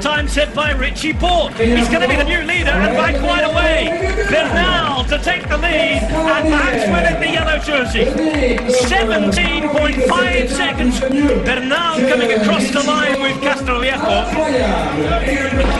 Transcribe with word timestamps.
Time 0.00 0.26
set 0.28 0.54
by 0.54 0.70
Richie 0.72 1.12
Port. 1.12 1.52
He's 1.54 1.88
going 1.88 2.02
to 2.02 2.08
be 2.08 2.14
the 2.16 2.24
new 2.24 2.40
leader 2.42 2.70
and 2.70 2.96
by 2.96 3.12
quite 3.18 3.42
a 3.44 3.50
way. 3.54 3.88
Bernal 4.30 5.04
to 5.04 5.18
take 5.22 5.48
the 5.48 5.56
lead 5.56 6.02
and 6.02 6.48
perhaps 6.48 6.86
win 6.86 7.04
it 7.04 7.18
the 7.20 7.28
yellow 7.32 7.58
jersey. 7.58 8.04
17.5 8.04 10.48
seconds. 10.48 11.00
Bernal 11.00 11.98
coming 12.08 12.32
across 12.32 12.70
the 12.70 12.82
line 12.82 13.20
with 13.20 13.36
Castroviejo. 13.42 14.24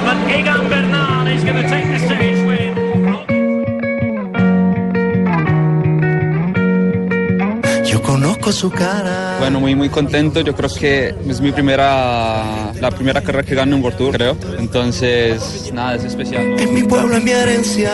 But 0.04 0.30
Egan 0.30 0.68
Bernal 0.68 1.26
is 1.26 1.42
going 1.44 1.62
to 1.62 1.68
take 1.68 1.86
the 1.86 1.98
stage 2.06 2.35
conozco 8.46 8.52
su 8.52 8.70
cara. 8.70 9.36
Bueno, 9.38 9.60
muy 9.60 9.74
muy 9.74 9.88
contento. 9.88 10.40
Yo 10.40 10.54
creo 10.54 10.70
que 10.70 11.14
es 11.28 11.40
mi 11.40 11.52
primera, 11.52 12.72
la 12.80 12.90
primera 12.90 13.20
carrera 13.20 13.44
que 13.44 13.54
gano 13.54 13.76
en 13.76 13.82
World 13.82 13.98
Tour, 13.98 14.12
creo. 14.12 14.36
Entonces, 14.58 15.70
nada, 15.72 15.96
es 15.96 16.04
especial. 16.04 16.50
¿no? 16.50 16.56
Es 16.56 16.70
mi 16.70 16.82
pueblo, 16.82 17.16
es 17.16 17.24
mi 17.24 17.30
herencia, 17.30 17.92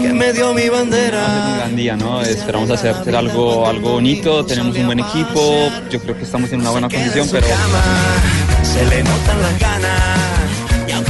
que 0.00 0.12
me 0.12 0.32
dio 0.32 0.54
mi 0.54 0.62
Es 0.62 0.70
un 0.70 0.76
bandera. 0.76 1.54
gran 1.58 1.76
día, 1.76 1.96
¿no? 1.96 2.22
Esperamos 2.22 2.70
hacer, 2.70 2.94
algo, 3.14 3.66
algo 3.66 3.92
bonito. 3.92 4.44
Tenemos 4.44 4.76
un 4.76 4.86
buen 4.86 5.00
equipo. 5.00 5.70
Yo 5.90 6.00
creo 6.00 6.16
que 6.16 6.24
estamos 6.24 6.52
en 6.52 6.60
una 6.60 6.70
buena 6.70 6.86
en 6.86 6.92
condición, 6.92 7.28
pero 7.30 7.46
se 8.62 8.84
le 8.86 9.02
notan 9.02 9.42
las 9.42 9.58
ganas. 9.58 10.43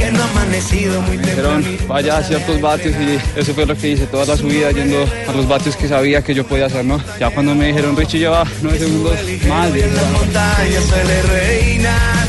Y 0.05 0.07
aunque 0.07 0.11
no 0.11 0.23
ha 0.23 0.29
amanecido 0.29 1.01
muy 1.01 1.17
dijeron 1.17 1.63
temprano. 1.63 1.87
vaya 1.87 2.17
a 2.17 2.23
ciertos 2.23 2.61
vatios 2.61 2.95
y 2.95 3.39
eso 3.39 3.53
fue 3.53 3.65
lo 3.65 3.75
que 3.75 3.89
hice 3.89 4.05
toda 4.05 4.25
la 4.25 4.37
subida 4.37 4.71
yendo 4.71 5.03
a 5.27 5.31
los 5.31 5.47
vatios 5.47 5.75
que 5.75 5.87
sabía 5.87 6.21
que 6.21 6.33
yo 6.33 6.45
podía 6.45 6.67
hacer, 6.67 6.85
¿no? 6.85 7.01
Ya 7.19 7.29
cuando 7.31 7.55
me 7.55 7.67
dijeron 7.67 7.97
Richie 7.97 8.19
lleva 8.19 8.43
nueve 8.61 8.77
segundos 8.79 9.13
más, 9.47 9.69
en 9.73 10.81
suele 10.81 11.21
reinar. 11.23 12.27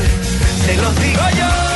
Se 0.65 0.75
los 0.77 0.99
digo 1.01 1.21
yo. 1.37 1.67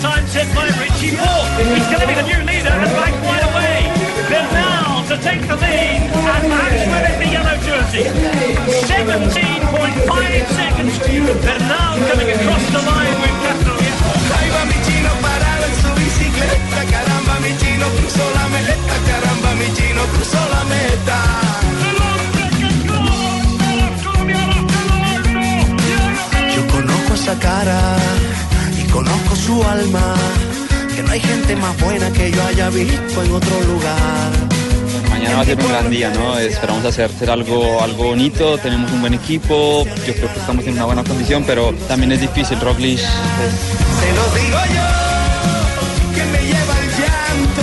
Time 0.00 0.26
set 0.26 0.52
by 0.54 0.66
Richie 0.80 1.16
Port. 1.16 1.46
He's 1.56 1.86
going 1.86 2.00
to 2.00 2.06
be 2.06 2.14
the 2.14 2.22
new 2.22 2.44
leader 2.44 2.68
and 2.68 2.92
by 2.92 3.10
quite 3.24 3.44
a 3.44 3.50
way. 3.56 3.88
Bernal 4.28 5.04
to 5.08 5.16
take 5.22 5.40
the 5.46 5.56
lead 5.56 6.13
and 6.28 7.06
it 7.06 7.16
the 7.20 7.28
yellow 7.28 7.56
jersey. 7.66 8.04
17.5 8.88 10.46
seconds. 10.58 10.98
Bernal 11.44 11.94
coming 12.08 12.30
across 12.34 12.64
the 12.74 12.80
line 12.88 13.16
with 13.22 13.36
Castroviejo. 13.44 14.10
Ahí 14.36 14.48
va 14.54 14.62
mi 14.70 14.78
chino 14.86 15.10
parado 15.20 15.64
en 15.70 15.74
su 15.82 15.90
bicicleta. 16.00 16.78
Caramba, 16.92 17.34
mi 17.40 17.52
chino 17.60 17.86
cruzó 17.96 18.24
la 18.38 18.44
meta. 18.48 18.94
Caramba, 19.08 19.50
mi 19.60 19.68
chino 19.76 20.02
cruzó 20.14 20.40
la 20.54 20.62
meta. 20.74 21.18
Yo 26.54 26.62
conozco 26.68 27.14
esa 27.14 27.34
cara 27.38 27.80
y 28.78 28.84
conozco 28.90 29.36
su 29.36 29.62
alma. 29.62 30.14
Que 30.94 31.02
no 31.02 31.10
hay 31.10 31.20
gente 31.20 31.56
más 31.56 31.76
buena 31.80 32.10
que 32.12 32.30
yo 32.30 32.42
haya 32.46 32.70
visto 32.70 33.22
en 33.22 33.32
otro 33.32 33.60
lugar. 33.62 34.43
Mañana 35.24 35.36
va 35.36 35.42
a 35.42 35.44
ser 35.46 35.58
un 35.58 35.68
gran 35.68 35.90
día, 35.90 36.10
¿no? 36.10 36.38
Esperamos 36.38 36.84
hacer, 36.84 37.06
hacer 37.06 37.30
algo, 37.30 37.80
algo 37.82 38.04
bonito, 38.04 38.58
tenemos 38.58 38.90
un 38.92 39.00
buen 39.00 39.14
equipo, 39.14 39.84
yo 40.06 40.14
creo 40.14 40.32
que 40.32 40.38
estamos 40.38 40.66
en 40.66 40.74
una 40.74 40.84
buena 40.84 41.02
condición, 41.04 41.44
pero 41.46 41.72
también 41.88 42.12
es 42.12 42.20
difícil, 42.20 42.60
Roglic 42.60 42.98
es- 42.98 43.04
Se 43.04 44.12
los 44.14 44.34
digo 44.34 44.58
yo, 44.74 46.14
que 46.14 46.24
me 46.24 46.38
lleva 46.46 46.78
el 46.78 46.88
llanto. 46.90 47.62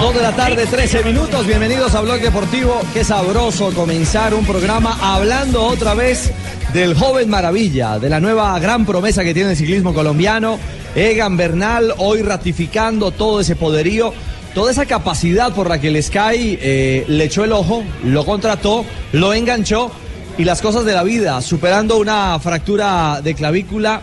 Dos 0.00 0.14
de 0.14 0.22
la 0.22 0.32
tarde, 0.32 0.66
13 0.66 1.02
minutos. 1.02 1.46
Bienvenidos 1.46 1.94
a 1.94 2.00
Blog 2.02 2.20
Deportivo. 2.20 2.80
Qué 2.92 3.02
sabroso 3.02 3.72
comenzar 3.72 4.34
un 4.34 4.44
programa 4.44 4.96
hablando 5.00 5.64
otra 5.64 5.94
vez 5.94 6.30
del 6.72 6.94
joven 6.94 7.28
maravilla, 7.28 7.98
de 7.98 8.08
la 8.08 8.20
nueva 8.20 8.58
gran 8.58 8.84
promesa 8.84 9.24
que 9.24 9.34
tiene 9.34 9.50
el 9.50 9.56
ciclismo 9.56 9.94
colombiano. 9.94 10.58
Egan 10.94 11.36
Bernal, 11.36 11.94
hoy 11.98 12.22
ratificando 12.22 13.10
todo 13.10 13.40
ese 13.40 13.56
poderío, 13.56 14.12
toda 14.54 14.70
esa 14.70 14.86
capacidad 14.86 15.52
por 15.54 15.68
la 15.68 15.80
que 15.80 15.88
el 15.88 16.02
Sky 16.02 16.58
eh, 16.60 17.04
le 17.08 17.24
echó 17.24 17.44
el 17.44 17.52
ojo, 17.52 17.82
lo 18.04 18.24
contrató, 18.24 18.84
lo 19.12 19.34
enganchó 19.34 19.90
y 20.38 20.44
las 20.44 20.60
cosas 20.60 20.84
de 20.84 20.94
la 20.94 21.02
vida, 21.02 21.40
superando 21.40 21.98
una 21.98 22.38
fractura 22.38 23.20
de 23.22 23.34
clavícula 23.34 24.00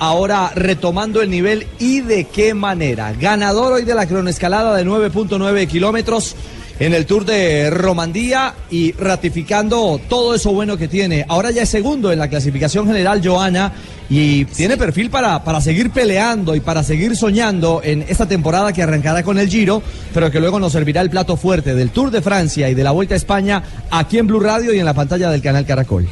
ahora 0.00 0.52
retomando 0.54 1.22
el 1.22 1.30
nivel 1.30 1.66
y 1.78 2.00
de 2.00 2.24
qué 2.24 2.54
manera. 2.54 3.12
Ganador 3.12 3.72
hoy 3.72 3.84
de 3.84 3.94
la 3.94 4.06
cronoescalada 4.06 4.76
de 4.76 4.86
9.9 4.86 5.66
kilómetros 5.66 6.36
en 6.80 6.94
el 6.94 7.06
Tour 7.06 7.24
de 7.24 7.70
Romandía 7.70 8.54
y 8.70 8.92
ratificando 8.92 10.00
todo 10.08 10.34
eso 10.34 10.52
bueno 10.52 10.76
que 10.76 10.88
tiene. 10.88 11.24
Ahora 11.28 11.50
ya 11.50 11.62
es 11.62 11.68
segundo 11.68 12.12
en 12.12 12.18
la 12.18 12.28
clasificación 12.28 12.86
general, 12.86 13.20
Joana, 13.24 13.72
y 14.08 14.44
tiene 14.46 14.76
perfil 14.76 15.10
para, 15.10 15.42
para 15.44 15.60
seguir 15.60 15.90
peleando 15.90 16.54
y 16.54 16.60
para 16.60 16.82
seguir 16.82 17.16
soñando 17.16 17.80
en 17.82 18.04
esta 18.08 18.26
temporada 18.26 18.72
que 18.72 18.82
arrancará 18.82 19.22
con 19.22 19.38
el 19.38 19.48
Giro, 19.48 19.82
pero 20.14 20.30
que 20.30 20.40
luego 20.40 20.58
nos 20.58 20.72
servirá 20.72 21.00
el 21.00 21.10
plato 21.10 21.36
fuerte 21.36 21.74
del 21.74 21.90
Tour 21.90 22.10
de 22.10 22.22
Francia 22.22 22.68
y 22.68 22.74
de 22.74 22.84
la 22.84 22.92
Vuelta 22.92 23.14
a 23.14 23.16
España 23.16 23.62
aquí 23.90 24.18
en 24.18 24.26
Blue 24.26 24.40
Radio 24.40 24.72
y 24.72 24.78
en 24.78 24.86
la 24.86 24.94
pantalla 24.94 25.30
del 25.30 25.42
canal 25.42 25.66
Caracol. 25.66 26.08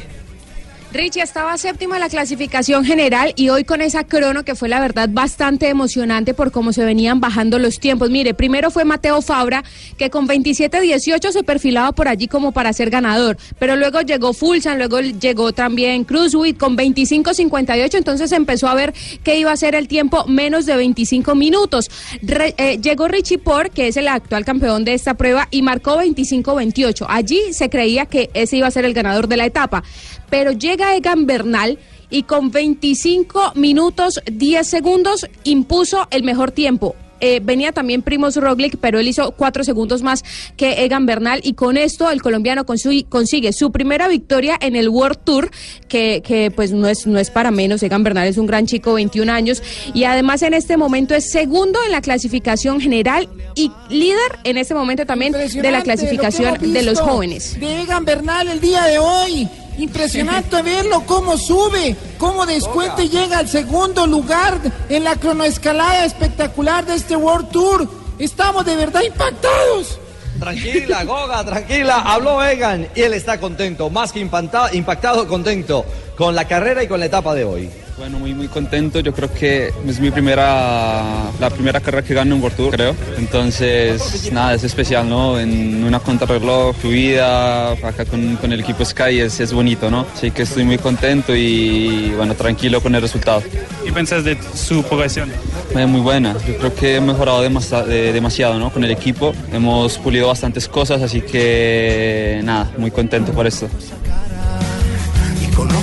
Richie 0.93 1.21
estaba 1.21 1.57
séptimo 1.57 1.95
en 1.95 1.99
la 1.99 2.07
clasificación 2.09 2.85
general 2.85 3.33
y 3.35 3.49
hoy 3.49 3.65
con 3.65 3.81
esa 3.81 4.05
crono 4.05 4.43
que 4.43 4.55
fue 4.55 4.69
la 4.69 4.79
verdad 4.79 5.09
bastante 5.11 5.67
emocionante 5.67 6.33
por 6.33 6.51
cómo 6.51 6.71
se 6.71 6.85
venían 6.85 7.19
bajando 7.19 7.59
los 7.59 7.79
tiempos. 7.79 8.09
Mire, 8.09 8.33
primero 8.33 8.71
fue 8.71 8.85
Mateo 8.85 9.21
Fabra 9.21 9.63
que 9.97 10.09
con 10.09 10.27
27-18 10.29 11.31
se 11.31 11.43
perfilaba 11.43 11.91
por 11.91 12.07
allí 12.07 12.27
como 12.27 12.53
para 12.53 12.71
ser 12.71 12.89
ganador, 12.89 13.37
pero 13.59 13.75
luego 13.75 13.99
llegó 14.01 14.31
Fulsan, 14.33 14.77
luego 14.77 15.01
llegó 15.01 15.51
también 15.51 16.05
Cruzwit 16.05 16.57
con 16.57 16.77
25-58, 16.77 17.95
entonces 17.95 18.31
empezó 18.31 18.67
a 18.69 18.73
ver 18.73 18.93
que 19.23 19.37
iba 19.37 19.51
a 19.51 19.57
ser 19.57 19.75
el 19.75 19.89
tiempo 19.89 20.25
menos 20.25 20.65
de 20.65 20.77
25 20.77 21.35
minutos. 21.35 21.91
Re- 22.21 22.55
eh, 22.57 22.79
llegó 22.81 23.07
Richie 23.09 23.37
Port, 23.39 23.73
que 23.73 23.87
es 23.89 23.97
el 23.97 24.07
actual 24.07 24.45
campeón 24.45 24.85
de 24.85 24.93
esta 24.93 25.15
prueba, 25.15 25.47
y 25.51 25.61
marcó 25.63 25.97
25-28. 25.97 27.05
Allí 27.09 27.39
se 27.51 27.69
creía 27.69 28.05
que 28.05 28.29
ese 28.33 28.57
iba 28.57 28.67
a 28.67 28.71
ser 28.71 28.85
el 28.85 28.93
ganador 28.93 29.27
de 29.27 29.37
la 29.37 29.45
etapa 29.45 29.83
pero 30.29 30.51
llega 30.51 30.95
Egan 30.95 31.25
Bernal 31.25 31.79
y 32.09 32.23
con 32.23 32.51
25 32.51 33.53
minutos 33.55 34.21
10 34.31 34.67
segundos 34.67 35.27
impuso 35.43 36.07
el 36.11 36.23
mejor 36.23 36.51
tiempo. 36.51 36.95
Eh, 37.19 37.39
venía 37.43 37.71
también 37.71 38.01
Primos 38.01 38.35
Roglic, 38.35 38.77
pero 38.79 38.99
él 38.99 39.07
hizo 39.07 39.31
cuatro 39.31 39.63
segundos 39.63 40.03
más 40.03 40.23
que 40.55 40.83
Egan 40.83 41.05
Bernal 41.05 41.41
y 41.43 41.53
con 41.53 41.77
esto 41.77 42.09
el 42.11 42.21
colombiano 42.21 42.65
consigue, 42.65 43.53
su 43.53 43.71
primera 43.71 44.07
victoria 44.07 44.57
en 44.61 44.75
el 44.75 44.89
World 44.89 45.19
Tour, 45.23 45.49
que, 45.87 46.21
que 46.23 46.51
pues 46.51 46.71
no 46.71 46.87
es, 46.87 47.07
no 47.07 47.17
es 47.17 47.31
para 47.31 47.51
menos. 47.51 47.81
Egan 47.81 48.03
Bernal 48.03 48.27
es 48.27 48.37
un 48.37 48.45
gran 48.45 48.67
chico, 48.67 48.93
21 48.93 49.31
años, 49.31 49.63
y 49.93 50.03
además 50.03 50.41
en 50.43 50.53
este 50.53 50.77
momento 50.77 51.15
es 51.15 51.31
segundo 51.31 51.79
en 51.85 51.91
la 51.91 52.01
clasificación 52.01 52.79
general 52.79 53.27
y 53.55 53.71
líder 53.89 54.37
en 54.43 54.57
este 54.57 54.75
momento 54.75 55.05
también 55.05 55.33
de 55.33 55.71
la 55.71 55.81
clasificación 55.81 56.57
lo 56.61 56.67
de 56.69 56.83
los 56.83 56.99
jóvenes. 56.99 57.59
De 57.59 57.81
Egan 57.81 58.05
Bernal 58.05 58.47
el 58.47 58.61
día 58.61 58.83
de 58.83 58.99
hoy. 58.99 59.49
Impresionante 59.77 60.61
verlo 60.63 61.03
cómo 61.05 61.37
sube, 61.37 61.95
cómo 62.17 62.45
descuenta 62.45 63.03
y 63.03 63.09
llega 63.09 63.39
al 63.39 63.47
segundo 63.47 64.07
lugar 64.07 64.59
en 64.89 65.03
la 65.03 65.15
cronoescalada 65.15 66.05
espectacular 66.05 66.85
de 66.85 66.95
este 66.95 67.15
World 67.15 67.49
Tour. 67.49 67.87
Estamos 68.17 68.65
de 68.65 68.75
verdad 68.75 69.01
impactados. 69.03 69.99
Tranquila, 70.39 71.03
Goga, 71.03 71.45
tranquila. 71.45 72.01
Habló 72.01 72.43
Egan 72.43 72.87
y 72.95 73.01
él 73.01 73.13
está 73.13 73.39
contento, 73.39 73.89
más 73.89 74.11
que 74.11 74.19
impactado, 74.19 74.75
impactado, 74.75 75.27
contento 75.27 75.85
con 76.17 76.35
la 76.35 76.47
carrera 76.47 76.83
y 76.83 76.87
con 76.87 76.99
la 76.99 77.05
etapa 77.05 77.33
de 77.35 77.43
hoy. 77.43 77.69
Bueno, 77.97 78.19
muy 78.19 78.35
muy 78.35 78.47
contento. 78.47 78.99
Yo 78.99 79.11
creo 79.11 79.33
que 79.33 79.73
es 79.87 79.99
mi 79.99 80.11
primera 80.11 81.31
la 81.39 81.49
primera 81.49 81.79
carrera 81.79 82.03
que 82.05 82.13
gano 82.13 82.35
en 82.35 82.41
World 82.43 82.55
Tour, 82.55 82.71
creo. 82.71 82.95
Entonces, 83.17 84.31
nada, 84.31 84.53
es 84.53 84.63
especial, 84.63 85.09
¿no? 85.09 85.39
En 85.39 85.83
una 85.83 85.99
contrarreloj 85.99 86.75
fluida, 86.75 87.71
acá 87.71 88.05
con, 88.05 88.35
con 88.35 88.53
el 88.53 88.59
equipo 88.59 88.85
Sky 88.85 89.19
es, 89.21 89.39
es 89.39 89.51
bonito, 89.51 89.89
¿no? 89.89 90.05
Así 90.13 90.29
que 90.29 90.43
estoy 90.43 90.63
muy 90.63 90.77
contento 90.77 91.35
y 91.35 92.11
bueno, 92.15 92.35
tranquilo 92.35 92.81
con 92.81 92.93
el 92.93 93.01
resultado. 93.01 93.41
¿Qué 93.83 93.91
pensás 93.91 94.23
de 94.23 94.37
su 94.53 94.83
progresión? 94.83 95.31
Eh, 95.75 95.85
muy 95.87 96.01
buena. 96.01 96.35
Yo 96.47 96.55
creo 96.57 96.75
que 96.75 96.95
he 96.97 97.01
mejorado 97.01 97.41
de- 97.41 98.13
demasiado, 98.13 98.59
¿no? 98.59 98.69
Con 98.71 98.83
el 98.83 98.91
equipo. 98.91 99.33
Hemos 99.51 99.97
pulido 99.97 100.27
bastantes 100.27 100.67
cosas, 100.67 101.01
así 101.01 101.21
que 101.21 102.41
nada, 102.43 102.71
muy 102.77 102.91
contento 102.91 103.31
por 103.31 103.47
esto. 103.47 103.67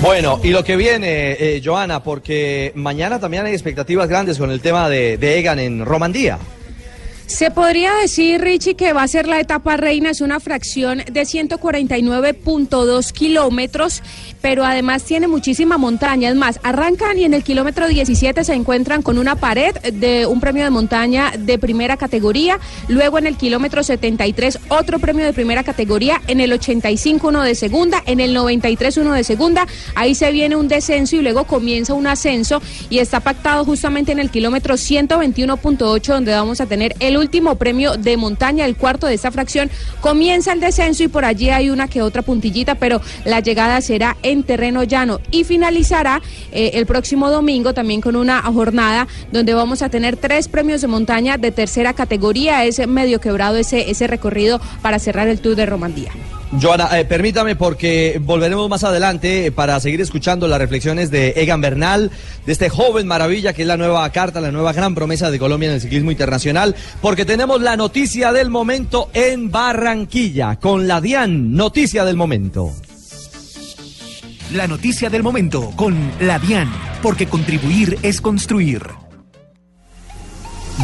Bueno, 0.03 0.41
y 0.43 0.51
lo 0.51 0.63
que 0.63 0.77
viene, 0.77 1.33
eh, 1.33 1.63
Joana, 1.65 2.03
porque 2.03 2.73
mañana 2.75 3.19
también 3.19 3.47
hay 3.47 3.53
expectativas 3.53 4.09
grandes 4.09 4.39
con 4.39 4.51
el 4.51 4.61
tema 4.61 4.89
de, 4.89 5.19
de 5.19 5.39
Egan 5.39 5.59
en 5.59 5.85
Romandía. 5.85 6.39
Se 7.27 7.51
podría 7.51 7.95
decir, 7.95 8.43
Richie, 8.43 8.75
que 8.75 8.93
va 8.93 9.03
a 9.03 9.09
ser 9.09 9.27
la 9.27 9.41
etapa 9.41 9.79
reina, 9.79 10.11
es 10.11 10.21
una 10.21 10.41
fracción 10.41 10.99
de 10.99 11.23
149.2 11.23 13.13
kilómetros, 13.13 14.03
pero 14.43 14.63
además 14.63 15.05
tiene 15.05 15.27
muchísima 15.27 15.79
montaña. 15.79 16.29
Es 16.29 16.37
más, 16.37 16.61
arrancan 16.63 17.19
y 17.19 17.25
en 17.25 17.33
el 17.33 17.43
kilómetro 17.43 17.89
17 17.89 18.45
se 18.45 18.53
encuentran 18.53 19.01
con 19.01 19.17
una 19.17 19.37
pared 19.37 19.75
de 19.75 20.27
un 20.27 20.39
premio 20.39 20.65
de 20.65 20.71
montaña 20.71 21.33
de 21.39 21.59
primera 21.59 21.97
categoría, 21.97 22.61
luego 22.89 23.17
en 23.17 23.27
el 23.27 23.39
kilómetro 23.39 23.83
73 23.83 24.59
otro 24.69 24.99
premio 24.99 25.25
de 25.25 25.33
primera 25.33 25.65
categoría, 25.65 26.21
en 26.27 26.41
el 26.41 26.53
85 26.53 27.29
uno 27.29 27.43
de 27.43 27.55
segunda, 27.55 28.03
en 28.05 28.21
el 28.21 28.35
93 28.35 28.99
uno 28.99 29.15
de 29.15 29.25
segunda, 29.25 29.67
ahí 29.95 30.15
se 30.15 30.31
viene 30.31 30.57
un 30.57 30.69
descenso 30.69 31.17
y 31.17 31.23
luego 31.23 31.45
comienza 31.45 31.95
un 31.95 32.07
ascenso. 32.07 32.61
Y 32.91 32.99
está 32.99 33.21
pactado 33.21 33.65
justamente 33.65 34.13
en 34.13 34.19
el 34.19 34.31
kilómetro 34.31 34.75
121.8 34.75 36.03
donde 36.05 36.33
vamos 36.33 36.61
a 36.61 36.67
tener 36.67 36.95
el 37.01 37.14
último 37.17 37.57
premio 37.57 37.97
de 37.97 38.17
montaña, 38.17 38.65
el 38.65 38.77
cuarto 38.77 39.07
de 39.07 39.15
esta 39.15 39.31
fracción. 39.31 39.71
Comienza 40.01 40.53
el 40.53 40.61
descenso 40.61 41.03
y 41.03 41.09
por 41.09 41.25
allí 41.25 41.51
hay 41.51 41.71
una 41.71 41.89
que 41.89 42.03
otra 42.03 42.23
puntillita, 42.23 42.75
pero 42.77 43.01
la 43.25 43.41
llegada 43.41 43.81
será 43.81 44.17
en 44.23 44.43
terreno 44.43 44.83
llano 44.83 45.21
y 45.31 45.45
finalizará 45.45 46.23
eh, 46.53 46.73
el 46.75 46.87
próximo 46.87 47.31
domingo 47.31 47.75
también 47.75 48.01
con 48.01 48.17
una 48.17 48.43
jornada 48.43 49.07
donde 49.33 49.55
vamos 49.55 49.83
a 49.83 49.89
tener 49.89 50.17
tres 50.17 50.49
premios 50.49 50.81
de 50.81 50.89
montaña 50.89 51.39
de 51.39 51.51
tercera 51.51 51.95
categoría. 51.95 52.65
Es 52.65 52.87
medio 52.87 53.21
quebrado 53.21 53.57
ese, 53.57 53.91
ese 53.91 54.07
recorrido 54.07 54.61
para 54.83 54.99
cerrar 54.99 55.29
el 55.29 55.41
Tour 55.41 55.57
de 55.57 55.67
Romandía. 55.67 56.13
Joana, 56.61 56.99
eh, 56.99 57.05
permítame 57.05 57.57
porque 57.57 58.21
volveremos 58.23 58.69
más 58.69 58.85
adelante 58.85 59.47
eh, 59.47 59.53
para 59.53 59.79
seguir 59.81 60.01
escuchando 60.01 60.47
las 60.47 60.59
reflexiones 60.59 61.11
de 61.11 61.31
Egan 61.37 61.61
Bernal, 61.61 62.11
de 62.47 62.53
este 62.53 62.69
joven 62.69 63.07
maravilla 63.07 63.53
que 63.53 63.63
es 63.63 63.69
la 63.69 63.77
nueva 63.77 64.09
carta, 64.11 64.41
la 64.41 64.53
nueva 64.53 64.73
gran 64.73 64.95
promesa 64.95 65.31
de 65.31 65.39
Colombia 65.39 65.69
en 65.69 65.75
el 65.75 65.81
ciclismo 65.81 66.11
internacional, 66.11 66.77
porque 67.01 67.25
tenemos 67.25 67.61
la 67.61 67.77
noticia 67.77 68.33
del 68.33 68.51
momento 68.51 69.11
en 69.15 69.51
Barranquilla, 69.51 70.57
con 70.57 70.87
la 70.87 71.01
DIAN, 71.01 71.55
noticia 71.55 72.05
del 72.05 72.17
momento. 72.17 72.73
La 74.53 74.69
noticia 74.69 75.11
del 75.11 75.23
momento 75.23 75.73
con 75.75 76.13
la 76.21 76.39
DIAN, 76.39 76.73
porque 77.03 77.27
contribuir 77.27 77.99
es 78.03 78.21
construir. 78.21 78.83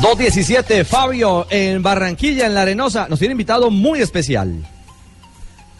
217, 0.02 0.84
Fabio, 0.84 1.46
en 1.50 1.82
Barranquilla, 1.82 2.46
en 2.46 2.54
La 2.54 2.62
Arenosa, 2.62 3.06
nos 3.08 3.18
tiene 3.18 3.32
invitado 3.32 3.70
muy 3.70 4.00
especial. 4.00 4.64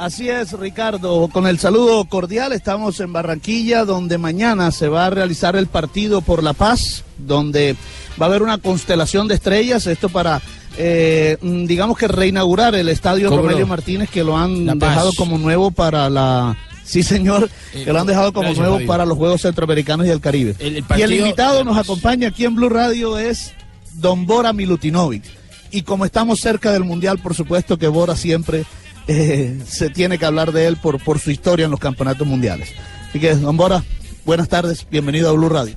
Así 0.00 0.31
es, 0.31 0.52
Ricardo. 0.52 1.29
Con 1.29 1.47
el 1.47 1.58
saludo 1.58 2.06
cordial, 2.06 2.55
estamos 2.55 3.00
en 3.00 3.12
Barranquilla, 3.12 3.85
donde 3.85 4.17
mañana 4.17 4.70
se 4.70 4.88
va 4.88 5.05
a 5.05 5.11
realizar 5.11 5.56
el 5.56 5.67
partido 5.67 6.23
por 6.23 6.43
la 6.43 6.55
paz, 6.55 7.05
donde 7.19 7.76
va 8.19 8.25
a 8.25 8.29
haber 8.31 8.43
una 8.43 8.56
constelación 8.56 9.29
de 9.29 9.35
estrellas. 9.35 9.87
Esto 9.87 10.08
para, 10.08 10.41
eh, 10.79 11.37
mm, 11.43 11.67
digamos 11.67 11.99
que 11.99 12.08
reinaugurar 12.08 12.75
el 12.76 12.88
estadio 12.88 13.29
¿Cómo 13.29 13.43
Rogelio 13.43 13.67
no? 13.67 13.69
Martínez, 13.69 14.08
que 14.08 14.25
lo 14.25 14.38
han 14.38 14.79
dejado 14.79 15.12
como 15.19 15.37
nuevo 15.37 15.70
para 15.70 16.08
la. 16.08 16.56
Sí, 16.82 17.02
señor, 17.02 17.50
Eh, 17.75 17.85
que 17.85 17.93
lo 17.93 18.00
han 18.00 18.06
dejado 18.06 18.32
como 18.32 18.55
nuevo 18.55 18.81
para 18.87 19.05
los 19.05 19.19
Juegos 19.19 19.43
Centroamericanos 19.43 20.06
y 20.06 20.08
del 20.08 20.20
Caribe. 20.23 20.56
El- 20.61 20.76
el 20.79 20.85
y 20.97 21.02
el 21.02 21.12
invitado 21.12 21.62
nos 21.62 21.76
acompaña 21.76 22.29
aquí 22.29 22.47
en 22.47 22.55
Blue 22.55 22.70
Radio 22.70 23.19
es 23.19 23.52
Don 23.93 24.25
Bora 24.25 24.55
Milutinovic. 24.55 25.25
Y 25.70 25.82
como 25.82 26.06
estamos 26.06 26.41
cerca 26.41 26.73
del 26.73 26.85
Mundial, 26.85 27.19
por 27.19 27.35
supuesto 27.35 27.76
que 27.76 27.87
Bora 27.87 28.17
siempre 28.17 28.64
eh, 29.12 29.59
se 29.67 29.91
tiene 29.91 30.19
que 30.19 30.25
hablar 30.25 30.53
de 30.53 30.67
él 30.67 30.77
por, 30.77 31.03
por 31.03 31.19
su 31.19 31.33
historia 31.33 31.65
en 31.65 31.73
los 31.73 31.81
campeonatos 31.81 32.27
mundiales. 32.27 32.69
Así 33.09 33.19
que, 33.19 33.35
Don 33.35 33.57
Bora, 33.57 33.83
buenas 34.25 34.49
tardes, 34.49 34.87
bienvenido 34.89 35.29
a 35.29 35.33
Blue 35.33 35.49
Radio. 35.49 35.75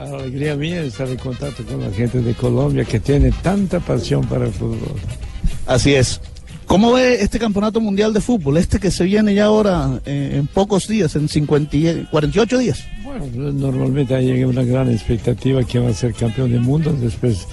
Alegría 0.00 0.56
mía 0.56 0.80
estar 0.82 1.06
en 1.08 1.16
contacto 1.18 1.62
con 1.64 1.82
la 1.82 1.90
gente 1.94 2.22
de 2.22 2.32
Colombia 2.32 2.84
que 2.86 3.00
tiene 3.00 3.32
tanta 3.42 3.80
pasión 3.80 4.24
para 4.26 4.46
el 4.46 4.52
fútbol. 4.52 4.94
Así 5.66 5.94
es. 5.94 6.20
¿Cómo 6.66 6.92
ve 6.92 7.20
este 7.22 7.38
campeonato 7.38 7.80
mundial 7.80 8.14
de 8.14 8.20
fútbol? 8.22 8.56
Este 8.56 8.78
que 8.78 8.90
se 8.90 9.04
viene 9.04 9.34
ya 9.34 9.46
ahora 9.46 10.00
eh, 10.06 10.36
en 10.36 10.46
pocos 10.46 10.86
días, 10.88 11.14
en 11.16 11.28
50, 11.28 11.76
y- 11.76 12.06
48 12.10 12.58
días. 12.58 12.84
Bueno, 13.08 13.24
normalmente 13.52 14.14
hay 14.14 14.44
una 14.44 14.62
gran 14.62 14.90
expectativa 14.90 15.64
que 15.64 15.78
va 15.78 15.88
a 15.88 15.94
ser 15.94 16.12
campeón 16.12 16.52
del 16.52 16.60
mundo 16.60 16.92
después 16.92 17.46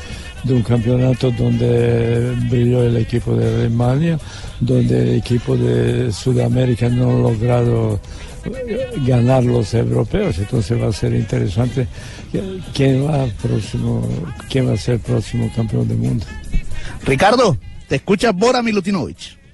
de 0.44 0.54
un 0.54 0.64
campeonato 0.64 1.32
donde 1.32 2.36
brilló 2.50 2.84
el 2.84 2.98
equipo 2.98 3.34
de 3.38 3.48
Alemania, 3.48 4.20
donde 4.60 5.02
el 5.04 5.20
equipo 5.20 5.56
de 5.56 6.12
Sudamérica 6.12 6.90
no 6.90 7.10
ha 7.10 7.32
logrado 7.32 8.02
eh, 8.44 8.90
ganar 9.08 9.46
los 9.46 9.74
europeos, 9.74 10.38
entonces 10.40 10.80
va 10.80 10.88
a 10.88 10.92
ser 10.92 11.14
interesante 11.14 11.88
quién 12.74 13.08
va 13.08 13.26
próximo, 13.42 14.06
quién 14.50 14.68
va 14.68 14.74
a 14.74 14.78
ser 14.78 14.96
el 14.96 15.00
próximo 15.00 15.50
campeón 15.56 15.88
del 15.88 15.98
mundo. 15.98 16.26
Ricardo, 17.06 17.58
te 17.88 17.96
escucha 17.96 18.34
Bora 18.34 18.62
Milutinovic. 18.62 19.45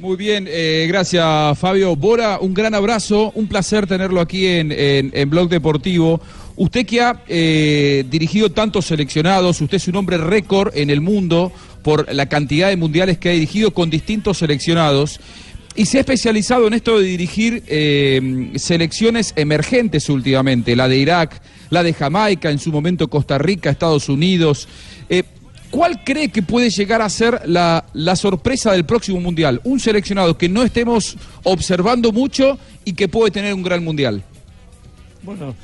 Muy 0.00 0.16
bien, 0.16 0.46
eh, 0.48 0.86
gracias 0.86 1.58
Fabio. 1.58 1.96
Bora, 1.96 2.38
un 2.40 2.54
gran 2.54 2.72
abrazo, 2.72 3.32
un 3.34 3.48
placer 3.48 3.88
tenerlo 3.88 4.20
aquí 4.20 4.46
en, 4.46 4.70
en, 4.70 5.10
en 5.12 5.28
Blog 5.28 5.48
Deportivo. 5.48 6.20
Usted 6.54 6.86
que 6.86 7.00
ha 7.00 7.24
eh, 7.26 8.04
dirigido 8.08 8.52
tantos 8.52 8.86
seleccionados, 8.86 9.60
usted 9.60 9.76
es 9.76 9.88
un 9.88 9.96
hombre 9.96 10.16
récord 10.16 10.70
en 10.76 10.90
el 10.90 11.00
mundo 11.00 11.50
por 11.82 12.14
la 12.14 12.26
cantidad 12.26 12.68
de 12.68 12.76
mundiales 12.76 13.18
que 13.18 13.30
ha 13.30 13.32
dirigido 13.32 13.72
con 13.72 13.90
distintos 13.90 14.38
seleccionados 14.38 15.18
y 15.74 15.86
se 15.86 15.98
ha 15.98 16.00
especializado 16.00 16.68
en 16.68 16.74
esto 16.74 17.00
de 17.00 17.04
dirigir 17.04 17.64
eh, 17.66 18.52
selecciones 18.54 19.32
emergentes 19.34 20.08
últimamente, 20.08 20.76
la 20.76 20.86
de 20.86 20.96
Irak, 20.96 21.42
la 21.70 21.82
de 21.82 21.92
Jamaica, 21.92 22.50
en 22.50 22.60
su 22.60 22.70
momento 22.70 23.08
Costa 23.08 23.36
Rica, 23.38 23.70
Estados 23.70 24.08
Unidos. 24.08 24.68
Eh, 25.08 25.24
¿Cuál 25.70 26.02
cree 26.02 26.28
que 26.30 26.42
puede 26.42 26.70
llegar 26.70 27.02
a 27.02 27.08
ser 27.08 27.42
la, 27.46 27.84
la 27.92 28.16
sorpresa 28.16 28.72
del 28.72 28.84
próximo 28.84 29.20
Mundial? 29.20 29.60
Un 29.64 29.80
seleccionado 29.80 30.38
que 30.38 30.48
no 30.48 30.62
estemos 30.62 31.16
observando 31.44 32.12
mucho 32.12 32.58
y 32.84 32.94
que 32.94 33.08
puede 33.08 33.30
tener 33.30 33.52
un 33.52 33.62
gran 33.62 33.84
Mundial. 33.84 34.22
Bueno, 35.22 35.54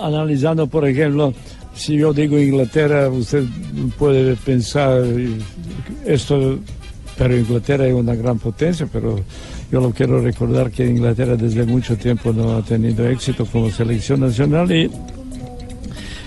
analizando, 0.00 0.66
por 0.66 0.86
ejemplo, 0.88 1.32
si 1.74 1.96
yo 1.96 2.12
digo 2.12 2.38
Inglaterra, 2.38 3.08
usted 3.08 3.44
puede 3.98 4.36
pensar 4.36 5.02
eh, 5.04 5.38
esto, 6.04 6.58
pero 7.16 7.36
Inglaterra 7.36 7.86
es 7.86 7.94
una 7.94 8.14
gran 8.14 8.38
potencia, 8.38 8.88
pero 8.92 9.20
yo 9.70 9.80
lo 9.80 9.90
quiero 9.90 10.20
recordar 10.20 10.70
que 10.70 10.86
Inglaterra 10.86 11.36
desde 11.36 11.64
mucho 11.64 11.96
tiempo 11.96 12.32
no 12.32 12.56
ha 12.56 12.62
tenido 12.62 13.08
éxito 13.08 13.46
como 13.46 13.70
selección 13.70 14.20
nacional 14.20 14.70
y 14.72 14.90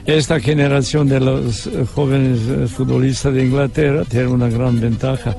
esta 0.06 0.40
generación 0.40 1.08
de 1.08 1.20
los 1.20 1.68
eh, 1.68 1.86
jóvenes 1.94 2.40
eh, 2.50 2.68
futbolistas 2.68 3.34
de 3.34 3.46
Inglaterra 3.46 4.04
tiene 4.04 4.28
una 4.28 4.50
gran 4.50 4.80
ventaja 4.80 5.36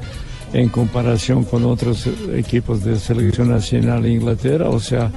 en 0.55 0.69
comparación 0.71 1.45
con 1.45 1.65
otros 1.65 2.07
eh, 2.07 2.13
equipos 2.39 2.83
de 2.83 2.99
selección 2.99 3.51
nacional 3.51 4.03
de 4.03 4.13
Inglaterra, 4.13 4.71
o 4.71 4.81
sea, 4.81 5.11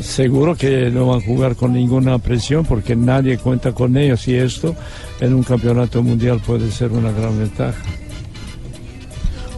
seguro 0.00 0.54
que 0.54 0.88
no 0.90 1.08
van 1.08 1.20
a 1.20 1.24
jugar 1.24 1.56
con 1.56 1.72
ninguna 1.72 2.18
presión 2.18 2.64
porque 2.64 2.94
nadie 2.94 3.38
cuenta 3.38 3.72
con 3.72 3.96
ellos 3.96 4.26
y 4.28 4.36
esto 4.36 4.74
en 5.20 5.34
un 5.34 5.42
campeonato 5.42 6.00
mundial 6.02 6.40
puede 6.44 6.70
ser 6.70 6.92
una 6.92 7.10
gran 7.10 7.36
ventaja. 7.36 7.82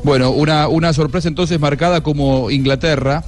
Bueno, 0.02 0.30
una, 0.30 0.68
una 0.68 0.94
sorpresa 0.94 1.28
entonces 1.28 1.60
marcada 1.60 2.02
como 2.02 2.50
Inglaterra. 2.50 3.24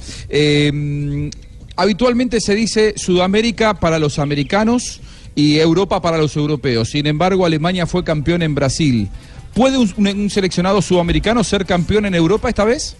Habitualmente 1.75 2.41
se 2.41 2.55
dice 2.55 2.93
Sudamérica 2.97 3.75
para 3.75 3.99
los 3.99 4.17
americanos 4.17 4.99
y 5.39 5.57
Europa 5.57 6.01
para 6.01 6.17
los 6.17 6.35
europeos. 6.35 6.89
Sin 6.89 7.07
embargo, 7.07 7.45
Alemania 7.45 7.87
fue 7.87 8.03
campeón 8.03 8.41
en 8.41 8.53
Brasil. 8.53 9.07
¿Puede 9.53 9.77
un, 9.77 9.89
un 9.97 10.29
seleccionado 10.29 10.81
sudamericano 10.81 11.43
ser 11.45 11.65
campeón 11.65 12.05
en 12.05 12.13
Europa 12.13 12.49
esta 12.49 12.65
vez? 12.65 12.97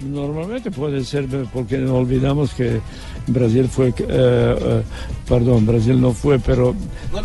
Normalmente 0.00 0.70
puede 0.72 1.04
ser 1.04 1.26
porque 1.54 1.78
no 1.78 1.94
olvidamos 1.94 2.52
que 2.52 2.80
Brasil 3.28 3.68
fue, 3.68 3.88
eh, 3.88 3.94
eh, 4.00 4.82
perdón, 5.28 5.66
Brasil 5.66 6.00
no 6.00 6.12
fue, 6.12 6.38
pero... 6.40 6.74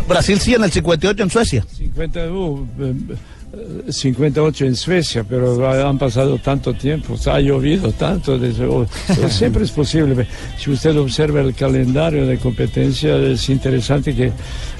Brasil 0.08 0.40
sí 0.40 0.54
en 0.54 0.64
el 0.64 0.72
58 0.72 1.24
en 1.24 1.30
Suecia. 1.30 1.66
50, 1.76 2.32
uh, 2.32 2.68
eh, 2.80 2.94
58 3.90 4.66
en 4.66 4.76
Suecia, 4.76 5.26
pero 5.28 5.70
han 5.88 5.98
pasado 5.98 6.38
tanto 6.38 6.74
tiempo, 6.74 7.16
ha 7.26 7.40
llovido 7.40 7.92
tanto, 7.92 8.38
desde, 8.38 8.66
oh, 8.66 8.86
siempre 9.30 9.66
es 9.66 9.72
posible. 9.72 10.26
Si 10.58 10.72
usted 10.72 10.98
observa 10.98 11.42
el 11.42 11.54
calendario 11.54 12.26
de 12.26 12.38
competencia, 12.38 13.18
es 13.18 13.50
interesante 13.50 14.16
que 14.16 14.32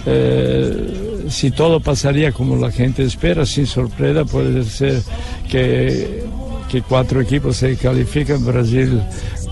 eh, 0.06 1.26
si 1.30 1.52
todo 1.52 1.82
pasaría 1.82 2.32
como 2.32 2.56
la 2.56 2.72
gente 2.72 3.04
espera, 3.04 3.46
sin 3.46 3.68
sorpresa, 3.68 4.24
puede 4.24 4.64
ser 4.64 5.02
que, 5.50 6.24
que 6.70 6.82
cuatro 6.82 7.20
equipos 7.20 7.58
se 7.58 7.76
califican, 7.76 8.46
Brasil, 8.46 9.02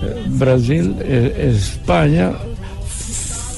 eh, 0.02 0.24
Brasil, 0.30 0.96
eh, 1.02 1.54
España, 1.56 2.32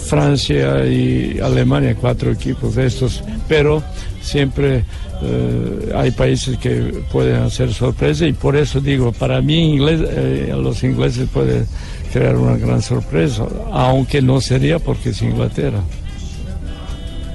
Francia 0.07 0.85
y 0.87 1.39
Alemania, 1.39 1.95
cuatro 1.95 2.31
equipos 2.31 2.75
de 2.75 2.87
estos, 2.87 3.23
pero 3.47 3.83
siempre 4.21 4.83
eh, 5.23 5.91
hay 5.95 6.11
países 6.11 6.57
que 6.57 7.03
pueden 7.11 7.43
hacer 7.43 7.73
sorpresa 7.73 8.25
y 8.25 8.33
por 8.33 8.55
eso 8.55 8.79
digo, 8.79 9.11
para 9.11 9.41
mí 9.41 9.73
inglés, 9.73 10.01
eh, 10.03 10.53
los 10.57 10.83
ingleses 10.83 11.29
pueden 11.29 11.67
crear 12.11 12.35
una 12.35 12.57
gran 12.57 12.81
sorpresa, 12.81 13.45
aunque 13.71 14.21
no 14.21 14.41
sería 14.41 14.79
porque 14.79 15.09
es 15.09 15.21
Inglaterra. 15.21 15.79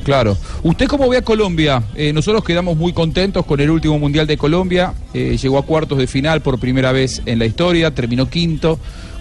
Claro. 0.02 0.36
¿Usted 0.62 0.86
cómo 0.86 1.08
ve 1.08 1.16
a 1.16 1.22
Colombia? 1.22 1.82
Eh, 1.94 2.12
nosotros 2.12 2.44
quedamos 2.44 2.76
muy 2.76 2.92
contentos 2.92 3.44
con 3.44 3.60
el 3.60 3.70
último 3.70 3.98
Mundial 3.98 4.26
de 4.26 4.36
Colombia. 4.36 4.94
llegó 5.12 5.58
a 5.58 5.62
cuartos 5.62 5.98
de 5.98 6.06
final 6.06 6.42
por 6.42 6.58
primera 6.58 6.92
vez 6.92 7.22
en 7.26 7.38
la 7.38 7.46
historia, 7.46 7.92
terminó 7.92 8.28
quinto. 8.28 8.78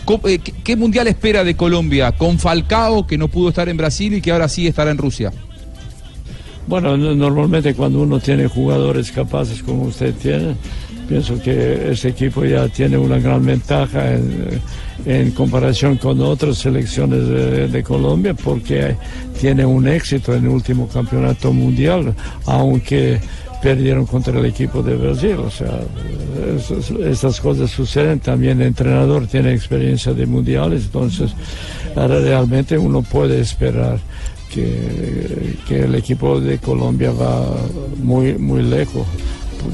¿Qué, 0.08 0.40
¿Qué 0.40 0.76
Mundial 0.76 1.08
espera 1.08 1.44
de 1.44 1.56
Colombia? 1.56 2.12
Con 2.12 2.38
Falcao, 2.38 3.08
que 3.08 3.18
no 3.18 3.28
pudo 3.28 3.50
estar 3.50 3.68
en 3.70 3.78
Brasil 3.78 4.14
y 4.14 4.22
que 4.22 4.32
ahora 4.32 4.48
sí 4.48 4.68
estará 4.68 4.92
en 4.92 5.00
Rusia. 5.00 5.32
Bueno, 6.68 6.98
normalmente 6.98 7.76
cuando 7.76 8.02
uno 8.02 8.20
tiene 8.20 8.48
jugadores 8.48 9.12
capaces 9.12 9.62
como 9.62 9.84
usted 9.84 10.14
tiene, 10.16 10.56
pienso 11.08 11.40
que 11.42 11.92
ese 11.92 12.10
equipo 12.10 12.44
ya 12.44 12.68
tiene 12.68 12.98
una 12.98 13.20
gran 13.20 13.46
ventaja 13.46 14.14
en, 15.06 15.32
comparación 15.32 15.98
con 15.98 16.20
otras 16.22 16.58
selecciones 16.58 17.72
de, 17.72 17.84
Colombia 17.84 18.34
porque 18.34 18.96
tiene 19.40 19.64
un 19.64 19.88
éxito 19.88 20.34
en 20.34 20.46
el 20.46 20.50
último 20.50 20.88
campeonato 20.88 21.54
mundial, 21.54 22.16
aunque 22.48 23.20
perdieron 23.62 24.08
contra 24.08 24.40
el 24.40 24.46
equipo 24.46 24.82
de 24.82 24.96
Brasil. 24.96 25.36
O 25.38 25.52
sea, 25.52 25.80
estas 27.06 27.40
cosas 27.40 27.70
suceden. 27.70 28.20
También 28.20 28.62
el 28.62 28.68
entrenador 28.68 29.28
tiene 29.28 29.54
experiencia 29.54 30.14
de 30.14 30.26
mundiales, 30.26 30.86
entonces 30.86 31.32
realmente 31.96 32.78
uno 32.78 33.04
puede 33.04 33.40
esperar 33.40 34.00
que, 34.56 35.84
el 35.84 35.96
equipo 35.96 36.40
de 36.40 36.58
Colombia 36.60 37.12
va 37.12 37.46
muy, 38.02 38.38
muy 38.38 38.64
lejos. 38.64 39.06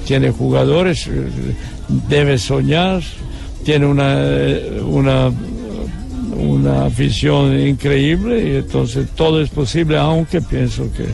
Tiene 0.06 0.32
jugadores, 0.32 1.10
debe 2.10 2.38
soñar, 2.38 3.02
tiene 3.64 3.86
una, 3.86 4.18
una, 4.86 5.32
una 6.38 6.86
afición 6.86 7.58
increíble 7.60 8.48
y 8.48 8.56
entonces 8.58 9.10
todo 9.16 9.42
es 9.42 9.50
posible, 9.50 9.98
aunque 9.98 10.42
pienso 10.42 10.92
que, 10.94 11.06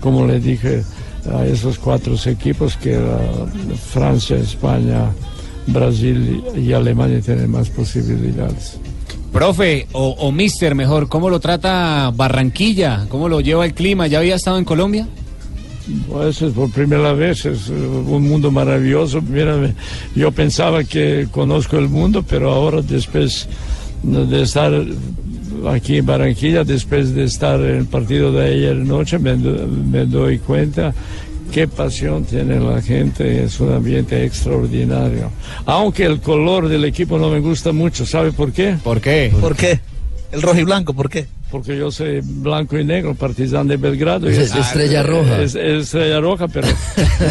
como 0.00 0.26
le 0.26 0.38
dije 0.38 0.82
a 1.32 1.44
esos 1.46 1.78
cuatro 1.78 2.14
equipos, 2.26 2.76
que 2.76 2.98
Francia, 3.92 4.36
España, 4.36 5.10
Brasil 5.66 6.42
y 6.56 6.72
Alemania 6.72 7.20
tienen 7.20 7.50
más 7.50 7.68
posibilidades. 7.70 8.79
Profe, 9.32 9.86
o, 9.92 10.10
o 10.10 10.32
mister 10.32 10.74
mejor, 10.74 11.08
¿cómo 11.08 11.30
lo 11.30 11.38
trata 11.38 12.10
Barranquilla? 12.14 13.06
¿Cómo 13.08 13.28
lo 13.28 13.40
lleva 13.40 13.64
el 13.64 13.74
clima? 13.74 14.06
¿Ya 14.08 14.18
había 14.18 14.34
estado 14.34 14.58
en 14.58 14.64
Colombia? 14.64 15.06
Pues 16.08 16.42
es 16.42 16.52
por 16.52 16.70
primera 16.70 17.12
vez, 17.12 17.46
es 17.46 17.68
uh, 17.68 17.72
un 17.72 18.28
mundo 18.28 18.50
maravilloso. 18.50 19.22
Mira, 19.22 19.56
yo 20.14 20.30
pensaba 20.32 20.84
que 20.84 21.28
conozco 21.30 21.78
el 21.78 21.88
mundo, 21.88 22.24
pero 22.28 22.50
ahora 22.50 22.82
después 22.82 23.48
de 24.02 24.42
estar 24.42 24.72
aquí 25.68 25.98
en 25.98 26.06
Barranquilla, 26.06 26.64
después 26.64 27.14
de 27.14 27.24
estar 27.24 27.60
en 27.60 27.76
el 27.76 27.86
partido 27.86 28.32
de 28.32 28.46
ayer 28.46 28.76
noche, 28.76 29.18
me, 29.18 29.34
me 29.36 30.06
doy 30.06 30.38
cuenta 30.38 30.92
qué 31.50 31.68
pasión 31.68 32.24
tiene 32.24 32.60
la 32.60 32.80
gente, 32.80 33.44
es 33.44 33.60
un 33.60 33.72
ambiente 33.72 34.24
extraordinario. 34.24 35.30
Aunque 35.66 36.04
el 36.04 36.20
color 36.20 36.68
del 36.68 36.84
equipo 36.84 37.18
no 37.18 37.28
me 37.28 37.40
gusta 37.40 37.72
mucho, 37.72 38.06
¿sabe 38.06 38.32
por 38.32 38.52
qué? 38.52 38.76
¿Por 38.82 39.00
qué? 39.00 39.32
¿Por 39.40 39.56
qué? 39.56 39.80
El 40.32 40.42
rojo 40.42 40.58
y 40.58 40.64
blanco, 40.64 40.94
¿por 40.94 41.10
qué? 41.10 41.26
Porque 41.50 41.76
yo 41.76 41.90
soy 41.90 42.20
blanco 42.22 42.78
y 42.78 42.84
negro, 42.84 43.14
partizan 43.14 43.66
de 43.66 43.76
Belgrado. 43.76 44.28
Es, 44.28 44.54
estrella 44.54 45.02
roja. 45.02 45.42
Es, 45.42 45.54
estrella 45.56 46.20
roja, 46.20 46.46
pero 46.46 46.68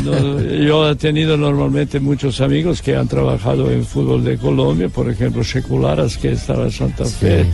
yo 0.65 0.89
he 0.89 0.95
tenido 0.95 1.37
normalmente 1.37 1.99
muchos 1.99 2.41
amigos 2.41 2.81
que 2.81 2.95
han 2.95 3.07
trabajado 3.07 3.71
en 3.71 3.85
fútbol 3.85 4.23
de 4.23 4.37
Colombia, 4.37 4.89
por 4.89 5.09
ejemplo, 5.09 5.43
Secularas, 5.43 6.17
que 6.17 6.33
estaba 6.33 6.65
en 6.65 6.71
Santa 6.71 7.05
Fe, 7.05 7.45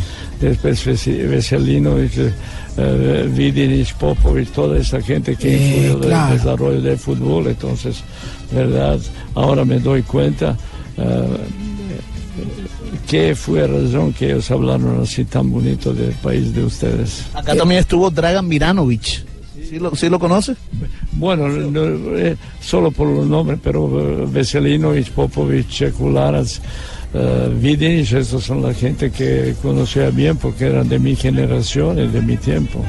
después 0.41 0.83
Veselino, 0.85 1.97
eh, 1.99 3.29
Vidinich, 3.31 3.93
Popovic, 3.93 4.51
toda 4.51 4.79
esa 4.79 4.99
gente 5.01 5.35
que 5.35 5.55
influyó 5.55 6.03
en 6.03 6.11
el 6.11 6.37
desarrollo 6.37 6.81
del 6.81 6.97
fútbol. 6.97 7.47
Entonces, 7.47 8.03
verdad, 8.51 8.99
ahora 9.35 9.63
me 9.63 9.79
doy 9.79 10.01
cuenta. 10.01 10.57
Eh, 10.97 11.37
¿Qué 13.07 13.35
fue 13.35 13.67
la 13.67 13.67
razón 13.67 14.13
que 14.13 14.25
ellos 14.31 14.49
hablaron 14.49 15.01
así 15.01 15.25
tan 15.25 15.51
bonito 15.51 15.93
del 15.93 16.13
país 16.13 16.53
de 16.53 16.63
ustedes? 16.63 17.25
Acá 17.33 17.55
también 17.55 17.81
estuvo 17.81 18.09
Dragan 18.09 18.47
Miranovic. 18.47 19.25
¿Sí 19.69 19.79
lo, 19.79 19.95
¿sí 19.95 20.09
lo 20.09 20.19
conoce? 20.19 20.55
Bueno, 21.13 21.47
eh, 22.17 22.35
solo 22.61 22.91
por 22.91 23.07
los 23.07 23.25
nombres, 23.25 23.59
pero 23.63 23.85
uh, 23.85 24.31
Veselino, 24.31 24.93
Popovic, 25.15 25.67
Chekularas, 25.69 26.61
uh, 27.13 27.65
esos 27.65 28.43
son 28.43 28.61
la 28.61 28.73
gente 28.73 29.11
que 29.11 29.55
conocía 29.61 30.09
bien 30.09 30.37
porque 30.37 30.65
eran 30.65 30.87
de 30.87 30.99
mi 30.99 31.15
generación 31.15 31.97
y 31.99 32.07
de 32.07 32.21
mi 32.21 32.37
tiempo. 32.37 32.83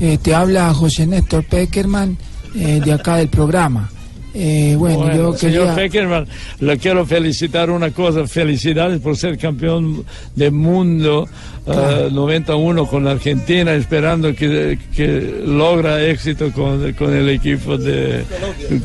Eh, 0.00 0.18
te 0.20 0.34
habla 0.34 0.74
José 0.74 1.06
Néstor 1.06 1.44
Peckerman 1.44 2.18
eh, 2.54 2.80
de 2.84 2.92
acá 2.92 3.16
del 3.16 3.28
programa. 3.28 3.90
Eh, 4.34 4.76
bueno, 4.78 5.14
yo 5.14 5.36
Señor 5.36 5.74
Peckerman, 5.74 6.26
le 6.60 6.78
quiero 6.78 7.04
felicitar 7.04 7.70
una 7.70 7.90
cosa. 7.90 8.26
Felicidades 8.26 9.00
por 9.00 9.16
ser 9.16 9.36
campeón 9.36 10.04
del 10.34 10.52
mundo 10.52 11.28
91 11.66 12.82
uh, 12.82 12.86
con 12.86 13.04
la 13.04 13.12
Argentina, 13.12 13.74
esperando 13.74 14.34
que, 14.34 14.78
que 14.94 15.42
logra 15.46 16.02
éxito 16.02 16.50
con, 16.52 16.92
con, 16.94 17.14
el 17.14 17.28
equipo 17.28 17.76
de 17.76 18.24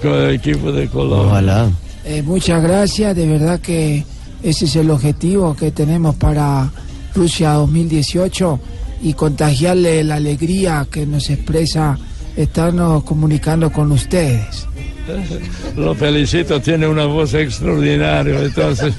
con 0.01 0.13
el 0.13 0.35
equipo 0.35 0.71
de 0.71 0.87
Colombia. 0.87 1.27
Ojalá. 1.27 1.69
Eh, 2.05 2.21
muchas 2.21 2.61
gracias, 2.61 3.15
de 3.15 3.27
verdad 3.27 3.59
que 3.59 4.03
ese 4.43 4.65
es 4.65 4.75
el 4.75 4.89
objetivo 4.91 5.55
que 5.55 5.71
tenemos 5.71 6.15
para 6.15 6.71
Rusia 7.15 7.53
2018 7.53 8.59
y 9.01 9.13
contagiarle 9.13 10.03
la 10.03 10.15
alegría 10.15 10.87
que 10.89 11.05
nos 11.05 11.29
expresa 11.29 11.97
estarnos 12.35 13.03
comunicando 13.03 13.71
con 13.71 13.91
ustedes. 13.91 14.67
Lo 15.75 15.95
felicito, 15.95 16.61
tiene 16.61 16.87
una 16.87 17.05
voz 17.05 17.33
extraordinaria, 17.33 18.41
entonces 18.41 18.93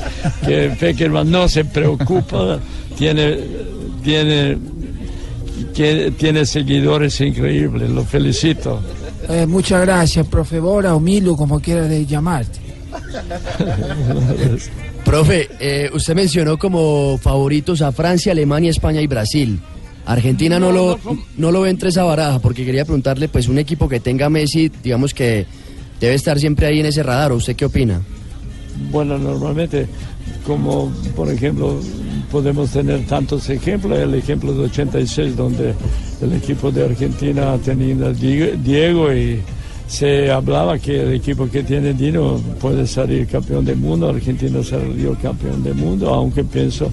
que 0.44 0.70
Peckerman 0.78 1.30
no 1.30 1.48
se 1.48 1.64
preocupa, 1.64 2.58
tiene, 2.96 3.38
tiene, 4.02 4.58
tiene, 6.16 6.46
seguidores 6.46 7.20
increíbles, 7.20 7.90
lo 7.90 8.04
felicito. 8.04 8.80
Eh, 9.28 9.46
muchas 9.46 9.82
gracias, 9.82 10.26
profe 10.26 10.60
Bora 10.60 10.94
o 10.94 11.00
Milu, 11.00 11.36
como 11.36 11.60
quiera 11.60 11.82
de 11.82 12.06
llamarte. 12.06 12.60
profe, 15.04 15.48
eh, 15.60 15.90
usted 15.92 16.14
mencionó 16.14 16.58
como 16.58 17.18
favoritos 17.18 17.82
a 17.82 17.92
Francia, 17.92 18.32
Alemania, 18.32 18.70
España 18.70 19.00
y 19.00 19.06
Brasil. 19.06 19.60
Argentina 20.06 20.58
no, 20.58 20.72
lo, 20.72 20.98
no 21.36 21.52
lo 21.52 21.60
ve 21.60 21.70
entre 21.70 21.90
esa 21.90 22.02
baraja, 22.02 22.38
porque 22.38 22.64
quería 22.64 22.86
preguntarle, 22.86 23.28
pues 23.28 23.46
un 23.46 23.58
equipo 23.58 23.90
que 23.90 24.00
tenga 24.00 24.30
Messi, 24.30 24.72
digamos 24.82 25.12
que 25.12 25.46
debe 26.00 26.14
estar 26.14 26.38
siempre 26.38 26.66
ahí 26.66 26.80
en 26.80 26.86
ese 26.86 27.02
radar. 27.02 27.32
¿Usted 27.32 27.56
qué 27.56 27.64
opina? 27.64 28.00
Bueno, 28.90 29.18
normalmente, 29.18 29.86
como 30.46 30.92
por 31.16 31.30
ejemplo, 31.30 31.80
podemos 32.30 32.70
tener 32.70 33.06
tantos 33.06 33.48
ejemplos, 33.50 33.98
el 33.98 34.14
ejemplo 34.14 34.52
de 34.52 34.64
86, 34.64 35.36
donde 35.36 35.74
el 36.20 36.32
equipo 36.32 36.70
de 36.70 36.84
Argentina 36.84 37.56
tenido 37.64 38.12
Diego 38.12 39.12
y 39.12 39.40
se 39.88 40.30
hablaba 40.30 40.78
que 40.78 41.00
el 41.02 41.14
equipo 41.14 41.48
que 41.48 41.62
tiene 41.62 41.94
Dino 41.94 42.38
puede 42.60 42.86
salir 42.86 43.26
campeón 43.26 43.64
del 43.64 43.76
mundo, 43.76 44.10
Argentina 44.10 44.62
salió 44.62 45.14
campeón 45.14 45.64
del 45.64 45.74
mundo, 45.74 46.12
aunque 46.12 46.44
pienso 46.44 46.90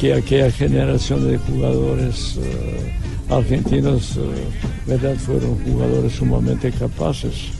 que 0.00 0.14
aquella 0.14 0.50
generación 0.50 1.30
de 1.30 1.36
jugadores 1.36 2.38
eh, 2.38 2.92
argentinos, 3.28 4.16
eh, 4.16 4.20
¿verdad?, 4.86 5.14
fueron 5.16 5.58
jugadores 5.64 6.14
sumamente 6.14 6.72
capaces. 6.72 7.59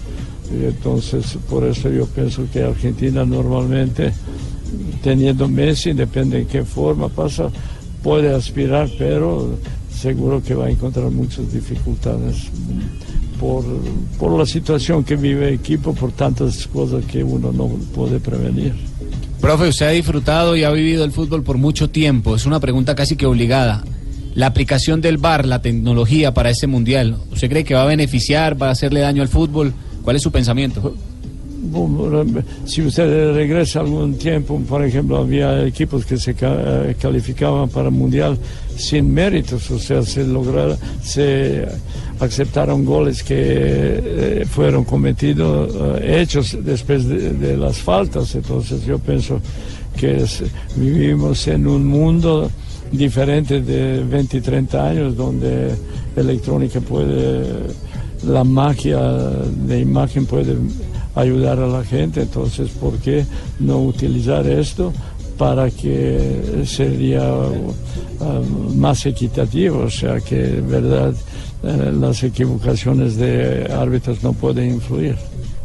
Y 0.52 0.64
entonces, 0.64 1.38
por 1.49 1.64
eso 1.64 1.88
yo 1.90 2.07
pienso 2.07 2.45
que 2.52 2.62
Argentina 2.62 3.25
normalmente 3.25 4.12
teniendo 5.02 5.49
Messi, 5.49 5.92
depende 5.92 6.40
en 6.40 6.47
qué 6.47 6.64
forma 6.64 7.09
pasa, 7.09 7.50
puede 8.02 8.35
aspirar, 8.35 8.88
pero 8.99 9.57
seguro 9.92 10.42
que 10.42 10.54
va 10.54 10.66
a 10.66 10.71
encontrar 10.71 11.11
muchas 11.11 11.52
dificultades 11.52 12.49
por, 13.38 13.64
por 14.19 14.38
la 14.38 14.47
situación 14.47 15.04
que 15.04 15.16
vive 15.16 15.49
el 15.49 15.54
equipo, 15.54 15.95
por 15.95 16.12
tantas 16.12 16.66
cosas 16.66 17.04
que 17.04 17.25
uno 17.25 17.52
no 17.52 17.69
puede 17.95 18.21
prevenir. 18.21 18.75
Profe, 19.40 19.69
usted 19.69 19.87
ha 19.87 19.90
disfrutado 19.90 20.54
y 20.57 20.64
ha 20.64 20.71
vivido 20.71 21.04
el 21.04 21.12
fútbol 21.12 21.42
por 21.42 21.57
mucho 21.57 21.88
tiempo. 21.88 22.37
Es 22.37 22.45
una 22.45 22.61
pregunta 22.61 22.95
casi 22.95 23.16
que 23.16 23.26
obligada. 23.26 23.83
La 24.35 24.47
aplicación 24.47 25.00
del 25.00 25.16
VAR, 25.16 25.47
la 25.47 25.62
tecnología 25.62 26.33
para 26.35 26.50
este 26.50 26.66
mundial, 26.66 27.16
¿usted 27.33 27.49
cree 27.49 27.64
que 27.64 27.75
va 27.75 27.83
a 27.83 27.87
beneficiar, 27.87 28.61
va 28.61 28.69
a 28.69 28.73
hacerle 28.73 29.00
daño 29.00 29.23
al 29.23 29.28
fútbol? 29.28 29.73
¿Cuál 30.02 30.16
es 30.16 30.23
su 30.23 30.30
pensamiento? 30.30 30.95
Si 32.64 32.83
usted 32.83 33.35
regresa 33.35 33.80
algún 33.80 34.14
tiempo, 34.14 34.61
por 34.69 34.85
ejemplo, 34.85 35.19
había 35.19 35.64
equipos 35.66 36.04
que 36.04 36.16
se 36.16 36.35
eh, 36.40 36.97
calificaban 37.00 37.69
para 37.69 37.90
mundial 37.90 38.38
sin 38.76 39.12
méritos, 39.12 39.71
o 39.71 39.78
sea, 39.78 40.02
se 40.02 40.25
lograron, 40.26 40.76
se 41.02 41.66
aceptaron 42.19 42.85
goles 42.85 43.23
que 43.23 43.37
eh, 43.38 44.47
fueron 44.50 44.85
cometidos, 44.85 45.75
eh, 46.00 46.21
hechos 46.23 46.57
después 46.62 47.07
de, 47.07 47.57
las 47.57 47.78
faltas. 47.78 48.35
Entonces, 48.35 48.85
yo 48.85 48.99
pienso 48.99 49.40
que 49.97 50.25
vivimos 50.76 51.47
en 51.47 51.66
un 51.66 51.87
mundo 51.87 52.50
diferente 52.90 53.61
de 53.61 54.02
20 54.02 54.38
y 54.38 54.40
30 54.40 54.88
años, 54.88 55.16
donde 55.16 55.71
electrónica 56.16 56.80
puede, 56.80 57.45
la 58.24 58.44
magia 58.44 59.00
de 59.00 59.80
imagen 59.80 60.26
puede 60.26 60.56
ayudar 61.14 61.58
a 61.58 61.66
la 61.66 61.84
gente, 61.84 62.22
entonces 62.22 62.70
¿por 62.70 62.98
qué 62.98 63.24
no 63.58 63.78
utilizar 63.78 64.46
esto 64.46 64.92
para 65.36 65.70
que 65.70 66.64
sería 66.66 67.22
uh, 67.32 68.74
más 68.76 69.06
equitativo? 69.06 69.78
O 69.80 69.90
sea 69.90 70.20
que 70.20 70.60
verdad 70.60 71.14
eh, 71.62 71.92
las 71.98 72.22
equivocaciones 72.22 73.16
de 73.16 73.70
árbitros 73.72 74.22
no 74.22 74.32
pueden 74.32 74.74
influir. 74.74 75.16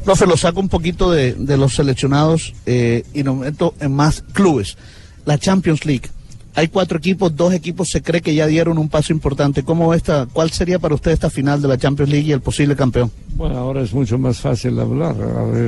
Profe, 0.03 0.25
lo 0.27 0.38
saco 0.38 0.59
un 0.59 0.69
poquito 0.69 1.09
de, 1.09 1.33
de 1.33 1.57
los 1.57 1.75
seleccionados 1.75 2.53
eh, 2.65 3.03
y 3.13 3.24
nos 3.24 3.38
meto 3.38 3.74
en 3.79 3.93
más 3.93 4.24
clubes. 4.33 4.77
La 5.25 5.38
Champions 5.38 5.85
League. 5.85 6.09
Hay 6.55 6.69
cuatro 6.69 6.97
equipos, 6.97 7.35
dos 7.35 7.53
equipos 7.53 7.89
se 7.89 8.01
cree 8.01 8.21
que 8.21 8.33
ya 8.33 8.47
dieron 8.47 8.77
un 8.77 8.88
paso 8.88 9.12
importante. 9.12 9.63
¿Cómo 9.63 9.93
esta, 9.93 10.25
¿Cuál 10.31 10.51
sería 10.51 10.79
para 10.79 10.95
usted 10.95 11.12
esta 11.12 11.29
final 11.29 11.62
de 11.62 11.67
la 11.67 11.77
Champions 11.77 12.09
League 12.09 12.27
y 12.27 12.31
el 12.31 12.39
posible 12.41 12.75
campeón? 12.77 13.12
Bueno, 13.35 13.57
ahora 13.57 13.81
es 13.81 13.93
mucho 13.93 14.17
más 14.17 14.39
fácil 14.39 14.79
hablar, 14.79 15.15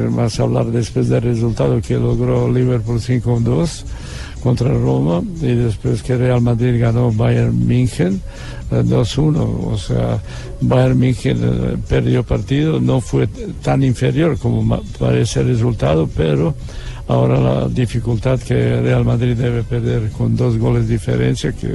más 0.09 0.39
hablar 0.39 0.67
después 0.67 1.09
del 1.09 1.21
resultado 1.21 1.81
que 1.81 1.95
logró 1.95 2.49
Liverpool 2.49 3.01
5-2 3.01 3.83
contra 4.43 4.69
Roma 4.73 5.21
y 5.41 5.53
después 5.55 6.01
que 6.03 6.15
Real 6.17 6.41
Madrid 6.41 6.79
ganó 6.79 7.11
Bayern 7.11 7.67
München 7.67 8.21
eh, 8.71 8.83
2-1. 8.83 9.37
O 9.71 9.77
sea, 9.77 10.21
Bayern 10.61 10.97
München 10.99 11.37
eh, 11.41 11.77
perdió 11.87 12.23
partido, 12.23 12.79
no 12.79 13.01
fue 13.01 13.27
tan 13.61 13.83
inferior 13.83 14.37
como 14.37 14.81
parece 14.99 15.41
el 15.41 15.47
resultado, 15.47 16.07
pero 16.15 16.53
ahora 17.07 17.39
la 17.39 17.67
dificultad 17.67 18.39
que 18.39 18.81
Real 18.81 19.03
Madrid 19.05 19.35
debe 19.35 19.63
perder 19.63 20.09
con 20.11 20.35
dos 20.35 20.57
goles 20.57 20.87
de 20.87 20.93
diferencia 20.93 21.51
que 21.51 21.69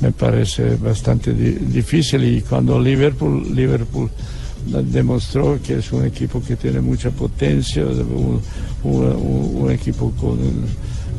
me 0.00 0.12
parece 0.12 0.76
bastante 0.76 1.32
di- 1.32 1.52
difícil 1.72 2.22
y 2.24 2.42
cuando 2.42 2.78
Liverpool 2.78 3.54
Liverpool 3.54 4.10
demostró 4.84 5.58
que 5.64 5.76
es 5.78 5.92
un 5.92 6.04
equipo 6.04 6.42
que 6.42 6.56
tiene 6.56 6.80
mucha 6.80 7.10
potencia, 7.10 7.84
un- 7.84 8.40
un 8.82 9.70
equipo 9.70 10.10
con 10.20 10.38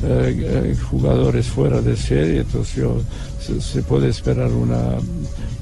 eh, 0.04 0.36
eh, 0.74 0.76
jugadores 0.90 1.48
fuera 1.48 1.82
de 1.82 1.96
serie, 1.96 2.40
entonces 2.42 2.76
yo- 2.76 3.02
se, 3.42 3.62
se 3.62 3.82
puede 3.82 4.10
esperar 4.10 4.52
una, 4.52 4.98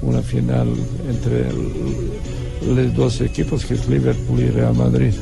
una 0.01 0.21
final 0.21 0.67
entre 1.09 1.45
los 2.67 2.95
dos 2.95 3.21
equipos 3.21 3.63
que 3.65 3.75
es 3.75 3.87
Liverpool 3.87 4.39
y 4.39 4.47
Real 4.49 4.73
Madrid. 4.73 5.13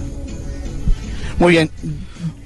Muy 1.40 1.52
bien. 1.54 1.70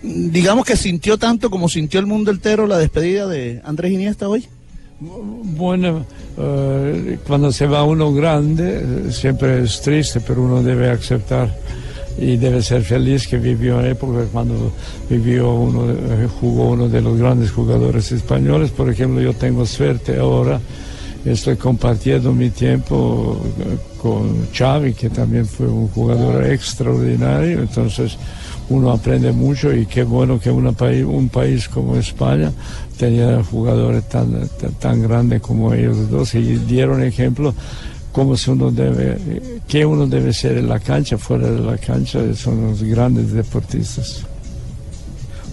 Digamos 0.01 0.65
que 0.65 0.75
sintió 0.77 1.17
tanto 1.17 1.50
como 1.50 1.67
sintió 1.69 2.00
el 2.00 2.05
mundo 2.05 2.31
entero 2.31 2.65
la 2.67 2.77
despedida 2.77 3.27
de 3.27 3.62
Andrés 3.63 3.91
Iniesta 3.91 4.27
hoy. 4.29 4.47
Bueno, 5.00 6.05
eh, 6.38 7.19
cuando 7.27 7.51
se 7.51 7.67
va 7.67 7.83
uno 7.83 8.12
grande, 8.13 8.79
eh, 9.07 9.12
siempre 9.12 9.62
es 9.63 9.81
triste, 9.81 10.19
pero 10.25 10.41
uno 10.41 10.63
debe 10.63 10.89
aceptar 10.89 11.53
y 12.17 12.38
debe 12.38 12.62
ser 12.62 12.83
feliz 12.83 13.27
que 13.27 13.38
vivió 13.38 13.79
en 13.79 13.88
época 13.88 14.25
cuando 14.31 14.71
vivió 15.09 15.53
uno, 15.53 15.91
eh, 15.91 16.27
jugó 16.39 16.71
uno 16.71 16.89
de 16.89 17.01
los 17.01 17.17
grandes 17.17 17.51
jugadores 17.51 18.12
españoles. 18.12 18.71
Por 18.71 18.89
ejemplo, 18.89 19.21
yo 19.21 19.33
tengo 19.33 19.65
suerte 19.65 20.17
ahora, 20.17 20.59
estoy 21.25 21.57
compartiendo 21.57 22.33
mi 22.33 22.50
tiempo 22.50 23.39
eh, 23.59 23.77
con 24.01 24.47
Xavi, 24.51 24.93
que 24.93 25.09
también 25.09 25.45
fue 25.45 25.67
un 25.67 25.88
jugador 25.89 26.43
extraordinario, 26.45 27.59
entonces 27.59 28.17
uno 28.69 28.91
aprende 28.91 29.31
mucho 29.31 29.74
y 29.74 29.86
qué 29.86 30.03
bueno 30.03 30.39
que 30.39 30.51
una 30.51 30.71
país, 30.71 31.05
un 31.05 31.29
país 31.29 31.69
como 31.69 31.95
España 31.95 32.51
tenía 32.97 33.41
jugadores 33.43 34.10
tan, 34.10 34.47
tan, 34.60 34.73
tan 34.73 35.01
grandes 35.03 35.41
como 35.41 35.73
ellos 35.73 36.10
dos. 36.10 36.34
Y 36.36 36.58
dieron 36.58 37.01
ejemplo 37.01 37.53
cómo 38.17 38.34
uno 38.47 38.71
debe, 38.71 39.62
qué 39.67 39.86
uno 39.86 40.08
debe 40.08 40.34
ser 40.34 40.58
en 40.58 40.67
la 40.67 40.80
cancha, 40.80 41.19
fuera 41.19 41.51
de 41.51 41.60
la 41.60 41.77
cancha, 41.77 42.19
son 42.34 42.63
los 42.63 42.82
grandes 42.82 43.32
deportistas. 43.32 44.23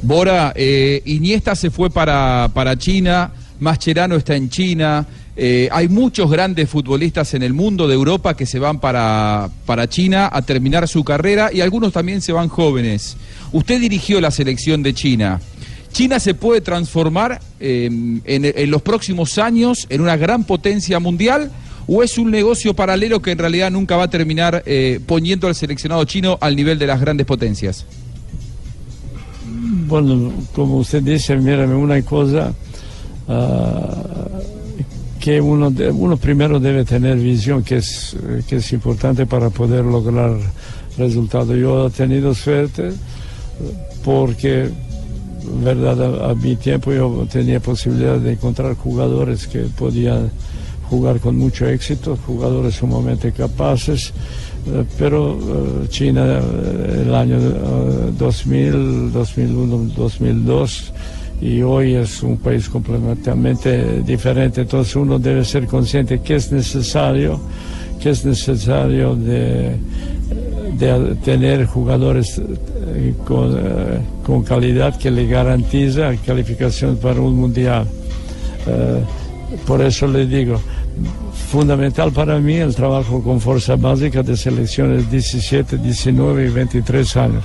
Bora, 0.01 0.55
eh, 0.57 1.03
Iniesta 1.05 1.55
se 1.57 1.71
fue 1.71 1.91
para, 1.91 2.51
para 2.55 2.75
China, 2.79 3.31
Mascherano 3.61 4.17
está 4.17 4.35
en 4.35 4.49
China, 4.49 5.07
eh, 5.37 5.69
hay 5.71 5.91
muchos 5.91 6.31
grandes 6.31 6.71
futbolistas 6.71 7.35
en 7.35 7.43
el 7.43 7.53
mundo 7.53 7.87
de 7.87 7.93
Europa 7.93 8.35
que 8.35 8.47
se 8.47 8.59
van 8.59 8.81
para, 8.81 9.51
para 9.67 9.87
China 9.87 10.31
a 10.33 10.41
terminar 10.41 10.89
su 10.89 11.05
carrera 11.05 11.51
y 11.53 11.61
algunos 11.61 11.93
también 11.93 12.23
se 12.23 12.33
van 12.33 12.49
jóvenes. 12.49 13.19
Usted 13.53 13.79
dirigió 13.79 14.23
la 14.23 14.31
selección 14.31 14.83
de 14.83 14.95
China. 14.95 15.39
¿China 15.93 16.19
se 16.19 16.33
puede 16.33 16.63
transformar 16.63 17.43
eh, 17.61 17.85
en, 17.85 18.23
en 18.25 18.71
los 18.71 18.81
próximos 18.81 19.37
años 19.37 19.87
en 19.91 20.01
una 20.01 20.17
gran 20.17 20.45
potencia 20.45 20.99
mundial? 20.99 21.53
¿O 21.87 22.03
es 22.03 22.17
un 22.19 22.31
negocio 22.31 22.75
paralelo 22.75 23.21
que 23.21 23.33
en 23.33 23.39
realidad 23.39 23.71
nunca 23.71 23.97
va 23.97 24.05
a 24.05 24.11
terminar 24.11 24.63
eh, 24.67 25.01
poniendo 25.07 25.49
al 25.49 25.55
seleccionado 25.55 26.05
chino 26.05 26.39
al 26.41 26.57
nivel 26.57 26.79
de 26.79 26.87
las 26.87 27.01
grandes 27.01 27.27
potencias? 27.27 27.85
Bueno, 29.87 30.33
como 30.55 30.79
usted 30.79 31.03
dice, 31.03 31.37
mírame, 31.37 31.75
una 31.75 32.01
cosa 32.03 32.55
ah, 33.29 34.03
que 35.21 35.41
uno, 35.41 35.71
de- 35.71 35.91
uno 35.91 36.17
primero 36.17 36.59
debe 36.59 36.85
tener 36.85 37.17
visión, 37.19 37.63
que 37.63 37.77
es, 37.77 38.17
que 38.49 38.57
es 38.57 38.73
importante 38.73 39.27
para 39.27 39.51
poder 39.51 39.85
lograr 39.85 40.37
resultados. 40.97 41.57
Yo 41.59 41.87
he 41.87 41.91
tenido 41.91 42.35
suerte 42.35 42.93
porque, 44.05 44.71
verdad, 45.63 46.31
a 46.31 46.35
mi 46.35 46.57
tiempo 46.57 46.93
yo 46.93 47.27
tenía 47.31 47.61
posibilidad 47.61 48.19
de 48.19 48.33
encontrar 48.33 48.75
jugadores 48.75 49.47
que 49.47 49.61
podían 49.61 50.31
jugar 50.95 51.19
con 51.19 51.37
mucho 51.37 51.67
éxito, 51.67 52.17
jugadores 52.25 52.77
sumamente 52.77 53.33
capaces, 53.33 54.13
eh, 54.67 54.85
pero 54.97 55.37
eh, 55.37 55.89
China 55.89 56.25
eh, 56.25 57.03
el 57.05 57.13
año 57.13 57.37
eh, 57.37 58.13
2000, 58.17 59.13
2001, 59.13 59.93
2002 59.97 60.93
y 61.41 61.63
hoy 61.63 61.95
es 61.95 62.23
un 62.23 62.37
país 62.37 62.69
completamente 62.69 64.03
diferente, 64.03 64.61
entonces 64.61 64.95
uno 64.95 65.19
debe 65.19 65.45
ser 65.45 65.67
consciente 65.67 66.21
que 66.21 66.37
es 66.37 66.53
necesario, 66.53 67.41
que 68.01 68.11
es 68.11 68.25
necesario 68.25 69.17
de, 69.17 69.77
tener 71.25 71.67
jugadores 71.67 72.41
con, 73.27 74.43
calidad 74.45 74.97
que 74.97 75.11
le 75.11 75.27
garantiza 75.27 76.15
calificación 76.25 76.97
para 76.97 77.21
un 77.21 77.37
mundial. 77.37 77.87
Por 79.67 79.81
eso 79.83 80.07
le 80.07 80.27
digo, 80.27 80.61
fundamental 81.51 82.13
para 82.13 82.39
mí 82.39 82.55
el 82.55 82.75
trabajo 82.75 83.23
con 83.23 83.39
fuerza 83.41 83.77
básica 83.77 84.23
de 84.23 84.37
selecciones 84.37 85.11
17, 85.11 85.79
19 85.79 86.47
y 86.47 86.51
23 86.51 87.17
años. 87.17 87.45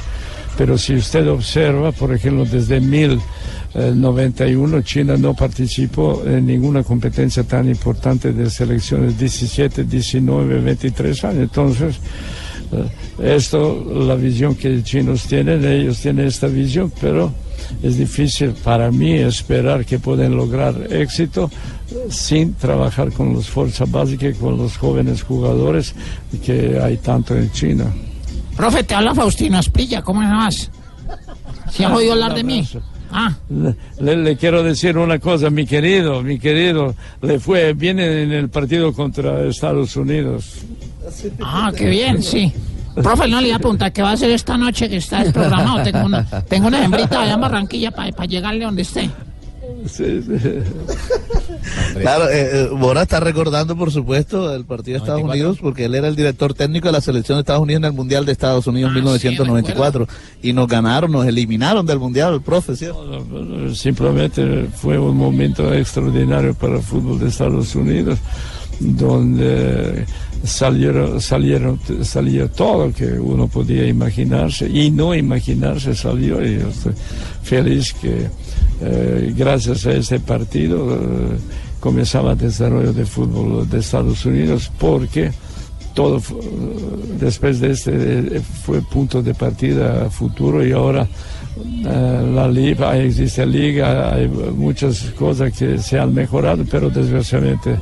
Pero 0.57 0.77
si 0.77 0.95
usted 0.95 1.27
observa, 1.29 1.91
por 1.91 2.13
ejemplo, 2.13 2.45
desde 2.45 2.79
1091 2.81 4.81
China 4.81 5.17
no 5.17 5.33
participó 5.33 6.21
en 6.25 6.45
ninguna 6.45 6.83
competencia 6.83 7.43
tan 7.43 7.69
importante 7.69 8.33
de 8.33 8.49
selecciones 8.49 9.17
17, 9.17 9.85
19, 9.85 10.59
23 10.59 11.23
años. 11.23 11.43
Entonces, 11.43 11.95
eh, 12.71 12.85
esto, 13.35 13.85
la 14.05 14.15
visión 14.15 14.55
que 14.55 14.83
chinos 14.83 15.23
tienen, 15.23 15.65
ellos 15.65 15.99
tienen 15.99 16.27
esta 16.27 16.47
visión, 16.47 16.91
pero 16.99 17.31
es 17.81 17.97
difícil 17.97 18.53
para 18.63 18.91
mí 18.91 19.13
esperar 19.13 19.85
que 19.85 19.99
puedan 19.99 20.35
lograr 20.35 20.75
éxito 20.89 21.49
sin 22.10 22.54
trabajar 22.56 23.12
con 23.12 23.36
las 23.36 23.47
fuerzas 23.47 23.89
básicas, 23.89 24.36
con 24.38 24.58
los 24.58 24.78
jóvenes 24.78 25.23
jugadores 25.23 25.93
que 26.43 26.80
hay 26.80 26.97
tanto 26.97 27.36
en 27.36 27.52
China. 27.52 27.86
Profe, 28.56 28.84
te 28.84 28.93
habla 28.93 29.15
Faustino 29.15 29.58
Asprilla, 29.58 30.02
¿cómo 30.02 30.21
estás? 30.21 30.69
¿Se 31.71 31.86
ha 31.86 31.93
oído 31.93 32.13
hablar 32.13 32.34
de 32.36 32.43
mí? 32.43 32.67
Ah. 33.12 33.34
Le, 33.99 34.17
le 34.17 34.38
quiero 34.38 34.62
decir 34.63 34.97
una 34.97 35.17
cosa, 35.17 35.49
mi 35.49 35.65
querido, 35.65 36.21
mi 36.21 36.38
querido, 36.38 36.93
le 37.21 37.39
fue 37.39 37.73
bien 37.73 37.99
en 37.99 38.32
el 38.32 38.49
partido 38.49 38.93
contra 38.93 39.45
Estados 39.45 39.95
Unidos. 39.95 40.58
Ah, 41.41 41.71
qué 41.75 41.89
bien, 41.89 42.21
sí. 42.21 42.54
Profe, 42.95 43.28
no 43.28 43.39
le 43.39 43.47
iba 43.47 43.56
a 43.56 43.60
preguntar 43.60 43.93
qué 43.93 44.02
va 44.02 44.12
a 44.12 44.13
hacer 44.13 44.30
esta 44.32 44.58
noche 44.58 44.89
que 44.89 44.97
está 44.97 45.23
desprogramado. 45.23 45.84
Tengo 45.84 46.06
una, 46.06 46.25
tengo 46.43 46.67
una 46.67 46.84
hembrita 46.84 47.21
allá 47.21 47.34
en 47.34 47.41
Barranquilla 47.41 47.91
para 47.91 48.25
llegarle 48.25 48.65
donde 48.65 48.82
esté. 48.82 49.10
Sí, 49.85 50.21
sí. 50.21 50.33
Claro, 51.99 52.29
eh, 52.29 52.49
eh, 52.53 52.69
Bora 52.71 53.03
está 53.03 53.19
recordando, 53.19 53.75
por 53.75 53.91
supuesto, 53.91 54.53
el 54.53 54.65
partido 54.65 54.97
de 54.97 55.03
Estados 55.03 55.23
Unidos, 55.23 55.57
porque 55.61 55.85
él 55.85 55.95
era 55.95 56.07
el 56.07 56.15
director 56.15 56.53
técnico 56.53 56.87
de 56.87 56.93
la 56.93 57.01
selección 57.01 57.37
de 57.37 57.41
Estados 57.41 57.61
Unidos 57.61 57.79
en 57.79 57.85
el 57.85 57.93
Mundial 57.93 58.25
de 58.25 58.31
Estados 58.31 58.67
Unidos 58.67 58.89
en 58.89 58.95
1994. 58.95 60.07
y 60.41 60.53
nos 60.53 60.67
ganaron, 60.67 61.11
nos 61.11 61.25
eliminaron 61.25 61.85
del 61.85 61.99
Mundial, 61.99 62.33
el 62.35 62.41
profe, 62.41 62.75
¿cierto? 62.75 63.25
Simplemente 63.73 64.67
fue 64.75 64.97
un 64.97 65.17
momento 65.17 65.73
extraordinario 65.73 66.53
para 66.53 66.75
el 66.75 66.81
fútbol 66.81 67.19
de 67.19 67.27
Estados 67.27 67.75
Unidos, 67.75 68.19
donde 68.79 70.05
salieron, 70.43 71.19
salieron, 71.19 71.79
salió 72.03 72.49
todo 72.49 72.87
lo 72.87 72.93
que 72.93 73.05
uno 73.19 73.47
podía 73.47 73.85
imaginarse 73.85 74.69
y 74.69 74.89
no 74.89 75.13
imaginarse 75.13 75.93
salió 75.93 76.45
y 76.45 76.59
yo 76.59 76.69
estoy 76.69 76.93
feliz 77.43 77.93
que 77.93 78.29
eh, 78.81 79.33
gracias 79.35 79.85
a 79.85 79.91
ese 79.91 80.19
partido 80.19 80.95
eh, 80.95 80.97
comenzaba 81.79 82.33
el 82.33 82.37
desarrollo 82.37 82.93
del 82.93 83.07
fútbol 83.07 83.69
de 83.69 83.79
Estados 83.79 84.25
Unidos 84.25 84.71
porque 84.79 85.31
todo 85.93 86.19
fu- 86.19 86.39
después 87.19 87.59
de 87.59 87.71
este 87.71 87.91
eh, 87.93 88.41
fue 88.63 88.81
punto 88.81 89.21
de 89.21 89.33
partida 89.33 90.09
futuro 90.09 90.65
y 90.65 90.71
ahora 90.71 91.07
eh, 91.85 92.31
la 92.33 92.47
liga, 92.47 92.95
existe 92.97 93.45
liga, 93.45 94.13
hay 94.13 94.27
muchas 94.27 95.01
cosas 95.17 95.51
que 95.57 95.77
se 95.79 95.99
han 95.99 96.13
mejorado, 96.13 96.63
pero 96.69 96.89
desgraciadamente 96.89 97.75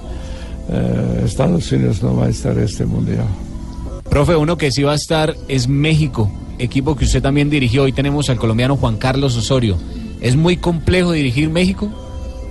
eh, 0.70 1.22
Estados 1.26 1.72
Unidos 1.72 2.02
no 2.02 2.16
va 2.16 2.26
a 2.26 2.30
estar 2.30 2.58
este 2.58 2.86
mundial. 2.86 3.26
Profe, 4.10 4.36
uno 4.36 4.58
que 4.58 4.72
sí 4.72 4.84
va 4.84 4.94
a 4.94 4.96
estar 4.96 5.36
es 5.48 5.68
México, 5.68 6.32
equipo 6.60 6.96
que 6.96 7.06
usted 7.06 7.22
también 7.22 7.50
dirigió. 7.50 7.84
Hoy 7.84 7.92
tenemos 7.92 8.30
al 8.30 8.38
colombiano 8.38 8.78
Juan 8.78 8.96
Carlos 8.98 9.36
Osorio. 9.38 9.78
¿Es 10.22 10.36
muy 10.36 10.58
complejo 10.58 11.12
dirigir 11.12 11.50
México? 11.50 11.90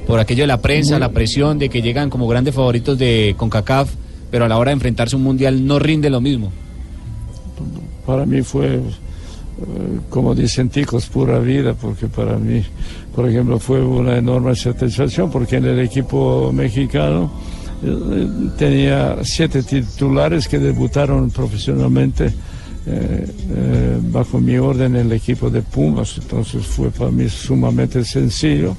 Por 0.06 0.20
aquello 0.20 0.44
de 0.44 0.48
la 0.48 0.60
prensa, 0.62 0.92
Muy- 0.94 1.00
la 1.00 1.08
presión 1.10 1.58
de 1.58 1.68
que 1.68 1.82
llegan 1.82 2.10
como 2.10 2.28
grandes 2.28 2.54
favoritos 2.54 2.96
de 2.98 3.34
CONCACAF, 3.36 3.90
pero 4.30 4.44
a 4.44 4.48
la 4.48 4.56
hora 4.58 4.70
de 4.70 4.74
enfrentarse 4.74 5.16
a 5.16 5.18
un 5.18 5.24
mundial 5.24 5.66
no 5.66 5.78
rinde 5.78 6.10
lo 6.10 6.20
mismo. 6.20 6.52
Para 8.06 8.24
mí 8.24 8.42
fue, 8.42 8.76
eh, 8.76 8.80
como 10.10 10.34
dicen 10.34 10.68
ticos, 10.68 11.06
pura 11.06 11.38
vida, 11.40 11.74
porque 11.74 12.06
para 12.06 12.36
mí, 12.38 12.62
por 13.14 13.28
ejemplo, 13.28 13.58
fue 13.58 13.84
una 13.84 14.16
enorme 14.16 14.54
satisfacción, 14.54 15.30
porque 15.30 15.56
en 15.56 15.64
el 15.64 15.80
equipo 15.80 16.52
mexicano 16.52 17.32
eh, 17.84 18.28
tenía 18.56 19.16
siete 19.22 19.62
titulares 19.64 20.46
que 20.46 20.58
debutaron 20.60 21.30
profesionalmente. 21.30 22.32
Eh, 22.86 23.26
eh, 23.56 23.98
bajo 24.12 24.40
mi 24.40 24.56
orden 24.56 24.96
en 24.96 25.06
el 25.06 25.12
equipo 25.12 25.50
de 25.50 25.62
Pumas, 25.62 26.18
entonces 26.18 26.64
fue 26.64 26.90
para 26.90 27.10
mí 27.10 27.28
sumamente 27.28 28.04
sencillo 28.04 28.76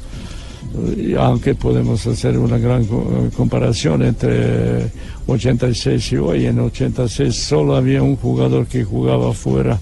y 0.97 1.13
aunque 1.15 1.55
podemos 1.55 2.05
hacer 2.07 2.37
una 2.37 2.57
gran 2.57 2.85
co- 2.85 3.29
comparación 3.35 4.03
entre 4.03 4.91
86 5.27 6.11
y 6.11 6.17
hoy, 6.17 6.45
en 6.45 6.59
86 6.59 7.35
solo 7.35 7.75
había 7.75 8.01
un 8.03 8.15
jugador 8.15 8.67
que 8.67 8.83
jugaba 8.83 9.33
fuera, 9.33 9.79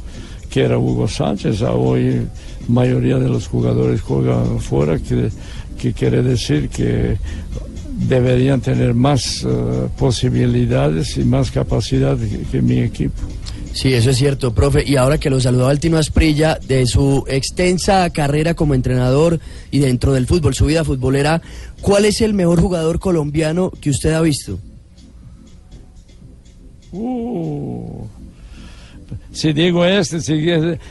que 0.49 0.61
era 0.63 0.77
Hugo 0.77 1.07
Sánchez, 1.07 1.61
a 1.63 1.71
hoy 1.73 2.25
mayoría 2.67 3.17
de 3.17 3.29
los 3.29 3.47
jugadores 3.47 4.01
juegan 4.01 4.59
fuera, 4.59 4.97
que, 4.99 5.29
que 5.77 5.91
quiere 5.93 6.23
decir 6.23 6.69
que 6.69 7.17
deberían 8.07 8.61
tener 8.61 8.93
más 8.93 9.43
eh, 9.43 9.87
posibilidades 9.97 11.17
y 11.17 11.23
más 11.25 11.51
capacidad 11.51 12.17
que 12.51 12.61
mi 12.61 12.79
equipo. 12.79 13.21
Sí, 13.75 13.93
eso 13.93 14.11
es 14.11 14.17
cierto, 14.17 14.53
profe. 14.53 14.85
Y 14.87 14.95
ahora 14.95 15.17
que 15.17 15.29
lo 15.29 15.41
saludaba 15.41 15.69
el 15.73 15.81
Tino 15.81 15.97
Asprilla, 15.97 16.57
de 16.65 16.85
su 16.85 17.25
extensa 17.27 18.09
carrera 18.09 18.53
como 18.53 18.73
entrenador 18.73 19.41
y 19.69 19.79
dentro 19.79 20.13
del 20.13 20.27
fútbol, 20.27 20.55
su 20.55 20.67
vida 20.67 20.85
futbolera, 20.85 21.41
¿cuál 21.81 22.05
es 22.05 22.21
el 22.21 22.33
mejor 22.33 22.61
jugador 22.61 22.99
colombiano 22.99 23.71
que 23.81 23.89
usted 23.89 24.13
ha 24.13 24.21
visto? 24.21 24.59
Uh, 26.93 28.05
si 29.33 29.51
digo 29.51 29.83
este, 29.83 30.21
si, 30.21 30.47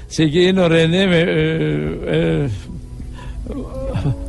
si 0.07 0.25
Guino 0.27 0.68
René 0.68 1.07
me, 1.07 1.20
eh, 1.20 1.99
eh, 2.07 2.49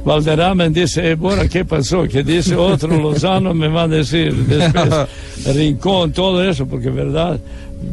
Valderrama 0.05 0.69
dice, 0.69 1.11
eh, 1.11 1.15
bueno, 1.15 1.43
¿qué 1.49 1.65
pasó? 1.65 2.03
Que 2.03 2.23
dice 2.23 2.55
otro 2.55 2.99
Lozano, 2.99 3.53
me 3.53 3.67
va 3.67 3.83
a 3.83 3.87
decir 3.87 4.33
después, 4.33 5.07
Rincón, 5.55 6.11
todo 6.11 6.43
eso, 6.43 6.67
porque 6.67 6.89
verdad, 6.89 7.39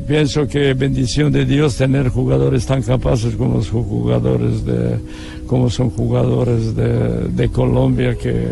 pienso 0.06 0.46
que 0.46 0.74
bendición 0.74 1.32
de 1.32 1.44
Dios 1.44 1.76
tener 1.76 2.08
jugadores 2.08 2.66
tan 2.66 2.82
capaces 2.82 3.34
como 3.36 3.62
son 3.62 3.84
jugadores 3.84 4.64
de, 4.64 4.98
como 5.46 5.70
son 5.70 5.90
jugadores 5.90 6.74
de, 6.74 7.28
de 7.28 7.48
Colombia, 7.48 8.16
que 8.16 8.46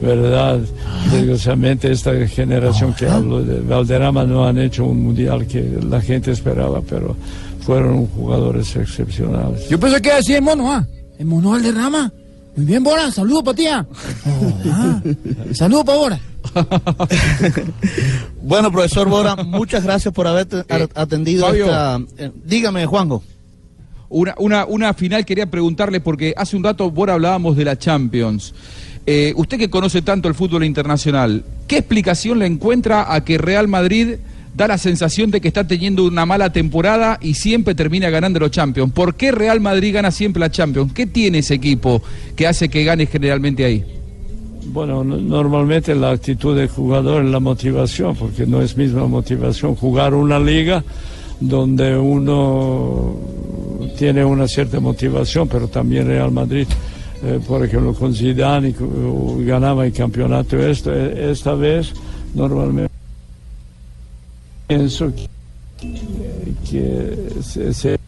verdad, 0.00 0.60
desgraciadamente 1.10 1.90
esta 1.90 2.12
generación 2.26 2.94
que 2.94 3.06
hablo 3.06 3.42
de 3.42 3.60
Valderrama 3.60 4.24
no 4.24 4.46
han 4.46 4.58
hecho 4.58 4.84
un 4.84 5.02
mundial 5.02 5.46
que 5.46 5.78
la 5.88 6.00
gente 6.00 6.30
esperaba, 6.30 6.80
pero 6.80 7.16
fueron 7.60 8.06
jugadores 8.06 8.74
excepcionales. 8.76 9.68
Yo 9.68 9.78
pensé 9.78 10.00
que 10.00 10.08
iba 10.08 10.14
a 10.14 10.18
decir 10.18 10.36
el 10.36 10.42
mono, 10.42 10.72
¿ah? 10.72 10.86
El 11.18 11.26
mono 11.26 11.50
Valderrama. 11.50 12.12
Muy 12.56 12.66
bien, 12.66 12.82
Bora. 12.84 13.10
Saludos 13.10 13.42
para 13.44 13.56
ti. 13.56 13.66
ah. 13.68 13.86
Oh, 14.26 14.52
ah. 14.66 15.00
Saludos 15.52 15.84
para 15.84 15.98
Bora. 15.98 16.20
Bueno, 18.42 18.70
profesor 18.72 19.08
Bora, 19.08 19.36
muchas 19.36 19.84
gracias 19.84 20.12
por 20.12 20.26
haber 20.26 20.46
te- 20.46 20.64
atendido 20.94 21.46
Fabio. 21.46 21.66
esta... 21.66 22.00
eh, 22.18 22.30
dígame, 22.44 22.84
Juanjo. 22.86 23.22
Una, 24.08 24.34
una, 24.38 24.66
una 24.66 24.92
final 24.94 25.24
quería 25.24 25.46
preguntarle, 25.46 26.00
porque 26.00 26.34
hace 26.36 26.56
un 26.56 26.64
rato, 26.64 26.90
Bora, 26.90 27.14
hablábamos 27.14 27.56
de 27.56 27.64
la 27.64 27.78
Champions. 27.78 28.52
Eh, 29.06 29.32
usted 29.36 29.58
que 29.58 29.70
conoce 29.70 30.02
tanto 30.02 30.28
el 30.28 30.34
fútbol 30.34 30.64
internacional, 30.64 31.44
¿qué 31.66 31.78
explicación 31.78 32.38
le 32.38 32.46
encuentra 32.46 33.12
a 33.12 33.24
que 33.24 33.38
Real 33.38 33.68
Madrid 33.68 34.16
da 34.54 34.68
la 34.68 34.76
sensación 34.76 35.30
de 35.30 35.40
que 35.40 35.48
está 35.48 35.66
teniendo 35.66 36.04
una 36.04 36.26
mala 36.26 36.52
temporada 36.52 37.18
y 37.22 37.34
siempre 37.34 37.74
termina 37.74 38.10
ganando 38.10 38.38
los 38.38 38.50
Champions? 38.50 38.92
¿Por 38.92 39.14
qué 39.14 39.32
Real 39.32 39.60
Madrid 39.60 39.94
gana 39.94 40.10
siempre 40.10 40.40
la 40.40 40.50
Champions? 40.50 40.92
¿Qué 40.92 41.06
tiene 41.06 41.38
ese 41.38 41.54
equipo 41.54 42.02
que 42.36 42.46
hace 42.46 42.68
que 42.68 42.84
gane 42.84 43.06
generalmente 43.06 43.64
ahí? 43.64 43.84
Bueno, 44.66 45.02
no- 45.04 45.16
normalmente 45.16 45.94
la 45.94 46.10
actitud 46.10 46.56
del 46.56 46.68
jugador 46.68 47.24
es 47.24 47.30
la 47.30 47.40
motivación, 47.40 48.14
porque 48.16 48.46
no 48.46 48.60
es 48.62 48.76
misma 48.76 49.06
motivación 49.06 49.74
jugar 49.74 50.14
una 50.14 50.38
liga 50.38 50.84
donde 51.40 51.96
uno 51.98 53.16
tiene 53.98 54.24
una 54.24 54.46
cierta 54.46 54.78
motivación, 54.80 55.48
pero 55.48 55.66
también 55.68 56.06
Real 56.06 56.30
Madrid, 56.30 56.66
eh, 57.24 57.40
por 57.46 57.64
ejemplo, 57.64 57.92
con 57.94 58.14
Zidane 58.14 58.74
ganaba 59.40 59.84
el 59.84 59.92
campeonato. 59.92 60.56
Esta, 60.58 60.94
esta 60.94 61.54
vez, 61.54 61.92
normalmente, 62.34 62.92
pienso 64.68 65.12
que, 65.14 65.28
que 66.70 67.18
se, 67.42 67.74
se 67.74 67.94
ha 67.94 67.98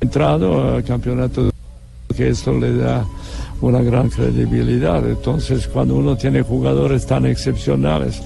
entrado 0.00 0.74
al 0.74 0.84
campeonato 0.84 1.50
que 2.16 2.28
esto 2.30 2.58
le 2.58 2.74
da 2.74 3.06
una 3.60 3.82
gran 3.82 4.08
credibilidad. 4.08 5.06
Entonces, 5.08 5.66
cuando 5.68 5.94
uno 5.96 6.16
tiene 6.16 6.42
jugadores 6.42 7.06
tan 7.06 7.26
excepcionales, 7.26 8.20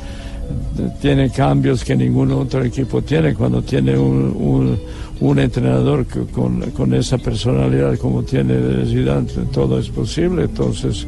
tiene 1.01 1.31
cambios 1.31 1.85
que 1.85 1.97
ningún 1.97 2.31
otro 2.33 2.63
equipo 2.65 3.01
tiene, 3.03 3.35
cuando 3.35 3.63
tiene 3.63 3.97
un, 3.97 4.35
un- 4.39 4.79
un 5.21 5.39
entrenador 5.39 6.05
que- 6.07 6.25
con, 6.27 6.61
con 6.73 6.93
esa 6.95 7.17
personalidad 7.17 7.97
como 7.99 8.23
tiene 8.25 8.85
Zidane, 8.87 9.29
todo 9.53 9.79
es 9.79 9.89
posible. 9.89 10.43
Entonces, 10.45 11.07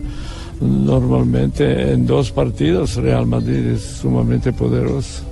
normalmente 0.60 1.92
en 1.92 2.06
dos 2.06 2.30
partidos 2.30 2.94
Real 2.96 3.26
Madrid 3.26 3.66
es 3.74 3.82
sumamente 3.82 4.52
poderoso. 4.52 5.22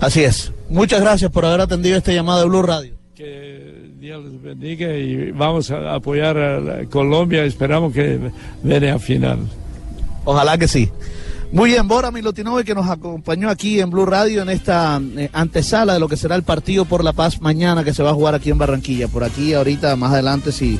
Así 0.00 0.22
es. 0.22 0.52
Muchas 0.68 1.00
gracias 1.00 1.30
por 1.30 1.44
haber 1.44 1.60
atendido 1.62 1.96
este 1.96 2.14
llamado 2.14 2.40
de 2.40 2.46
Blue 2.48 2.62
Radio. 2.62 2.94
Que 3.14 3.53
Dios 4.04 4.22
les 4.22 4.42
bendiga 4.42 4.94
y 4.94 5.30
vamos 5.30 5.70
a 5.70 5.94
apoyar 5.94 6.36
a 6.36 6.84
Colombia. 6.90 7.42
Esperamos 7.44 7.90
que 7.94 8.20
viene 8.62 8.90
a 8.90 8.98
final. 8.98 9.38
Ojalá 10.26 10.58
que 10.58 10.68
sí. 10.68 10.90
Muy 11.50 11.70
bien, 11.70 11.88
Bora 11.88 12.10
Milutinovic 12.10 12.66
que 12.66 12.74
nos 12.74 12.90
acompañó 12.90 13.48
aquí 13.48 13.80
en 13.80 13.88
Blue 13.88 14.04
Radio 14.04 14.42
en 14.42 14.50
esta 14.50 15.00
eh, 15.16 15.30
antesala 15.32 15.94
de 15.94 16.00
lo 16.00 16.08
que 16.08 16.18
será 16.18 16.34
el 16.34 16.42
partido 16.42 16.84
por 16.84 17.02
la 17.02 17.14
paz 17.14 17.40
mañana 17.40 17.82
que 17.82 17.94
se 17.94 18.02
va 18.02 18.10
a 18.10 18.14
jugar 18.14 18.34
aquí 18.34 18.50
en 18.50 18.58
Barranquilla. 18.58 19.08
Por 19.08 19.24
aquí 19.24 19.54
ahorita 19.54 19.96
más 19.96 20.12
adelante 20.12 20.52
si, 20.52 20.78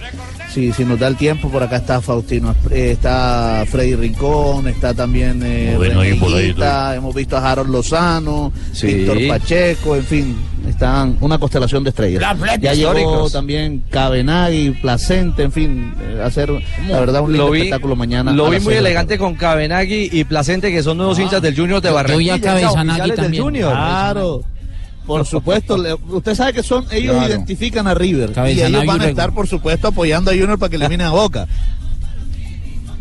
si, 0.52 0.74
si 0.74 0.84
nos 0.84 1.00
da 1.00 1.08
el 1.08 1.16
tiempo, 1.16 1.48
por 1.48 1.62
acá 1.62 1.76
está 1.76 2.02
Faustino, 2.02 2.54
eh, 2.70 2.90
está 2.90 3.64
Freddy 3.66 3.94
Rincón, 3.94 4.68
está 4.68 4.92
también 4.92 5.40
eh, 5.42 5.72
Bueno, 5.78 6.00
ahí 6.00 6.10
hemos 6.10 7.14
visto 7.14 7.38
a 7.38 7.52
Harold 7.52 7.70
Lozano, 7.70 8.52
Sí. 8.72 8.88
Víctor 8.88 9.16
Pacheco, 9.28 9.96
en 9.96 10.04
fin, 10.04 10.36
Están 10.68 11.16
una 11.20 11.38
constelación 11.38 11.84
de 11.84 11.90
estrellas. 11.90 12.20
Las 12.20 12.38
fletes 12.38 12.60
Ya 12.62 12.74
llegó 12.74 12.90
históricos. 12.94 13.32
también 13.32 13.82
Cabenagui, 13.90 14.70
Placente, 14.70 15.42
en 15.42 15.52
fin, 15.52 15.94
eh, 16.00 16.20
hacer 16.24 16.50
la 16.88 17.00
verdad 17.00 17.22
un 17.22 17.32
lindo 17.32 17.50
vi- 17.50 17.58
espectáculo 17.60 17.96
mañana. 17.96 18.32
Lo 18.32 18.48
vi 18.50 18.60
muy 18.60 18.74
la 18.74 18.80
elegante 18.80 19.18
con 19.18 19.34
Cabenagui 19.34 20.08
y 20.12 20.24
Placente, 20.24 20.72
que 20.72 20.82
son 20.82 20.96
nuevos 20.96 21.18
hinchas 21.18 21.42
del 21.42 21.54
Junior 21.56 21.80
de 21.80 21.88
yo- 21.88 21.90
yo 21.90 21.94
Barranquilla. 21.94 22.38
del 23.06 23.14
también. 23.14 23.42
Junior. 23.42 23.72
Claro. 23.72 24.42
Por 25.06 25.26
supuesto, 25.26 25.76
usted 26.08 26.34
sabe 26.34 26.54
que 26.54 26.62
son 26.62 26.86
ellos 26.90 27.14
Claro. 27.14 27.28
identifican 27.28 27.86
a 27.86 27.92
River 27.92 28.30
y 28.30 28.32
Cabezanagui 28.32 28.74
ellos 28.74 28.86
van 28.86 29.00
a 29.02 29.04
y 29.04 29.08
estar, 29.10 29.34
por 29.34 29.46
supuesto, 29.46 29.88
apoyando 29.88 30.30
a 30.30 30.34
Junior 30.34 30.58
para 30.58 30.70
que 30.70 30.76
eliminen 30.76 31.06
a 31.06 31.10
Boca. 31.10 31.46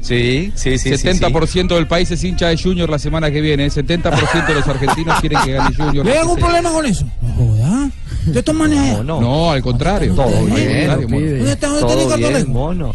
Sí, 0.04 0.52
sí, 0.56 0.78
sí. 0.78 0.90
70% 0.90 1.76
del 1.76 1.88
país 1.88 2.12
es 2.12 2.22
hincha 2.24 2.50
de 2.50 2.58
Junior 2.58 2.90
la 2.90 3.00
semana 3.00 3.32
que 3.32 3.40
viene. 3.40 3.66
¿eh? 3.66 3.70
70% 3.70 4.48
de 4.48 4.54
los 4.54 4.68
argentinos 4.68 5.20
quieren 5.22 5.40
que 5.46 5.54
gane 5.54 5.74
Junior. 5.76 6.06
¿Yo 6.06 6.12
hay 6.12 6.18
algún 6.20 6.38
problema 6.38 6.72
con 6.72 6.86
eso? 6.86 7.06
No. 7.22 7.63
¿De 8.26 8.44
todas 8.44 8.60
maneras? 8.60 9.04
No, 9.04 9.20
no, 9.20 9.52
al 9.52 9.62
contrario. 9.62 10.14
Todo 10.16 10.46
bien, 10.46 10.88
contrario, 10.88 11.10
mono. 11.10 11.26
¿Dónde 11.28 11.52
está? 11.52 11.68
¿Dónde 11.68 11.82
Todo 11.82 12.02
está 12.02 12.16
bien, 12.16 12.52
mono. 12.52 12.94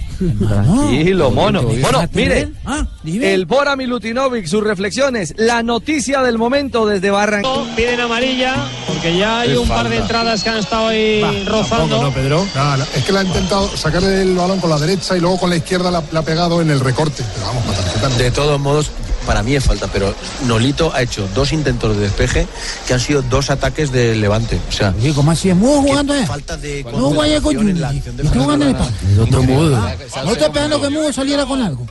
Tranquilo, 0.48 1.30
mono. 1.30 1.62
Bueno, 1.62 1.86
¿Déjate 1.86 2.16
mire, 2.16 2.34
ver? 2.34 2.48
Ah, 2.64 2.86
dime. 3.02 3.34
el 3.34 3.46
Bora 3.46 3.76
Milutinovic, 3.76 4.46
sus 4.46 4.62
reflexiones, 4.62 5.34
la 5.36 5.62
noticia 5.62 6.22
del 6.22 6.38
momento 6.38 6.86
desde 6.86 7.10
Barranquilla. 7.10 7.76
Piden 7.76 8.00
amarilla 8.00 8.54
porque 8.86 9.16
ya 9.16 9.40
hay 9.40 9.52
Es 9.52 9.58
un 9.58 9.68
par 9.68 9.88
de 9.88 9.96
entradas 9.96 10.42
que 10.42 10.50
han 10.50 10.58
estado 10.58 10.88
ahí 10.88 11.44
rozando. 11.46 12.12
Pedro? 12.12 12.46
es 12.94 13.04
que 13.04 13.12
le 13.12 13.18
ha 13.18 13.24
intentado 13.24 13.68
sacar 13.76 14.02
el 14.02 14.34
balón 14.34 14.60
con 14.60 14.70
la 14.70 14.78
derecha 14.78 15.16
y 15.16 15.20
luego 15.20 15.38
con 15.38 15.50
la 15.50 15.56
izquierda 15.56 15.90
la, 15.90 16.02
la 16.10 16.20
ha 16.20 16.22
pegado 16.22 16.60
en 16.60 16.70
el 16.70 16.80
recorte. 16.80 17.22
Pero 17.34 17.46
vamos, 17.46 17.64
para 17.64 17.78
tarjeta 17.78 18.08
no. 18.08 18.16
De 18.16 18.30
todos 18.30 18.60
modos, 18.60 18.90
para 19.26 19.42
mí 19.42 19.54
es 19.54 19.64
falta, 19.64 19.86
pero 19.92 20.14
Nolito 20.46 20.92
ha 20.94 21.02
hecho 21.02 21.28
dos 21.34 21.52
intentos 21.52 21.96
de 21.96 22.02
despeje 22.02 22.46
que 22.86 22.94
han 22.94 23.00
sido 23.00 23.22
dos 23.22 23.50
ataques 23.50 23.92
de 23.92 24.14
Levante. 24.14 24.60
O 24.68 24.72
sea, 24.72 24.94
Oye, 24.98 25.12
¿cómo 25.14 25.30
así? 25.30 25.50
¿Es 25.50 25.56
mudo 25.56 25.82
jugando, 25.82 26.14
eh? 26.14 26.26
falta 26.26 26.56
de 26.56 26.84
No 26.84 27.10
vaya 27.14 27.40
con 27.40 27.54
Junior. 27.54 27.92
Está 27.94 28.40
jugando 28.40 28.64
en 28.64 28.70
el 28.70 28.76
parque. 28.76 28.94
Es 29.12 29.18
otro 29.18 29.42
mudo. 29.42 29.78
No 30.24 30.32
está 30.32 30.46
esperando 30.46 30.80
que 30.80 30.88
Mudo 30.90 31.12
saliera 31.12 31.46
con 31.46 31.62
algo. 31.62 31.86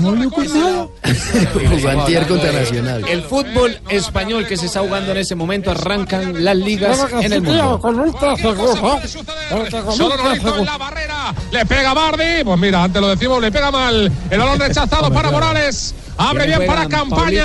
No 0.00 0.14
le 0.14 0.26
ocurre 0.26 0.48
nada. 0.48 0.86
Jugó 1.70 1.88
antier 1.88 2.26
contra 2.26 2.52
Nacional. 2.52 3.04
El 3.08 3.22
fútbol 3.22 3.80
español 3.88 4.46
que 4.46 4.56
se 4.56 4.66
está 4.66 4.80
jugando 4.80 5.12
en 5.12 5.18
ese 5.18 5.34
momento 5.34 5.70
arrancan 5.70 6.44
las 6.44 6.56
ligas 6.56 6.98
en 7.20 7.32
el 7.32 7.42
mundo. 7.42 7.80
Solo 9.96 10.16
Nolito 10.16 10.58
en 10.58 10.64
la 10.64 10.78
barrera. 10.78 11.34
Le 11.50 11.66
pega 11.66 11.94
Bardi. 11.94 12.44
Pues 12.44 12.58
mira, 12.58 12.82
antes 12.84 13.00
lo 13.00 13.08
decimos, 13.08 13.40
le 13.40 13.50
pega 13.52 13.70
mal. 13.70 14.10
El 14.30 14.38
balón 14.38 14.58
rechazado 14.58 15.12
para 15.12 15.30
Morales. 15.30 15.94
Abre 16.20 16.44
¿Quiénes 16.44 16.58
bien 16.58 16.70
para 16.70 16.88
Campaña. 16.88 17.44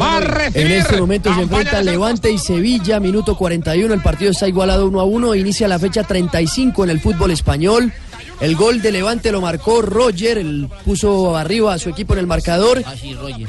Va 0.00 0.14
a 0.14 0.18
hoy? 0.18 0.24
recibir. 0.24 0.66
En 0.66 0.72
este 0.72 0.96
momento 1.00 1.32
se 1.34 1.42
enfrenta 1.42 1.82
Levante 1.82 2.30
y 2.30 2.38
Sevilla, 2.38 2.98
minuto 3.00 3.36
41, 3.36 3.94
el 3.94 4.02
partido 4.02 4.30
está 4.32 4.48
igualado 4.48 4.86
1 4.88 5.00
a 5.00 5.04
1, 5.04 5.34
inicia 5.36 5.68
la 5.68 5.78
fecha 5.78 6.02
35 6.02 6.84
en 6.84 6.90
el 6.90 7.00
fútbol 7.00 7.30
español. 7.30 7.92
El 8.40 8.54
gol 8.56 8.82
de 8.82 8.92
Levante 8.92 9.32
lo 9.32 9.40
marcó 9.40 9.80
Roger, 9.80 10.38
él 10.38 10.68
puso 10.84 11.36
arriba 11.36 11.72
a 11.72 11.78
su 11.78 11.88
equipo 11.88 12.12
en 12.12 12.18
el 12.18 12.26
marcador 12.26 12.82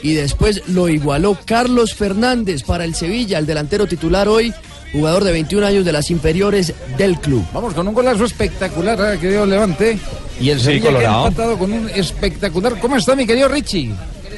y 0.02 0.14
después 0.14 0.62
lo 0.68 0.88
igualó 0.88 1.38
Carlos 1.44 1.94
Fernández 1.94 2.64
para 2.64 2.86
el 2.86 2.96
Sevilla, 2.96 3.38
el 3.40 3.46
delantero 3.46 3.86
titular 3.88 4.30
hoy, 4.30 4.54
jugador 4.94 5.26
de 5.26 5.34
21 5.34 5.66
años 5.66 5.84
de 5.86 5.92
las 5.92 6.10
inferiores 6.12 6.74
del 6.98 7.20
club. 7.20 7.44
Vamos 7.54 7.74
con 7.74 7.86
un 7.88 7.94
golazo 7.94 8.24
espectacular 8.26 9.16
eh, 9.16 9.18
que 9.20 9.30
dio 9.30 9.46
Levante. 9.46 10.00
Y 10.40 10.52
el 10.52 10.60
Sí, 10.60 10.66
Sevilla 10.66 10.82
que 10.84 10.88
ha 10.90 10.92
Colorado. 10.94 11.28
empatado 11.28 11.58
con 11.58 11.74
un 11.74 11.90
espectacular. 11.90 12.80
¿Cómo 12.80 12.96
está 12.96 13.16
mi 13.16 13.26
querido 13.26 13.48
Richie? 13.50 13.92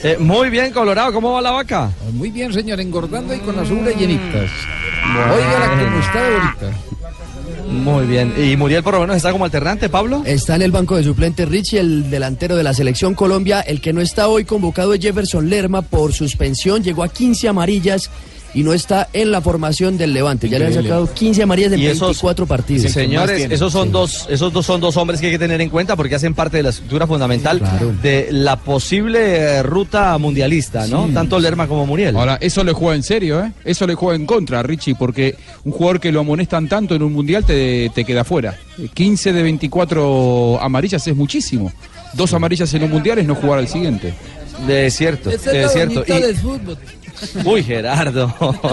Eh, 0.03 0.17
muy 0.19 0.49
bien, 0.49 0.71
Colorado, 0.71 1.11
¿cómo 1.11 1.33
va 1.33 1.41
la 1.41 1.51
vaca? 1.51 1.91
Muy 2.13 2.29
bien, 2.29 2.53
señor, 2.53 2.79
engordando 2.79 3.33
y 3.33 3.39
con 3.39 3.55
las 3.55 3.69
ubres 3.69 3.97
llenitas. 3.97 4.49
Oiga 5.35 5.59
la 5.59 5.77
que 5.77 5.89
no 5.89 5.99
está 5.99 6.23
de 6.23 6.31
bonita. 6.31 6.89
Muy 7.69 8.07
bien. 8.07 8.33
¿Y 8.37 8.57
Muriel 8.57 8.81
por 8.81 8.95
lo 8.95 9.01
menos 9.01 9.17
está 9.17 9.31
como 9.31 9.45
alternante, 9.45 9.89
Pablo? 9.89 10.23
Está 10.25 10.55
en 10.55 10.63
el 10.63 10.71
banco 10.71 10.95
de 10.95 11.03
suplentes 11.03 11.47
Richie, 11.47 11.79
el 11.79 12.09
delantero 12.09 12.55
de 12.55 12.63
la 12.63 12.73
selección 12.73 13.13
Colombia. 13.13 13.61
El 13.61 13.79
que 13.79 13.93
no 13.93 14.01
está 14.01 14.27
hoy 14.27 14.43
convocado 14.43 14.93
es 14.93 15.01
Jefferson 15.01 15.49
Lerma 15.49 15.81
por 15.83 16.13
suspensión. 16.13 16.83
Llegó 16.83 17.03
a 17.03 17.09
15 17.09 17.47
amarillas 17.47 18.09
y 18.53 18.63
no 18.63 18.73
está 18.73 19.07
en 19.13 19.31
la 19.31 19.41
formación 19.41 19.97
del 19.97 20.13
Levante. 20.13 20.49
Ya 20.49 20.57
le 20.59 20.65
han 20.65 20.71
Increíble. 20.71 20.89
sacado 20.89 21.13
15 21.13 21.43
amarillas 21.43 21.71
en 21.73 21.79
Y 21.79 21.85
esos- 21.87 22.07
24 22.09 22.45
partidos. 22.47 22.91
Señores, 22.91 23.47
esos 23.51 23.71
son 23.71 23.91
dos, 23.91 24.25
esos 24.29 24.51
dos 24.51 24.65
son 24.65 24.81
dos 24.81 24.97
hombres 24.97 25.19
que 25.19 25.27
hay 25.27 25.31
que 25.33 25.39
tener 25.39 25.61
en 25.61 25.69
cuenta 25.69 25.95
porque 25.95 26.15
hacen 26.15 26.33
parte 26.33 26.57
de 26.57 26.63
la 26.63 26.69
estructura 26.69 27.05
fundamental 27.07 27.61
de 28.01 28.29
la 28.31 28.55
posible 28.57 29.19
eh, 29.37 29.63
ruta 29.63 30.17
mundialista, 30.17 30.87
¿no? 30.87 31.07
Tanto 31.13 31.39
Lerma 31.39 31.67
como 31.67 31.85
Muriel. 31.85 32.15
Ahora, 32.15 32.37
eso 32.41 32.63
le 32.63 32.73
juega 32.73 32.95
en 32.95 33.03
serio, 33.03 33.43
¿eh? 33.43 33.51
Eso 33.65 33.85
le 33.87 33.95
juega 33.95 34.15
en 34.15 34.25
contra, 34.25 34.63
Richie, 34.63 34.95
porque 34.95 35.35
un 35.63 35.71
jugador 35.71 35.99
que 35.99 36.11
lo 36.11 36.21
amonestan 36.21 36.67
tanto 36.67 36.95
en 36.95 37.03
un 37.03 37.13
mundial 37.13 37.45
te, 37.45 37.91
te 37.93 38.03
queda 38.03 38.23
fuera. 38.23 38.57
15 38.93 39.33
de 39.33 39.43
24 39.43 40.59
amarillas 40.61 41.05
es 41.07 41.15
muchísimo. 41.15 41.71
Dos 42.13 42.33
amarillas 42.33 42.73
en 42.73 42.83
un 42.83 42.89
mundial 42.89 43.19
es 43.19 43.27
no 43.27 43.35
jugar 43.35 43.59
al 43.59 43.67
siguiente. 43.67 44.13
De 44.67 44.89
cierto, 44.91 45.29
es 45.29 45.45
es 45.47 45.71
cierto. 45.71 46.03
Y- 46.07 46.21
del 46.21 46.35
fútbol. 46.35 46.77
Uy, 47.45 47.63
Gerardo. 47.63 48.33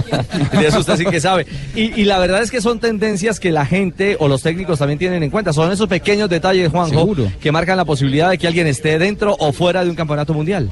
De 0.53 0.67
eso 0.67 0.81
usted 0.81 0.97
sí 0.97 1.05
que 1.07 1.21
sabe. 1.21 1.47
Y, 1.75 2.01
y 2.01 2.05
la 2.05 2.19
verdad 2.19 2.43
es 2.43 2.51
que 2.51 2.61
son 2.61 2.79
tendencias 2.81 3.41
que 3.41 3.51
la 3.53 3.67
gente 3.67 4.17
o 4.21 4.29
los 4.29 4.43
técnicos 4.43 4.79
también 4.79 4.99
tienen 4.99 5.23
en 5.23 5.31
cuenta. 5.31 5.53
Son 5.53 5.71
esos 5.73 5.89
pequeños 5.89 6.29
detalles, 6.29 6.71
Juanjo, 6.71 7.01
Seguro. 7.01 7.33
que 7.41 7.53
marcan 7.53 7.77
la 7.77 7.85
posibilidad 7.85 8.31
de 8.31 8.39
que 8.39 8.47
alguien 8.47 8.67
esté 8.67 8.99
dentro 8.99 9.37
o 9.39 9.53
fuera 9.53 9.85
de 9.85 9.91
un 9.91 9.97
campeonato 9.97 10.35
mundial. 10.35 10.71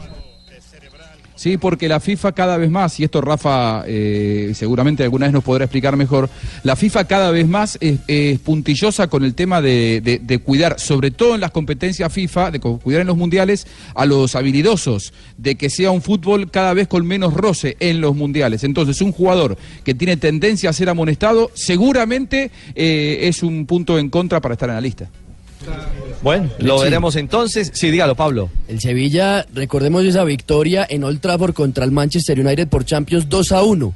Sí, 1.37 1.57
porque 1.59 1.88
la 1.88 1.99
FIFA 1.99 2.31
cada 2.33 2.57
vez 2.59 2.70
más, 2.70 3.01
y 3.01 3.05
esto 3.05 3.20
Rafa 3.20 3.83
eh, 3.88 4.53
seguramente 4.55 5.03
alguna 5.03 5.27
vez 5.27 5.33
nos 5.33 5.42
podrá 5.42 5.64
explicar 5.64 5.97
mejor, 5.97 6.31
la 6.62 6.77
FIFA 6.77 7.07
cada 7.07 7.33
vez 7.33 7.49
más 7.49 7.77
es, 7.81 7.99
es 8.07 8.38
puntillosa 8.38 9.09
con 9.09 9.25
el 9.25 9.35
tema 9.35 9.61
de, 9.61 10.01
de- 10.01 10.38
cuidar, 10.38 10.79
sobre 10.79 11.11
todo 11.11 11.35
en 11.35 11.40
las 11.40 11.51
competencias 11.51 12.12
FIFA, 12.12 12.53
de 12.53 12.61
cu- 12.61 12.79
cuidar 12.79 13.01
en 13.01 13.09
los 13.09 13.16
mundiales 13.16 13.66
a 13.97 14.07
los 14.07 14.37
habilidosos, 14.37 15.12
de 15.37 15.57
que 15.57 15.70
sea 15.70 15.90
un 15.90 16.03
fútbol 16.03 16.51
cada 16.53 16.73
vez 16.73 16.87
con 16.87 17.05
menos 17.05 17.35
roce 17.35 17.77
en 17.81 18.01
los 18.01 18.14
mundiales. 18.14 18.62
Entonces, 18.62 19.01
un 19.01 19.11
jugador 19.11 19.57
que 19.83 19.92
tiene 19.94 20.16
tendencia 20.16 20.70
a 20.70 20.73
ser 20.73 20.88
amonestado, 20.88 21.51
seguramente 21.55 22.53
eh, 22.77 23.18
es 23.23 23.42
un 23.42 23.66
punto 23.66 23.99
en 23.99 24.09
contra 24.09 24.40
para 24.40 24.55
estar 24.55 24.68
en 24.68 24.77
la 24.77 24.81
lista. 24.81 25.11
Bueno, 26.22 26.48
lo 26.59 26.81
veremos 26.81 27.16
entonces. 27.16 27.70
Sí, 27.74 27.90
dígalo, 27.90 28.14
Pablo. 28.14 28.48
El 28.66 28.81
Sevilla, 28.81 29.46
recordemos 29.53 30.05
esa 30.05 30.24
victoria 30.24 30.87
en 30.88 31.05
Old 31.05 31.20
Trafford 31.20 31.53
contra 31.53 31.85
el 31.85 31.92
Manchester 31.92 32.40
United 32.40 32.68
por 32.68 32.85
Champions 32.85 33.29
2 33.29 33.53
a 33.53 33.62
1. 33.62 33.94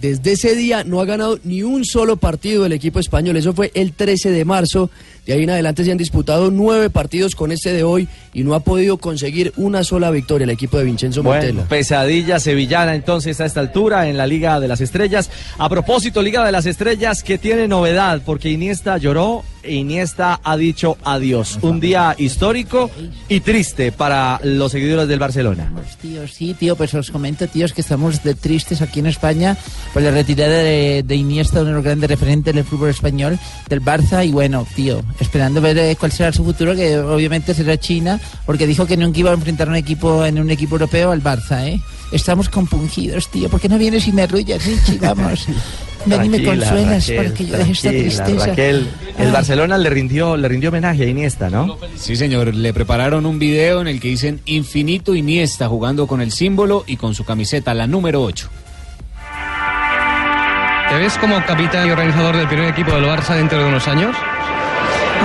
Desde 0.00 0.32
ese 0.32 0.54
día 0.54 0.84
no 0.84 1.00
ha 1.00 1.06
ganado 1.06 1.38
ni 1.44 1.62
un 1.62 1.86
solo 1.86 2.18
partido 2.18 2.64
del 2.64 2.72
equipo 2.72 3.00
español. 3.00 3.36
Eso 3.36 3.54
fue 3.54 3.70
el 3.74 3.92
13 3.92 4.30
de 4.30 4.44
marzo. 4.44 4.90
De 5.24 5.32
ahí 5.32 5.44
en 5.44 5.50
adelante 5.50 5.84
se 5.84 5.90
han 5.90 5.96
disputado 5.96 6.50
nueve 6.50 6.90
partidos 6.90 7.34
con 7.34 7.50
este 7.50 7.72
de 7.72 7.82
hoy 7.82 8.06
y 8.34 8.44
no 8.44 8.54
ha 8.54 8.60
podido 8.60 8.98
conseguir 8.98 9.54
una 9.56 9.84
sola 9.84 10.10
victoria 10.10 10.44
el 10.44 10.50
equipo 10.50 10.76
de 10.76 10.84
Vincenzo 10.84 11.22
Montella. 11.22 11.52
Bueno, 11.52 11.68
pesadilla 11.68 12.38
sevillana 12.38 12.94
entonces 12.94 13.40
a 13.40 13.46
esta 13.46 13.60
altura 13.60 14.08
en 14.08 14.18
la 14.18 14.26
Liga 14.26 14.60
de 14.60 14.68
las 14.68 14.82
Estrellas. 14.82 15.30
A 15.56 15.68
propósito, 15.70 16.20
Liga 16.20 16.44
de 16.44 16.52
las 16.52 16.66
Estrellas 16.66 17.22
que 17.22 17.38
tiene 17.38 17.66
novedad 17.66 18.20
porque 18.24 18.50
Iniesta 18.50 18.98
lloró 18.98 19.44
Iniesta 19.68 20.40
ha 20.42 20.56
dicho 20.56 20.96
adiós. 21.04 21.58
Un 21.62 21.80
día 21.80 22.14
histórico 22.18 22.90
y 23.28 23.40
triste 23.40 23.92
para 23.92 24.40
los 24.42 24.72
seguidores 24.72 25.08
del 25.08 25.18
Barcelona. 25.18 25.72
Tío, 26.00 26.26
sí, 26.28 26.54
tío, 26.54 26.76
pues 26.76 26.94
os 26.94 27.10
comento, 27.10 27.46
tíos, 27.46 27.72
que 27.72 27.80
estamos 27.80 28.22
de 28.22 28.34
tristes 28.34 28.82
aquí 28.82 29.00
en 29.00 29.06
España 29.06 29.56
por 29.92 30.02
la 30.02 30.10
retirada 30.10 30.58
de, 30.58 31.02
de 31.02 31.16
Iniesta, 31.16 31.60
uno 31.60 31.70
de 31.70 31.74
los 31.74 31.84
grandes 31.84 32.10
referentes 32.10 32.54
del 32.54 32.64
fútbol 32.64 32.90
español, 32.90 33.38
del 33.68 33.82
Barça, 33.82 34.26
y 34.26 34.32
bueno, 34.32 34.66
tío, 34.74 35.02
esperando 35.20 35.60
ver 35.60 35.78
eh, 35.78 35.96
cuál 35.98 36.12
será 36.12 36.32
su 36.32 36.44
futuro, 36.44 36.74
que 36.74 36.98
obviamente 36.98 37.54
será 37.54 37.78
China, 37.78 38.20
porque 38.44 38.66
dijo 38.66 38.86
que 38.86 38.96
nunca 38.96 39.20
iba 39.20 39.30
a 39.30 39.34
enfrentar 39.34 39.68
un 39.68 39.76
equipo 39.76 40.24
en 40.24 40.38
un 40.38 40.50
equipo 40.50 40.76
europeo 40.76 41.12
al 41.12 41.22
Barça, 41.22 41.66
¿eh? 41.66 41.80
Estamos 42.12 42.48
compungidos, 42.48 43.28
tío, 43.28 43.48
¿por 43.48 43.60
qué 43.60 43.68
no 43.68 43.78
vienes 43.78 44.06
y 44.06 44.12
me 44.12 44.22
arrullas, 44.22 44.64
Richie? 44.64 44.98
Vamos. 44.98 45.46
Ven 46.06 46.24
y 46.24 46.28
me 46.28 46.42
consuelas 46.44 47.08
Raquel, 47.08 47.16
para 47.16 47.34
que 47.34 47.46
yo 47.46 47.56
deje 47.58 47.72
esta 47.72 47.90
tristeza. 47.90 48.46
Raquel, 48.46 48.88
el 49.18 49.28
Ah. 49.28 49.32
Barcelona 49.32 49.76
le 49.78 49.90
rindió, 49.90 50.36
le 50.36 50.48
rindió 50.48 50.70
homenaje 50.70 51.02
a 51.04 51.06
Iniesta, 51.06 51.50
¿no? 51.50 51.76
Sí, 51.96 52.16
señor, 52.16 52.54
le 52.54 52.72
prepararon 52.72 53.26
un 53.26 53.38
video 53.38 53.80
en 53.80 53.88
el 53.88 54.00
que 54.00 54.08
dicen 54.08 54.40
Infinito 54.46 55.14
Iniesta 55.14 55.68
jugando 55.68 56.06
con 56.06 56.20
el 56.20 56.30
símbolo 56.32 56.84
y 56.86 56.96
con 56.96 57.14
su 57.14 57.24
camiseta, 57.24 57.74
la 57.74 57.86
número 57.86 58.22
8. 58.22 58.48
¿Te 60.88 60.94
ves 60.96 61.18
como 61.18 61.44
capitán 61.44 61.88
y 61.88 61.90
organizador 61.90 62.36
del 62.36 62.46
primer 62.46 62.68
equipo 62.70 62.92
del 62.92 63.04
Barça 63.04 63.34
dentro 63.34 63.58
de 63.58 63.64
unos 63.64 63.86
años? 63.88 64.16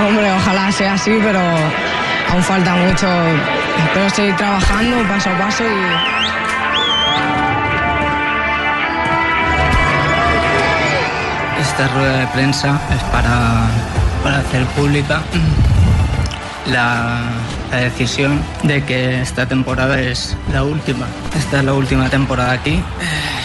Hombre, 0.06 0.32
ojalá 0.32 0.72
sea 0.72 0.94
así, 0.94 1.12
pero 1.22 1.38
aún 1.38 2.42
falta 2.42 2.74
mucho. 2.74 3.06
Pero 3.94 4.06
estoy 4.06 4.32
trabajando 4.32 4.96
paso 5.08 5.30
a 5.30 5.38
paso 5.38 5.64
y 5.64 6.41
Esta 11.62 11.86
rueda 11.88 12.18
de 12.18 12.26
prensa 12.26 12.80
es 12.94 13.02
para, 13.04 13.66
para 14.22 14.38
hacer 14.38 14.66
pública 14.74 15.22
la, 16.66 17.20
la 17.70 17.76
decisión 17.76 18.40
de 18.64 18.84
que 18.84 19.22
esta 19.22 19.46
temporada 19.46 20.00
es 20.00 20.36
la 20.52 20.64
última. 20.64 21.06
Esta 21.38 21.60
es 21.60 21.64
la 21.64 21.72
última 21.72 22.10
temporada 22.10 22.52
aquí. 22.52 22.82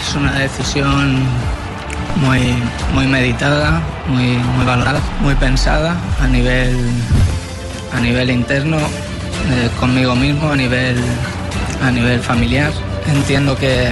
Es 0.02 0.14
una 0.16 0.32
decisión 0.32 1.22
muy, 2.16 2.54
muy 2.92 3.06
meditada, 3.06 3.80
muy, 4.08 4.36
muy 4.56 4.66
valorada, 4.66 5.00
muy 5.20 5.34
pensada 5.36 5.96
a 6.20 6.26
nivel, 6.26 6.76
a 7.96 8.00
nivel 8.00 8.30
interno, 8.30 8.78
eh, 8.78 9.70
conmigo 9.78 10.16
mismo, 10.16 10.50
a 10.50 10.56
nivel, 10.56 10.96
a 11.82 11.90
nivel 11.90 12.20
familiar. 12.20 12.72
Entiendo 13.06 13.56
que, 13.56 13.90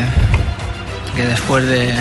que 1.15 1.27
después 1.27 1.65
de, 1.65 1.95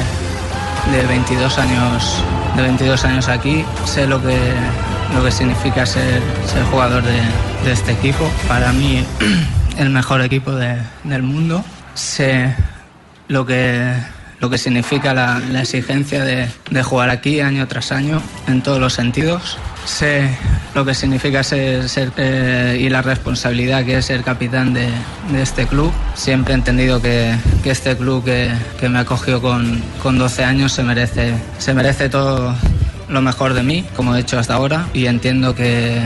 de 0.91 1.05
22 1.07 1.57
años 1.57 2.21
de 2.55 2.61
22 2.61 3.03
años 3.05 3.27
aquí 3.27 3.65
sé 3.85 4.07
lo 4.07 4.21
que 4.21 4.37
lo 5.13 5.23
que 5.23 5.31
significa 5.31 5.85
ser, 5.85 6.21
ser 6.51 6.63
jugador 6.71 7.03
de, 7.03 7.21
de 7.63 7.71
este 7.71 7.91
equipo. 7.91 8.29
Para 8.47 8.73
mí 8.73 9.05
el 9.77 9.89
mejor 9.91 10.21
equipo 10.21 10.51
de- 10.51 10.81
del 11.03 11.21
mundo. 11.21 11.63
Sé 11.93 12.53
lo 13.27 13.45
que 13.45 13.93
lo 14.39 14.49
que 14.49 14.57
significa 14.57 15.13
la, 15.13 15.39
la 15.51 15.61
exigencia 15.61 16.23
de, 16.23 16.49
de 16.69 16.83
jugar 16.83 17.09
aquí 17.09 17.39
año 17.39 17.67
tras 17.67 17.91
año 17.91 18.21
en 18.47 18.61
todos 18.61 18.79
los 18.79 18.93
sentidos 18.93 19.57
sé 19.85 20.29
lo 20.73 20.83
que 20.83 20.93
significa 20.93 21.43
ser, 21.43 22.11
eh, 22.17 22.77
y 22.79 22.89
la 22.89 23.01
responsabilidad 23.01 23.85
que 23.85 23.97
es 23.97 24.05
ser 24.05 24.23
capitán 24.23 24.73
de, 24.73 24.89
este 25.39 25.67
club. 25.67 25.91
Siempre 26.15 26.53
he 26.53 26.57
entendido 26.57 27.01
que, 27.01 27.35
este 27.63 27.95
club 27.95 28.23
que, 28.23 28.51
que 28.79 28.89
me 28.89 28.99
acogió 28.99 29.41
con, 29.41 29.81
con 30.03 30.17
12 30.17 30.43
años 30.43 30.73
se 30.73 30.83
merece, 30.83 31.33
se 31.57 31.73
merece 31.73 32.09
todo 32.09 32.53
lo 33.07 33.21
mejor 33.21 33.53
de 33.53 33.63
mí, 33.63 33.85
como 33.95 34.15
he 34.15 34.19
hecho 34.19 34.39
hasta 34.39 34.55
ahora, 34.55 34.87
y 34.93 35.05
entiendo 35.05 35.55
que, 35.55 36.01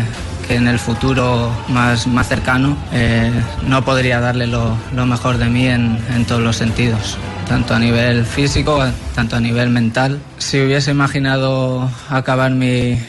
en 0.50 0.68
el 0.68 0.80
futuro 0.80 1.52
más, 1.68 2.08
más 2.08 2.28
cercano 2.28 2.76
eh, 2.92 3.32
no 3.68 3.86
podría 3.86 4.20
darle 4.20 4.48
lo, 4.48 4.76
mejor 5.06 5.38
de 5.38 5.46
mí 5.46 5.68
en 5.68 6.26
todos 6.28 6.42
los 6.42 6.56
sentidos 6.56 7.20
tanto 7.50 7.74
a 7.74 7.80
nivel 7.80 8.26
físico, 8.26 8.80
tanto 9.16 9.36
a 9.36 9.40
nivel 9.40 9.72
mental. 9.72 10.20
Si 10.38 10.62
hubiese 10.62 10.92
imaginado 10.92 11.90
acabar 12.10 12.52
mi, 12.52 13.00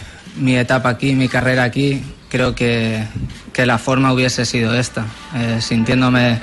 mi 0.40 0.56
etapa 0.56 0.88
aquí, 0.88 1.14
mi 1.14 1.28
carrera 1.28 1.64
aquí, 1.64 2.02
creo 2.28 2.54
que, 2.54 3.04
que 3.52 3.66
la 3.66 3.78
forma 3.78 4.12
hubiese 4.12 4.44
sido 4.44 4.74
esta, 4.74 5.04
eh, 5.36 5.58
sintiéndome, 5.60 6.40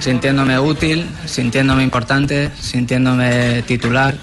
sintiéndome 0.00 0.58
útil, 0.58 1.06
sintiéndome 1.26 1.82
importante, 1.82 2.50
sintiéndome 2.60 3.62
titular. 3.62 4.14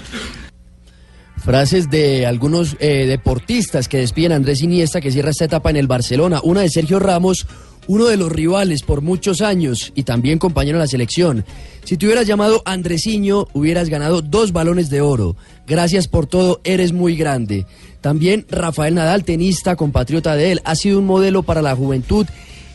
Frases 1.44 1.90
de 1.90 2.24
algunos 2.24 2.74
eh, 2.80 3.04
deportistas 3.04 3.86
que 3.86 3.98
despiden 3.98 4.32
a 4.32 4.36
Andrés 4.36 4.62
Iniesta, 4.62 5.02
que 5.02 5.12
cierra 5.12 5.28
esta 5.28 5.44
etapa 5.44 5.68
en 5.68 5.76
el 5.76 5.86
Barcelona. 5.86 6.40
Una 6.42 6.62
de 6.62 6.70
Sergio 6.70 6.98
Ramos, 6.98 7.46
uno 7.86 8.06
de 8.06 8.16
los 8.16 8.32
rivales 8.32 8.82
por 8.82 9.02
muchos 9.02 9.42
años 9.42 9.92
y 9.94 10.04
también 10.04 10.38
compañero 10.38 10.78
de 10.78 10.84
la 10.84 10.88
selección. 10.88 11.44
Si 11.84 11.98
te 11.98 12.06
hubieras 12.06 12.26
llamado 12.26 12.62
Andresiño, 12.64 13.48
hubieras 13.52 13.90
ganado 13.90 14.22
dos 14.22 14.52
balones 14.52 14.88
de 14.88 15.02
oro. 15.02 15.36
Gracias 15.66 16.08
por 16.08 16.26
todo, 16.26 16.62
eres 16.64 16.94
muy 16.94 17.14
grande. 17.14 17.66
También 18.00 18.46
Rafael 18.48 18.94
Nadal, 18.94 19.24
tenista, 19.24 19.76
compatriota 19.76 20.36
de 20.36 20.52
él, 20.52 20.62
ha 20.64 20.74
sido 20.76 20.98
un 20.98 21.04
modelo 21.04 21.42
para 21.42 21.60
la 21.60 21.76
juventud 21.76 22.26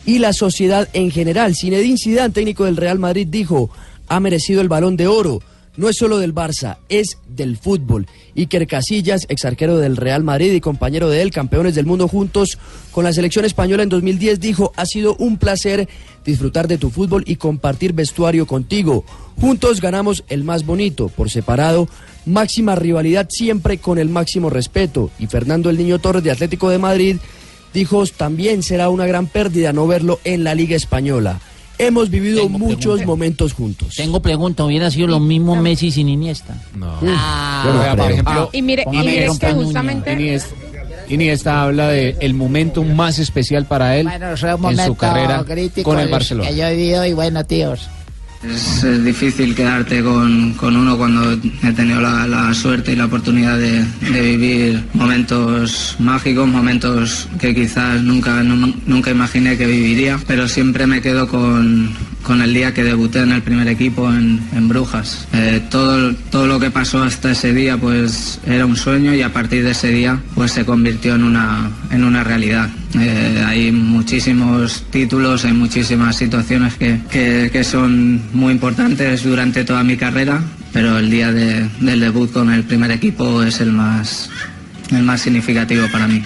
y 0.05 0.19
la 0.19 0.31
sociedad 0.31 0.87
en 0.93 1.09
general. 1.09 1.55
Zinedine 1.55 1.97
Zidane, 1.97 2.35
técnico 2.35 2.65
del 2.65 2.77
Real 2.77 2.99
Madrid, 2.99 3.27
dijo, 3.27 3.71
ha 4.07 4.19
merecido 4.19 4.61
el 4.61 4.69
balón 4.69 4.95
de 4.95 5.07
oro. 5.07 5.41
No 5.77 5.87
es 5.87 5.97
solo 5.97 6.17
del 6.17 6.35
Barça, 6.35 6.77
es 6.89 7.17
del 7.27 7.57
fútbol. 7.57 8.07
Iker 8.35 8.67
Casillas, 8.67 9.25
ex 9.29 9.45
arquero 9.45 9.77
del 9.77 9.97
Real 9.97 10.23
Madrid 10.23 10.51
y 10.51 10.59
compañero 10.59 11.09
de 11.09 11.21
él, 11.21 11.31
campeones 11.31 11.75
del 11.75 11.85
mundo 11.85 12.07
juntos 12.07 12.57
con 12.91 13.03
la 13.03 13.13
selección 13.13 13.45
española 13.45 13.83
en 13.83 13.89
2010, 13.89 14.39
dijo, 14.39 14.73
ha 14.75 14.85
sido 14.85 15.15
un 15.17 15.37
placer 15.37 15.87
disfrutar 16.25 16.67
de 16.67 16.77
tu 16.77 16.89
fútbol 16.89 17.23
y 17.25 17.37
compartir 17.37 17.93
vestuario 17.93 18.45
contigo. 18.45 19.05
Juntos 19.39 19.79
ganamos 19.79 20.23
el 20.27 20.43
más 20.43 20.65
bonito, 20.65 21.07
por 21.07 21.29
separado, 21.29 21.87
máxima 22.25 22.75
rivalidad 22.75 23.27
siempre 23.29 23.77
con 23.77 23.99
el 23.99 24.09
máximo 24.09 24.49
respeto. 24.49 25.11
Y 25.19 25.27
Fernando 25.27 25.69
el 25.69 25.77
Niño 25.77 25.99
Torres 25.99 26.23
de 26.23 26.31
Atlético 26.31 26.69
de 26.69 26.77
Madrid 26.77 27.17
dijo, 27.73 28.05
también 28.07 28.63
será 28.63 28.89
una 28.89 29.05
gran 29.05 29.27
pérdida 29.27 29.73
no 29.73 29.87
verlo 29.87 30.19
en 30.23 30.43
la 30.43 30.55
Liga 30.55 30.75
Española. 30.75 31.39
Hemos 31.79 32.09
vivido 32.09 32.49
muchos 32.49 33.05
momentos 33.05 33.53
juntos. 33.53 33.95
Tengo 33.95 34.19
pregunta, 34.21 34.65
hubiera 34.65 34.91
sido 34.91 35.07
lo 35.07 35.19
mismo 35.19 35.55
Messi 35.55 35.91
sin 35.91 36.09
Iniesta. 36.09 36.55
No. 36.75 36.93
Ah, 37.07 37.63
Yo 37.65 37.73
no 37.73 37.81
creo. 37.81 37.95
por 37.95 38.11
ejemplo, 38.11 38.49
Y 38.51 38.61
mire, 38.61 38.83
y 38.91 38.97
mire 38.97 39.27
que 39.39 39.53
justamente... 39.53 40.13
Iniesta, 40.13 40.55
Iniesta 41.07 41.63
habla 41.63 41.87
de 41.87 42.17
el 42.19 42.33
momento 42.35 42.83
más 42.83 43.17
especial 43.17 43.65
para 43.65 43.97
él 43.97 44.07
Bueno, 44.07 44.29
en 44.69 44.85
su 44.85 44.95
carrera 44.95 45.43
crítico 45.43 45.89
con 45.89 45.99
el 45.99 46.09
Barcelona. 46.09 46.49
que 46.49 46.55
yo 46.55 46.65
he 46.65 46.75
vivido 46.75 47.05
y 47.05 47.13
bueno, 47.13 47.43
tíos. 47.45 47.89
Es, 48.41 49.03
difícil 49.03 49.53
quedarte 49.53 50.01
con, 50.01 50.53
con 50.53 50.77
uno 50.77 50.97
cuando 50.97 51.33
he 51.33 51.73
tenido 51.73 51.99
la, 51.99 52.25
la 52.25 52.53
suerte 52.53 52.93
y 52.93 52.95
la 52.95 53.05
oportunidad 53.05 53.57
de, 53.57 53.83
de 54.11 54.21
vivir 54.21 54.83
momentos 54.93 55.97
mágicos, 55.99 56.47
momentos 56.47 57.27
que 57.37 57.53
quizás 57.53 58.01
nunca, 58.01 58.41
nu- 58.41 58.73
nunca 58.85 59.11
imaginé 59.11 59.57
que 59.57 59.65
viviría, 59.65 60.17
pero 60.25 60.47
siempre 60.47 60.87
me 60.87 61.01
quedo 61.01 61.27
con, 61.27 61.91
con 62.23 62.41
el 62.41 62.53
día 62.53 62.73
que 62.73 62.85
debuté 62.85 63.19
en 63.23 63.33
el 63.33 63.41
primer 63.41 63.67
equipo 63.67 64.09
en, 64.09 64.39
en 64.53 64.69
Brujas. 64.69 65.27
Eh, 65.33 65.61
todo, 65.69 66.13
todo 66.31 66.47
lo 66.47 66.61
que 66.61 66.71
pasó 66.71 67.03
hasta 67.03 67.31
ese 67.31 67.53
día 67.53 67.75
pues 67.77 68.39
era 68.47 68.65
un 68.65 68.77
sueño 68.77 69.13
y 69.13 69.21
a 69.21 69.33
partir 69.33 69.65
de 69.65 69.71
ese 69.71 69.89
día 69.89 70.17
pues 70.33 70.53
se 70.53 70.63
convirtió 70.63 71.15
en 71.15 71.23
una, 71.25 71.69
en 71.91 72.05
una 72.05 72.23
realidad. 72.23 72.69
Eh, 72.97 73.43
hay 73.45 73.71
muchísimos 73.71 74.83
títulos, 74.89 75.45
hay 75.45 75.53
muchísimas 75.53 76.15
situaciones 76.15 76.73
que, 76.75 76.99
que- 77.11 77.49
que 77.51 77.63
son 77.63 78.21
muy 78.35 78.51
importantes 78.53 79.23
durante 79.23 79.63
toda 79.63 79.83
mi 79.83 79.95
carrera, 79.95 80.41
pero 80.73 80.97
el 80.97 81.09
día 81.11 81.31
de- 81.31 81.69
del 81.81 81.99
debut 81.99 82.31
con 82.31 82.51
el 82.51 82.63
primer 82.63 82.89
equipo 82.91 83.43
es 83.43 83.61
el 83.61 83.71
más, 83.71 84.29
el 84.91 85.03
más 85.03 85.21
significativo 85.21 85.85
para 85.91 86.07
mí. 86.07 86.23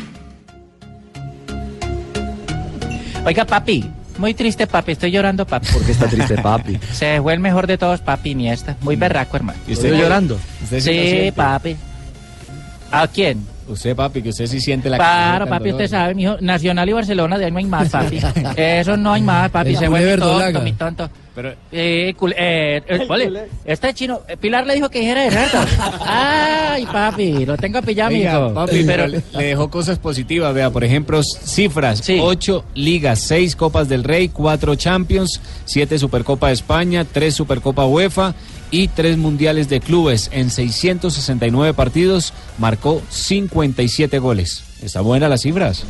Oiga, 3.25 3.45
papi, 3.45 3.85
muy 4.17 4.33
triste, 4.33 4.67
papi, 4.67 4.93
estoy 4.93 5.11
llorando, 5.11 5.45
papi. 5.45 5.67
¿Por 5.71 5.83
qué 5.85 5.91
está 5.91 6.07
triste, 6.07 6.35
papi? 6.41 6.77
Se 6.93 7.21
fue 7.21 7.33
el 7.33 7.39
mejor 7.39 7.67
de 7.67 7.77
todos, 7.77 7.99
papi, 8.01 8.31
Iniesta. 8.31 8.77
Muy 8.81 8.95
berraco, 8.95 9.35
hermano. 9.37 9.59
¿Y 9.67 9.73
usted 9.73 9.97
llorando? 9.97 10.39
¿Usted 10.63 10.79
sí 11.27 11.31
papi. 11.35 11.75
¿A 12.91 13.07
quién? 13.07 13.45
Usted, 13.67 13.95
papi, 13.95 14.21
que 14.21 14.29
usted 14.29 14.45
sí 14.47 14.59
siente 14.59 14.89
la 14.89 14.97
Claro, 14.97 15.47
papi, 15.47 15.71
usted 15.71 15.87
sabe, 15.87 16.13
mijo, 16.15 16.35
Nacional 16.41 16.89
y 16.89 16.93
Barcelona, 16.93 17.37
de 17.37 17.45
ahí 17.45 17.51
no 17.51 17.59
hay 17.59 17.65
más, 17.65 17.89
papi. 17.89 18.19
Eso 18.57 18.97
no 18.97 19.13
hay 19.13 19.21
más, 19.21 19.49
papi, 19.51 19.69
El 19.69 19.77
se 19.77 19.87
vuelve 19.87 20.17
tonto, 20.17 20.61
mi 20.61 20.73
tonto. 20.73 21.09
Pero, 21.35 21.51
Eh, 21.71 22.13
cul- 22.19 22.35
eh, 22.37 22.81
eh, 22.87 23.07
ole, 23.09 23.47
este 23.65 23.91
chino, 23.95 24.19
eh, 24.27 24.37
Pilar 24.37 24.67
le 24.67 24.75
dijo 24.75 24.87
que 24.89 24.99
dijera 24.99 25.21
de 25.23 25.29
rato. 25.31 25.57
Ay, 26.05 26.85
papi, 26.85 27.45
lo 27.45 27.57
tengo 27.57 27.81
pillado, 27.81 28.13
Oiga, 28.13 28.35
amigo. 28.35 28.53
papi, 28.53 28.83
pero 28.85 29.07
le 29.07 29.23
le 29.33 29.43
dejó 29.45 29.69
cosas 29.69 29.97
positivas, 29.97 30.53
vea, 30.53 30.69
por 30.69 30.83
ejemplo, 30.83 31.21
cifras, 31.23 32.03
ocho 32.21 32.65
ligas, 32.75 33.19
seis 33.19 33.55
Copas 33.55 33.89
del 33.89 34.03
Rey, 34.03 34.29
cuatro 34.29 34.75
Champions, 34.75 35.41
siete 35.65 35.97
Supercopa 35.97 36.47
de 36.47 36.53
España, 36.53 37.03
tres 37.05 37.33
Supercopa 37.33 37.85
UEFA 37.85 38.35
y 38.73 38.87
tres 38.87 39.17
Mundiales 39.17 39.69
de 39.69 39.79
Clubes. 39.79 40.29
En 40.33 40.49
669 40.49 41.75
partidos 41.75 42.33
marcó 42.57 43.03
57 43.09 44.17
goles. 44.17 44.63
Está 44.81 45.01
buena 45.01 45.29
las 45.29 45.41
cifras. 45.43 45.85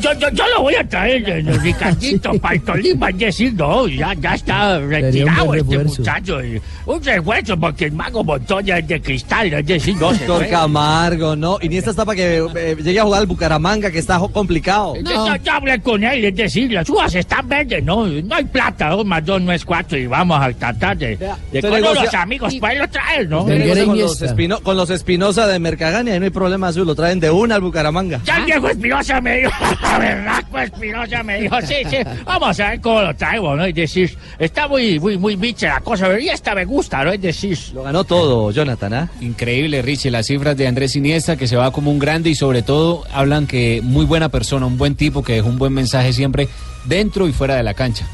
Yo, 0.00 0.12
yo, 0.18 0.28
yo 0.30 0.44
lo 0.54 0.62
voy 0.62 0.74
a 0.74 0.86
traer, 0.86 1.28
eh, 1.28 1.42
Ricardito, 1.62 2.32
para 2.40 2.54
el 2.56 2.62
Tolima, 2.62 3.08
es 3.10 3.18
decir, 3.18 3.54
no, 3.54 3.88
ya, 3.88 4.12
ya 4.14 4.34
está 4.34 4.78
retirado 4.78 5.54
este 5.54 5.78
muchacho. 5.98 6.38
Un 6.86 7.02
refuerzo, 7.02 7.56
porque 7.58 7.84
el 7.86 7.92
mago 7.92 8.22
Montoya 8.24 8.78
es 8.78 8.86
de 8.88 9.00
cristal, 9.00 9.52
es 9.54 9.66
decir, 9.66 9.96
no 9.96 10.12
Doctor. 10.12 10.46
Camargo, 10.48 11.36
no. 11.36 11.58
Iniesta 11.62 11.90
está 11.90 12.04
para 12.04 12.16
que 12.16 12.44
eh, 12.54 12.76
llegue 12.82 13.00
a 13.00 13.04
jugar 13.04 13.20
al 13.20 13.26
Bucaramanga, 13.26 13.90
que 13.90 13.98
está 13.98 14.18
complicado. 14.32 14.94
Yo, 14.96 15.02
yo- 15.26 15.36
yo 15.36 15.52
hablé 15.52 15.80
con 15.80 16.02
él, 16.04 16.24
es 16.26 16.34
decir, 16.36 16.70
las 16.72 16.88
uvas 16.90 17.14
están 17.14 17.48
verdes, 17.48 17.82
no, 17.82 18.06
no 18.06 18.34
hay 18.34 18.44
plata, 18.44 18.90
dos 18.90 19.06
más 19.06 19.24
dos 19.24 19.40
no 19.40 19.52
es 19.52 19.64
cuatro 19.64 19.96
y 19.96 20.06
vamos 20.06 20.40
a 20.40 20.52
tratar 20.52 20.96
de, 20.98 21.16
de 21.50 21.62
con 21.62 21.70
negocia- 21.72 22.04
los 22.04 22.14
amigos 22.14 22.54
para 22.56 22.74
irlo 22.74 22.88
traer, 22.88 23.28
¿no? 23.28 23.44
Con, 23.86 23.98
los 23.98 24.22
Espino- 24.22 24.60
con 24.62 24.76
los 24.76 24.90
Espinosa 24.90 25.46
de 25.46 25.58
Mercagania, 25.58 26.12
ahí 26.14 26.18
no 26.18 26.24
hay 26.26 26.30
problema 26.30 26.68
azul, 26.68 26.86
lo 26.86 26.94
traen 26.94 27.20
de 27.20 27.30
una 27.30 27.54
al 27.54 27.60
Bucaramanga. 27.62 28.20
Ya 28.24 28.36
el 28.38 28.44
viejo 28.44 28.68
Espinosa 28.68 29.20
me 29.20 29.36
dijo, 29.38 29.50
la 29.82 29.98
verdad, 29.98 30.44
pues 30.50 30.72
Espinosa 30.72 31.22
me 31.22 31.40
dijo, 31.40 31.60
sí, 31.62 31.76
sí, 31.88 31.98
vamos 32.24 32.58
a 32.60 32.70
ver 32.70 32.80
cómo 32.80 33.02
lo 33.02 33.14
traigo, 33.14 33.56
¿no? 33.56 33.64
Es 33.64 33.74
decir, 33.74 34.16
está 34.38 34.68
muy, 34.68 34.98
muy, 35.00 35.18
muy 35.18 35.36
biche 35.36 35.66
la 35.66 35.80
cosa, 35.80 36.06
pero 36.06 36.18
y 36.18 36.28
esta 36.28 36.54
me 36.54 36.64
gusta, 36.64 37.04
¿no? 37.04 37.12
Es 37.12 37.20
decir, 37.20 37.58
Lo 37.74 37.82
ganó 37.82 38.04
todo, 38.04 38.50
Jonathan, 38.50 38.94
¿ah? 38.94 39.10
Increíble, 39.20 39.82
Richie, 39.82 40.10
las 40.10 40.26
cifras 40.26 40.56
de 40.56 40.66
Andrés 40.66 40.96
Iniesta, 40.96 41.36
que 41.36 41.46
se 41.46 41.56
va 41.56 41.70
como 41.72 41.90
un 41.90 41.98
grande 41.98 42.30
y 42.30 42.34
sobre 42.34 42.62
todo 42.62 43.04
hablan 43.12 43.46
que 43.46 43.80
muy 43.82 44.04
buena 44.04 44.28
persona, 44.28 44.66
un 44.66 44.78
buen 44.78 44.94
tipo, 44.94 45.22
que 45.22 45.34
dejó 45.34 45.48
un 45.48 45.58
buen 45.58 45.72
mensaje 45.72 46.12
siempre 46.12 46.48
dentro 46.84 47.28
y 47.28 47.32
fuera 47.32 47.56
de 47.56 47.62
la 47.62 47.74
cancha. 47.74 48.06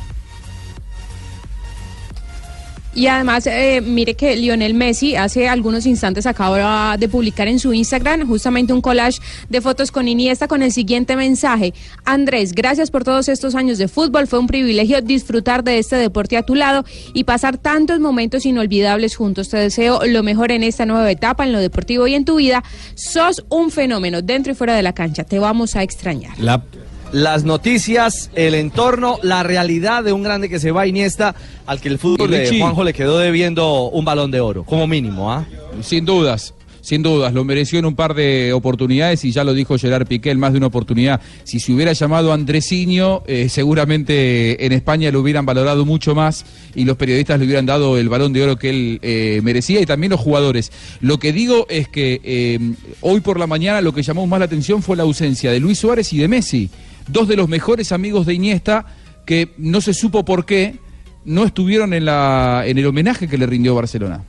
Y 2.95 3.07
además, 3.07 3.47
eh, 3.47 3.81
mire 3.81 4.15
que 4.15 4.35
Lionel 4.35 4.75
Messi 4.75 5.15
hace 5.15 5.49
algunos 5.49 5.87
instantes 5.87 6.27
acaba 6.27 6.97
de 6.97 7.09
publicar 7.09 7.47
en 7.47 7.61
su 7.61 7.73
Instagram 7.73 8.27
justamente 8.27 8.73
un 8.73 8.81
collage 8.81 9.21
de 9.49 9.61
fotos 9.61 9.93
con 9.93 10.09
Iniesta 10.09 10.49
con 10.49 10.63
el 10.63 10.73
siguiente 10.73 11.15
mensaje. 11.15 11.75
Andrés, 12.05 12.53
gracias 12.55 12.91
por 12.91 13.05
todos 13.05 13.29
estos 13.29 13.55
años 13.55 13.79
de 13.79 13.87
fútbol. 13.87 14.27
Fue 14.27 14.39
un 14.41 14.49
privilegio 14.49 15.01
disfrutar 15.01 15.63
de 15.63 15.79
este 15.79 15.97
deporte 15.97 16.37
a 16.37 16.43
tu 16.43 16.55
lado 16.57 16.85
y 17.15 17.23
pasar 17.25 17.57
tantos 17.59 18.01
momentos 18.01 18.45
inolvidables 18.47 19.15
juntos. 19.15 19.49
Te 19.49 19.59
deseo 19.59 20.01
lo 20.07 20.23
mejor 20.25 20.51
en 20.51 20.65
esta 20.65 20.85
nueva 20.87 21.09
etapa, 21.11 21.45
en 21.45 21.53
lo 21.53 21.61
deportivo 21.61 22.07
y 22.09 22.15
en 22.15 22.25
tu 22.25 22.37
vida. 22.37 22.65
Sos 22.97 23.45
un 23.49 23.71
fenómeno 23.71 24.23
dentro 24.23 24.53
y 24.53 24.57
fuera 24.57 24.75
de 24.75 24.83
la 24.83 24.93
cancha. 24.95 25.23
Te 25.25 25.39
vamos 25.39 25.77
a 25.77 25.83
extrañar. 25.85 26.37
La- 26.41 26.65
las 27.13 27.45
noticias, 27.45 28.31
el 28.35 28.55
entorno, 28.55 29.19
la 29.23 29.43
realidad 29.43 30.05
de 30.05 30.13
un 30.13 30.23
grande 30.23 30.49
que 30.49 30.61
se 30.61 30.71
va 30.71 30.87
Iniesta, 30.87 31.35
al 31.67 31.81
que 31.81 31.89
el 31.89 31.99
fútbol 31.99 32.31
de. 32.31 32.59
Juanjo 32.59 32.85
le 32.85 32.93
quedó 32.93 33.19
debiendo 33.19 33.89
un 33.89 34.05
balón 34.05 34.31
de 34.31 34.41
oro, 34.41 34.65
como 34.65 34.87
mínimo, 34.87 35.33
¿ah? 35.33 35.47
Sin 35.83 36.05
dudas. 36.05 36.55
Sin 36.89 37.03
dudas, 37.03 37.35
lo 37.35 37.45
mereció 37.45 37.79
en 37.79 37.85
un 37.85 37.95
par 37.95 38.15
de 38.15 38.55
oportunidades 38.55 39.23
y 39.27 39.31
ya 39.31 39.45
lo 39.45 39.53
dijo 39.53 39.77
Gerard 39.77 40.07
Piqué 40.07 40.31
en 40.31 40.39
más 40.39 40.53
de 40.53 40.57
una 40.59 40.69
oportunidad. 40.69 41.21
Si 41.45 41.61
se 41.61 41.71
hubiera 41.73 41.93
llamado 41.93 42.33
Andresiño, 42.33 43.25
eh, 43.27 43.51
seguramente 43.51 44.65
en 44.65 44.73
España 44.73 45.11
lo 45.11 45.21
hubieran 45.21 45.45
valorado 45.45 45.85
mucho 45.85 46.15
más 46.15 46.47
y 46.75 46.87
los 46.87 46.97
periodistas 46.97 47.39
le 47.41 47.45
hubieran 47.45 47.67
dado 47.67 47.99
el 47.99 48.09
balón 48.09 48.33
de 48.33 48.43
oro 48.43 48.57
que 48.57 48.71
él 48.71 49.01
eh, 49.03 49.43
merecía 49.45 49.83
y 49.83 49.85
también 49.85 50.13
los 50.13 50.21
jugadores. 50.21 50.73
Lo 51.03 51.19
que 51.19 51.35
digo 51.35 51.67
es 51.69 51.89
que 51.89 52.23
eh, 52.25 52.59
hoy 53.03 53.21
por 53.21 53.39
la 53.39 53.47
mañana 53.47 53.83
lo 53.83 53.93
que 53.93 54.03
llamó 54.03 54.27
más 54.27 54.39
la 54.39 54.47
atención 54.47 54.83
fue 54.83 54.97
la 54.97 55.03
ausencia 55.03 55.53
de 55.53 55.61
Luis 55.61 55.79
Suárez 55.79 56.11
y 56.15 56.17
de 56.17 56.29
Messi, 56.29 56.71
dos 57.09 57.29
de 57.29 57.37
los 57.37 57.49
mejores 57.49 57.93
amigos 57.93 58.27
de 58.27 58.35
Iniesta 58.35 58.87
que 59.27 59.51
no 59.59 59.81
se 59.81 59.93
supo 59.95 60.25
por 60.25 60.47
qué 60.47 60.77
no 61.25 61.45
estuvieron 61.45 61.93
en, 61.93 62.07
la, 62.07 62.63
en 62.67 62.79
el 62.79 62.87
homenaje 62.87 63.29
que 63.29 63.37
le 63.37 63.47
rindió 63.47 63.75
Barcelona. 63.75 64.23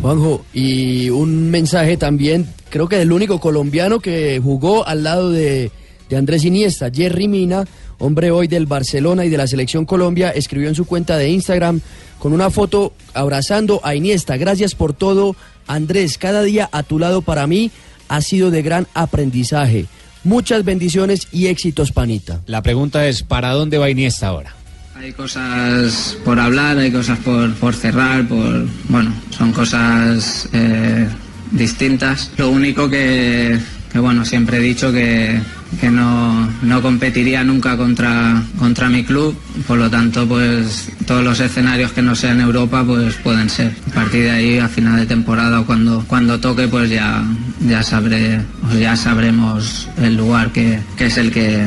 Juanjo, 0.00 0.44
y 0.52 1.08
un 1.10 1.50
mensaje 1.50 1.96
también, 1.96 2.46
creo 2.68 2.88
que 2.88 2.96
del 2.96 3.12
único 3.12 3.40
colombiano 3.40 3.98
que 3.98 4.40
jugó 4.42 4.86
al 4.86 5.02
lado 5.02 5.30
de, 5.30 5.72
de 6.08 6.16
Andrés 6.16 6.44
Iniesta, 6.44 6.90
Jerry 6.92 7.26
Mina, 7.26 7.64
hombre 7.98 8.30
hoy 8.30 8.46
del 8.46 8.66
Barcelona 8.66 9.24
y 9.24 9.28
de 9.28 9.36
la 9.36 9.46
Selección 9.46 9.84
Colombia, 9.86 10.30
escribió 10.30 10.68
en 10.68 10.74
su 10.74 10.84
cuenta 10.84 11.16
de 11.16 11.30
Instagram 11.30 11.80
con 12.18 12.32
una 12.32 12.50
foto 12.50 12.92
abrazando 13.14 13.80
a 13.82 13.94
Iniesta. 13.94 14.36
Gracias 14.36 14.74
por 14.74 14.92
todo, 14.92 15.34
Andrés, 15.66 16.18
cada 16.18 16.42
día 16.42 16.68
a 16.70 16.82
tu 16.82 16.98
lado 16.98 17.22
para 17.22 17.46
mí 17.46 17.70
ha 18.08 18.20
sido 18.20 18.50
de 18.50 18.62
gran 18.62 18.86
aprendizaje. 18.94 19.86
Muchas 20.28 20.62
bendiciones 20.62 21.26
y 21.32 21.46
éxitos, 21.46 21.90
panita. 21.90 22.42
La 22.44 22.62
pregunta 22.62 23.06
es, 23.08 23.22
¿para 23.22 23.52
dónde 23.52 23.78
va 23.78 23.88
Iniesta 23.88 24.26
ahora? 24.26 24.54
Hay 24.94 25.12
cosas 25.12 26.18
por 26.22 26.38
hablar, 26.38 26.76
hay 26.76 26.92
cosas 26.92 27.18
por, 27.20 27.54
por 27.54 27.74
cerrar, 27.74 28.28
por 28.28 28.66
bueno, 28.90 29.10
son 29.30 29.52
cosas 29.52 30.46
eh, 30.52 31.08
distintas. 31.50 32.30
Lo 32.36 32.50
único 32.50 32.90
que, 32.90 33.58
que, 33.90 33.98
bueno, 34.00 34.22
siempre 34.26 34.58
he 34.58 34.60
dicho 34.60 34.92
que, 34.92 35.40
que 35.80 35.90
no, 35.90 36.48
no 36.62 36.82
competiría 36.82 37.44
nunca 37.44 37.76
contra, 37.76 38.42
contra 38.58 38.88
mi 38.88 39.04
club, 39.04 39.36
por 39.66 39.78
lo 39.78 39.90
tanto, 39.90 40.26
pues 40.26 40.90
todos 41.06 41.22
los 41.22 41.38
escenarios 41.40 41.92
que 41.92 42.02
no 42.02 42.14
sean 42.14 42.40
Europa, 42.40 42.84
pues 42.84 43.14
pueden 43.16 43.48
ser. 43.50 43.74
A 43.90 43.94
partir 43.94 44.24
de 44.24 44.30
ahí, 44.30 44.58
a 44.58 44.68
final 44.68 44.96
de 44.96 45.06
temporada 45.06 45.60
o 45.60 45.66
cuando, 45.66 46.04
cuando 46.06 46.40
toque, 46.40 46.68
pues 46.68 46.90
ya, 46.90 47.24
ya 47.60 47.82
sabré, 47.82 48.40
ya 48.78 48.96
sabremos 48.96 49.88
el 49.98 50.16
lugar 50.16 50.52
que, 50.52 50.80
que 50.96 51.06
es 51.06 51.18
el 51.18 51.30
que, 51.30 51.66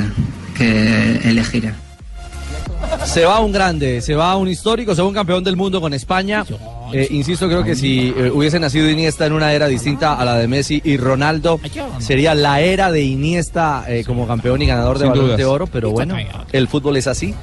que 0.58 1.22
elegiré. 1.24 1.81
Se 3.06 3.26
va 3.26 3.40
un 3.40 3.52
grande, 3.52 4.02
se 4.02 4.16
va 4.16 4.36
un 4.38 4.48
histórico, 4.48 4.96
se 4.96 5.02
va 5.02 5.08
un 5.08 5.14
campeón 5.14 5.44
del 5.44 5.56
mundo 5.56 5.82
con 5.82 5.94
España. 5.94 6.46
Eh, 6.94 7.08
insisto, 7.12 7.48
creo 7.48 7.64
que 7.64 7.76
si 7.76 8.14
eh, 8.16 8.30
hubiese 8.34 8.60
nacido 8.60 8.90
Iniesta 8.90 9.26
en 9.26 9.34
una 9.34 9.54
era 9.54 9.68
distinta 9.68 10.14
a 10.16 10.26
la 10.26 10.36
de 10.38 10.48
Messi 10.48 10.82
y 10.84 10.98
Ronaldo, 10.98 11.60
sería 12.00 12.36
la 12.36 12.60
era 12.62 12.92
de 12.92 13.02
Iniesta 13.04 13.86
eh, 13.88 14.04
como 14.06 14.28
campeón 14.28 14.62
y 14.62 14.66
ganador 14.66 14.98
de 14.98 15.06
Sin 15.06 15.10
balón 15.12 15.26
dudas. 15.26 15.38
de 15.38 15.46
oro. 15.46 15.68
Pero 15.68 15.92
bueno, 15.92 16.16
el 16.52 16.68
fútbol 16.68 16.98
es 16.98 17.08
así. 17.08 17.34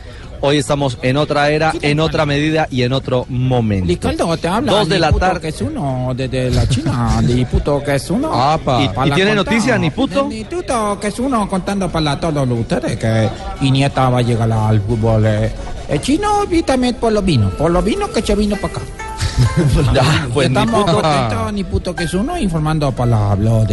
Hoy 0.41 0.59
estamos 0.59 0.99
en 1.03 1.17
otra 1.17 1.51
era, 1.51 1.73
en 1.83 1.99
otra 2.01 2.25
medida 2.25 2.69
y 2.71 2.83
en 2.83 2.93
otro 2.93 3.27
momento. 3.29 3.87
Ricardo, 3.89 4.37
te 4.37 4.47
habla. 4.49 4.73
Dos 4.73 4.89
de 4.89 4.99
la 4.99 5.13
tarde. 5.13 5.41
que 5.41 5.49
es 5.49 5.61
uno, 5.63 6.13
desde 6.15 6.51
la 6.51 6.69
China. 6.69 7.21
Niputo, 7.23 7.83
que 7.83 7.97
es 7.97 8.09
uno. 8.11 8.33
Apa. 8.33 8.83
¿Y- 8.85 8.89
Para 8.91 9.09
y 9.09 9.11
tiene 9.13 9.35
noticias, 9.35 9.79
Niputo? 9.81 10.29
Niputo, 10.29 10.99
que 11.01 11.09
es 11.09 11.19
uno 11.19 11.49
contando 11.49 11.89
para 11.91 12.19
todos 12.21 12.49
ustedes 12.51 12.97
que 12.97 13.29
Iniesta 13.63 14.09
va 14.11 14.19
a 14.19 14.23
llegar 14.23 14.51
al 14.53 14.81
fútbol. 14.81 15.27
eh, 15.27 15.53
eh, 15.89 15.99
chino 16.01 16.45
y 16.51 16.63
también 16.63 16.95
por 16.97 17.13
los 17.13 17.25
vinos. 17.25 17.53
Por 17.55 17.71
los 17.71 17.85
vinos 17.85 18.09
que 18.11 18.23
se 18.23 18.35
vino 18.35 18.57
para 18.57 18.75
acá. 18.75 18.83
Ya, 19.95 20.29
pues, 20.35 20.49
Estamos 20.49 20.81
Niputo. 20.87 21.01
contentos, 21.03 21.53
Niputo, 21.53 21.95
que 21.95 22.05
es 22.05 22.15
uno, 22.15 22.39
informando 22.39 22.93
para 22.93 23.35
Blog 23.35 23.67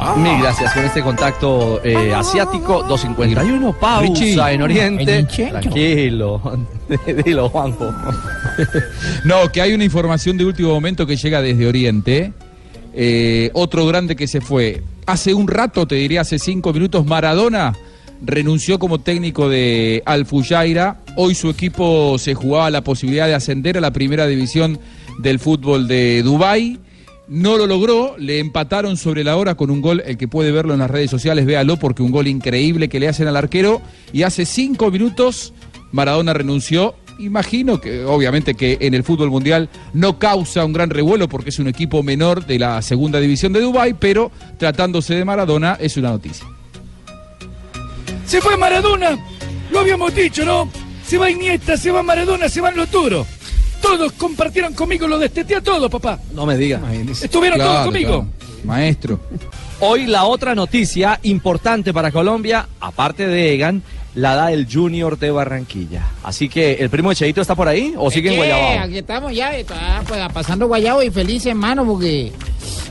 Deportivo. 0.00 0.16
Mil 0.16 0.42
gracias 0.42 0.72
con 0.72 0.84
este 0.84 1.02
contacto 1.02 1.80
eh, 1.84 2.14
asiático 2.14 2.82
251 2.84 3.78
pausa 3.78 4.00
Richie. 4.00 4.54
en 4.54 4.62
Oriente. 4.62 5.16
En. 5.18 5.26
Tranquilo, 5.26 6.40
dilo 7.24 7.48
Juanjo. 7.48 7.92
No, 9.24 9.50
que 9.52 9.60
hay 9.62 9.72
una 9.72 9.84
información 9.84 10.36
de 10.36 10.44
último 10.44 10.70
momento 10.70 11.06
que 11.06 11.16
llega 11.16 11.40
desde 11.42 11.66
Oriente. 11.66 12.32
Eh, 12.94 13.50
otro 13.54 13.86
grande 13.86 14.16
que 14.16 14.26
se 14.26 14.40
fue. 14.40 14.82
Hace 15.06 15.34
un 15.34 15.48
rato, 15.48 15.86
te 15.86 15.94
diría 15.96 16.22
hace 16.22 16.38
cinco 16.38 16.72
minutos, 16.72 17.06
Maradona 17.06 17.72
renunció 18.22 18.78
como 18.78 18.98
técnico 19.00 19.48
de 19.48 20.02
Alfuyaira. 20.06 20.98
Hoy 21.16 21.34
su 21.34 21.48
equipo 21.50 22.18
se 22.18 22.34
jugaba 22.34 22.70
la 22.70 22.82
posibilidad 22.82 23.26
de 23.26 23.34
ascender 23.34 23.78
a 23.78 23.80
la 23.80 23.92
primera 23.92 24.26
división 24.26 24.78
del 25.18 25.38
fútbol 25.38 25.88
de 25.88 26.22
Dubái. 26.22 26.78
No 27.30 27.56
lo 27.56 27.68
logró, 27.68 28.16
le 28.18 28.40
empataron 28.40 28.96
sobre 28.96 29.22
la 29.22 29.36
hora 29.36 29.54
con 29.54 29.70
un 29.70 29.80
gol, 29.80 30.02
el 30.04 30.18
que 30.18 30.26
puede 30.26 30.50
verlo 30.50 30.72
en 30.72 30.80
las 30.80 30.90
redes 30.90 31.12
sociales, 31.12 31.46
véalo, 31.46 31.76
porque 31.76 32.02
un 32.02 32.10
gol 32.10 32.26
increíble 32.26 32.88
que 32.88 32.98
le 32.98 33.06
hacen 33.06 33.28
al 33.28 33.36
arquero. 33.36 33.80
Y 34.12 34.24
hace 34.24 34.44
cinco 34.44 34.90
minutos 34.90 35.54
Maradona 35.92 36.32
renunció. 36.32 36.96
Imagino 37.20 37.80
que, 37.80 38.04
obviamente, 38.04 38.56
que 38.56 38.78
en 38.80 38.94
el 38.94 39.04
fútbol 39.04 39.30
mundial 39.30 39.68
no 39.92 40.18
causa 40.18 40.64
un 40.64 40.72
gran 40.72 40.90
revuelo 40.90 41.28
porque 41.28 41.50
es 41.50 41.60
un 41.60 41.68
equipo 41.68 42.02
menor 42.02 42.46
de 42.46 42.58
la 42.58 42.82
segunda 42.82 43.20
división 43.20 43.52
de 43.52 43.60
Dubái, 43.60 43.94
pero 43.94 44.32
tratándose 44.58 45.14
de 45.14 45.24
Maradona 45.24 45.78
es 45.78 45.96
una 45.96 46.10
noticia. 46.10 46.44
Se 48.26 48.40
fue 48.40 48.56
Maradona, 48.56 49.16
lo 49.70 49.78
habíamos 49.78 50.12
dicho, 50.16 50.44
¿no? 50.44 50.68
Se 51.06 51.16
va 51.16 51.30
Iniesta, 51.30 51.76
se 51.76 51.92
va 51.92 52.02
Maradona, 52.02 52.48
se 52.48 52.60
van 52.60 52.76
los 52.76 52.90
duros. 52.90 53.24
Todos 53.80 54.12
compartieron 54.12 54.74
conmigo, 54.74 55.06
lo 55.06 55.18
desteté 55.18 55.56
a 55.56 55.60
todos, 55.60 55.90
papá. 55.90 56.18
No 56.32 56.46
me 56.46 56.56
diga. 56.56 56.80
Estuvieron 57.22 57.58
todos 57.58 57.86
conmigo. 57.86 58.26
Maestro. 58.64 59.18
Hoy 59.80 60.06
la 60.06 60.24
otra 60.24 60.54
noticia 60.54 61.18
importante 61.22 61.94
para 61.94 62.12
Colombia, 62.12 62.68
aparte 62.80 63.26
de 63.26 63.54
Egan, 63.54 63.82
la 64.14 64.34
da 64.34 64.52
el 64.52 64.66
Junior 64.70 65.18
de 65.18 65.30
Barranquilla. 65.30 66.02
Así 66.22 66.48
que, 66.48 66.74
¿el 66.74 66.90
primo 66.90 67.10
de 67.10 67.16
Cheito 67.16 67.40
está 67.40 67.54
por 67.54 67.68
ahí 67.68 67.94
o 67.96 68.10
sigue 68.10 68.30
en. 68.30 68.36
Guayabao? 68.36 68.80
Aquí 68.80 68.98
estamos 68.98 69.34
ya, 69.34 69.52
pues, 70.06 70.20
pasando 70.34 70.66
guayabo 70.66 71.02
y 71.02 71.10
feliz 71.10 71.46
hermano 71.46 71.86
porque 71.86 72.32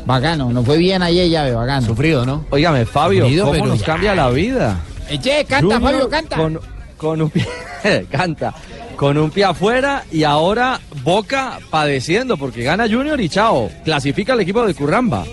bacano, 0.05 0.51
nos 0.51 0.65
fue 0.65 0.77
bien 0.77 1.03
ayer 1.03 1.29
ya, 1.29 1.53
bacano. 1.53 1.85
Sufrido, 1.85 2.25
¿no? 2.25 2.45
Óigame, 2.49 2.85
Fabio, 2.85 3.23
Sufrido, 3.25 3.45
¿cómo 3.45 3.65
nos 3.67 3.79
ya. 3.79 3.85
cambia 3.85 4.15
la 4.15 4.29
vida? 4.31 4.79
Eche, 5.09 5.45
canta, 5.45 5.75
Junior 5.75 5.81
Fabio, 5.91 6.09
canta. 6.09 6.35
Con, 6.37 6.59
con 6.97 7.21
un 7.21 7.29
pie, 7.29 7.45
canta, 8.09 8.53
con 8.99 9.17
un 9.17 9.31
pie 9.31 9.45
afuera 9.45 10.03
y 10.11 10.25
ahora 10.25 10.77
Boca 11.03 11.59
padeciendo 11.69 12.35
porque 12.35 12.63
gana 12.63 12.83
Junior 12.85 13.21
y 13.21 13.29
chao, 13.29 13.71
clasifica 13.85 14.33
el 14.33 14.41
equipo 14.41 14.67
de 14.67 14.73
Curramba. 14.73 15.23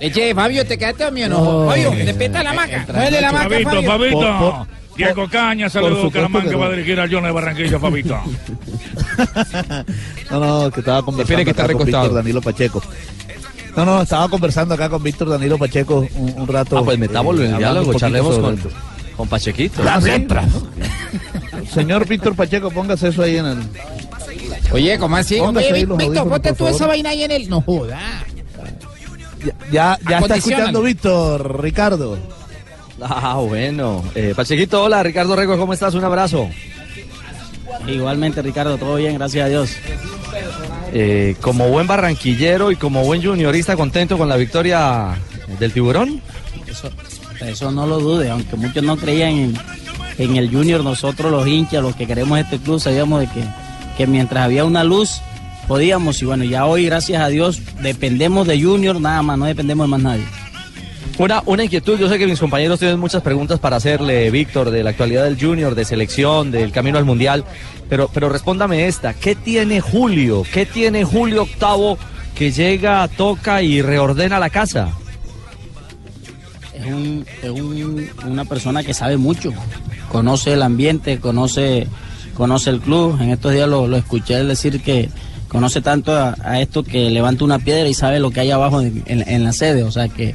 Eche, 0.00 0.34
Fabio, 0.34 0.66
¿te 0.66 0.78
quedaste 0.78 1.04
o 1.04 1.12
mío 1.12 1.28
no? 1.28 1.66
Fabio, 1.66 1.90
despierta 1.90 2.42
la 2.42 2.54
maca. 2.54 2.86
La 2.88 3.30
maca, 3.30 3.42
Fabito, 3.50 3.70
Fabio. 3.70 3.90
Fabito. 3.90 4.18
Por- 4.18 4.38
por- 4.38 4.66
Diego 4.96 5.28
Caña, 5.28 5.68
saludos. 5.68 6.10
no. 6.14 6.58
va 6.58 6.66
a 6.66 6.70
dirigir 6.70 6.98
al 6.98 7.10
Jones 7.10 7.26
de 7.26 7.32
Barranquilla, 7.32 7.78
Fabito. 7.78 8.18
No, 10.30 10.40
no, 10.40 10.70
que 10.70 10.80
estaba 10.80 11.02
conversando 11.02 11.22
Espere 11.22 11.44
que 11.44 11.50
está 11.50 11.64
acá 11.64 11.72
con. 11.74 11.86
Víctor 11.86 12.14
Danilo 12.14 12.40
Pacheco. 12.42 12.82
No, 13.76 13.84
no, 13.84 14.02
estaba 14.02 14.28
conversando 14.28 14.74
acá 14.74 14.88
con 14.90 15.02
Víctor 15.02 15.28
Danilo 15.30 15.56
Pacheco 15.58 16.06
un, 16.14 16.34
un 16.36 16.48
rato. 16.48 16.78
Ah, 16.78 16.82
pues 16.84 16.98
metámoslo 16.98 17.42
en 17.42 17.50
eh, 17.50 17.52
el 17.52 17.58
diálogo, 17.58 17.94
charlemos 17.94 18.38
con, 18.38 18.58
con 19.18 19.28
Pachequito. 19.28 19.82
La 19.82 19.98
letra. 19.98 20.44
Señor 21.74 22.06
Víctor 22.06 22.36
Pacheco, 22.36 22.70
póngase 22.70 23.08
eso 23.08 23.22
ahí 23.22 23.36
en 23.36 23.46
el. 23.46 23.58
Oye, 24.70 24.96
¿cómo 24.96 25.16
así? 25.16 25.38
Póngase 25.38 25.72
Oye, 25.72 25.84
Víctor, 25.84 26.28
ponte 26.28 26.52
tú 26.52 26.68
esa 26.68 26.86
vaina 26.86 27.10
ahí 27.10 27.24
en 27.24 27.32
el... 27.32 27.48
No 27.50 27.60
joda. 27.60 27.98
Ya, 29.44 29.52
ya, 29.72 29.98
ya 30.08 30.18
está 30.18 30.36
escuchando 30.36 30.82
Víctor, 30.82 31.60
Ricardo. 31.60 32.16
Ah, 33.00 33.36
bueno. 33.44 34.04
Eh, 34.14 34.34
Pachequito, 34.36 34.84
hola, 34.84 35.02
Ricardo 35.02 35.34
Rego, 35.34 35.58
¿cómo 35.58 35.72
estás? 35.72 35.94
Un 35.94 36.04
abrazo. 36.04 36.48
Igualmente, 37.88 38.40
Ricardo, 38.40 38.78
todo 38.78 38.96
bien, 38.96 39.14
gracias 39.14 39.46
a 39.46 39.48
Dios. 39.48 39.70
Eh, 40.92 41.34
como 41.40 41.68
buen 41.68 41.88
barranquillero 41.88 42.70
y 42.70 42.76
como 42.76 43.02
buen 43.02 43.22
juniorista, 43.22 43.76
contento 43.76 44.16
con 44.16 44.28
la 44.28 44.36
victoria 44.36 45.16
del 45.58 45.72
tiburón. 45.72 46.22
Eso, 46.66 46.90
eso 47.40 47.70
no 47.70 47.86
lo 47.86 47.98
dude, 48.00 48.30
aunque 48.30 48.56
muchos 48.56 48.82
no 48.82 48.96
creían 48.96 49.30
en, 49.30 49.54
en 50.18 50.36
el 50.36 50.50
Junior 50.50 50.82
nosotros 50.82 51.30
los 51.30 51.46
hinchas, 51.46 51.82
los 51.82 51.94
que 51.94 52.06
queremos 52.06 52.38
este 52.38 52.58
club, 52.58 52.80
sabíamos 52.80 53.20
de 53.20 53.26
que, 53.26 53.42
que 53.96 54.06
mientras 54.06 54.44
había 54.44 54.64
una 54.64 54.84
luz 54.84 55.20
podíamos 55.66 56.20
y 56.22 56.24
bueno, 56.24 56.44
ya 56.44 56.64
hoy 56.64 56.86
gracias 56.86 57.22
a 57.22 57.28
Dios 57.28 57.60
dependemos 57.82 58.46
de 58.46 58.60
Junior 58.60 59.00
nada 59.00 59.22
más, 59.22 59.38
no 59.38 59.44
dependemos 59.44 59.86
de 59.86 59.90
más 59.90 60.00
nadie. 60.00 60.24
Una, 61.18 61.42
una 61.46 61.64
inquietud, 61.64 61.98
yo 61.98 62.08
sé 62.08 62.16
que 62.16 62.26
mis 62.26 62.38
compañeros 62.38 62.78
tienen 62.78 63.00
muchas 63.00 63.22
preguntas 63.22 63.58
para 63.58 63.76
hacerle, 63.76 64.30
Víctor, 64.30 64.70
de 64.70 64.84
la 64.84 64.90
actualidad 64.90 65.24
del 65.24 65.38
Junior, 65.38 65.74
de 65.74 65.84
selección, 65.84 66.52
del 66.52 66.70
camino 66.70 66.96
al 66.96 67.04
Mundial, 67.04 67.44
pero, 67.88 68.08
pero 68.12 68.28
respóndame 68.28 68.86
esta, 68.86 69.14
¿qué 69.14 69.34
tiene 69.34 69.80
Julio? 69.80 70.44
¿Qué 70.52 70.64
tiene 70.64 71.04
Julio 71.04 71.42
Octavo 71.42 71.98
que 72.36 72.52
llega, 72.52 73.08
toca 73.08 73.62
y 73.62 73.82
reordena 73.82 74.38
la 74.38 74.48
casa? 74.48 74.92
Es, 76.88 77.50
un- 77.50 78.08
una 78.26 78.44
persona 78.44 78.82
que 78.82 78.94
sabe 78.94 79.16
mucho, 79.16 79.52
conoce 80.10 80.52
el 80.54 80.62
ambiente, 80.62 81.18
conoce, 81.18 81.86
conoce 82.34 82.70
el 82.70 82.80
club. 82.80 83.20
En 83.20 83.30
estos 83.30 83.52
días 83.52 83.68
lo, 83.68 83.86
lo 83.86 83.96
escuché 83.96 84.42
decir 84.44 84.80
que 84.82 85.08
conoce 85.48 85.80
tanto 85.80 86.12
a, 86.16 86.60
esto 86.60 86.82
que 86.82 87.10
levanta 87.10 87.44
una 87.44 87.58
piedra 87.58 87.88
y 87.88 87.94
sabe 87.94 88.20
lo 88.20 88.30
que 88.30 88.40
hay 88.40 88.50
abajo 88.50 88.80
en, 88.80 89.02
en- 89.06 89.44
la 89.44 89.52
sede. 89.52 89.82
O 89.82 89.90
sea 89.90 90.08
que 90.08 90.34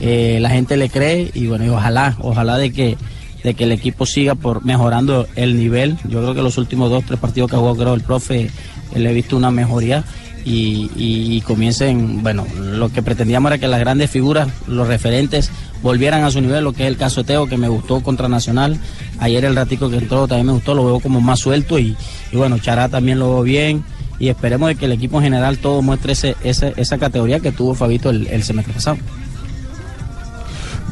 eh, 0.00 0.38
la 0.40 0.50
gente 0.50 0.76
le 0.76 0.88
cree 0.88 1.30
y 1.34 1.46
bueno, 1.46 1.72
ojalá, 1.74 2.16
ojalá 2.20 2.58
de 2.58 2.72
que 2.72 2.96
de 3.44 3.54
que 3.54 3.64
el 3.64 3.72
equipo 3.72 4.06
siga 4.06 4.36
por 4.36 4.64
mejorando 4.64 5.26
el 5.34 5.58
nivel. 5.58 5.96
Yo 6.08 6.20
creo 6.20 6.32
que 6.32 6.42
los 6.42 6.58
últimos 6.58 6.90
dos, 6.90 7.04
tres 7.04 7.18
partidos 7.18 7.50
que 7.50 7.56
jugado, 7.56 7.76
creo, 7.76 7.94
el 7.94 8.00
profe, 8.02 8.42
eh, 8.42 8.98
le 9.00 9.10
he 9.10 9.12
visto 9.12 9.36
una 9.36 9.50
mejoría 9.50 10.04
y- 10.44 10.88
y 10.96 11.40
comiencen, 11.40 12.22
bueno, 12.22 12.46
lo 12.56 12.88
que 12.90 13.02
pretendíamos 13.02 13.50
era 13.50 13.58
que 13.58 13.66
las 13.66 13.80
grandes 13.80 14.10
figuras, 14.12 14.46
los 14.68 14.86
referentes, 14.86 15.50
volvieran 15.82 16.24
a 16.24 16.30
su 16.30 16.40
nivel, 16.40 16.64
lo 16.64 16.72
que 16.72 16.84
es 16.84 16.88
el 16.88 16.96
caso 16.96 17.24
Teo, 17.24 17.46
que 17.46 17.56
me 17.56 17.68
gustó 17.68 18.00
contra 18.02 18.28
Nacional. 18.28 18.78
Ayer 19.18 19.44
el 19.44 19.56
ratico 19.56 19.90
que 19.90 19.96
entró 19.96 20.26
también 20.28 20.46
me 20.46 20.52
gustó, 20.52 20.74
lo 20.74 20.86
veo 20.86 21.00
como 21.00 21.20
más 21.20 21.40
suelto 21.40 21.78
y, 21.78 21.96
bueno, 22.32 22.58
Chará 22.58 22.88
también 22.88 23.18
lo 23.18 23.34
veo 23.34 23.42
bien. 23.42 23.84
Y 24.18 24.28
esperemos 24.28 24.68
de 24.68 24.76
que 24.76 24.84
el 24.84 24.92
equipo 24.92 25.18
en 25.18 25.24
general 25.24 25.58
todo 25.58 25.82
muestre 25.82 26.14
esa 26.44 26.98
categoría 26.98 27.40
que 27.40 27.50
tuvo 27.50 27.74
Fabito 27.74 28.10
el, 28.10 28.26
el 28.28 28.42
semestre 28.44 28.74
pasado. 28.74 28.98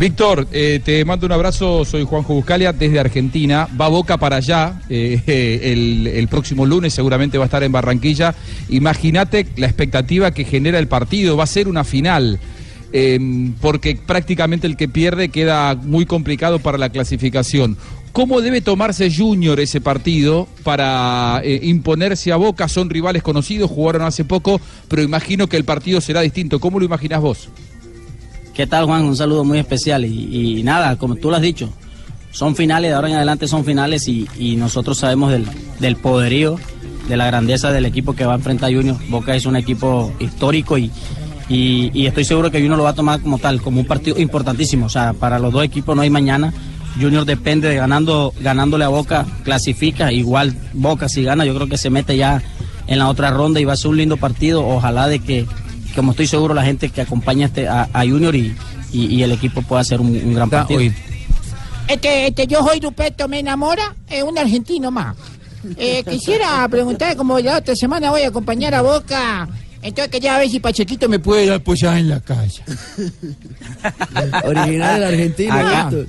Víctor, 0.00 0.48
eh, 0.50 0.80
te 0.82 1.04
mando 1.04 1.26
un 1.26 1.32
abrazo, 1.32 1.84
soy 1.84 2.04
Juanjo 2.04 2.32
Buscalia 2.32 2.72
desde 2.72 2.98
Argentina, 2.98 3.68
va 3.78 3.88
Boca 3.88 4.16
para 4.16 4.36
allá, 4.36 4.80
eh, 4.88 5.20
eh, 5.26 5.60
el, 5.72 6.06
el 6.06 6.26
próximo 6.26 6.64
lunes 6.64 6.94
seguramente 6.94 7.36
va 7.36 7.44
a 7.44 7.48
estar 7.48 7.62
en 7.62 7.70
Barranquilla. 7.70 8.34
Imagínate 8.70 9.46
la 9.56 9.66
expectativa 9.66 10.30
que 10.30 10.46
genera 10.46 10.78
el 10.78 10.88
partido, 10.88 11.36
va 11.36 11.44
a 11.44 11.46
ser 11.46 11.68
una 11.68 11.84
final, 11.84 12.40
eh, 12.92 13.52
porque 13.60 13.96
prácticamente 14.04 14.66
el 14.66 14.76
que 14.76 14.88
pierde 14.88 15.28
queda 15.28 15.74
muy 15.74 16.06
complicado 16.06 16.58
para 16.58 16.78
la 16.78 16.88
clasificación. 16.88 17.76
¿Cómo 18.12 18.40
debe 18.40 18.60
tomarse 18.60 19.12
Junior 19.14 19.60
ese 19.60 19.80
partido 19.80 20.48
para 20.64 21.40
eh, 21.44 21.60
imponerse 21.62 22.32
a 22.32 22.36
Boca? 22.36 22.66
Son 22.66 22.90
rivales 22.90 23.22
conocidos, 23.22 23.70
jugaron 23.70 24.02
hace 24.02 24.24
poco, 24.24 24.60
pero 24.88 25.02
imagino 25.02 25.46
que 25.46 25.56
el 25.56 25.64
partido 25.64 26.00
será 26.00 26.20
distinto. 26.20 26.58
¿Cómo 26.58 26.80
lo 26.80 26.84
imaginas 26.84 27.20
vos? 27.20 27.48
¿Qué 28.52 28.66
tal, 28.66 28.86
Juan? 28.86 29.04
Un 29.04 29.16
saludo 29.16 29.44
muy 29.44 29.58
especial. 29.58 30.04
Y, 30.04 30.60
nada, 30.64 30.96
como 30.96 31.14
tú 31.14 31.30
lo 31.30 31.36
has 31.36 31.42
dicho, 31.42 31.72
son 32.32 32.56
finales, 32.56 32.90
de 32.90 32.96
ahora 32.96 33.10
en 33.10 33.14
adelante 33.14 33.46
son 33.46 33.64
finales 33.64 34.08
y, 34.08 34.56
nosotros 34.56 34.98
sabemos 34.98 35.30
del, 35.30 35.46
del 35.78 35.94
poderío, 35.94 36.58
de 37.08 37.16
la 37.16 37.26
grandeza 37.26 37.70
del 37.70 37.86
equipo 37.86 38.14
que 38.14 38.26
va 38.26 38.32
a 38.32 38.36
enfrentar 38.36 38.74
Junior. 38.74 38.96
Boca 39.08 39.36
es 39.36 39.46
un 39.46 39.54
equipo 39.54 40.12
histórico 40.18 40.76
y, 40.78 40.90
y, 41.50 41.90
y 41.92 42.06
estoy 42.06 42.24
seguro 42.24 42.50
que 42.50 42.58
Junior 42.60 42.78
lo 42.78 42.84
va 42.84 42.90
a 42.90 42.94
tomar 42.94 43.20
como 43.20 43.38
tal, 43.38 43.60
como 43.60 43.80
un 43.80 43.86
partido 43.86 44.18
importantísimo. 44.18 44.86
O 44.86 44.88
sea, 44.88 45.12
para 45.12 45.38
los 45.38 45.52
dos 45.52 45.64
equipos 45.64 45.94
no 45.94 46.00
hay 46.02 46.08
mañana. 46.10 46.52
Junior 47.00 47.24
depende 47.24 47.68
de 47.68 47.76
ganando, 47.76 48.32
ganándole 48.40 48.84
a 48.84 48.88
Boca, 48.88 49.26
clasifica. 49.44 50.10
Igual 50.12 50.56
Boca 50.72 51.08
si 51.08 51.22
gana, 51.22 51.44
yo 51.44 51.54
creo 51.54 51.68
que 51.68 51.76
se 51.76 51.90
mete 51.90 52.16
ya 52.16 52.42
en 52.86 52.98
la 52.98 53.08
otra 53.08 53.30
ronda 53.30 53.60
y 53.60 53.64
va 53.64 53.74
a 53.74 53.76
ser 53.76 53.90
un 53.90 53.96
lindo 53.98 54.16
partido. 54.16 54.66
Ojalá 54.66 55.06
de 55.08 55.18
que, 55.18 55.46
como 55.94 56.12
estoy 56.12 56.26
seguro, 56.26 56.54
la 56.54 56.64
gente 56.64 56.88
que 56.88 57.00
acompaña 57.02 57.46
este, 57.46 57.68
a, 57.68 57.88
a 57.92 58.00
Junior 58.00 58.34
y, 58.34 58.54
y- 58.92 59.06
y 59.06 59.22
el 59.22 59.32
equipo 59.32 59.62
pueda 59.62 59.82
hacer 59.82 60.00
un, 60.00 60.08
un 60.08 60.34
gran 60.34 60.48
partido. 60.50 60.80
Este, 61.88 62.28
este, 62.28 62.46
yo 62.46 62.64
soy 62.64 62.78
Ruperto 62.80 63.26
Me 63.28 63.40
Enamora, 63.40 63.94
es 64.08 64.22
un 64.22 64.38
argentino 64.38 64.90
más. 64.92 65.16
Eh, 65.76 66.02
quisiera 66.08 66.66
preguntar, 66.68 67.16
como 67.16 67.38
la 67.38 67.58
otra 67.58 67.74
semana 67.76 68.10
voy 68.10 68.22
a 68.22 68.28
acompañar 68.28 68.74
a 68.74 68.82
Boca, 68.82 69.48
entonces 69.82 70.10
quería 70.10 70.38
ver 70.38 70.48
si 70.48 70.60
Pachequito 70.60 71.08
me 71.08 71.18
puede 71.18 71.46
dar 71.46 71.56
apoyar 71.56 71.98
en 71.98 72.08
la 72.08 72.20
casa. 72.20 72.62
Original 74.44 75.00
del 75.00 75.08
argentino, 75.14 75.54
Acá, 75.54 75.88
Víctor. 75.90 76.06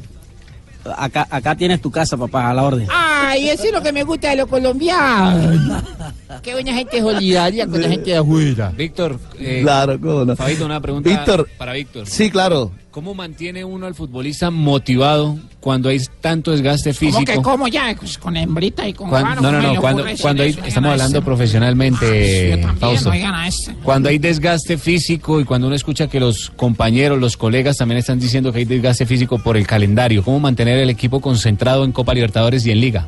acá, 0.98 1.28
acá 1.30 1.56
tienes 1.56 1.82
tu 1.82 1.92
casa, 1.92 2.18
papá, 2.18 2.50
a 2.50 2.54
la 2.54 2.64
orden. 2.64 2.88
Ay, 2.92 3.50
eso 3.50 3.66
es 3.66 3.72
lo 3.72 3.82
que 3.82 3.92
me 3.92 4.04
gusta 4.04 4.30
de 4.32 4.38
los 4.38 4.48
colombianos. 4.48 5.84
Qué 6.42 6.54
buena 6.54 6.74
gente 6.74 7.00
solidaria 7.02 7.68
con 7.68 7.82
la 7.82 7.90
gente 7.90 8.10
de 8.12 8.18
afuera. 8.18 8.70
Víctor, 8.76 9.20
eh, 9.40 9.60
Claro, 9.62 10.00
cómo 10.00 10.26
no. 10.26 10.36
Fabito, 10.36 10.66
una 10.66 10.80
pregunta 10.82 11.10
Víctor. 11.10 11.48
para 11.58 11.74
Víctor. 11.74 12.08
Sí, 12.08 12.32
claro. 12.32 12.72
¿Cómo 12.92 13.16
mantiene 13.16 13.64
uno 13.64 13.86
al 13.86 13.96
futbolista 13.96 14.52
motivado 14.52 15.40
cuando 15.62 15.88
hay 15.88 16.02
tanto 16.20 16.52
desgaste 16.52 16.94
¿Cómo 16.94 17.00
físico? 17.00 17.24
que 17.26 17.42
cómo 17.42 17.68
ya? 17.70 17.96
Pues 17.98 18.18
con 18.18 18.36
hembrita 18.36 18.86
y 18.86 18.94
con 18.94 19.10
no, 19.10 19.18
¿cómo 19.18 19.50
no, 19.50 19.62
no, 19.62 19.80
cuando, 19.80 20.04
cuando 20.20 20.44
hay, 20.44 20.50
eso? 20.50 20.62
Estamos 20.66 20.92
hablando 20.92 21.20
ese. 21.20 21.26
profesionalmente, 21.26 22.50
Yo 22.50 22.56
también, 22.56 22.78
Fausto. 22.78 23.10
oigan 23.12 23.34
a 23.34 23.48
ese. 23.48 23.74
Cuando 23.82 24.10
hay 24.10 24.18
desgaste 24.18 24.78
físico 24.78 25.40
y 25.40 25.46
cuando 25.46 25.68
uno 25.68 25.76
escucha 25.78 26.08
que 26.08 26.20
los 26.20 26.50
compañeros, 26.50 27.18
los 27.18 27.38
colegas 27.38 27.78
también 27.78 28.00
están 28.00 28.20
diciendo 28.20 28.52
que 28.52 28.60
hay 28.60 28.66
desgaste 28.66 29.06
físico 29.06 29.40
por 29.40 29.56
el 29.56 29.66
calendario, 29.66 30.22
¿cómo 30.22 30.42
mantener 30.42 30.78
el 30.78 30.90
equipo 30.90 31.22
concentrado 31.22 31.86
en 31.86 31.94
Copa 31.94 32.14
Libertadores 32.14 32.66
y 32.66 32.72
en 32.72 32.82
Liga? 32.82 33.08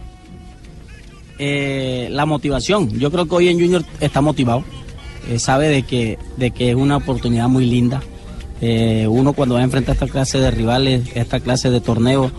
Eh, 1.39 2.07
la 2.09 2.25
motivación. 2.25 2.89
Yo 2.97 3.11
creo 3.11 3.27
que 3.27 3.36
hoy 3.36 3.49
en 3.49 3.59
Junior 3.59 3.84
está 3.99 4.21
motivado. 4.21 4.63
Eh, 5.29 5.39
sabe 5.39 5.67
de 5.67 5.84
que, 5.84 6.17
de 6.38 6.51
que 6.51 6.69
es 6.69 6.75
una 6.75 6.95
oportunidad 6.95 7.49
muy 7.49 7.65
linda. 7.65 8.01
Eh, 8.66 9.07
uno 9.09 9.34
cuando 9.34 9.55
va 9.55 9.61
a 9.61 9.66
enfrentar 9.66 9.93
esta 9.95 10.07
clase 10.07 10.39
de 10.39 10.49
rivales, 10.49 11.01
esta 11.16 11.41
clase 11.41 11.70
de 11.70 11.82
torneo, 11.82 12.32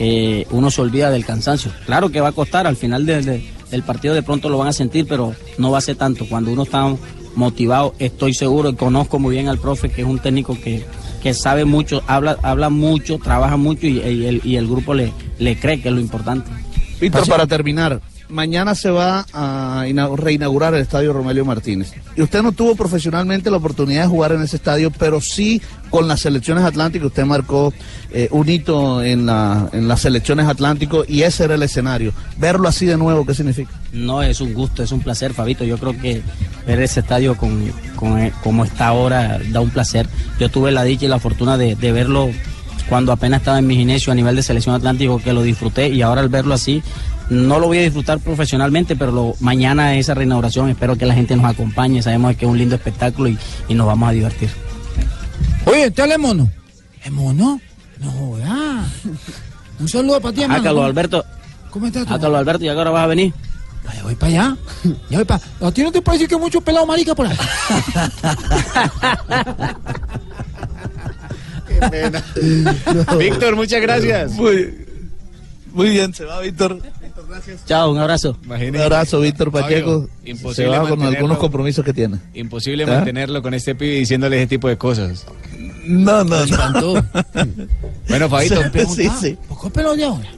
eh, 0.00 0.44
uno 0.50 0.68
se 0.70 0.80
olvida 0.80 1.10
del 1.10 1.24
cansancio. 1.24 1.70
Claro 1.86 2.08
que 2.10 2.20
va 2.20 2.28
a 2.28 2.32
costar, 2.32 2.66
al 2.66 2.74
final 2.76 3.06
de- 3.06 3.22
de- 3.22 3.44
del 3.70 3.84
partido 3.84 4.12
de 4.14 4.22
pronto 4.24 4.48
lo 4.48 4.58
van 4.58 4.66
a 4.66 4.72
sentir, 4.72 5.06
pero 5.06 5.32
no 5.58 5.70
va 5.70 5.78
a 5.78 5.80
ser 5.80 5.94
tanto. 5.94 6.26
Cuando 6.28 6.50
uno 6.52 6.64
está 6.64 6.92
motivado, 7.36 7.94
estoy 8.00 8.34
seguro 8.34 8.70
y 8.70 8.74
conozco 8.74 9.20
muy 9.20 9.36
bien 9.36 9.46
al 9.46 9.58
profe, 9.58 9.90
que 9.90 10.00
es 10.02 10.08
un 10.08 10.18
técnico 10.18 10.58
que, 10.60 10.84
que 11.22 11.34
sabe 11.34 11.64
mucho, 11.64 12.02
habla, 12.08 12.36
habla 12.42 12.68
mucho, 12.68 13.18
trabaja 13.18 13.56
mucho 13.56 13.86
y, 13.86 13.98
y 14.00 14.24
el, 14.26 14.40
y 14.42 14.56
el 14.56 14.66
grupo 14.66 14.92
le, 14.92 15.12
le 15.38 15.56
cree 15.56 15.80
que 15.80 15.88
es 15.90 15.94
lo 15.94 16.00
importante. 16.00 16.50
Víctor, 17.00 17.28
para 17.28 17.46
terminar, 17.46 18.00
mañana 18.30 18.74
se 18.74 18.90
va 18.90 19.26
a 19.32 19.86
ina- 19.88 20.08
reinaugurar 20.14 20.74
el 20.74 20.82
estadio 20.82 21.12
Romelio 21.12 21.44
Martínez. 21.44 21.92
Y 22.16 22.22
usted 22.22 22.42
no 22.42 22.52
tuvo 22.52 22.74
profesionalmente 22.76 23.50
la 23.50 23.56
oportunidad 23.58 24.02
de 24.02 24.08
jugar 24.08 24.32
en 24.32 24.42
ese 24.42 24.56
estadio, 24.56 24.90
pero 24.90 25.20
sí 25.20 25.60
con 25.90 26.06
las 26.08 26.20
selecciones 26.20 26.64
atlánticas. 26.64 27.06
Usted 27.08 27.24
marcó 27.24 27.72
eh, 28.12 28.28
un 28.30 28.48
hito 28.48 29.02
en, 29.02 29.26
la, 29.26 29.68
en 29.72 29.88
las 29.88 30.00
selecciones 30.00 30.46
atlánticas 30.46 31.00
y 31.08 31.22
ese 31.22 31.44
era 31.44 31.54
el 31.54 31.62
escenario. 31.62 32.12
Verlo 32.38 32.68
así 32.68 32.86
de 32.86 32.96
nuevo, 32.96 33.26
¿qué 33.26 33.34
significa? 33.34 33.70
No, 33.92 34.22
es 34.22 34.40
un 34.40 34.54
gusto, 34.54 34.82
es 34.82 34.92
un 34.92 35.00
placer, 35.00 35.34
Fabito. 35.34 35.64
Yo 35.64 35.78
creo 35.78 35.98
que 36.00 36.22
ver 36.66 36.80
ese 36.80 37.00
estadio 37.00 37.36
con, 37.36 37.62
eh, 38.18 38.32
como 38.42 38.64
está 38.64 38.88
ahora 38.88 39.40
da 39.50 39.60
un 39.60 39.70
placer. 39.70 40.08
Yo 40.38 40.48
tuve 40.48 40.70
la 40.70 40.84
dicha 40.84 41.06
y 41.06 41.08
la 41.08 41.18
fortuna 41.18 41.56
de, 41.58 41.74
verlo 41.74 42.30
cuando 42.88 43.12
apenas 43.12 43.40
estaba 43.40 43.58
en 43.58 43.66
mi 43.66 43.80
inicio 43.80 44.12
a 44.12 44.16
nivel 44.16 44.34
de 44.36 44.42
selección 44.42 44.74
atlántico, 44.74 45.20
que 45.22 45.32
lo 45.32 45.42
disfruté 45.42 45.88
y 45.88 46.02
ahora 46.02 46.20
al 46.22 46.28
verlo 46.28 46.54
así, 46.54 46.82
no 47.30 47.58
lo 47.58 47.68
voy 47.68 47.78
a 47.78 47.82
disfrutar 47.82 48.18
profesionalmente, 48.18 48.96
pero 48.96 49.12
lo- 49.12 49.34
mañana 49.40 49.94
esa 49.96 50.14
reinauguración 50.14 50.68
espero 50.68 50.96
que 50.96 51.06
la 51.06 51.14
gente 51.14 51.36
nos 51.36 51.46
acompañe. 51.46 52.02
Sabemos 52.02 52.36
que 52.36 52.44
es 52.44 52.50
un 52.50 52.58
lindo 52.58 52.74
espectáculo 52.74 53.28
y, 53.28 53.38
y 53.68 53.74
nos 53.74 53.86
vamos 53.86 54.08
a 54.08 54.12
divertir. 54.12 54.50
Oye, 55.64 55.88
¿usted 55.88 56.02
habla 56.02 56.14
de 56.14 56.18
mono? 56.18 56.50
¿Es 57.04 57.10
mono? 57.12 57.60
No 58.00 58.10
joda. 58.12 58.84
Un 59.78 59.88
saludo 59.88 60.20
para 60.20 60.34
ti, 60.34 60.42
hermano. 60.42 60.62
Carlos 60.64 60.84
Alberto. 60.84 61.24
¿Cómo 61.70 61.86
estás 61.86 62.04
tú? 62.04 62.10
Carlos 62.18 62.38
Alberto, 62.38 62.64
¿y 62.64 62.68
ahora 62.68 62.90
vas 62.90 63.04
a 63.04 63.06
venir? 63.06 63.32
Ya 63.94 64.02
voy 64.04 64.14
para 64.14 64.32
allá. 64.32 64.56
Ya 65.08 65.18
voy 65.18 65.24
para... 65.24 65.40
¿A 65.60 65.72
ti 65.72 65.82
no 65.82 65.90
te 65.90 66.00
parece 66.02 66.28
que 66.28 66.34
hay 66.34 66.40
mucho 66.40 66.60
pelado 66.60 66.86
marica 66.86 67.14
por 67.14 67.26
ahí? 67.26 67.36
Víctor, 73.18 73.56
muchas 73.56 73.80
gracias. 73.80 74.32
Muy, 74.32 74.74
muy 75.72 75.90
bien, 75.90 76.12
se 76.14 76.24
va 76.24 76.40
Víctor. 76.40 76.80
Chao, 77.66 77.90
un 77.90 77.98
abrazo. 77.98 78.36
Un 78.46 78.76
abrazo, 78.76 79.20
Víctor 79.20 79.50
Pacheco. 79.50 80.00
Fabio, 80.02 80.10
se 80.24 80.30
imposible 80.30 80.78
va 80.78 80.88
con 80.88 81.02
algunos 81.02 81.38
compromisos 81.38 81.84
que 81.84 81.92
tiene. 81.92 82.18
Imposible 82.34 82.84
¿Ah? 82.84 82.86
mantenerlo 82.86 83.42
con 83.42 83.54
este 83.54 83.74
pibe 83.74 83.94
diciéndole 83.94 84.38
ese 84.38 84.46
tipo 84.46 84.68
de 84.68 84.76
cosas. 84.76 85.26
No, 85.84 86.24
no, 86.24 86.46
no. 86.46 87.06
Bueno, 88.08 88.28
Fabito. 88.28 88.60
Sí, 88.88 89.08
sí. 89.20 89.38
¿Por 89.48 89.72
qué 89.72 89.82
de 89.82 90.04
ahora? 90.04 90.28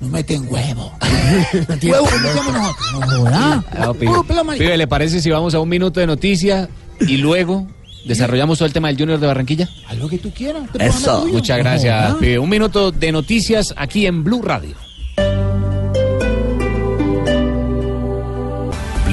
No 0.00 0.08
meten 0.08 0.46
huevo. 0.50 0.92
huevo. 1.82 3.30
No. 3.30 3.64
No, 3.78 3.94
pibe. 3.94 4.76
¿le 4.76 4.86
parece 4.86 5.22
si 5.22 5.30
vamos 5.30 5.54
a 5.54 5.60
un 5.60 5.68
minuto 5.68 6.00
de 6.00 6.06
noticia 6.06 6.68
y 7.00 7.16
luego 7.16 7.66
desarrollamos 8.04 8.58
todo 8.58 8.66
el 8.66 8.74
tema 8.74 8.88
del 8.88 8.98
Junior 8.98 9.18
de 9.18 9.26
Barranquilla? 9.26 9.68
Lo 9.98 10.08
que 10.08 10.18
tú 10.18 10.30
quieras. 10.30 10.68
programa 10.68 10.94
es 10.94 11.02
tuyo. 11.02 11.32
Muchas 11.32 11.58
gracias, 11.58 12.14
pibe. 12.16 12.38
Un 12.38 12.50
minuto 12.50 12.90
de 12.90 13.12
noticias 13.12 13.72
aquí 13.76 14.06
en 14.06 14.22
Blue 14.22 14.42
Radio. 14.42 14.83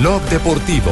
Blog 0.02 0.24
Deportivo. 0.32 0.92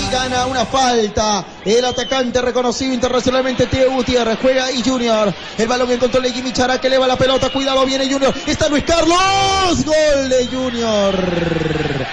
y 0.00 0.12
gana 0.12 0.46
una 0.46 0.64
falta. 0.64 1.44
El 1.64 1.84
atacante 1.84 2.40
reconocido 2.40 2.94
internacionalmente, 2.94 3.66
Teo 3.66 3.90
Gutiérrez, 3.90 4.38
juega 4.40 4.70
y 4.70 4.84
Junior. 4.84 5.34
El 5.58 5.66
balón 5.66 5.90
en 5.90 5.98
control 5.98 6.22
de 6.22 6.32
Jimmy 6.32 6.52
Chará 6.52 6.80
que 6.80 6.86
eleva 6.86 7.08
la 7.08 7.16
pelota. 7.16 7.50
Cuidado, 7.50 7.84
viene 7.84 8.08
Junior. 8.08 8.32
Está 8.46 8.68
Luis 8.68 8.84
Carlos. 8.84 9.84
Gol 9.84 10.28
de 10.28 10.46
Junior. 10.46 11.16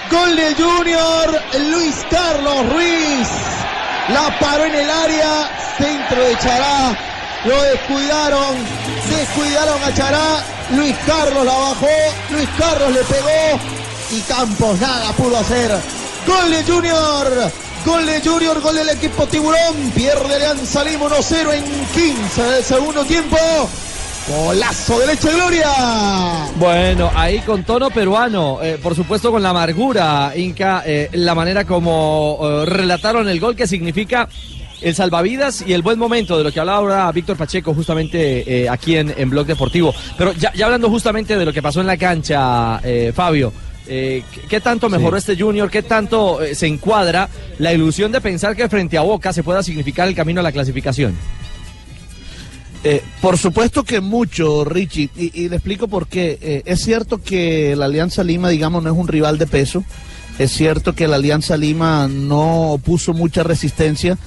Gol 0.09 0.35
de 0.35 0.55
Junior. 0.55 1.41
Luis 1.69 1.95
Carlos 2.09 2.73
Ruiz. 2.73 3.27
La 4.09 4.39
paró 4.39 4.65
en 4.65 4.73
el 4.73 4.89
área. 4.89 5.51
Centro 5.77 6.23
de 6.23 6.35
Chará. 6.39 6.97
Lo 7.45 7.61
descuidaron. 7.61 8.55
Descuidaron 9.07 9.83
a 9.83 9.93
Chará. 9.93 10.43
Luis 10.71 10.95
Carlos 11.05 11.45
la 11.45 11.53
bajó. 11.53 11.87
Luis 12.31 12.49
Carlos 12.57 12.91
le 12.91 13.03
pegó. 13.03 13.80
Y 14.11 14.19
Campos 14.21 14.79
nada 14.79 15.13
pudo 15.13 15.37
hacer. 15.37 15.71
Gol 16.27 16.51
de 16.51 16.63
Junior. 16.63 17.51
Gol 17.85 18.05
de 18.05 18.21
Junior, 18.21 18.61
gol 18.61 18.75
del 18.75 18.89
equipo 18.89 19.25
Tiburón. 19.25 19.91
Pierde 19.95 20.35
Alianza 20.35 20.83
Lima 20.83 21.05
1-0 21.05 21.53
en 21.53 21.63
15 21.93 22.43
del 22.43 22.63
segundo 22.63 23.05
tiempo. 23.05 23.37
Golazo 24.27 24.99
de 24.99 25.07
leche 25.07 25.31
Gloria. 25.31 25.67
Bueno, 26.57 27.09
ahí 27.15 27.39
con 27.39 27.63
tono 27.63 27.89
peruano, 27.89 28.59
eh, 28.61 28.77
por 28.81 28.95
supuesto 28.95 29.31
con 29.31 29.41
la 29.41 29.49
amargura, 29.49 30.33
Inca, 30.35 30.83
eh, 30.85 31.09
la 31.13 31.33
manera 31.33 31.65
como 31.65 32.37
eh, 32.41 32.65
relataron 32.65 33.27
el 33.27 33.39
gol 33.39 33.55
que 33.55 33.65
significa 33.65 34.29
el 34.81 34.93
salvavidas 34.93 35.63
y 35.65 35.73
el 35.73 35.81
buen 35.81 35.97
momento 35.97 36.37
de 36.37 36.43
lo 36.43 36.51
que 36.51 36.59
hablaba 36.59 36.79
ahora 36.79 37.11
Víctor 37.11 37.37
Pacheco 37.37 37.73
justamente 37.73 38.67
aquí 38.69 38.95
en, 38.95 39.13
en 39.15 39.29
Blog 39.29 39.47
Deportivo. 39.47 39.93
Pero 40.17 40.33
ya, 40.33 40.51
hablando 40.63 40.89
justamente 40.89 41.37
de 41.37 41.45
lo 41.45 41.53
que 41.53 41.61
pasó 41.61 41.81
en 41.81 41.87
la 41.87 41.97
cancha, 41.97 42.81
Fabio, 43.13 43.53
eh, 43.87 44.23
¿qué- 44.33 44.41
¿qué 44.41 44.61
tanto 44.61 44.89
mejoró 44.89 45.17
este 45.17 45.35
Junior? 45.37 45.69
¿Qué 45.69 45.83
tanto 45.83 46.41
eh, 46.41 46.55
se 46.55 46.67
encuadra 46.67 47.29
la 47.59 47.73
ilusión 47.73 48.11
de 48.11 48.21
pensar 48.21 48.55
que 48.55 48.69
frente 48.69 48.97
a 48.97 49.01
Boca 49.01 49.33
se 49.33 49.43
pueda 49.43 49.63
significar 49.63 50.07
el 50.07 50.15
camino 50.15 50.39
a 50.39 50.43
la 50.43 50.51
clasificación? 50.51 51.15
Eh, 52.83 53.03
por 53.21 53.37
supuesto 53.37 53.83
que 53.83 54.01
mucho, 54.01 54.65
Richie, 54.65 55.09
y, 55.15 55.43
y 55.43 55.49
le 55.49 55.57
explico 55.57 55.87
por 55.87 56.07
qué. 56.07 56.39
Eh, 56.41 56.63
es 56.65 56.81
cierto 56.81 57.21
que 57.21 57.75
la 57.75 57.85
Alianza 57.85 58.23
Lima, 58.23 58.49
digamos, 58.49 58.81
no 58.81 58.91
es 58.91 58.97
un 58.97 59.07
rival 59.07 59.37
de 59.37 59.45
peso. 59.45 59.83
Es 60.39 60.51
cierto 60.51 60.93
que 60.93 61.07
la 61.07 61.17
Alianza 61.17 61.57
Lima 61.57 62.07
no 62.07 62.79
puso 62.83 63.13
mucha 63.13 63.43
resistencia, 63.43 64.17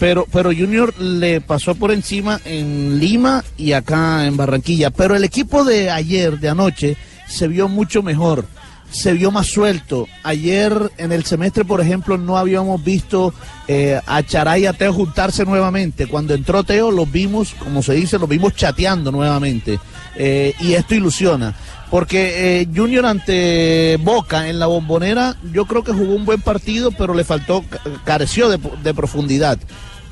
pero, 0.00 0.26
pero 0.32 0.48
Junior 0.50 0.98
le 1.00 1.40
pasó 1.40 1.76
por 1.76 1.92
encima 1.92 2.40
en 2.44 2.98
Lima 2.98 3.44
y 3.56 3.72
acá 3.72 4.26
en 4.26 4.36
Barranquilla. 4.36 4.90
Pero 4.90 5.14
el 5.14 5.22
equipo 5.22 5.62
de 5.62 5.90
ayer, 5.90 6.40
de 6.40 6.48
anoche, 6.48 6.96
se 7.28 7.46
vio 7.46 7.68
mucho 7.68 8.02
mejor 8.02 8.44
se 8.90 9.12
vio 9.12 9.30
más 9.30 9.46
suelto. 9.46 10.06
Ayer 10.22 10.90
en 10.98 11.12
el 11.12 11.24
semestre, 11.24 11.64
por 11.64 11.80
ejemplo, 11.80 12.18
no 12.18 12.36
habíamos 12.36 12.82
visto 12.82 13.32
eh, 13.68 14.00
a 14.06 14.22
Charay 14.22 14.62
y 14.62 14.66
a 14.66 14.72
Teo 14.72 14.92
juntarse 14.92 15.44
nuevamente. 15.44 16.06
Cuando 16.06 16.34
entró 16.34 16.64
Teo, 16.64 16.90
los 16.90 17.10
vimos, 17.10 17.54
como 17.58 17.82
se 17.82 17.94
dice, 17.94 18.18
los 18.18 18.28
vimos 18.28 18.54
chateando 18.54 19.10
nuevamente. 19.12 19.78
Eh, 20.16 20.54
y 20.60 20.74
esto 20.74 20.94
ilusiona. 20.94 21.54
Porque 21.90 22.60
eh, 22.60 22.68
Junior 22.74 23.06
ante 23.06 23.96
Boca 24.02 24.48
en 24.48 24.58
la 24.60 24.66
bombonera, 24.66 25.36
yo 25.52 25.64
creo 25.66 25.82
que 25.82 25.92
jugó 25.92 26.14
un 26.14 26.24
buen 26.24 26.40
partido, 26.40 26.90
pero 26.92 27.14
le 27.14 27.24
faltó, 27.24 27.64
ca- 27.68 27.80
careció 28.04 28.48
de 28.48 28.94
profundidad. 28.94 29.58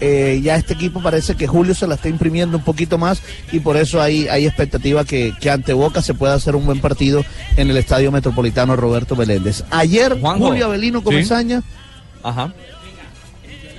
Eh, 0.01 0.41
ya 0.45 0.55
este 0.55 0.75
equipo 0.75 1.03
parece 1.03 1.35
que 1.35 1.47
Julio 1.49 1.75
se 1.75 1.87
la 1.89 1.97
está 1.97 2.09
imprimiendo 2.09 2.57
un 2.57 2.63
poquito 2.63 2.99
más 2.99 3.21
y 3.51 3.59
por 3.59 3.77
eso 3.77 4.01
hay, 4.01 4.29
hay 4.29 4.47
expectativa 4.47 5.05
que, 5.05 5.33
que 5.41 5.51
ante 5.51 5.73
Boca 5.73 6.03
se 6.03 6.15
pueda 6.15 6.35
hacer 6.35 6.55
un 6.55 6.67
buen 6.67 6.81
partido 6.81 7.25
en 7.57 7.69
el 7.69 7.77
Estadio 7.77 8.13
Metropolitano 8.13 8.77
Roberto 8.77 9.17
Meléndez. 9.17 9.65
Ayer 9.71 10.19
Juanjo. 10.21 10.47
Julio 10.49 10.67
Avelino 10.67 11.01
Sí. 11.01 11.05
Comesaña, 11.05 11.63
Ajá. 12.23 12.53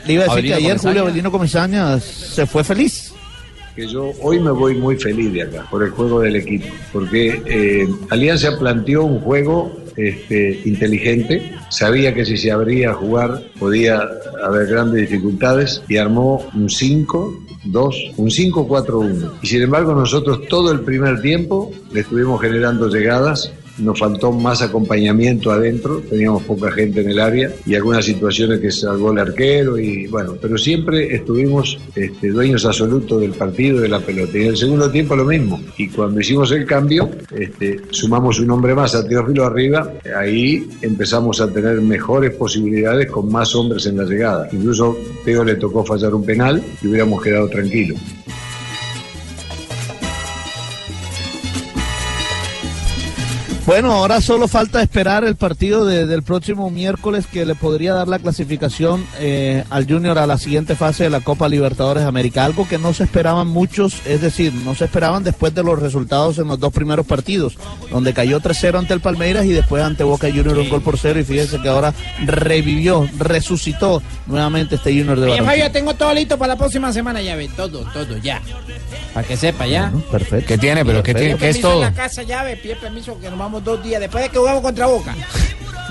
le 0.06 0.14
iba 0.14 0.24
a 0.26 0.36
decir 0.36 0.38
Avelino 0.38 0.50
que 0.50 0.54
ayer 0.56 0.68
Comesaña. 0.78 0.90
Julio 0.92 1.02
Avelino 1.04 1.32
Comesaña 1.32 2.00
se 2.00 2.46
fue 2.46 2.64
feliz. 2.66 3.14
que 3.76 3.88
yo 3.88 4.12
hoy 4.22 4.40
me 4.42 4.52
voy 4.52 4.76
muy 4.76 4.98
feliz 4.98 5.32
de 5.32 5.44
acá 5.44 5.66
por 5.72 5.84
el 5.84 5.92
juego 5.92 6.20
del 6.20 6.36
equipo, 6.36 6.68
porque 6.92 7.42
eh, 7.46 7.88
Alianza 8.10 8.58
planteó 8.60 9.06
un 9.06 9.22
juego 9.22 9.74
este, 10.08 10.62
inteligente, 10.66 11.52
sabía 11.70 12.14
que 12.14 12.26
si 12.26 12.38
se 12.38 12.52
abría 12.52 12.92
a 12.92 12.94
jugar 12.94 13.44
podía 13.60 14.02
haber 14.44 14.68
grandes 14.68 15.10
dificultades 15.10 15.82
y 15.88 15.98
armó 15.98 16.48
un 16.54 16.70
5. 16.70 17.46
2, 17.66 18.14
un 18.16 18.30
5-4-1. 18.30 19.32
Y 19.42 19.48
sin 19.48 19.64
embargo 19.64 19.94
nosotros 19.94 20.48
todo 20.48 20.72
el 20.72 20.80
primer 20.80 21.22
tiempo 21.22 21.72
le 21.92 22.02
estuvimos 22.02 22.40
generando 22.42 22.88
llegadas 22.88 23.52
nos 23.80 24.00
faltó 24.00 24.32
más 24.32 24.62
acompañamiento 24.62 25.52
adentro, 25.52 26.02
teníamos 26.10 26.44
poca 26.44 26.72
gente 26.72 27.02
en 27.02 27.10
el 27.10 27.20
área 27.20 27.52
y 27.66 27.76
algunas 27.76 28.06
situaciones 28.06 28.60
que 28.60 28.72
salvó 28.72 29.12
el 29.12 29.20
arquero 29.20 29.78
y 29.78 30.08
bueno, 30.08 30.36
pero 30.42 30.58
siempre 30.58 31.14
estuvimos 31.16 31.78
este, 31.96 32.30
dueños 32.30 32.66
absolutos 32.66 33.22
del 33.22 33.32
partido 33.32 33.82
de 33.82 33.90
la 33.90 34.00
pelota. 34.00 34.38
Y 34.38 34.42
en 34.42 34.48
el 34.48 34.58
segundo 34.58 34.92
tiempo 34.92 35.16
lo 35.16 35.26
mismo. 35.26 35.62
Y 35.78 35.90
cuando 35.90 36.20
hicimos 36.20 36.52
el 36.52 36.66
cambio, 36.66 37.10
este, 37.32 37.82
sumamos 37.92 38.40
un 38.40 38.52
hombre 38.52 38.76
más 38.76 38.96
a 38.96 39.08
Teófilo 39.08 39.46
arriba, 39.46 39.92
ahí 40.18 40.68
empezamos 40.82 41.42
a 41.42 41.52
tener 41.52 41.82
mejores 41.82 42.32
posibilidades 42.36 43.10
con 43.10 43.32
más 43.32 43.56
hombres 43.56 43.86
en 43.86 43.98
la 43.98 44.04
llegada. 44.04 44.48
Incluso 44.52 44.98
Teo 45.26 45.44
le 45.44 45.56
tocó 45.56 45.86
fallar 45.86 46.14
un 46.14 46.26
penal 46.26 46.62
y 46.82 46.88
hubiéramos 46.88 47.22
quedado 47.22 47.48
tranquilos. 47.50 48.00
Bueno, 53.70 53.92
ahora 53.94 54.20
solo 54.20 54.48
falta 54.48 54.82
esperar 54.82 55.24
el 55.24 55.36
partido 55.36 55.86
de- 55.86 56.08
del 56.08 56.24
próximo 56.24 56.72
miércoles 56.72 57.28
que 57.32 57.46
le 57.46 57.54
podría 57.54 57.94
dar 57.94 58.08
la 58.08 58.18
clasificación 58.18 59.06
eh, 59.20 59.64
al 59.70 59.86
Junior 59.88 60.18
a 60.18 60.26
la 60.26 60.40
siguiente 60.40 60.76
fase 60.76 61.04
de 61.04 61.12
la 61.12 61.20
Copa 61.22 61.48
Libertadores 61.48 62.02
de 62.02 62.10
América. 62.10 62.46
Algo 62.46 62.68
que 62.68 62.80
no 62.80 62.96
se 62.96 63.04
esperaban 63.04 63.46
muchos, 63.48 64.02
es 64.08 64.22
decir, 64.22 64.52
no 64.66 64.74
se 64.74 64.86
esperaban 64.86 65.24
después 65.24 65.54
de 65.54 65.62
los 65.62 65.78
resultados 65.78 66.40
en 66.40 66.48
los 66.48 66.60
dos 66.60 66.74
primeros 66.74 67.06
partidos, 67.06 67.60
donde 67.92 68.12
cayó 68.12 68.40
3-0 68.40 68.80
ante 68.80 68.96
el 68.96 69.02
Palmeiras 69.02 69.46
y 69.46 69.50
después 69.50 69.84
ante 69.84 70.04
Boca 70.04 70.30
Junior 70.30 70.58
un 70.58 70.68
gol 70.68 70.82
por 70.82 70.98
cero. 70.98 71.20
Y 71.20 71.24
fíjense 71.24 71.62
que 71.62 71.70
ahora 71.70 71.94
revivió, 72.26 73.08
resucitó 73.20 74.02
nuevamente 74.26 74.78
este 74.78 74.90
Junior 74.98 75.20
de 75.20 75.26
Oye, 75.26 75.42
Barranquilla. 75.42 75.66
Fabio, 75.66 75.72
tengo 75.72 75.94
todo 75.94 76.12
listo 76.16 76.40
para 76.40 76.54
la 76.56 76.58
próxima 76.58 76.92
semana, 76.92 77.22
ya 77.22 77.36
ve, 77.36 77.48
todo, 77.56 77.86
todo, 77.94 78.18
ya. 78.18 78.42
Para 79.14 79.28
que 79.28 79.38
sepa, 79.38 79.68
ya. 79.68 79.92
Perfecto. 80.10 80.48
¿Qué 80.48 80.58
tiene? 80.58 80.84
¿Pero 80.84 81.04
qué, 81.04 81.14
tiene? 81.14 81.36
¿Qué 81.38 81.50
es 81.50 81.58
permiso 81.58 81.68
en 81.68 81.74
todo? 81.74 81.82
la 81.82 81.94
casa, 81.94 82.24
llave, 82.24 82.58
pide 82.58 82.76
permiso 82.76 83.20
que 83.20 83.30
nos 83.30 83.38
vamos 83.38 83.59
dos 83.64 83.84
días, 83.84 84.00
después 84.00 84.24
de 84.24 84.30
que 84.30 84.38
jugamos 84.38 84.62
contra 84.62 84.86
Boca. 84.88 85.16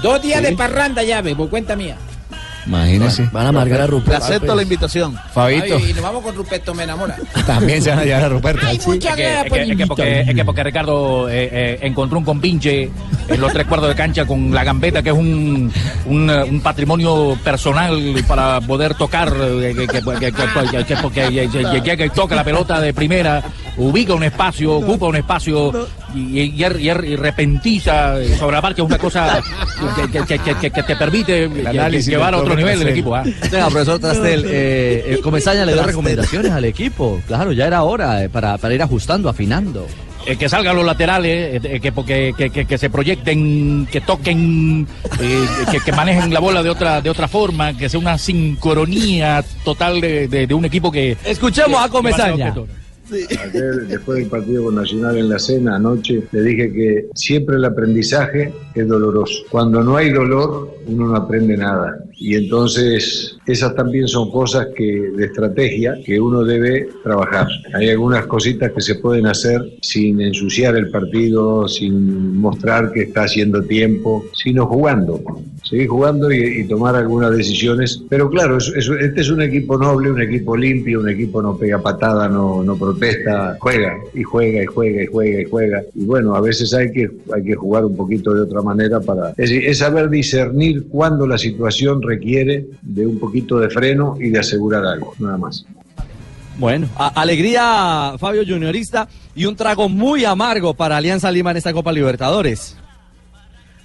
Dos 0.02 0.22
días 0.22 0.42
de 0.42 0.52
parranda, 0.56 1.02
llave, 1.02 1.34
por 1.34 1.48
cuenta 1.50 1.74
mía. 1.76 1.96
Imagínese. 2.66 3.26
Van 3.32 3.46
a 3.46 3.48
amargar 3.48 3.80
a 3.80 3.84
Le 3.84 3.90
Ruperto. 3.90 4.22
acepto 4.24 4.54
la 4.54 4.60
invitación. 4.62 5.16
Fabito. 5.32 5.68
Fabio, 5.78 5.88
y 5.88 5.92
nos 5.94 6.02
vamos 6.02 6.22
con 6.22 6.34
Ruperto, 6.36 6.74
me 6.74 6.82
enamora. 6.84 7.16
También 7.46 7.80
se 7.80 7.88
van 7.88 8.00
a 8.00 8.04
llevar 8.04 8.24
a 8.24 8.28
Ruperto. 8.28 8.66
Ay, 8.66 8.78
muchas 8.84 9.10
Es 9.12 9.16
que, 9.16 9.40
es 9.40 9.52
que- 9.52 9.62
es 9.72 9.76
que 9.78 9.86
porque, 9.86 10.20
es 10.20 10.34
que 10.34 10.44
porque 10.44 10.64
Ricardo 10.64 11.30
eh, 11.30 11.48
eh, 11.50 11.78
encontró 11.82 12.18
un 12.18 12.24
compinche 12.26 12.90
en 13.28 13.40
los 13.40 13.52
tres 13.54 13.66
cuartos 13.66 13.88
de 13.88 13.94
cancha 13.94 14.26
con 14.26 14.52
la 14.52 14.64
gambeta, 14.64 15.02
que 15.02 15.08
es 15.08 15.16
un, 15.16 15.72
un, 16.06 16.30
eh, 16.30 16.44
un 16.44 16.60
patrimonio 16.60 17.38
personal 17.42 18.22
para 18.28 18.60
poder 18.60 18.94
tocar, 18.96 19.32
eh, 19.34 19.72
que, 19.74 19.86
que, 19.86 20.02
que, 20.02 20.02
que- 20.02 20.32
que- 20.32 20.84
que- 20.84 20.96
porque 21.00 21.48
que- 21.50 21.82
que- 21.82 21.96
que 21.96 22.10
toca 22.10 22.34
la 22.36 22.44
pelota 22.44 22.82
de 22.82 22.92
primera, 22.92 23.42
ubica 23.78 24.14
un 24.14 24.24
espacio, 24.24 24.74
ocupa 24.74 25.06
un 25.06 25.16
espacio 25.16 25.88
y, 26.14 26.40
y, 26.40 26.64
y- 26.64 26.88
y 27.12 27.16
repentiza 27.16 28.20
eh, 28.20 28.36
sobre 28.36 28.56
la 28.56 28.62
marcha, 28.62 28.82
es 28.82 28.86
una 28.88 28.98
cosa 28.98 29.40
que, 30.12 30.24
que- 30.24 30.38
que- 30.38 30.54
que- 30.56 30.70
que 30.70 30.82
te 30.82 30.96
permite 30.96 31.48
llevar 32.10 32.34
a 32.34 32.38
otro 32.38 32.54
nivel 32.56 32.82
el 32.82 32.88
equipo. 32.88 33.14
¿ah? 33.14 33.22
Venga, 33.50 33.68
profesor 33.68 33.98
Trastel, 33.98 34.44
eh, 34.46 35.04
eh, 35.14 35.20
Comesaña 35.22 35.64
le 35.64 35.72
dio 35.72 35.82
recomendaciones 35.82 36.52
al 36.52 36.64
equipo. 36.64 37.20
Claro, 37.26 37.52
ya 37.52 37.66
era 37.66 37.82
hora 37.82 38.24
eh, 38.24 38.28
para, 38.28 38.58
para 38.58 38.74
ir 38.74 38.82
ajustando, 38.82 39.28
afinando. 39.28 39.86
Eh, 40.26 40.36
que 40.36 40.48
salgan 40.48 40.76
los 40.76 40.84
laterales, 40.84 41.64
eh, 41.64 41.80
que, 41.80 41.92
porque, 41.92 42.34
que, 42.36 42.50
que- 42.50 42.64
que 42.66 42.76
se 42.78 42.90
proyecten, 42.90 43.86
que 43.90 44.00
toquen, 44.00 44.86
eh, 45.20 45.46
que, 45.70 45.80
que 45.80 45.92
manejen 45.92 46.34
la 46.34 46.40
bola 46.40 46.62
de 46.62 46.68
otra 46.68 47.00
de 47.00 47.08
otra 47.08 47.28
forma, 47.28 47.74
que 47.76 47.88
sea 47.88 48.00
una 48.00 48.18
sincronía 48.18 49.42
total 49.64 50.00
de, 50.00 50.28
de- 50.28 50.46
de 50.46 50.54
un 50.54 50.64
equipo 50.64 50.90
que... 50.92 51.16
Escuchemos 51.24 51.80
a 51.80 51.84
que- 51.86 51.90
Comesaña. 51.92 52.54
Ayer, 53.10 53.86
después 53.86 54.18
del 54.18 54.28
partido 54.28 54.64
con 54.64 54.74
Nacional 54.74 55.16
en 55.16 55.28
la 55.28 55.38
cena 55.38 55.76
anoche, 55.76 56.24
le 56.30 56.42
dije 56.42 56.72
que 56.72 57.08
siempre 57.14 57.56
el 57.56 57.64
aprendizaje 57.64 58.52
es 58.74 58.86
doloroso. 58.86 59.44
Cuando 59.50 59.82
no 59.82 59.96
hay 59.96 60.10
dolor, 60.10 60.74
uno 60.86 61.08
no 61.08 61.16
aprende 61.16 61.56
nada. 61.56 62.04
Y 62.20 62.34
entonces, 62.34 63.36
esas 63.46 63.74
también 63.76 64.08
son 64.08 64.30
cosas 64.30 64.66
que 64.76 64.84
de 65.16 65.26
estrategia 65.26 65.94
que 66.04 66.20
uno 66.20 66.42
debe 66.44 66.88
trabajar. 67.04 67.46
Hay 67.74 67.90
algunas 67.90 68.26
cositas 68.26 68.72
que 68.72 68.80
se 68.80 68.96
pueden 68.96 69.26
hacer 69.26 69.60
sin 69.82 70.20
ensuciar 70.20 70.76
el 70.76 70.90
partido, 70.90 71.68
sin 71.68 72.36
mostrar 72.38 72.90
que 72.92 73.02
está 73.02 73.22
haciendo 73.22 73.62
tiempo, 73.62 74.24
sino 74.32 74.66
jugando. 74.66 75.20
Seguir 75.62 75.88
jugando 75.88 76.32
y, 76.32 76.64
tomar 76.66 76.96
algunas 76.96 77.30
decisiones. 77.36 78.02
Pero 78.08 78.28
claro, 78.30 78.56
es- 78.58 78.72
es- 78.74 78.88
este 79.00 79.20
es 79.20 79.30
un 79.30 79.42
equipo 79.42 79.76
noble, 79.78 80.10
un 80.10 80.20
equipo 80.20 80.56
limpio, 80.56 81.00
un 81.00 81.08
equipo 81.10 81.40
no 81.42 81.56
pega 81.56 81.80
patada, 81.80 82.28
no, 82.28 82.62
no 82.64 82.76
protesta 82.76 83.56
juega 83.60 83.96
y 84.14 84.22
juega 84.22 84.62
y 84.62 84.66
juega 84.66 85.02
y 85.02 85.06
juega 85.06 85.40
y 85.40 85.44
juega. 85.44 85.82
Y 85.94 86.04
bueno, 86.04 86.34
a 86.34 86.40
veces 86.40 86.72
hay 86.74 86.90
que, 86.90 87.10
hay 87.34 87.42
que 87.44 87.54
jugar 87.54 87.84
un 87.84 87.96
poquito 87.96 88.32
de 88.34 88.42
otra 88.42 88.62
manera 88.62 88.98
para... 89.00 89.34
Es, 89.36 89.50
es 89.50 89.78
saber 89.78 90.08
discernir 90.10 90.86
cuándo 90.88 91.26
la 91.26 91.38
situación 91.38 92.00
requiere 92.08 92.66
de 92.82 93.06
un 93.06 93.18
poquito 93.18 93.58
de 93.58 93.68
freno 93.70 94.16
y 94.18 94.30
de 94.30 94.38
asegurar 94.40 94.84
algo, 94.86 95.14
nada 95.18 95.36
más. 95.36 95.64
Bueno, 96.58 96.88
a- 96.96 97.08
alegría 97.20 98.14
Fabio 98.18 98.42
Juniorista 98.46 99.06
y 99.36 99.44
un 99.44 99.54
trago 99.54 99.88
muy 99.88 100.24
amargo 100.24 100.74
para 100.74 100.96
Alianza 100.96 101.30
Lima 101.30 101.52
en 101.52 101.58
esta 101.58 101.72
Copa 101.72 101.92
Libertadores. 101.92 102.76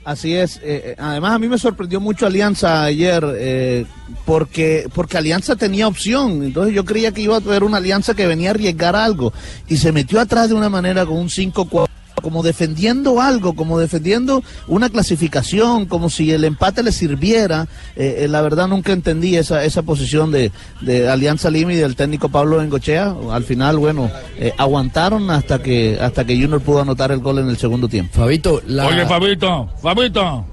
Así 0.06 0.34
es. 0.36 0.58
eh, 0.58 0.62
eh, 0.64 0.96
además, 0.98 1.32
a 1.34 1.40
mí 1.40 1.48
me 1.48 1.58
sorprendió 1.58 2.02
mucho 2.02 2.26
Alianza 2.26 2.84
ayer 2.84 3.24
eh, 3.38 3.86
porque, 4.26 4.86
porque 4.94 5.18
Alianza 5.18 5.56
tenía 5.56 5.88
opción. 5.88 6.44
Entonces 6.44 6.74
yo 6.76 6.84
creía 6.84 7.12
que 7.14 7.22
iba 7.22 7.36
a 7.36 7.38
haber 7.38 7.64
una 7.64 7.78
Alianza 7.78 8.14
que 8.14 8.28
venía 8.28 8.50
a 8.50 8.52
arriesgar 8.54 8.96
algo 8.98 9.32
y 9.70 9.78
se 9.78 9.92
metió 9.94 10.20
atrás 10.20 10.50
de 10.50 10.56
una 10.56 10.68
manera 10.70 11.06
con 11.06 11.18
un 11.18 11.30
5-4 11.30 11.86
como 12.24 12.42
defendiendo 12.42 13.22
algo, 13.22 13.54
como 13.54 13.78
defendiendo 13.78 14.42
una 14.68 14.90
clasificación, 14.90 15.86
como 15.86 16.10
si 16.10 16.32
el 16.32 16.46
empate 16.46 16.82
le 16.82 16.92
sirviera. 16.92 17.68
Eh, 17.96 18.22
eh, 18.22 18.28
la 18.28 18.42
verdad 18.42 18.68
nunca 18.68 18.94
entendí 18.94 19.36
esa, 19.36 19.64
esa 19.64 19.84
posición 19.84 20.32
de, 20.32 20.52
de 20.82 21.10
Alianza 21.10 21.52
Lima 21.52 21.74
y 21.74 21.76
del 21.76 21.96
técnico 21.96 22.30
Pablo 22.30 22.58
Bengochea. 22.58 23.14
Al 23.32 23.44
final, 23.44 23.78
bueno, 23.78 24.10
eh, 24.40 24.54
aguantaron 24.58 25.30
hasta 25.30 25.62
que, 25.62 26.00
hasta 26.02 26.26
que 26.26 26.34
Junior 26.42 26.62
pudo 26.62 26.82
anotar 26.82 27.12
el 27.12 27.20
gol 27.20 27.40
en 27.40 27.50
el 27.50 27.58
segundo 27.58 27.88
tiempo. 27.88 28.14
Fabito, 28.18 28.62
Oye, 28.66 29.06
Fabito, 29.06 29.70
Fabito. 29.82 30.46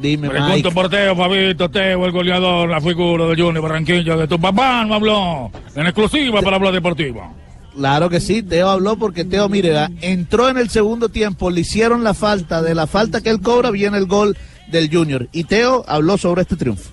Dime, 0.00 0.28
Pregunto 0.28 0.54
Mike. 0.54 0.70
por 0.72 0.88
Teo, 0.90 1.16
Fabito, 1.16 1.70
Teo, 1.70 2.04
el 2.06 2.12
goleador, 2.12 2.68
la 2.68 2.80
figura 2.80 3.26
de 3.26 3.34
Junior 3.34 3.62
Barranquilla, 3.62 4.16
que 4.16 4.28
tu 4.28 4.38
papá 4.38 4.84
no 4.84 4.94
habló 4.94 5.50
en 5.74 5.86
exclusiva 5.86 6.40
para 6.42 6.56
hablar 6.56 6.72
deportivo. 6.72 7.34
Claro 7.76 8.08
que 8.08 8.20
sí, 8.20 8.42
Teo 8.42 8.70
habló 8.70 8.96
porque 8.96 9.24
Teo, 9.24 9.50
mire, 9.50 9.68
¿verdad? 9.68 9.90
entró 10.00 10.48
en 10.48 10.56
el 10.56 10.70
segundo 10.70 11.10
tiempo, 11.10 11.50
le 11.50 11.60
hicieron 11.60 12.02
la 12.04 12.14
falta, 12.14 12.62
de 12.62 12.74
la 12.74 12.86
falta 12.86 13.20
que 13.20 13.28
él 13.28 13.40
cobra 13.42 13.70
viene 13.70 13.98
el 13.98 14.06
gol 14.06 14.36
del 14.68 14.90
Junior. 14.90 15.28
Y 15.32 15.44
Teo 15.44 15.84
habló 15.86 16.16
sobre 16.16 16.42
este 16.42 16.56
triunfo. 16.56 16.90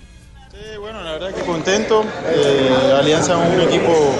que 1.34 1.40
contento. 1.42 2.04
Eh, 2.26 2.94
Alianza 2.98 3.32
es 3.32 3.54
un 3.54 3.60
equipo 3.62 4.14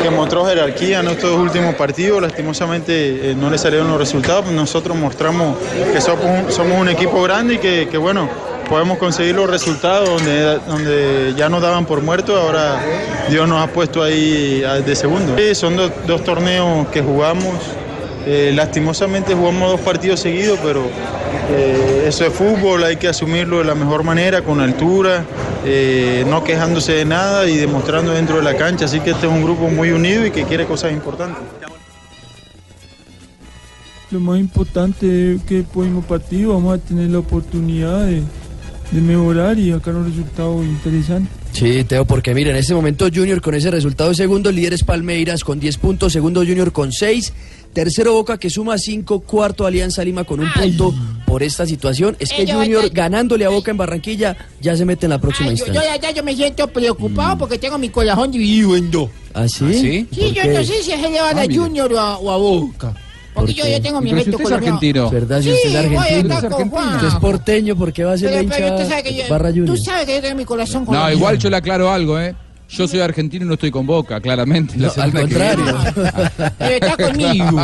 que 0.00 0.10
mostró 0.10 0.46
jerarquía 0.46 1.00
en 1.00 1.08
estos 1.08 1.36
últimos 1.36 1.74
partidos. 1.74 2.22
Lastimosamente 2.22 3.32
eh, 3.32 3.34
no 3.34 3.50
le 3.50 3.58
salieron 3.58 3.88
los 3.88 3.98
resultados. 3.98 4.46
Nosotros 4.46 4.96
mostramos 4.96 5.56
que 5.92 6.00
somos 6.00 6.80
un, 6.80 6.88
equipo 6.88 7.20
grande 7.22 7.54
y 7.54 7.58
que, 7.58 7.98
bueno, 7.98 8.28
podemos 8.68 8.98
conseguir 8.98 9.34
los 9.34 9.48
resultados 9.48 10.08
donde, 10.66 11.34
ya 11.36 11.48
nos 11.48 11.62
daban 11.62 11.86
por 11.86 12.02
muertos. 12.02 12.38
Ahora 12.38 12.80
Dios 13.30 13.48
nos 13.48 13.62
ha 13.62 13.72
puesto 13.72 14.02
ahí 14.02 14.60
de 14.84 14.96
segundo. 14.96 15.36
Sí, 15.36 15.54
son 15.54 15.76
dos 15.76 16.24
torneos 16.24 16.86
que 16.88 17.02
jugamos. 17.02 17.54
Eh, 18.28 18.52
lastimosamente 18.54 19.34
jugamos 19.34 19.70
dos 19.70 19.80
partidos 19.80 20.18
seguidos, 20.18 20.58
pero 20.60 20.82
eh, 21.50 22.06
eso 22.08 22.24
es 22.24 22.32
fútbol, 22.32 22.82
hay 22.82 22.96
que 22.96 23.06
asumirlo 23.06 23.58
de 23.58 23.64
la 23.64 23.76
mejor 23.76 24.02
manera, 24.02 24.42
con 24.42 24.60
altura, 24.60 25.24
eh, 25.64 26.24
no 26.28 26.42
quejándose 26.42 26.92
de 26.92 27.04
nada 27.04 27.46
y 27.48 27.56
demostrando 27.56 28.10
dentro 28.10 28.38
de 28.38 28.42
la 28.42 28.56
cancha. 28.56 28.86
Así 28.86 28.98
que 28.98 29.10
este 29.10 29.28
es 29.28 29.32
un 29.32 29.44
grupo 29.44 29.68
muy 29.68 29.90
unido 29.92 30.26
y 30.26 30.32
que 30.32 30.42
quiere 30.42 30.66
cosas 30.66 30.90
importantes. 30.90 31.40
Lo 34.10 34.18
más 34.18 34.40
importante 34.40 35.34
es 35.34 35.42
que 35.42 35.58
el 35.58 35.64
próximo 35.64 36.02
partido 36.02 36.54
vamos 36.54 36.78
a 36.78 36.78
tener 36.78 37.10
la 37.10 37.20
oportunidad 37.20 38.06
de, 38.06 38.22
de 38.90 39.00
mejorar 39.00 39.58
y 39.58 39.72
sacar 39.72 39.94
un 39.94 40.04
resultado 40.06 40.62
interesante. 40.62 41.28
Sí, 41.52 41.84
Teo, 41.84 42.04
porque 42.04 42.34
mira, 42.34 42.50
en 42.50 42.56
este 42.56 42.74
momento 42.74 43.06
Junior 43.12 43.40
con 43.40 43.54
ese 43.54 43.70
resultado 43.70 44.10
de 44.10 44.16
segundo, 44.16 44.52
líder 44.52 44.74
es 44.74 44.84
Palmeiras 44.84 45.42
con 45.42 45.58
10 45.58 45.78
puntos, 45.78 46.12
segundo 46.12 46.40
Junior 46.40 46.70
con 46.70 46.92
6, 46.92 47.32
tercero 47.72 48.12
Boca 48.12 48.38
que 48.38 48.50
suma 48.50 48.76
5, 48.78 49.20
cuarto 49.20 49.66
Alianza 49.66 50.04
Lima 50.04 50.24
con 50.24 50.40
un 50.40 50.52
punto 50.52 50.94
por 51.26 51.42
esta 51.42 51.66
situación. 51.66 52.14
Es 52.18 52.28
que 52.30 52.42
Ay, 52.42 52.46
yo- 52.46 52.58
Junior 52.58 52.82
yo- 52.84 52.90
ganándole 52.92 53.44
a 53.44 53.48
Boca 53.48 53.70
en 53.70 53.76
Barranquilla 53.78 54.36
ya 54.60 54.76
se 54.76 54.84
mete 54.84 55.06
en 55.06 55.10
la 55.10 55.18
próxima 55.20 55.50
Yo, 55.50 55.56
yo, 55.56 55.64
instancia. 55.66 55.96
ya, 55.96 56.00
ya 56.02 56.10
yo 56.14 56.22
me 56.22 56.36
siento 56.36 56.68
preocupado 56.68 57.38
porque 57.38 57.58
tengo 57.58 57.78
mi 57.78 57.88
corazón 57.88 58.30
dividido 58.30 58.76
en 58.76 58.90
dos. 58.90 59.08
¿Ah, 59.34 59.48
sí? 59.48 59.74
Sí, 59.74 60.06
¿Por 60.10 60.32
yo 60.32 60.42
qué? 60.42 60.48
no 60.48 60.62
sé 60.64 60.82
si 60.82 60.92
es 60.92 61.00
le 61.00 61.20
van 61.20 61.38
Ah, 61.38 61.42
a 61.42 61.46
mira. 61.46 61.62
Junior 61.62 61.92
o 61.92 61.98
a, 61.98 62.18
o 62.18 62.30
a 62.30 62.36
Boca. 62.36 62.94
Porque 63.36 63.54
yo, 63.54 63.64
yo 63.66 63.80
tengo 63.82 64.00
mi 64.00 64.10
Pero 64.10 64.22
si 64.24 64.28
efecto 64.30 64.42
usted 64.42 64.56
es 64.56 64.62
argentino. 64.62 65.10
¿Verdad? 65.10 65.38
Si 65.40 65.44
Sí, 65.50 65.54
usted 65.54 65.68
es 65.68 65.76
argentino. 66.00 66.50
con 66.50 66.70
Juan. 66.70 66.94
Usted 66.96 67.08
es 67.08 67.14
porteño, 67.16 67.76
¿por 67.76 67.92
qué 67.92 68.04
va 68.04 68.12
a 68.14 68.18
ser 68.18 68.30
Pero, 68.30 68.42
la 68.42 68.54
pero 68.54 68.68
hincha 68.68 68.88
sabe 68.88 69.02
que 69.02 69.14
yo, 69.14 69.22
Barra 69.28 69.48
Junior? 69.50 69.66
tú 69.66 69.76
sabes 69.76 70.06
que 70.06 70.14
yo 70.16 70.20
tengo 70.22 70.36
mi 70.36 70.44
corazón 70.44 70.80
No, 70.82 70.86
colombiano. 70.86 71.16
igual 71.16 71.38
yo 71.38 71.50
le 71.50 71.56
aclaro 71.56 71.90
algo, 71.92 72.18
¿eh? 72.18 72.34
Yo 72.68 72.88
soy 72.88 72.98
argentino 72.98 73.44
y 73.44 73.48
no 73.48 73.54
estoy 73.54 73.70
con 73.70 73.86
Boca, 73.86 74.20
claramente. 74.20 74.76
la 74.76 74.88
No, 74.96 75.02
al 75.02 75.12
que 75.12 75.20
contrario. 75.20 75.64
Pero 76.58 76.74
está 76.74 76.96
conmigo. 76.96 77.60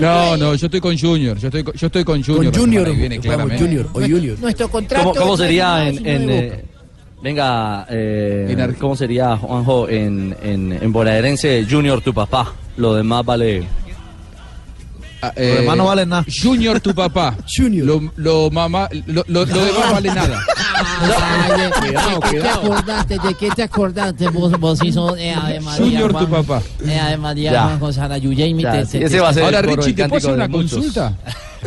No, 0.00 0.36
no, 0.36 0.54
yo 0.54 0.66
estoy 0.66 0.80
con 0.80 0.98
Junior. 0.98 1.38
Yo 1.38 1.48
estoy, 1.48 1.62
con- 1.62 1.74
yo 1.74 1.86
estoy 1.86 2.04
con 2.04 2.22
Junior. 2.24 2.52
la 2.52 2.58
Junior, 2.60 2.84
viene, 2.96 3.16
vamos, 3.18 3.24
claramente. 3.26 3.64
Junior, 3.64 3.88
o 3.92 4.00
Junior. 4.00 4.38
Nuestro 4.40 4.68
contrato. 4.68 5.10
¿Cómo, 5.10 5.20
cómo 5.20 5.36
sería 5.36 5.88
en, 5.88 6.06
en, 6.06 6.30
eh, 6.30 6.64
venga, 7.22 7.86
eh, 7.88 8.74
cómo 8.80 8.96
sería 8.96 9.36
Juanjo 9.36 9.88
en, 9.88 10.36
en, 10.42 10.72
en 10.82 10.92
bonaerense 10.92 11.64
Junior 11.70 12.00
tu 12.00 12.12
papá? 12.12 12.52
Lo 12.76 12.94
demás 12.94 13.24
vale. 13.24 13.62
Lo 15.22 15.30
demás 15.42 15.76
no 15.76 15.84
vale 15.86 16.06
nada. 16.06 16.24
Junior, 16.42 16.80
tu 16.80 16.94
papá. 16.94 17.36
Junior. 17.56 17.86
Lo, 17.86 18.12
lo, 18.16 18.50
mamá, 18.50 18.88
lo, 19.06 19.24
lo, 19.28 19.44
lo 19.46 19.64
demás 19.64 19.92
vale 19.92 20.08
nada. 20.14 20.40
Ay, 21.00 21.70
Cuidado, 21.80 22.20
¿De 22.20 22.30
qué 22.30 22.40
te 22.40 22.48
acordaste? 22.48 23.18
¿De 23.18 23.34
qué 23.34 23.50
te 23.50 23.62
acordaste? 23.62 24.28
Vos, 24.28 24.52
vos 24.60 24.78
sos 24.92 25.18
eh, 25.18 25.32
Ave 25.34 25.60
María. 25.60 25.84
Junior, 25.84 26.14
tu 26.18 26.28
papá. 26.28 26.62
Eh, 26.86 26.98
Ave 26.98 27.16
María, 27.16 27.52
Ya. 27.52 27.62
Juan 27.64 27.78
Gonzalo 27.80 28.16
Yuyeimi. 28.16 28.62
Ya, 28.62 28.72
te- 28.72 28.86
te- 28.86 29.04
ese 29.04 29.16
te- 29.16 29.20
va 29.20 29.28
a 29.30 29.34
ser 29.34 29.42
te- 29.42 29.56
Ahora, 29.56 29.62
Richie, 29.62 29.92
¿te 29.94 30.08
puedo 30.08 30.16
hacer 30.18 30.34
una 30.34 30.48
muchos. 30.48 30.72
consulta? 30.72 31.16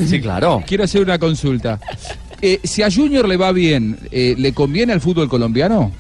Sí, 0.06 0.22
claro. 0.22 0.64
Quiero 0.66 0.84
hacer 0.84 1.02
una 1.02 1.18
consulta. 1.20 1.80
Eh, 2.42 2.60
si 2.64 2.84
a 2.84 2.90
Junior 2.92 3.28
le 3.28 3.36
va 3.38 3.52
bien, 3.52 4.00
eh, 4.12 4.36
¿le 4.38 4.54
conviene 4.54 4.94
al 4.94 5.02
fútbol 5.02 5.28
colombiano? 5.28 5.92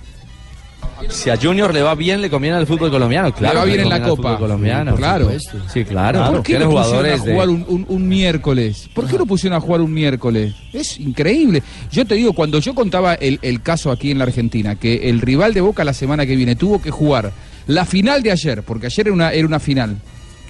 Si 1.09 1.29
a 1.29 1.37
Junior 1.37 1.73
le 1.73 1.81
va 1.81 1.95
bien, 1.95 2.21
le 2.21 2.29
conviene 2.29 2.57
al 2.57 2.67
fútbol 2.67 2.91
colombiano. 2.91 3.33
Claro, 3.33 3.53
le 3.53 3.59
va 3.59 3.65
bien 3.65 3.79
en 3.81 3.89
la 3.89 4.01
Copa. 4.01 4.15
fútbol 4.23 4.37
colombiano. 4.39 4.95
claro. 4.95 5.31
Sí, 5.73 5.85
claro. 5.85 6.31
¿Por 6.31 6.43
qué 6.43 6.59
lo 6.59 6.69
pusieron 6.69 7.05
a 7.05 7.09
de- 7.09 7.17
jugar 7.17 7.49
un, 7.49 7.65
un- 7.67 7.85
un 7.87 8.07
miércoles? 8.07 8.89
¿Por 8.93 9.07
qué 9.07 9.17
lo 9.17 9.25
pusieron 9.25 9.57
a 9.57 9.61
jugar 9.61 9.81
un 9.81 9.93
miércoles? 9.93 10.53
Es 10.73 10.99
increíble. 10.99 11.63
Yo 11.91 12.05
te 12.05 12.15
digo, 12.15 12.33
cuando 12.33 12.59
yo 12.59 12.75
contaba 12.75 13.13
el, 13.15 13.39
el 13.41 13.61
caso 13.61 13.91
aquí 13.91 14.11
en 14.11 14.17
la 14.17 14.25
Argentina, 14.25 14.75
que 14.75 15.09
el 15.09 15.21
rival 15.21 15.53
de 15.53 15.61
Boca 15.61 15.83
la 15.83 15.93
semana 15.93 16.25
que 16.25 16.35
viene 16.35 16.55
tuvo 16.55 16.81
que 16.81 16.91
jugar 16.91 17.31
la 17.67 17.85
final 17.85 18.21
de 18.23 18.31
ayer, 18.31 18.63
porque 18.63 18.87
ayer 18.87 19.07
era 19.07 19.13
una, 19.13 19.31
era 19.31 19.47
una 19.47 19.59
final. 19.59 19.95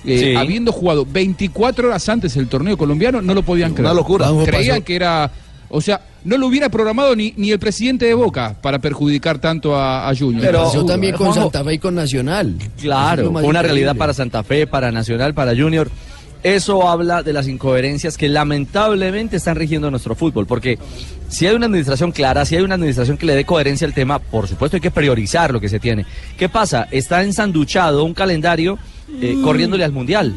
eh, 0.05 0.19
Sí. 0.19 0.35
Habiendo 0.35 0.71
jugado 0.71 1.05
24 1.05 1.87
horas 1.89 2.07
antes 2.09 2.35
el 2.37 2.47
torneo 2.47 2.77
colombiano, 2.77 3.21
no 3.21 3.33
lo 3.33 3.43
podían 3.43 3.73
creer. 3.73 3.93
locura. 3.93 4.27
Creían 4.45 4.81
que 4.81 4.95
era. 4.95 5.29
O 5.69 5.81
sea, 5.81 6.01
no 6.23 6.37
lo 6.37 6.47
hubiera 6.47 6.69
programado 6.69 7.15
ni, 7.15 7.33
ni 7.37 7.51
el 7.51 7.59
presidente 7.59 8.05
de 8.05 8.13
Boca 8.13 8.55
para 8.61 8.79
perjudicar 8.79 9.39
tanto 9.39 9.75
a, 9.75 10.09
a 10.09 10.15
Junior. 10.15 10.45
Pero 10.45 10.63
pasó 10.63 10.85
también 10.85 11.15
con 11.15 11.33
Santa 11.33 11.63
Fe 11.63 11.73
y 11.75 11.79
con 11.79 11.95
Nacional. 11.95 12.55
Claro, 12.79 13.29
una 13.29 13.39
increíble. 13.39 13.61
realidad 13.61 13.95
para 13.95 14.13
Santa 14.13 14.43
Fe, 14.43 14.67
para 14.67 14.91
Nacional, 14.91 15.33
para 15.33 15.55
Junior. 15.55 15.89
Eso 16.41 16.87
habla 16.87 17.21
de 17.21 17.33
las 17.33 17.49
incoherencias 17.49 18.17
que 18.17 18.29
lamentablemente 18.29 19.35
están 19.37 19.57
rigiendo 19.57 19.91
nuestro 19.91 20.15
fútbol, 20.15 20.47
porque 20.47 20.79
si 21.27 21.45
hay 21.45 21.53
una 21.53 21.65
administración 21.65 22.13
clara, 22.13 22.45
si 22.45 22.55
hay 22.55 22.61
una 22.61 22.75
administración 22.75 23.17
que 23.17 23.25
le 23.25 23.35
dé 23.35 23.43
coherencia 23.43 23.85
al 23.85 23.93
tema, 23.93 24.19
por 24.19 24.47
supuesto 24.47 24.77
hay 24.77 24.81
que 24.81 24.89
priorizar 24.89 25.51
lo 25.51 25.59
que 25.59 25.67
se 25.67 25.81
tiene. 25.81 26.05
¿Qué 26.37 26.47
pasa? 26.47 26.87
Está 26.91 27.23
ensanduchado 27.23 28.05
un 28.05 28.13
calendario 28.13 28.79
eh, 29.21 29.37
corriéndole 29.43 29.83
al 29.83 29.91
Mundial. 29.91 30.35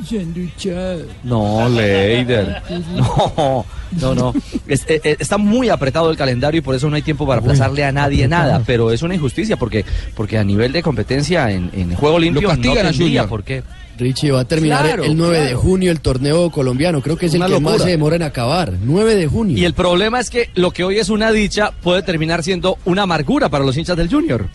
No, 1.24 1.68
Leider. 1.68 2.62
No, 2.96 3.64
no, 4.00 4.14
no. 4.14 4.34
Es- 4.66 4.84
eh, 4.88 5.00
eh, 5.04 5.16
está 5.18 5.36
muy 5.38 5.68
apretado 5.68 6.10
el 6.10 6.16
calendario 6.16 6.58
y 6.58 6.62
por 6.62 6.74
eso 6.74 6.88
no 6.88 6.96
hay 6.96 7.02
tiempo 7.02 7.26
para 7.26 7.40
aplazarle 7.40 7.84
a 7.84 7.92
nadie 7.92 8.26
nada. 8.26 8.62
Pero 8.66 8.90
es 8.90 9.02
una 9.02 9.14
injusticia 9.14 9.56
porque, 9.56 9.84
porque 10.14 10.38
a 10.38 10.44
nivel 10.44 10.72
de 10.72 10.82
competencia 10.82 11.50
en, 11.50 11.70
en 11.74 11.94
juego 11.94 12.18
limpio 12.18 12.48
no 12.48 12.74
tendría 12.74 13.26
por 13.26 13.44
qué. 13.44 13.62
Richie 13.98 14.30
va 14.30 14.40
a 14.40 14.44
terminar 14.46 14.84
Claro, 14.84 15.04
el 15.04 15.16
9 15.16 15.40
de 15.44 15.54
junio 15.54 15.92
el 15.92 16.00
torneo 16.00 16.50
colombiano. 16.50 17.02
Creo 17.02 17.16
que 17.18 17.26
es 17.26 17.34
Una 17.34 17.44
el 17.46 17.52
que 17.52 17.60
más 17.60 17.82
se 17.82 17.90
demora 17.90 18.16
en 18.16 18.22
acabar. 18.22 18.72
9 18.82 19.14
de 19.14 19.26
junio. 19.26 19.56
Y 19.58 19.64
el 19.66 19.74
problema 19.74 20.18
es 20.18 20.30
que 20.30 20.48
lo 20.54 20.70
que 20.70 20.82
hoy 20.82 20.98
es 20.98 21.10
una 21.10 21.30
dicha 21.30 21.72
puede 21.82 22.02
terminar 22.02 22.42
siendo 22.42 22.78
una 22.86 23.02
amargura 23.02 23.50
para 23.50 23.64
los 23.64 23.76
hinchas 23.76 23.96
del 23.98 24.08
Junior. 24.08 24.48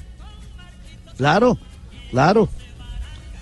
Claro, 1.17 1.57
claro. 2.11 2.49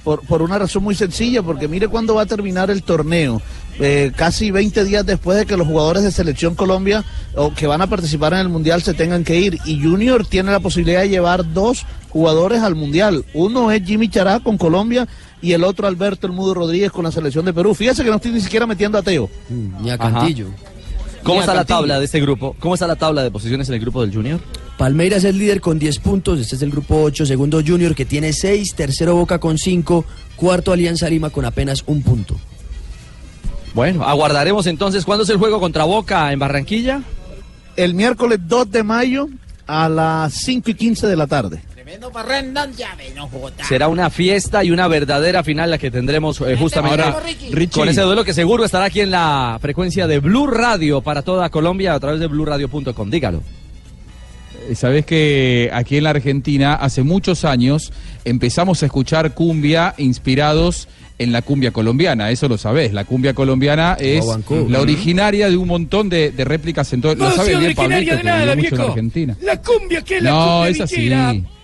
Por, 0.05 0.21
por 0.21 0.41
una 0.41 0.57
razón 0.59 0.83
muy 0.83 0.95
sencilla, 0.95 1.41
porque 1.41 1.67
mire 1.67 1.87
cuándo 1.89 2.15
va 2.15 2.21
a 2.21 2.25
terminar 2.27 2.69
el 2.69 2.83
torneo. 2.83 3.41
Eh, 3.79 4.11
casi 4.15 4.51
20 4.51 4.85
días 4.85 5.05
después 5.05 5.37
de 5.37 5.45
que 5.45 5.57
los 5.57 5.67
jugadores 5.67 6.03
de 6.03 6.11
Selección 6.11 6.55
Colombia 6.55 7.03
o 7.35 7.53
que 7.53 7.67
van 7.67 7.81
a 7.81 7.87
participar 7.87 8.31
en 8.33 8.39
el 8.39 8.49
Mundial 8.49 8.81
se 8.83 8.93
tengan 8.93 9.23
que 9.23 9.39
ir. 9.39 9.57
Y 9.65 9.81
Junior 9.83 10.25
tiene 10.25 10.51
la 10.51 10.59
posibilidad 10.61 11.01
de 11.01 11.09
llevar 11.09 11.53
dos 11.53 11.85
jugadores 12.09 12.61
al 12.61 12.75
Mundial. 12.75 13.25
Uno 13.33 13.71
es 13.71 13.83
Jimmy 13.83 14.07
Chará 14.07 14.39
con 14.39 14.57
Colombia 14.57 15.07
y 15.41 15.53
el 15.53 15.63
otro 15.63 15.87
Alberto 15.87 16.27
El 16.27 16.33
Mudo 16.33 16.53
Rodríguez 16.53 16.91
con 16.91 17.03
la 17.03 17.11
Selección 17.11 17.43
de 17.43 17.53
Perú. 17.53 17.73
Fíjese 17.73 18.03
que 18.03 18.09
no 18.11 18.15
estoy 18.17 18.31
ni 18.31 18.41
siquiera 18.41 18.65
metiendo 18.67 18.97
a 18.97 19.01
Teo. 19.01 19.29
Ni 19.49 19.89
a 19.89 19.95
Ajá. 19.95 20.11
Cantillo. 20.11 20.47
¿Cómo 21.23 21.35
Ni 21.35 21.39
a 21.39 21.41
está 21.41 21.53
la 21.55 21.65
tabla 21.65 21.99
de 21.99 22.05
este 22.05 22.21
grupo? 22.21 22.55
¿Cómo 22.59 22.75
está 22.75 22.85
la 22.85 22.95
tabla 22.95 23.23
de 23.23 23.31
posiciones 23.31 23.67
en 23.69 23.73
el 23.73 23.81
grupo 23.81 24.01
del 24.01 24.13
Junior? 24.13 24.39
Palmeiras 24.77 25.23
es 25.23 25.33
líder 25.35 25.61
con 25.61 25.79
10 25.79 25.99
puntos, 25.99 26.39
este 26.39 26.57
es 26.57 26.61
el 26.61 26.71
grupo 26.71 27.01
8, 27.01 27.25
segundo 27.25 27.61
Junior 27.65 27.95
que 27.95 28.05
tiene 28.05 28.33
6, 28.33 28.75
tercero 28.75 29.15
Boca 29.15 29.39
con 29.39 29.57
5, 29.57 30.05
Cuarto 30.35 30.73
Alianza 30.73 31.09
Lima 31.09 31.29
con 31.29 31.45
apenas 31.45 31.83
un 31.85 32.03
punto. 32.03 32.35
Bueno, 33.73 34.03
aguardaremos 34.05 34.67
entonces. 34.67 35.03
¿Cuándo 35.03 35.23
es 35.23 35.29
el 35.29 35.37
juego 35.37 35.59
contra 35.59 35.83
Boca 35.83 36.31
en 36.31 36.39
Barranquilla? 36.39 37.01
El 37.75 37.93
miércoles 37.93 38.39
2 38.41 38.71
de 38.71 38.83
mayo 38.83 39.27
a 39.67 39.89
las 39.89 40.33
5 40.33 40.71
y 40.71 40.73
15 40.75 41.07
de 41.07 41.15
la 41.15 41.27
tarde. 41.27 41.61
Será 43.67 43.87
una 43.89 44.09
fiesta 44.09 44.63
y 44.63 44.71
una 44.71 44.87
verdadera 44.87 45.43
final 45.43 45.69
la 45.69 45.77
que 45.77 45.91
tendremos 45.91 46.41
eh, 46.41 46.55
justamente 46.57 47.03
Ahora, 47.03 47.21
con 47.71 47.89
ese 47.89 48.01
duelo 48.01 48.23
que 48.23 48.33
seguro 48.33 48.65
estará 48.65 48.85
aquí 48.85 49.01
en 49.01 49.11
la 49.11 49.57
frecuencia 49.61 50.07
de 50.07 50.19
Blue 50.19 50.47
Radio 50.47 51.01
para 51.01 51.21
toda 51.21 51.49
Colombia 51.49 51.93
a 51.93 51.99
través 51.99 52.19
de 52.19 52.27
blueradio.com. 52.27 53.09
Dígalo. 53.09 53.43
Sabés 54.73 55.05
que 55.05 55.69
aquí 55.73 55.97
en 55.97 56.03
la 56.05 56.09
Argentina 56.11 56.73
hace 56.75 57.03
muchos 57.03 57.45
años 57.45 57.91
empezamos 58.23 58.81
a 58.81 58.85
escuchar 58.87 59.33
cumbia 59.33 59.93
inspirados 59.97 60.87
en 61.17 61.31
la 61.31 61.41
cumbia 61.41 61.71
colombiana, 61.71 62.29
eso 62.31 62.47
lo 62.49 62.57
sabés. 62.57 62.91
La 62.93 63.05
cumbia 63.05 63.33
colombiana 63.33 63.95
es 63.99 64.25
la 64.67 64.81
originaria 64.81 65.49
de 65.49 65.55
un 65.57 65.67
montón 65.67 66.09
de, 66.09 66.31
de 66.31 66.43
réplicas 66.43 66.91
en 66.93 67.01
todo. 67.01 67.15
No 67.15 67.29
lo 67.29 67.35
bien, 67.59 67.73
Pablito, 67.75 68.11
de 68.11 68.17
que 68.17 68.23
nada, 68.23 68.55
mucho 68.55 68.75
en. 68.75 68.89
Argentina. 68.89 69.37
La 69.41 69.61
cumbia, 69.61 70.01
que 70.01 70.17
es 70.17 70.23
la 70.23 70.29
No, 70.31 70.45
cumbia 70.57 70.69
es 70.71 70.81
así. 70.81 71.09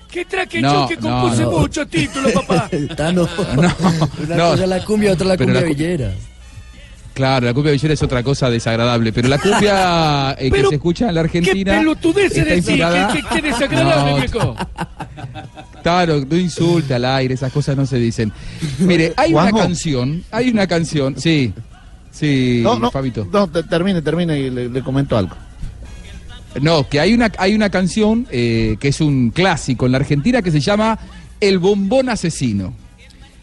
Que 0.10 0.26
traque 0.26 0.62
No, 0.62 0.89
yo 0.89 0.95
que 0.95 0.95
no, 1.02 1.22
compuse 1.22 1.41
no. 1.43 1.52
muchos 1.52 1.88
títulos, 1.89 2.32
papá. 2.34 2.70
Tano. 2.97 3.28
Una 3.58 3.68
no. 4.36 4.49
cosa 4.52 4.64
es 4.64 4.70
la 4.70 4.84
cumbia, 4.86 5.14
otra 5.14 5.28
la 5.28 5.38
cumbia 5.38 5.56
la 5.56 5.62
cu- 5.62 5.68
villera. 5.74 6.12
Claro, 7.14 7.45
la 7.45 7.53
cumbia 7.53 7.74
villera 7.74 7.93
es 7.93 8.01
otra 8.03 8.24
cosa 8.24 8.49
desagradable, 8.49 9.12
pero 9.12 9.28
la 9.28 9.38
cumbia 9.38 10.32
eh, 10.39 10.49
que 10.49 10.66
se 10.66 10.76
escucha 10.76 11.09
en 11.09 11.16
la 11.16 11.22
¿Qué 11.28 11.39
Argentina 11.39 11.78
pelotudeces 11.80 12.38
está 12.38 12.43
decís? 12.53 12.70
inspirada- 12.70 13.07
¿Qué, 13.14 13.22
qué, 13.22 13.28
qué 13.36 13.41
desagradable, 13.49 14.12
No, 14.12 14.18
viejo? 14.18 14.55
Claro, 15.84 16.24
no 16.28 16.38
insulta 16.38 16.95
al 16.95 17.05
aire, 17.05 17.34
esas 17.34 17.51
cosas 17.51 17.76
no 17.76 17.86
se 17.86 17.97
dicen. 17.97 18.32
Mire, 18.80 19.14
hay 19.18 19.34
una 19.34 19.51
canción, 19.51 20.24
hay 20.32 20.49
una 20.49 20.68
canción, 20.68 21.16
sí, 21.20 21.53
sí, 22.12 22.62
No, 22.64 22.80
no, 22.80 22.89
Fabito. 22.91 23.28
no, 23.32 23.47
te- 23.47 23.64
termine, 23.64 24.01
termine 24.01 24.39
y 24.39 24.49
le, 24.49 24.70
le 24.70 24.82
comento 24.82 25.18
algo. 25.18 25.36
No, 26.62 26.88
que 26.88 26.99
hay 26.99 27.14
una, 27.14 27.32
hay 27.38 27.55
una 27.55 27.70
canción 27.70 28.28
eh, 28.32 28.78
que 28.80 28.89
es 28.89 29.01
un 29.01 29.32
clásico 29.32 29.86
en 29.86 29.93
la 29.93 29.97
Argentina 29.99 30.41
que 30.41 30.51
se 30.51 30.59
llama 30.59 30.97
El 31.39 31.59
Bombón 31.59 32.09
Asesino. 32.09 32.74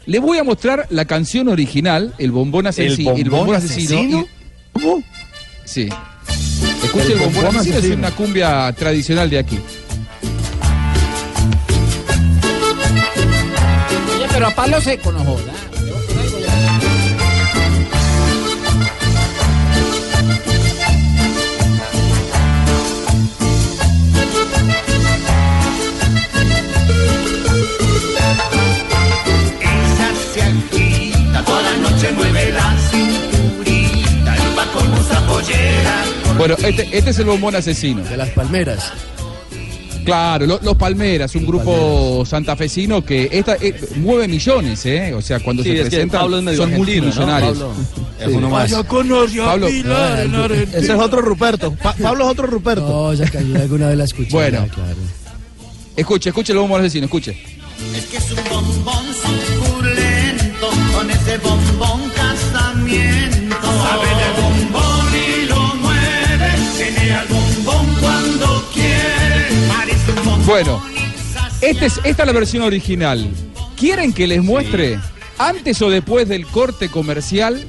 Le 0.09 0.19
voy 0.21 0.39
a 0.39 0.43
mostrar 0.45 0.87
la 0.89 1.05
canción 1.05 1.49
original, 1.49 2.15
El 2.17 2.33
Bombón, 2.33 2.65
Asesi- 2.65 3.05
bombón 3.29 3.55
asesino? 3.57 4.27
y- 4.81 5.05
Sí. 5.67 5.87
Escuche, 6.83 7.05
el, 7.09 7.13
El 7.13 7.19
Bombón, 7.19 7.35
Bombón 7.35 7.57
Asesino, 7.57 7.73
es 7.77 7.79
Asesino. 7.85 7.99
una 7.99 8.11
cumbia 8.13 8.73
tradicional 8.73 9.29
de 9.29 9.39
aquí. 9.39 9.59
Oye, 14.17 14.27
pero 14.33 14.47
a 14.47 14.51
palo 14.55 14.81
seco, 14.81 15.13
no 15.13 15.19
joda. 15.25 15.53
Noche 31.99 32.13
mueve 32.13 32.53
la 32.53 32.77
cinturita, 32.91 34.37
y 34.37 34.57
va 34.57 34.65
con 34.73 34.93
usa 34.93 35.27
pollera. 35.27 36.05
Bueno, 36.37 36.55
este, 36.63 36.89
este 36.97 37.11
es 37.11 37.19
el 37.19 37.25
Bombón 37.25 37.57
Asesino. 37.57 38.05
De 38.05 38.17
las 38.17 38.29
palmeras. 38.31 38.93
Claro, 40.05 40.47
lo- 40.47 40.61
los 40.63 40.75
Palmeras, 40.77 41.35
un 41.35 41.45
grupo 41.45 42.25
santafesino 42.25 43.05
que 43.05 43.29
esta, 43.31 43.57
eh, 43.57 43.79
mueve 43.97 44.27
millones, 44.27 44.87
¿eh? 44.87 45.13
O 45.13 45.21
sea, 45.21 45.39
cuando 45.41 45.63
Sí, 45.63 45.69
se 45.71 45.75
es 45.75 45.81
que 45.83 45.91
presentan 45.91 46.21
es 46.39 46.43
medio 46.45 46.59
son 46.63 46.71
¿no, 46.71 46.77
multimillonarios. 46.79 47.59
Pablo? 47.59 47.75
Es 48.19 48.29
uno 48.29 48.49
más. 48.49 48.73
A 48.73 48.83
Pablo. 48.85 49.67
Pilar 49.67 50.21
en 50.21 50.35
Argentina. 50.35 50.79
Ese 50.79 50.93
es 50.95 50.99
otro 50.99 51.21
Ruperto. 51.21 51.75
Pa- 51.75 51.93
Pablo 51.95 52.25
es 52.25 52.31
otro 52.31 52.47
Ruperto. 52.47 52.89
No, 52.89 53.13
esa 53.13 53.29
canción 53.31 53.57
alguna 53.59 53.89
vez 53.89 53.99
la 53.99 54.05
escuché. 54.05 54.31
Bueno. 54.31 54.65
ya, 54.67 54.73
claro. 54.73 54.97
Escuche, 55.95 56.31
escuche 56.31 56.53
el 56.53 56.59
Bombón 56.61 56.81
Asesino, 56.81 57.05
escuche. 57.05 57.37
Es 57.95 58.07
que 58.07 58.17
es 58.17 58.31
un 58.31 58.39
bombón 58.51 59.08
con 60.95 61.11
ese 61.11 61.39
bombón 61.39 62.11
casamiento. 62.15 63.57
Sabe 63.63 64.09
de 64.09 64.41
bombón 64.43 65.07
y 65.15 65.47
lo 65.47 65.75
mueve, 65.77 66.51
tiene 66.77 67.13
al 67.13 67.27
bombón 67.29 67.95
cuando 68.01 68.69
quiere. 68.73 69.47
Parece 69.69 70.11
un 70.11 70.17
bombón. 70.25 70.47
Bueno, 70.47 70.83
este 71.61 71.87
es, 71.87 72.01
esta 72.05 72.23
es 72.23 72.27
la 72.27 72.33
versión 72.33 72.63
original. 72.63 73.29
¿Quieren 73.77 74.13
que 74.13 74.27
les 74.27 74.43
muestre, 74.43 74.99
antes 75.39 75.81
o 75.83 75.91
después 75.91 76.29
del 76.29 76.47
corte 76.47 76.89
comercial, 76.89 77.65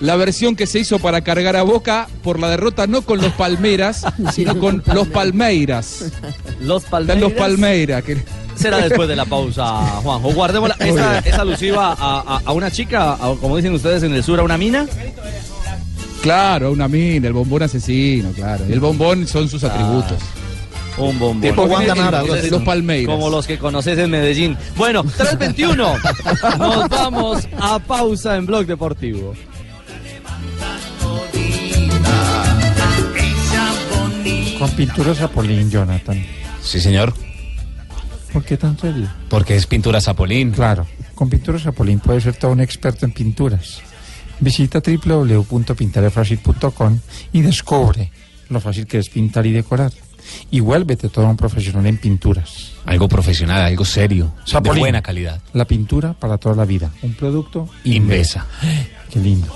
la 0.00 0.16
versión 0.16 0.56
que 0.56 0.66
se 0.66 0.78
hizo 0.78 0.98
para 0.98 1.22
cargar 1.22 1.56
a 1.56 1.62
Boca 1.62 2.08
por 2.22 2.38
la 2.38 2.48
derrota 2.50 2.86
no 2.86 3.02
con 3.02 3.20
los 3.20 3.32
Palmeras, 3.32 4.04
sino 4.32 4.58
con 4.58 4.82
los 4.94 5.08
Palmeiras? 5.08 6.12
Los 6.60 6.84
Están 6.84 6.90
Palmeiras. 7.06 7.20
los 7.20 7.32
Palmeiras. 7.32 8.02
que- 8.04 8.45
Será 8.56 8.78
después 8.78 9.08
de 9.08 9.16
la 9.16 9.24
pausa, 9.24 9.64
Juanjo. 10.02 10.32
Guardémosla. 10.32 10.76
¿Esta 10.80 11.18
es 11.20 11.34
alusiva 11.34 11.92
a, 11.98 12.20
a- 12.20 12.40
a 12.44 12.52
una 12.52 12.70
chica, 12.70 13.12
a- 13.14 13.34
como 13.40 13.56
dicen 13.56 13.74
ustedes 13.74 14.02
en 14.02 14.14
el 14.14 14.22
sur, 14.24 14.40
a 14.40 14.42
una 14.42 14.56
mina? 14.58 14.86
Claro, 16.22 16.72
una 16.72 16.88
mina, 16.88 17.28
el 17.28 17.32
bombón 17.34 17.62
asesino, 17.62 18.30
claro. 18.32 18.64
El 18.68 18.80
bombón 18.80 19.26
son 19.26 19.48
sus 19.48 19.62
atributos. 19.62 20.18
Un 20.98 21.18
bombón. 21.18 21.42
Tipo 21.42 21.76
así. 21.76 22.48
Los 22.50 22.62
Palmeiras. 22.62 23.14
Como 23.14 23.28
los 23.30 23.46
que 23.46 23.58
conoces 23.58 23.98
en 23.98 24.10
Medellín. 24.10 24.56
Bueno, 24.76 25.04
3.21. 25.04 26.56
Nos 26.58 26.88
vamos 26.88 27.46
a 27.60 27.78
pausa 27.78 28.36
en 28.36 28.46
Blog 28.46 28.64
Deportivo. 28.66 29.34
Con 34.58 34.70
pinturas 34.70 35.18
Zapolín, 35.18 35.70
Jonathan. 35.70 36.24
Sí, 36.62 36.80
señor. 36.80 37.12
¿Por 38.36 38.44
qué 38.44 38.58
tan 38.58 38.78
serio? 38.78 39.08
Porque 39.30 39.56
es 39.56 39.66
pintura 39.66 39.98
Zapolín. 39.98 40.50
Claro, 40.50 40.86
con 41.14 41.30
pinturas 41.30 41.62
Zapolín 41.62 42.00
puedes 42.00 42.24
ser 42.24 42.36
todo 42.36 42.50
un 42.50 42.60
experto 42.60 43.06
en 43.06 43.12
pinturas. 43.12 43.80
Visita 44.40 44.82
www.pintarefácil.com 44.84 46.98
y 47.32 47.40
descubre 47.40 48.12
lo 48.50 48.60
fácil 48.60 48.86
que 48.86 48.98
es 48.98 49.08
pintar 49.08 49.46
y 49.46 49.52
decorar. 49.52 49.90
Y 50.50 50.60
vuélvete 50.60 51.08
todo 51.08 51.26
un 51.26 51.38
profesional 51.38 51.86
en 51.86 51.96
pinturas. 51.96 52.72
Algo 52.84 53.08
profesional, 53.08 53.62
algo 53.62 53.86
serio, 53.86 54.34
Zapolín. 54.46 54.74
de 54.74 54.80
buena 54.80 55.00
calidad. 55.00 55.40
La 55.54 55.64
pintura 55.64 56.12
para 56.12 56.36
toda 56.36 56.56
la 56.56 56.66
vida. 56.66 56.92
Un 57.00 57.14
producto 57.14 57.70
Invesa. 57.84 58.44
Qué 59.08 59.18
lindo. 59.18 59.50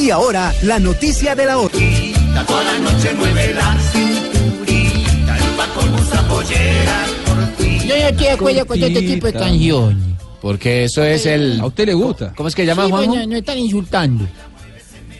Y 0.00 0.10
ahora, 0.10 0.52
la 0.62 0.78
noticia 0.78 1.34
de 1.34 1.44
la 1.46 1.58
hora. 1.58 1.74
Toda 2.46 2.64
la 2.64 2.78
noche 2.78 3.12
mueve 3.18 3.52
la 3.54 3.76
cinturita, 3.92 5.36
el 5.36 5.60
va 5.60 5.66
con 5.74 5.94
usa 5.94 6.22
pollera. 6.26 7.06
Yo 7.86 7.96
no 7.96 8.06
estoy 8.08 8.24
de 8.24 8.30
acuerdo 8.30 8.66
con 8.66 8.82
este 8.82 9.02
tipo 9.02 9.26
de 9.26 9.32
canciones. 9.34 10.04
Porque 10.40 10.84
eso 10.84 11.04
es 11.04 11.26
el. 11.26 11.60
¿A 11.60 11.66
usted 11.66 11.84
le 11.86 11.92
gusta? 11.94 12.32
¿Cómo 12.34 12.48
es 12.48 12.54
que 12.54 12.64
llama 12.64 12.84
Sí, 12.86 12.90
Juanjo? 12.90 13.10
bueno, 13.10 13.26
no 13.26 13.36
están 13.36 13.58
insultando. 13.58 14.26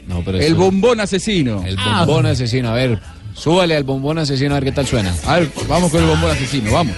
No, 0.06 0.22
pero 0.24 0.38
El 0.38 0.54
bombón 0.54 0.98
asesino. 1.00 1.62
El 1.66 1.76
Ah. 1.78 2.04
bombón 2.06 2.24
asesino. 2.26 2.70
A 2.70 2.74
ver, 2.74 2.98
súbale 3.34 3.76
al 3.76 3.84
bombón 3.84 4.18
asesino 4.18 4.52
a 4.54 4.60
ver 4.60 4.64
qué 4.64 4.72
tal 4.72 4.86
suena. 4.86 5.14
A 5.26 5.40
ver, 5.40 5.50
vamos 5.68 5.90
con 5.90 6.00
el 6.02 6.08
bombón 6.08 6.30
asesino, 6.30 6.72
vamos. 6.72 6.96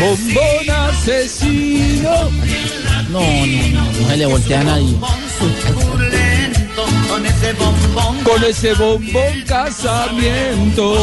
Bombón 0.00 0.70
asesino. 0.90 2.10
No, 3.14 3.20
no, 3.20 3.68
no, 3.68 3.92
no 3.92 4.08
se 4.08 4.16
le 4.16 4.26
voltea 4.26 4.60
a 4.60 4.64
nadie. 4.64 4.96
Con 7.08 7.24
ese 7.24 7.52
bombón. 7.52 8.24
Con 8.24 8.42
ese 8.42 8.74
bombón 8.74 9.42
casamiento. 9.46 10.96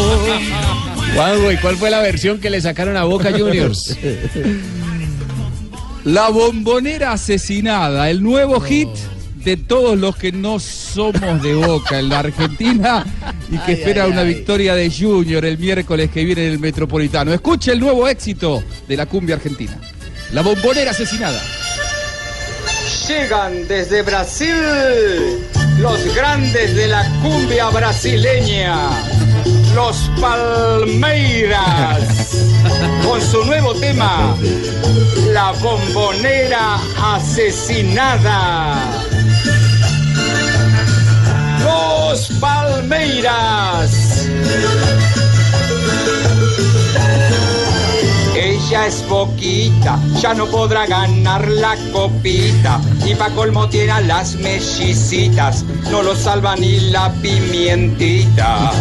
Juanjo, 1.16 1.52
¿y 1.54 1.58
cuál 1.58 1.78
fue 1.78 1.90
la 1.90 2.02
versión 2.02 2.40
que 2.40 2.50
le 2.50 2.60
sacaron 2.60 2.98
a 2.98 3.06
Boca 3.06 3.32
Juniors? 3.32 3.98
La 6.04 6.28
bombonera 6.28 7.14
asesinada, 7.14 8.10
el 8.10 8.22
nuevo 8.22 8.60
hit 8.60 8.90
de 9.46 9.56
todos 9.56 9.98
los 9.98 10.18
que 10.18 10.34
no 10.34 10.60
somos 10.60 11.42
de 11.42 11.56
Boca 11.56 11.98
en 11.98 12.10
la 12.10 12.20
Argentina 12.20 13.06
y 13.50 13.58
que 13.60 13.72
espera 13.72 14.08
una 14.08 14.24
victoria 14.24 14.76
de 14.76 14.92
Junior 14.92 15.46
el 15.46 15.58
miércoles 15.58 16.12
que 16.12 16.26
viene 16.26 16.48
en 16.48 16.52
el 16.52 16.60
Metropolitano. 16.60 17.32
Escuche 17.32 17.72
el 17.72 17.80
nuevo 17.80 18.06
éxito 18.06 18.62
de 18.86 18.98
la 18.98 19.06
cumbia 19.06 19.36
argentina. 19.36 19.80
La 20.34 20.42
bombonera 20.42 20.92
asesinada. 20.92 21.42
Llegan 23.08 23.68
desde 23.68 24.02
Brasil 24.02 24.56
los 25.78 26.16
grandes 26.16 26.76
de 26.76 26.88
la 26.88 27.04
cumbia 27.22 27.70
brasileña, 27.70 28.76
los 29.76 30.10
Palmeiras, 30.20 32.00
con 33.04 33.22
su 33.22 33.44
nuevo 33.46 33.74
tema, 33.76 34.36
La 35.28 35.52
Bombonera 35.54 36.78
Asesinada. 37.16 38.76
Los 41.64 42.30
Palmeiras. 42.40 44.28
Ella 48.72 48.88
es 48.88 49.02
poquita, 49.02 50.00
ya 50.22 50.34
no 50.34 50.46
podrá 50.46 50.86
ganar 50.88 51.46
la 51.46 51.76
copita. 51.92 52.80
Y 53.06 53.16
pa' 53.16 53.30
colmo 53.32 53.68
tiene 53.68 53.92
a 53.92 54.00
las 54.00 54.36
mellicitas, 54.36 55.66
no 55.92 56.02
lo 56.02 56.16
salva 56.16 56.56
ni 56.56 56.80
la 56.90 57.12
pimientita. 57.22 58.72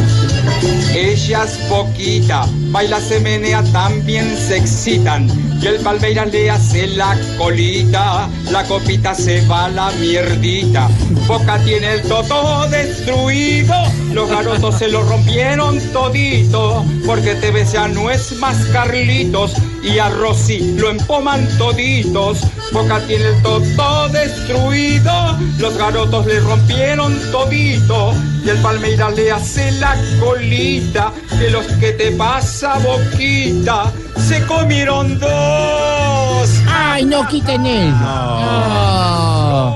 Ella 0.94 1.44
es 1.44 1.56
poquita, 1.68 2.46
baila, 2.70 3.00
se 3.00 3.20
menea, 3.20 3.62
también 3.72 4.36
se 4.36 4.56
excitan. 4.56 5.28
Y 5.62 5.66
el 5.66 5.76
Palmeiras 5.80 6.32
le 6.32 6.50
hace 6.50 6.86
la 6.86 7.16
colita, 7.36 8.28
la 8.50 8.64
copita 8.64 9.14
se 9.14 9.40
va 9.46 9.66
a 9.66 9.68
la 9.68 9.90
mierdita. 9.92 10.88
Boca 11.26 11.58
tiene 11.64 11.94
el 11.94 12.02
toto 12.02 12.66
destruido, 12.68 13.74
los 14.12 14.28
garotos 14.28 14.78
se 14.78 14.88
lo 14.88 15.02
rompieron 15.02 15.78
todito, 15.92 16.84
porque 17.06 17.34
TV 17.34 17.64
ya 17.64 17.88
no 17.88 18.10
es 18.10 18.32
más 18.38 18.56
Carlitos 18.72 19.52
y 19.82 19.98
a 19.98 20.08
Rossi 20.08 20.76
lo 20.76 20.90
empoman 20.90 21.46
toditos. 21.58 22.38
Boca 22.72 23.00
tiene 23.00 23.24
el 23.26 23.42
toto 23.42 24.08
destruido, 24.10 25.36
los 25.58 25.76
garotos 25.76 26.24
le 26.26 26.38
rompieron 26.38 27.18
todito 27.32 28.14
y 28.44 28.48
el 28.48 28.58
Palmeiras 28.58 29.12
le 29.16 29.32
hace 29.32 29.72
la 29.72 29.96
colita 30.20 31.12
de 31.38 31.50
los 31.50 31.66
que 31.66 31.92
te 31.92 32.12
pasa 32.12 32.78
boquita. 32.78 33.90
Se 34.16 34.46
comieron 34.46 35.18
dos. 35.18 36.48
Ay, 36.68 37.04
no 37.06 37.26
quiten 37.26 37.66
él. 37.66 37.92
Ah. 37.92 39.74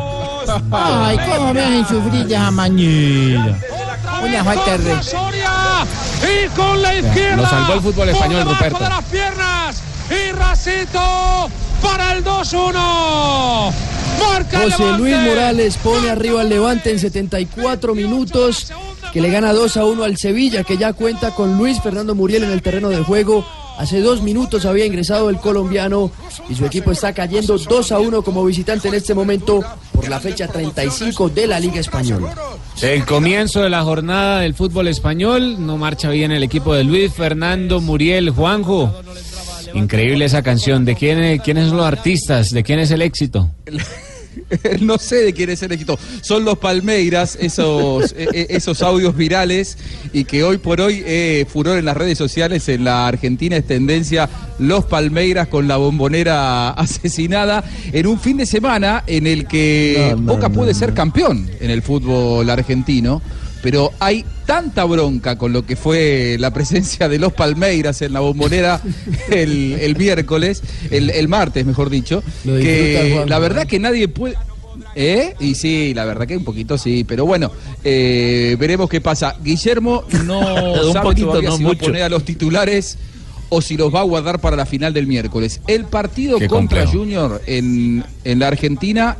Ay, 0.70 1.18
cómo 1.18 1.52
me 1.52 1.60
hacen 1.62 1.88
sufrir 1.88 2.32
esa 2.32 2.50
mañana. 2.52 3.58
Una 4.22 4.44
falta 4.44 4.78
de. 4.78 4.92
Y 6.22 6.48
con 6.50 6.80
la 6.80 6.94
izquierda. 6.94 7.36
Lo 7.36 7.48
salvó 7.48 7.72
el 7.74 7.80
fútbol 7.80 8.08
español, 8.08 8.44
Ruperto. 8.44 8.78
de 8.78 8.88
las 8.88 9.04
piernas. 9.04 9.82
Y 10.10 10.32
Racito 10.32 11.50
para 11.96 12.16
el 12.16 12.24
2-1. 12.24 13.72
Marca 14.18 14.64
el 14.64 14.72
José 14.72 14.98
Luis. 14.98 15.16
Morales 15.16 15.76
pone 15.76 16.10
arriba 16.10 16.40
al 16.40 16.48
Levante 16.48 16.90
en 16.90 16.98
74 16.98 17.94
minutos, 17.94 18.72
que 19.12 19.20
le 19.20 19.30
gana 19.30 19.52
2 19.52 19.76
a 19.76 19.84
1 19.84 20.02
al 20.02 20.16
Sevilla, 20.16 20.64
que 20.64 20.76
ya 20.76 20.92
cuenta 20.92 21.30
con 21.30 21.56
Luis 21.56 21.80
Fernando 21.80 22.16
Muriel 22.16 22.42
en 22.42 22.50
el 22.50 22.62
terreno 22.62 22.88
de 22.88 22.98
juego. 22.98 23.44
Hace 23.78 24.00
dos 24.00 24.22
minutos 24.22 24.66
había 24.66 24.86
ingresado 24.86 25.30
el 25.30 25.38
colombiano 25.38 26.10
y 26.48 26.54
su 26.54 26.64
equipo 26.64 26.90
está 26.90 27.12
cayendo 27.12 27.58
2 27.58 27.92
a 27.92 27.98
1 27.98 28.22
como 28.22 28.44
visitante 28.44 28.88
en 28.88 28.94
este 28.94 29.14
momento 29.14 29.64
por 29.92 30.08
la 30.08 30.20
fecha 30.20 30.48
35 30.48 31.28
de 31.28 31.46
la 31.46 31.60
Liga 31.60 31.80
Española. 31.80 32.34
El 32.82 33.04
comienzo 33.04 33.62
de 33.62 33.70
la 33.70 33.82
jornada 33.82 34.40
del 34.40 34.54
fútbol 34.54 34.88
español, 34.88 35.64
no 35.64 35.76
marcha 35.76 36.10
bien 36.10 36.32
el 36.32 36.42
equipo 36.42 36.74
de 36.74 36.84
Luis 36.84 37.12
Fernando 37.12 37.80
Muriel 37.80 38.30
Juanjo. 38.30 38.92
Increíble 39.74 40.24
esa 40.24 40.42
canción. 40.42 40.84
¿De 40.84 40.94
quién, 40.94 41.38
quiénes 41.38 41.68
son 41.68 41.76
los 41.76 41.86
artistas? 41.86 42.50
¿De 42.50 42.62
quién 42.62 42.78
es 42.78 42.90
el 42.90 43.02
éxito? 43.02 43.50
no 44.80 44.98
sé 44.98 45.16
de 45.16 45.32
quién 45.32 45.50
es 45.50 45.62
el 45.62 45.72
éxito. 45.72 45.98
Son 46.20 46.44
los 46.44 46.58
Palmeiras, 46.58 47.36
esos, 47.40 48.12
eh, 48.12 48.28
eh, 48.32 48.46
esos 48.50 48.82
audios 48.82 49.16
virales 49.16 49.78
y 50.12 50.24
que 50.24 50.44
hoy 50.44 50.58
por 50.58 50.80
hoy 50.80 51.02
eh, 51.04 51.46
furor 51.48 51.78
en 51.78 51.84
las 51.84 51.96
redes 51.96 52.18
sociales 52.18 52.68
en 52.68 52.84
la 52.84 53.06
Argentina 53.06 53.56
es 53.56 53.66
tendencia 53.66 54.28
los 54.58 54.84
Palmeiras 54.84 55.48
con 55.48 55.66
la 55.68 55.76
bombonera 55.76 56.70
asesinada 56.70 57.64
en 57.92 58.06
un 58.06 58.20
fin 58.20 58.36
de 58.36 58.46
semana 58.46 59.04
en 59.06 59.26
el 59.26 59.46
que 59.46 60.14
Boca 60.18 60.48
puede 60.48 60.74
ser 60.74 60.94
campeón 60.94 61.50
en 61.60 61.70
el 61.70 61.82
fútbol 61.82 62.48
argentino. 62.48 63.22
Pero 63.64 63.92
hay 63.98 64.26
tanta 64.44 64.84
bronca 64.84 65.38
con 65.38 65.54
lo 65.54 65.64
que 65.64 65.74
fue 65.74 66.36
la 66.38 66.52
presencia 66.52 67.08
de 67.08 67.18
los 67.18 67.32
Palmeiras 67.32 68.02
en 68.02 68.12
la 68.12 68.20
bombonera 68.20 68.78
el, 69.30 69.72
el 69.80 69.96
miércoles, 69.96 70.62
el, 70.90 71.08
el 71.08 71.28
martes, 71.28 71.64
mejor 71.64 71.88
dicho, 71.88 72.22
que 72.44 73.24
la 73.26 73.38
verdad 73.38 73.66
que 73.66 73.78
nadie 73.80 74.06
puede. 74.06 74.36
¿Eh? 74.94 75.34
Y 75.40 75.54
sí, 75.54 75.94
la 75.94 76.04
verdad 76.04 76.26
que 76.26 76.36
un 76.36 76.44
poquito 76.44 76.76
sí, 76.76 77.04
pero 77.04 77.24
bueno, 77.24 77.50
eh, 77.82 78.54
veremos 78.60 78.90
qué 78.90 79.00
pasa. 79.00 79.34
Guillermo 79.42 80.04
no 80.24 80.40
Un 80.88 80.92
sabe 80.92 81.08
poquito, 81.08 81.28
todavía 81.28 81.48
no 81.48 81.56
si 81.56 81.64
va 81.64 81.70
a 81.70 81.74
poner 81.74 82.02
a 82.02 82.08
los 82.10 82.24
titulares 82.24 82.98
o 83.48 83.62
si 83.62 83.78
los 83.78 83.94
va 83.94 84.00
a 84.00 84.04
guardar 84.04 84.40
para 84.40 84.56
la 84.56 84.66
final 84.66 84.92
del 84.92 85.06
miércoles. 85.06 85.62
El 85.66 85.86
partido 85.86 86.38
Qué 86.38 86.48
contra 86.48 86.84
complejo. 86.84 87.04
Junior 87.04 87.40
en, 87.46 88.04
en 88.24 88.38
la 88.38 88.48
Argentina, 88.48 89.16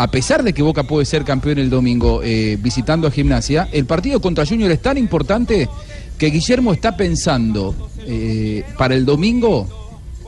a 0.00 0.10
pesar 0.10 0.42
de 0.42 0.54
que 0.54 0.62
Boca 0.62 0.84
puede 0.84 1.04
ser 1.04 1.24
campeón 1.24 1.58
el 1.58 1.68
domingo 1.68 2.22
eh, 2.24 2.56
visitando 2.58 3.06
a 3.06 3.10
Gimnasia, 3.10 3.68
el 3.70 3.84
partido 3.84 4.18
contra 4.18 4.46
Junior 4.46 4.70
es 4.70 4.80
tan 4.80 4.96
importante 4.96 5.68
que 6.16 6.30
Guillermo 6.30 6.72
está 6.72 6.96
pensando 6.96 7.74
eh, 8.06 8.64
para 8.78 8.94
el 8.94 9.04
domingo 9.04 9.68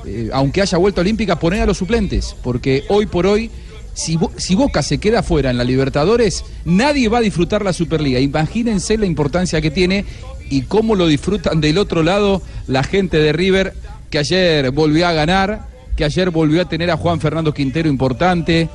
eh, 0.04 0.28
aunque 0.32 0.60
haya 0.60 0.76
vuelta 0.76 1.00
olímpica, 1.00 1.38
poner 1.38 1.62
a 1.62 1.66
los 1.66 1.78
suplentes, 1.78 2.36
porque 2.42 2.84
hoy 2.88 3.06
por 3.06 3.26
hoy, 3.26 3.50
si, 3.94 4.16
Bo- 4.18 4.32
si 4.36 4.54
Boca 4.54 4.82
se 4.82 4.98
queda 4.98 5.22
fuera 5.22 5.50
en 5.50 5.56
la 5.56 5.64
Libertadores, 5.64 6.44
nadie 6.66 7.08
va 7.08 7.18
a 7.18 7.22
disfrutar 7.22 7.64
la 7.64 7.72
Superliga. 7.72 8.18
Imagínense 8.20 8.98
la 8.98 9.06
importancia 9.06 9.60
que 9.62 9.70
tiene 9.70 10.04
y 10.50 10.62
cómo 10.62 10.96
lo 10.96 11.06
disfrutan 11.06 11.62
del 11.62 11.78
otro 11.78 12.02
lado 12.02 12.42
la 12.66 12.82
gente 12.82 13.16
de 13.18 13.32
River, 13.32 13.72
que 14.10 14.18
ayer 14.18 14.70
volvió 14.70 15.06
a 15.06 15.12
ganar, 15.12 15.68
que 15.96 16.04
ayer 16.04 16.30
volvió 16.30 16.62
a 16.62 16.68
tener 16.68 16.90
a 16.90 16.96
Juan 16.96 17.20
Fernando 17.20 17.54
Quintero 17.54 17.88
importante. 17.88 18.68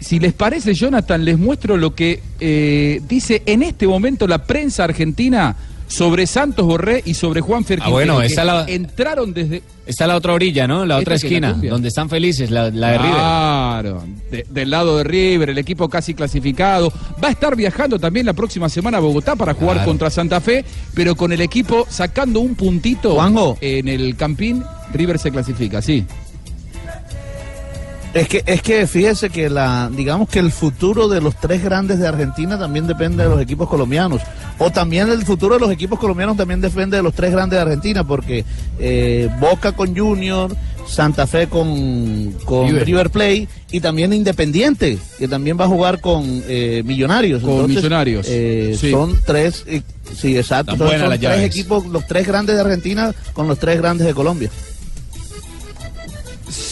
Si 0.00 0.18
les 0.18 0.32
parece, 0.32 0.74
Jonathan, 0.74 1.24
les 1.24 1.38
muestro 1.38 1.76
lo 1.76 1.94
que 1.94 2.20
eh, 2.40 3.00
dice 3.06 3.42
en 3.46 3.62
este 3.62 3.86
momento 3.86 4.26
la 4.26 4.44
prensa 4.44 4.84
argentina 4.84 5.54
sobre 5.86 6.26
Santos 6.28 6.64
Borré 6.66 7.02
y 7.04 7.14
sobre 7.14 7.40
Juan 7.40 7.64
Fer 7.64 7.80
Ah, 7.82 7.88
bueno, 7.90 8.22
esta 8.22 8.44
la- 8.44 8.64
entraron 8.68 9.34
desde... 9.34 9.62
Está 9.86 10.06
la 10.06 10.14
otra 10.14 10.32
orilla, 10.34 10.68
¿no? 10.68 10.86
La 10.86 10.98
otra 10.98 11.14
la 11.14 11.16
esquina, 11.16 11.52
donde 11.52 11.88
están 11.88 12.08
felices, 12.08 12.48
la, 12.52 12.70
la 12.70 12.92
de 12.92 12.98
River. 12.98 13.12
Claro, 13.14 14.04
de- 14.30 14.46
del 14.48 14.70
lado 14.70 14.98
de 14.98 15.04
River, 15.04 15.50
el 15.50 15.58
equipo 15.58 15.88
casi 15.88 16.14
clasificado. 16.14 16.92
Va 17.22 17.26
a 17.26 17.30
estar 17.32 17.56
viajando 17.56 17.98
también 17.98 18.24
la 18.24 18.32
próxima 18.34 18.68
semana 18.68 18.98
a 18.98 19.00
Bogotá 19.00 19.34
para 19.34 19.52
jugar 19.52 19.78
Claro. 19.78 19.90
contra 19.90 20.08
Santa 20.10 20.40
Fe, 20.40 20.64
pero 20.94 21.16
con 21.16 21.32
el 21.32 21.40
equipo 21.40 21.86
sacando 21.90 22.38
un 22.38 22.54
puntito 22.54 23.14
Juanjo. 23.16 23.58
en 23.60 23.88
el 23.88 24.14
Campín, 24.14 24.62
River 24.94 25.18
se 25.18 25.32
clasifica, 25.32 25.82
sí. 25.82 26.06
Es 28.12 28.26
que, 28.26 28.42
es 28.44 28.60
que 28.60 28.88
fíjese 28.88 29.30
que 29.30 29.48
la, 29.48 29.88
digamos 29.94 30.28
que 30.28 30.40
el 30.40 30.50
futuro 30.50 31.06
de 31.08 31.20
los 31.20 31.36
tres 31.36 31.62
grandes 31.62 32.00
de 32.00 32.08
Argentina 32.08 32.58
también 32.58 32.88
depende 32.88 33.22
de 33.22 33.28
los 33.28 33.40
equipos 33.40 33.68
colombianos. 33.68 34.20
O 34.58 34.70
también 34.72 35.08
el 35.10 35.22
futuro 35.24 35.54
de 35.54 35.60
los 35.60 35.70
equipos 35.70 35.96
colombianos 35.98 36.36
también 36.36 36.60
depende 36.60 36.96
de 36.96 37.04
los 37.04 37.14
tres 37.14 37.30
grandes 37.30 37.56
de 37.58 37.62
Argentina, 37.62 38.02
porque 38.04 38.44
eh, 38.80 39.28
Boca 39.38 39.72
con 39.72 39.96
Junior, 39.96 40.54
Santa 40.88 41.28
Fe 41.28 41.46
con, 41.46 42.32
con 42.44 42.66
River. 42.66 42.84
River. 42.84 43.10
Play 43.10 43.48
y 43.70 43.78
también 43.78 44.12
Independiente, 44.12 44.98
que 45.16 45.28
también 45.28 45.56
va 45.58 45.66
a 45.66 45.68
jugar 45.68 46.00
con 46.00 46.42
eh, 46.48 46.82
Millonarios. 46.84 47.42
Con 47.42 47.68
Millonarios, 47.68 48.26
eh, 48.28 48.76
sí. 48.78 48.90
Son 48.90 49.16
tres, 49.24 49.62
eh, 49.68 49.82
sí, 50.16 50.36
exacto. 50.36 50.76
Son- 50.76 50.88
son 50.90 50.98
tres 51.10 51.20
llaves. 51.20 51.44
equipos, 51.44 51.86
los 51.86 52.04
tres 52.08 52.26
grandes 52.26 52.56
de 52.56 52.62
Argentina 52.62 53.12
con 53.34 53.46
los 53.46 53.56
tres 53.60 53.78
grandes 53.78 54.04
de 54.08 54.14
Colombia. 54.14 54.50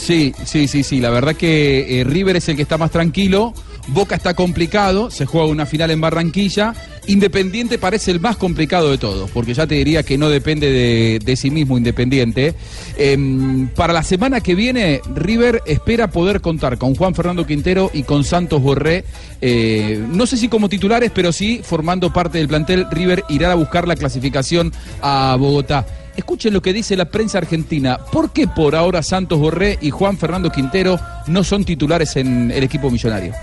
Sí, 0.09 0.33
sí, 0.47 0.69
sí, 0.69 0.85
sí. 0.85 1.01
La 1.01 1.11
verdad 1.11 1.37
que 1.37 2.01
eh, 2.01 2.03
River 2.03 2.37
es 2.37 2.49
el 2.49 2.57
que 2.57 2.63
está 2.63 2.79
más 2.79 2.91
tranquilo. 2.91 3.53
Boca 3.89 4.17
está 4.17 4.33
complicado. 4.33 5.11
Se 5.11 5.27
juega 5.27 5.47
una 5.47 5.67
final 5.67 5.91
en 5.91 6.01
Barranquilla. 6.01 6.73
Independiente 7.09 7.77
parece 7.77 8.11
el 8.13 8.19
más 8.19 8.39
complicado 8.39 8.91
de 8.91 8.97
todos, 8.97 9.31
porque 9.31 9.53
ya 9.53 9.67
te 9.67 9.75
diría 9.75 10.03
que 10.03 10.17
no 10.17 10.31
depende 10.31 11.21
de, 11.23 11.37
sí 11.37 11.51
mismo 11.51 11.77
Independiente. 11.77 12.55
Em, 12.97 13.69
para 13.69 13.93
la 13.93 14.03
semana 14.03 14.41
que 14.41 14.55
viene, 14.55 15.03
River 15.15 15.63
espera 15.67 16.09
poder 16.09 16.41
contar 16.41 16.79
con 16.79 16.95
Juan 16.95 17.15
Fernando 17.15 17.47
Quintero 17.47 17.91
y 17.93 18.05
con 18.05 18.25
Santos 18.25 18.63
Borré. 18.63 19.05
eh, 19.43 20.03
no 20.11 20.27
sé 20.27 20.39
si 20.39 20.49
como 20.49 20.71
titulares, 20.71 21.11
pero 21.15 21.33
sí 21.33 21.61
formando 21.63 22.11
parte 22.15 22.39
del 22.39 22.49
plantel. 22.49 22.87
River 22.91 23.25
irá 23.29 23.53
a 23.53 23.57
buscar 23.57 23.87
la 23.87 23.95
clasificación 23.95 24.73
a 25.03 25.37
Bogotá. 25.39 25.85
Escuchen 26.19 26.53
lo 26.53 26.61
que 26.61 26.73
dice 26.73 26.97
la 26.97 27.05
prensa 27.05 27.39
argentina. 27.39 27.97
¿Por 27.97 28.33
qué 28.33 28.49
por 28.49 28.75
ahora 28.75 29.05
Santos 29.05 29.39
Borré 29.39 29.79
y 29.81 29.91
Juan 29.91 30.19
Fernando 30.19 30.51
Quintero 30.51 30.99
no 31.29 31.45
son 31.45 31.65
titulares 31.65 32.17
en 32.17 32.51
el 32.51 32.65
equipo 32.65 32.91
millonario? 32.91 33.35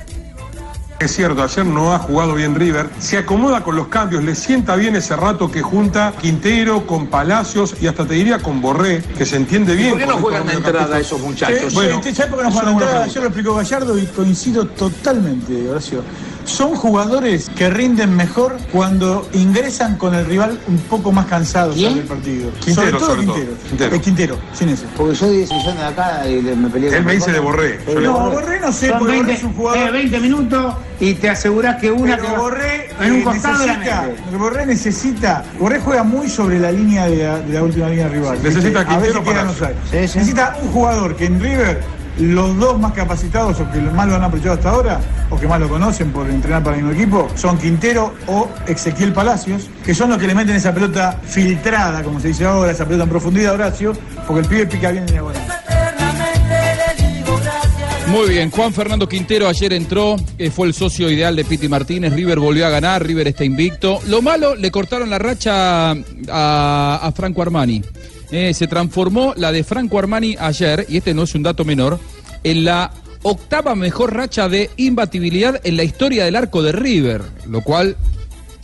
Es 0.99 1.15
cierto, 1.15 1.41
ayer 1.41 1.65
no 1.65 1.93
ha 1.93 1.99
jugado 1.99 2.35
bien 2.35 2.53
River, 2.53 2.89
se 2.99 3.17
acomoda 3.17 3.63
con 3.63 3.77
los 3.77 3.87
cambios, 3.87 4.25
le 4.25 4.35
sienta 4.35 4.75
bien 4.75 4.97
ese 4.97 5.15
rato 5.15 5.49
que 5.49 5.61
junta 5.61 6.13
Quintero 6.21 6.85
con 6.85 7.07
Palacios 7.07 7.75
y 7.79 7.87
hasta 7.87 8.05
te 8.05 8.15
diría 8.15 8.39
con 8.39 8.61
Borré, 8.61 9.01
que 9.17 9.25
se 9.25 9.37
entiende 9.37 9.73
bien. 9.73 9.91
¿Por 9.91 9.99
qué 9.99 10.05
no 10.07 10.17
juegan 10.17 10.45
de 10.45 10.53
entrada 10.53 10.99
esos 10.99 11.21
muchachos? 11.21 11.73
Bueno, 11.73 12.01
¿Sabes 12.03 12.25
por 12.25 12.39
qué 12.39 12.43
no 12.43 12.51
juegan 12.51 12.73
entrada? 12.73 13.03
Ayer 13.05 13.21
lo 13.21 13.29
explicó 13.29 13.55
Gallardo 13.55 13.97
y 13.97 14.05
coincido 14.07 14.67
totalmente, 14.67 15.69
Horacio. 15.69 16.03
Son 16.45 16.75
jugadores 16.75 17.49
que 17.55 17.69
rinden 17.69 18.15
mejor 18.15 18.57
cuando 18.71 19.27
ingresan 19.33 19.97
con 19.97 20.13
el 20.15 20.25
rival 20.25 20.59
un 20.67 20.77
poco 20.77 21.11
más 21.11 21.25
cansados 21.25 21.75
del 21.75 21.99
partido. 22.03 22.51
Quintero, 22.63 22.73
sobre 22.75 22.91
todo 22.91 23.05
sobre 23.09 23.25
todo. 23.25 23.35
Quintero. 23.35 23.57
Quintero. 23.67 23.95
Eh, 23.95 24.01
Quintero, 24.01 24.37
sin 24.53 24.69
ese. 24.69 24.85
Porque 24.95 25.15
yo 25.15 25.29
10 25.29 25.51
millones 25.51 25.77
de 25.79 25.85
acá 25.85 26.29
y 26.29 26.41
me 26.41 26.69
peleé 26.69 26.97
Él 26.97 27.03
me 27.03 27.13
dice 27.15 27.31
de 27.31 27.39
Borré. 27.39 27.79
Yo 27.87 27.99
No, 28.01 28.29
Borré 28.29 28.59
no 28.59 28.71
sé, 28.71 28.89
porque 28.89 29.05
20, 29.13 29.23
Borré 29.23 29.33
es 29.33 29.43
un 29.43 29.53
jugador. 29.53 29.87
eh, 29.87 29.91
20 29.91 30.19
minutos 30.19 30.75
y 30.99 31.13
te 31.15 31.29
aseguras 31.29 31.75
que 31.81 31.91
una 31.91 32.15
Pero 32.17 32.31
va- 32.31 32.37
Borré 32.39 32.89
En 33.01 33.11
un 33.11 33.19
Eh, 33.19 33.23
costado 33.23 33.59
de 33.59 33.67
la 33.67 33.73
necesita. 33.77 34.09
Borré 34.37 34.65
necesita, 34.65 35.43
Borré 35.59 35.79
juega 35.79 36.03
muy 36.03 36.29
sobre 36.29 36.59
la 36.59 36.71
línea 36.71 37.07
de 37.07 37.17
la, 37.23 37.39
de 37.39 37.53
la 37.53 37.63
última 37.63 37.89
línea 37.89 38.07
rival. 38.07 38.37
Necesita 38.41 38.79
¿viste? 38.79 38.93
a 38.93 38.97
veces 38.99 39.13
Quintero 39.13 39.23
queda 39.23 39.41
en 39.41 39.47
Palacio. 39.47 39.67
offside. 39.67 40.01
Necesita 40.01 40.57
un 40.61 40.71
jugador 40.71 41.15
que 41.15 41.25
en 41.25 41.41
River 41.41 41.81
los 42.19 42.57
dos 42.57 42.79
más 42.79 42.93
capacitados 42.93 43.59
o 43.59 43.69
que 43.71 43.79
más 43.79 44.07
lo 44.07 44.15
han 44.15 44.23
aprovechado 44.23 44.55
hasta 44.55 44.69
ahora 44.69 44.99
o 45.29 45.37
que 45.37 45.47
más 45.47 45.59
lo 45.59 45.67
conocen 45.67 46.11
por 46.11 46.29
entrenar 46.29 46.63
para 46.63 46.77
el 46.77 46.83
mismo 46.83 46.99
equipo 46.99 47.27
son 47.35 47.57
Quintero 47.57 48.13
o 48.27 48.49
Ezequiel 48.67 49.13
Palacios, 49.13 49.69
que 49.83 49.93
son 49.93 50.09
los 50.09 50.17
que 50.17 50.27
le 50.27 50.35
meten 50.35 50.55
esa 50.55 50.73
pelota 50.73 51.19
filtrada, 51.23 52.03
como 52.03 52.19
se 52.19 52.29
dice 52.29 52.45
ahora, 52.45 52.71
esa 52.71 52.85
pelota 52.85 53.03
en 53.03 53.09
profundidad, 53.09 53.53
Horacio, 53.53 53.93
porque 54.27 54.41
el 54.41 54.47
pibe 54.47 54.67
pica 54.67 54.91
bien 54.91 55.03
en 55.03 55.13
diagonal. 55.13 55.41
Muy 58.07 58.29
bien, 58.29 58.51
Juan 58.51 58.71
Fernando 58.71 59.09
Quintero 59.09 59.47
ayer 59.47 59.73
entró, 59.73 60.15
eh, 60.37 60.49
fue 60.49 60.67
el 60.67 60.73
socio 60.73 61.09
ideal 61.09 61.35
de 61.35 61.43
Piti 61.43 61.67
Martínez, 61.67 62.13
River 62.13 62.39
volvió 62.39 62.65
a 62.65 62.69
ganar, 62.69 63.05
River 63.05 63.27
está 63.27 63.43
invicto. 63.43 63.99
Lo 64.07 64.21
malo, 64.21 64.55
le 64.55 64.71
cortaron 64.71 65.09
la 65.09 65.17
racha 65.17 65.91
a 66.29 67.11
Franco 67.15 67.41
Armani. 67.41 67.81
Eh, 68.31 68.53
se 68.53 68.67
transformó 68.67 69.33
la 69.37 69.51
de 69.51 69.63
Franco 69.63 69.99
Armani 69.99 70.35
ayer, 70.39 70.85
y 70.89 70.97
este 70.97 71.13
no 71.13 71.23
es 71.23 71.35
un 71.35 71.43
dato 71.43 71.63
menor, 71.63 71.99
en 72.43 72.65
la 72.65 72.91
octava 73.23 73.75
mejor 73.75 74.13
racha 74.13 74.49
de 74.49 74.69
imbatibilidad 74.77 75.59
en 75.63 75.77
la 75.77 75.83
historia 75.83 76.25
del 76.25 76.35
arco 76.35 76.61
de 76.61 76.71
River, 76.71 77.21
lo 77.47 77.61
cual 77.61 77.97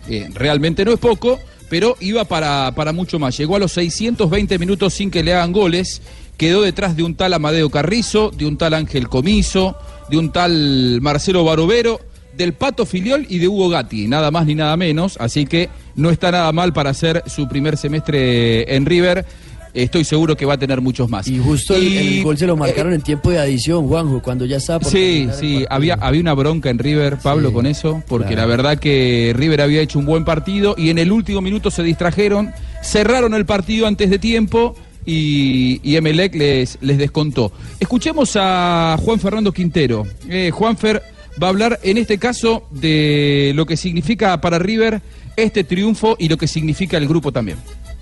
eh, 0.08 0.30
realmente 0.34 0.86
no 0.86 0.94
es 0.94 1.00
poco, 1.00 1.40
pero 1.70 1.96
iba 2.00 2.26
para, 2.26 2.74
para 2.76 2.94
mucho 2.94 3.18
más. 3.18 3.38
Llegó 3.38 3.56
a 3.56 3.60
los 3.60 3.72
620 3.72 4.60
minutos 4.60 4.94
sin 4.94 5.10
que 5.10 5.24
le 5.24 5.34
hagan 5.34 5.52
goles, 5.52 6.02
quedó 6.38 6.62
detrás 6.62 6.96
de 6.96 7.04
un 7.04 7.16
tal 7.16 7.34
Amadeo 7.34 7.70
Carrizo, 7.70 8.32
de 8.32 8.46
un 8.46 8.58
tal 8.58 8.74
Ángel 8.74 9.10
Comiso, 9.10 9.78
de 10.10 10.18
un 10.18 10.32
tal 10.32 11.00
Marcelo 11.02 11.44
Barovero, 11.44 12.00
del 12.36 12.54
Pato 12.54 12.86
Filiol 12.86 13.26
y 13.30 13.40
de 13.40 13.48
Hugo 13.48 13.70
Gatti, 13.70 14.08
nada 14.08 14.32
más 14.32 14.46
ni 14.46 14.56
nada 14.56 14.76
menos, 14.78 15.18
así 15.20 15.46
que 15.46 15.70
no 15.96 16.10
está 16.10 16.32
nada 16.32 16.52
mal 16.52 16.74
para 16.74 16.90
hacer 16.90 17.24
su 17.28 17.48
primer 17.48 17.78
semestre 17.78 18.76
en 18.76 18.86
River. 18.86 19.26
Estoy 19.74 20.04
seguro 20.04 20.36
que 20.36 20.46
va 20.46 20.56
a 20.56 20.58
tener 20.58 20.82
muchos 20.82 21.10
más. 21.10 21.28
Y 21.28 21.38
justo 21.40 21.76
el, 21.76 21.84
Y- 21.84 21.98
el 22.18 22.24
gol 22.24 22.38
se 22.38 22.46
lo 22.48 22.58
marcaron 22.58 22.94
en 22.94 23.02
tiempo 23.02 23.30
de 23.32 23.40
adición, 23.40 23.88
Juanjo, 23.88 24.22
cuando 24.22 24.46
ya 24.46 24.58
estaba 24.58 24.80
por 24.80 24.92
Sí, 24.92 25.28
sí, 25.40 25.66
había, 25.70 25.94
había 25.96 26.22
una 26.22 26.34
bronca 26.34 26.70
en 26.70 26.78
River, 26.80 27.18
Pablo, 27.22 27.54
con 27.54 27.66
eso, 27.66 28.04
porque 28.08 28.30
claro. 28.34 28.42
la 28.42 28.46
verdad 28.48 28.78
que 28.80 29.34
River 29.36 29.62
había 29.62 29.82
hecho 29.82 29.98
un 30.00 30.06
buen 30.06 30.26
partido 30.26 30.76
y 30.78 30.90
en 30.90 30.98
el 30.98 31.12
último 31.12 31.42
minuto 31.42 31.72
se 31.72 31.84
distrajeron, 31.84 32.52
cerraron 32.84 33.34
el 33.34 33.46
partido 33.46 33.88
antes 33.88 34.10
de 34.10 34.20
tiempo 34.20 34.76
y, 35.06 35.80
y 35.84 35.96
Emelec 35.96 36.36
les, 36.36 36.78
les 36.82 36.98
descontó. 36.98 37.52
Escuchemos 37.80 38.34
a 38.36 38.98
Juan 39.02 39.20
Fernando 39.20 39.52
Quintero. 39.52 40.06
Eh, 40.30 40.52
Juanfer 40.54 41.02
va 41.42 41.48
a 41.48 41.50
hablar 41.50 41.80
en 41.84 41.98
este 41.98 42.18
caso 42.18 42.68
de 42.72 43.54
lo 43.56 43.66
que 43.66 43.78
significa 43.78 44.40
para 44.42 44.60
River 44.60 45.02
este 45.38 45.64
triunfo 45.64 46.18
y 46.20 46.28
lo 46.28 46.38
que 46.38 46.46
significa 46.48 46.98
el 46.98 47.08
grupo 47.08 47.32
también. 47.32 47.58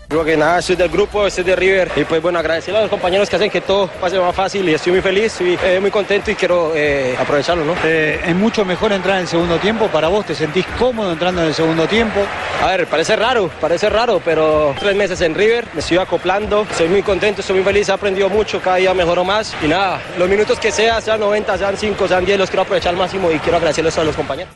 Creo 0.09 0.25
que 0.25 0.35
nada, 0.35 0.59
soy 0.59 0.75
del 0.75 0.89
grupo, 0.89 1.29
soy 1.29 1.43
de 1.43 1.55
River 1.55 1.91
y 1.95 2.03
pues 2.03 2.19
bueno, 2.19 2.39
agradecerle 2.39 2.79
a 2.79 2.81
los 2.81 2.89
compañeros 2.89 3.29
que 3.29 3.35
hacen 3.35 3.51
que 3.51 3.61
todo 3.61 3.85
pase 4.01 4.19
más 4.19 4.35
fácil 4.35 4.67
y 4.67 4.73
estoy 4.73 4.93
muy 4.93 5.01
feliz, 5.03 5.25
estoy 5.25 5.55
eh, 5.63 5.79
muy 5.79 5.91
contento 5.91 6.31
y 6.31 6.35
quiero 6.35 6.71
eh, 6.75 7.15
aprovecharlo, 7.15 7.63
¿no? 7.63 7.75
es 7.83 8.35
mucho 8.35 8.65
mejor 8.65 8.91
entrar 8.91 9.17
en 9.17 9.21
el 9.21 9.27
segundo 9.27 9.59
tiempo 9.59 9.87
para 9.89 10.07
vos, 10.07 10.25
¿te 10.25 10.33
sentís 10.33 10.65
cómodo 10.79 11.11
entrando 11.11 11.41
en 11.43 11.49
el 11.49 11.53
segundo 11.53 11.85
tiempo? 11.85 12.21
A 12.59 12.65
ver, 12.65 12.87
parece 12.87 13.15
raro, 13.15 13.51
parece 13.61 13.87
raro, 13.87 14.19
pero 14.25 14.73
tres 14.79 14.95
meses 14.95 15.21
en 15.21 15.35
River, 15.35 15.67
me 15.75 15.81
estoy 15.81 15.99
acoplando, 15.99 16.63
estoy 16.63 16.87
muy 16.87 17.03
contento, 17.03 17.41
estoy 17.41 17.57
muy 17.57 17.63
feliz, 17.63 17.87
he 17.87 17.91
aprendido 17.91 18.29
mucho, 18.29 18.59
cada 18.59 18.77
día 18.77 18.95
mejoro 18.95 19.23
más 19.23 19.55
y 19.63 19.67
nada, 19.67 20.01
los 20.17 20.27
minutos 20.27 20.59
que 20.59 20.71
sea, 20.71 20.99
sean 21.01 21.19
90, 21.19 21.55
sean 21.55 21.77
5, 21.77 22.07
sean 22.07 22.25
10, 22.25 22.39
los 22.39 22.49
quiero 22.49 22.63
aprovechar 22.63 22.93
al 22.93 22.97
máximo 22.97 23.31
y 23.31 23.37
quiero 23.37 23.57
agradecerles 23.57 23.95
a 23.99 24.03
los 24.03 24.15
compañeros. 24.15 24.55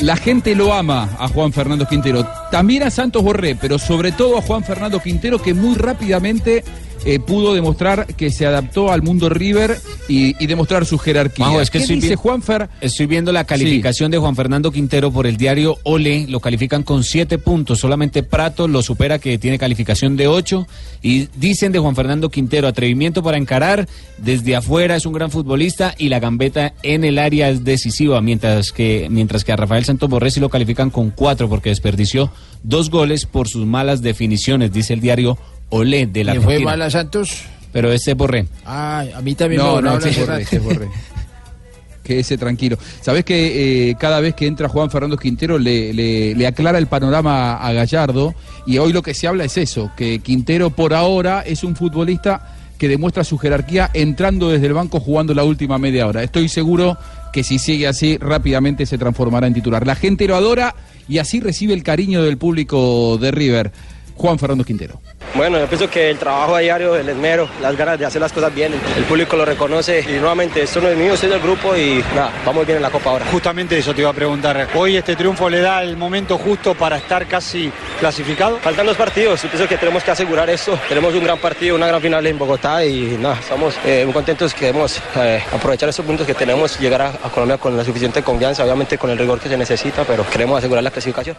La 0.00 0.16
gente 0.16 0.54
lo 0.54 0.74
ama 0.74 1.16
a 1.18 1.26
Juan 1.28 1.54
Fernando 1.54 1.86
Quintero, 1.86 2.26
también 2.50 2.82
a 2.82 2.90
Santos 2.90 3.22
Borré, 3.22 3.56
pero 3.56 3.78
sobre 3.78 4.12
todo 4.12 4.36
a 4.36 4.42
Juan 4.42 4.62
Fernando 4.62 5.00
Quintero 5.00 5.40
que 5.40 5.54
muy 5.54 5.74
rápidamente 5.74 6.64
eh, 7.06 7.20
pudo 7.20 7.54
demostrar 7.54 8.06
que 8.06 8.30
se 8.30 8.46
adaptó 8.46 8.90
al 8.90 9.00
mundo 9.00 9.28
River 9.28 9.78
y, 10.08 10.42
y 10.42 10.46
demostrar 10.46 10.84
su 10.84 10.98
jerarquía. 10.98 11.46
Juanjo, 11.46 11.60
es 11.62 11.70
que 11.70 11.78
¿Qué 11.78 11.84
estoy, 11.84 12.00
dice 12.00 12.16
Juanfer? 12.16 12.68
estoy 12.80 13.06
viendo 13.06 13.32
la 13.32 13.44
calificación 13.44 14.10
de 14.10 14.18
Juan 14.18 14.34
Fernando 14.34 14.72
Quintero 14.72 15.12
por 15.12 15.26
el 15.26 15.36
diario 15.36 15.78
Ole, 15.84 16.26
lo 16.28 16.40
califican 16.40 16.82
con 16.82 17.04
siete 17.04 17.38
puntos, 17.38 17.78
solamente 17.78 18.22
Prato 18.22 18.66
lo 18.68 18.82
supera 18.82 19.18
que 19.18 19.38
tiene 19.38 19.58
calificación 19.58 20.16
de 20.16 20.26
ocho 20.26 20.66
y 21.00 21.28
dicen 21.36 21.72
de 21.72 21.78
Juan 21.78 21.94
Fernando 21.94 22.28
Quintero, 22.28 22.66
atrevimiento 22.66 23.22
para 23.22 23.38
encarar, 23.38 23.88
desde 24.18 24.56
afuera 24.56 24.96
es 24.96 25.06
un 25.06 25.12
gran 25.12 25.30
futbolista 25.30 25.94
y 25.96 26.08
la 26.08 26.18
gambeta 26.18 26.74
en 26.82 27.04
el 27.04 27.18
área 27.18 27.48
es 27.48 27.64
decisiva, 27.64 28.20
mientras 28.20 28.72
que, 28.72 29.06
mientras 29.10 29.44
que 29.44 29.52
a 29.52 29.56
Rafael 29.56 29.84
Santos 29.84 30.10
Borré 30.10 30.30
sí 30.32 30.40
lo 30.40 30.48
califican 30.48 30.90
con 30.90 31.10
cuatro 31.10 31.48
porque 31.48 31.68
desperdició 31.70 32.32
dos 32.62 32.90
goles 32.90 33.26
por 33.26 33.48
sus 33.48 33.64
malas 33.64 34.02
definiciones, 34.02 34.72
dice 34.72 34.94
el 34.94 35.00
diario 35.00 35.38
Ole 35.70 36.06
de 36.06 36.24
la 36.24 36.34
¿Le 36.34 36.40
fue 36.40 36.60
mal 36.60 36.80
a 36.82 36.90
Santos? 36.90 37.42
Pero 37.72 37.92
ese 37.92 38.14
Borré. 38.14 38.46
Ay, 38.64 39.10
a 39.14 39.20
mí 39.20 39.34
también 39.34 39.60
me 39.62 39.68
No, 39.68 39.80
no, 39.80 39.98
ese 39.98 40.10
Borré, 40.20 40.26
rato. 40.26 40.40
ese 40.42 40.58
Borré. 40.60 40.88
Quédese 42.02 42.38
tranquilo. 42.38 42.78
Sabés 43.00 43.24
que 43.24 43.90
eh, 43.90 43.96
cada 43.98 44.20
vez 44.20 44.34
que 44.34 44.46
entra 44.46 44.68
Juan 44.68 44.90
Fernando 44.90 45.16
Quintero 45.16 45.58
le, 45.58 45.92
le- 45.92 46.34
le 46.36 46.46
aclara 46.46 46.78
el 46.78 46.86
panorama 46.86 47.56
a 47.56 47.72
Gallardo 47.72 48.32
y 48.64 48.78
hoy 48.78 48.92
lo 48.92 49.02
que 49.02 49.12
se 49.12 49.26
habla 49.26 49.44
es 49.44 49.56
eso, 49.56 49.90
que 49.96 50.20
Quintero 50.20 50.70
por 50.70 50.94
ahora 50.94 51.40
es 51.44 51.64
un 51.64 51.74
futbolista 51.74 52.52
que 52.78 52.88
demuestra 52.88 53.24
su 53.24 53.38
jerarquía 53.38 53.90
entrando 53.92 54.50
desde 54.50 54.66
el 54.68 54.74
banco 54.74 55.00
jugando 55.00 55.34
la 55.34 55.42
última 55.42 55.78
media 55.78 56.06
hora. 56.06 56.22
Estoy 56.22 56.48
seguro 56.48 56.96
que 57.32 57.42
si 57.42 57.58
sigue 57.58 57.88
así 57.88 58.18
rápidamente 58.18 58.86
se 58.86 58.98
transformará 58.98 59.48
en 59.48 59.54
titular. 59.54 59.84
La 59.84 59.96
gente 59.96 60.28
lo 60.28 60.36
adora 60.36 60.76
y 61.08 61.18
así 61.18 61.40
recibe 61.40 61.74
el 61.74 61.82
cariño 61.82 62.22
del 62.22 62.36
público 62.38 63.18
de 63.20 63.32
River. 63.32 63.72
Juan 64.14 64.38
Fernando 64.38 64.64
Quintero. 64.64 65.00
Bueno, 65.34 65.58
yo 65.58 65.66
pienso 65.66 65.90
que 65.90 66.10
el 66.10 66.18
trabajo 66.18 66.56
a 66.56 66.60
diario, 66.60 66.96
el 66.96 67.08
esmero, 67.08 67.48
las 67.60 67.76
ganas 67.76 67.98
de 67.98 68.06
hacer 68.06 68.20
las 68.22 68.32
cosas 68.32 68.54
bien, 68.54 68.72
el 68.96 69.04
público 69.04 69.36
lo 69.36 69.44
reconoce 69.44 70.00
y 70.00 70.18
nuevamente 70.18 70.62
esto 70.62 70.80
no 70.80 70.88
es 70.88 70.96
mío, 70.96 71.16
soy 71.16 71.28
del 71.28 71.40
grupo 71.40 71.76
y 71.76 72.02
nada, 72.14 72.30
vamos 72.44 72.64
bien 72.64 72.76
en 72.76 72.82
la 72.82 72.90
Copa 72.90 73.10
ahora. 73.10 73.26
Justamente 73.30 73.76
eso 73.78 73.94
te 73.94 74.00
iba 74.00 74.10
a 74.10 74.14
preguntar. 74.14 74.68
¿Hoy 74.74 74.96
este 74.96 75.14
triunfo 75.14 75.50
le 75.50 75.60
da 75.60 75.82
el 75.82 75.96
momento 75.96 76.38
justo 76.38 76.74
para 76.74 76.96
estar 76.96 77.26
casi 77.26 77.70
clasificado? 78.00 78.58
Faltan 78.60 78.86
dos 78.86 78.96
partidos, 78.96 79.42
yo 79.42 79.48
pienso 79.50 79.68
que 79.68 79.76
tenemos 79.76 80.02
que 80.02 80.10
asegurar 80.10 80.48
esto. 80.48 80.78
Tenemos 80.88 81.14
un 81.14 81.24
gran 81.24 81.38
partido, 81.38 81.76
una 81.76 81.86
gran 81.86 82.00
final 82.00 82.26
en 82.26 82.38
Bogotá 82.38 82.84
y 82.84 83.18
nada, 83.20 83.36
estamos 83.38 83.74
eh, 83.84 84.02
muy 84.04 84.14
contentos, 84.14 84.54
queremos 84.54 85.00
eh, 85.16 85.42
aprovechar 85.52 85.88
estos 85.88 86.04
puntos 86.06 86.26
que 86.26 86.34
tenemos, 86.34 86.78
llegar 86.80 87.02
a, 87.02 87.08
a 87.08 87.30
Colombia 87.30 87.58
con 87.58 87.76
la 87.76 87.84
suficiente 87.84 88.22
confianza, 88.22 88.64
obviamente 88.64 88.96
con 88.96 89.10
el 89.10 89.18
rigor 89.18 89.38
que 89.38 89.48
se 89.48 89.56
necesita, 89.56 90.04
pero 90.04 90.24
queremos 90.28 90.58
asegurar 90.58 90.82
la 90.82 90.90
clasificación. 90.90 91.36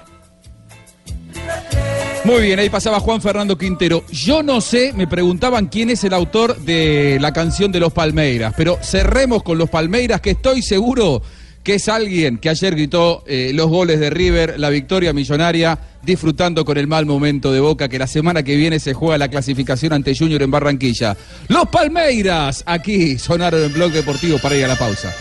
Muy 2.23 2.41
bien, 2.41 2.59
ahí 2.59 2.69
pasaba 2.69 2.99
Juan 2.99 3.21
Fernando 3.21 3.57
Quintero. 3.57 4.03
Yo 4.11 4.43
no 4.43 4.59
sé, 4.59 4.91
me 4.93 5.07
preguntaban 5.07 5.67
quién 5.67 5.89
es 5.89 6.03
el 6.03 6.13
autor 6.13 6.57
de 6.57 7.17
la 7.21 7.31
canción 7.31 7.71
de 7.71 7.79
los 7.79 7.93
Palmeiras, 7.93 8.53
pero 8.57 8.77
cerremos 8.81 9.43
con 9.43 9.57
los 9.57 9.69
Palmeiras, 9.69 10.19
que 10.19 10.31
estoy 10.31 10.61
seguro 10.61 11.21
que 11.67 11.75
es 11.75 11.89
alguien 11.89 12.37
que 12.37 12.49
ayer 12.49 12.75
gritó 12.75 13.25
eh, 13.27 13.51
los 13.53 13.67
goles 13.67 13.99
de 13.99 14.09
River, 14.09 14.57
la 14.57 14.69
victoria 14.69 15.11
millonaria, 15.11 15.77
disfrutando 16.01 16.63
con 16.63 16.77
el 16.77 16.87
mal 16.87 17.05
momento 17.05 17.51
de 17.51 17.59
Boca, 17.59 17.89
que 17.89 17.99
la 17.99 18.07
semana 18.07 18.41
que 18.41 18.55
viene 18.55 18.79
se 18.79 18.93
juega 18.93 19.17
la 19.17 19.27
clasificación 19.27 19.91
ante 19.91 20.15
Junior 20.15 20.41
en 20.41 20.51
Barranquilla. 20.51 21.17
Los 21.49 21.67
Palmeiras, 21.67 22.63
aquí 22.65 23.17
sonaron 23.17 23.63
en 23.63 23.73
Blog 23.73 23.91
Deportivo 23.91 24.37
para 24.37 24.55
ir 24.55 24.63
a 24.63 24.69
la 24.69 24.77
pausa. 24.77 25.13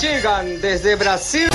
Llegan 0.00 0.62
desde 0.62 0.96
Brasil. 0.96 1.48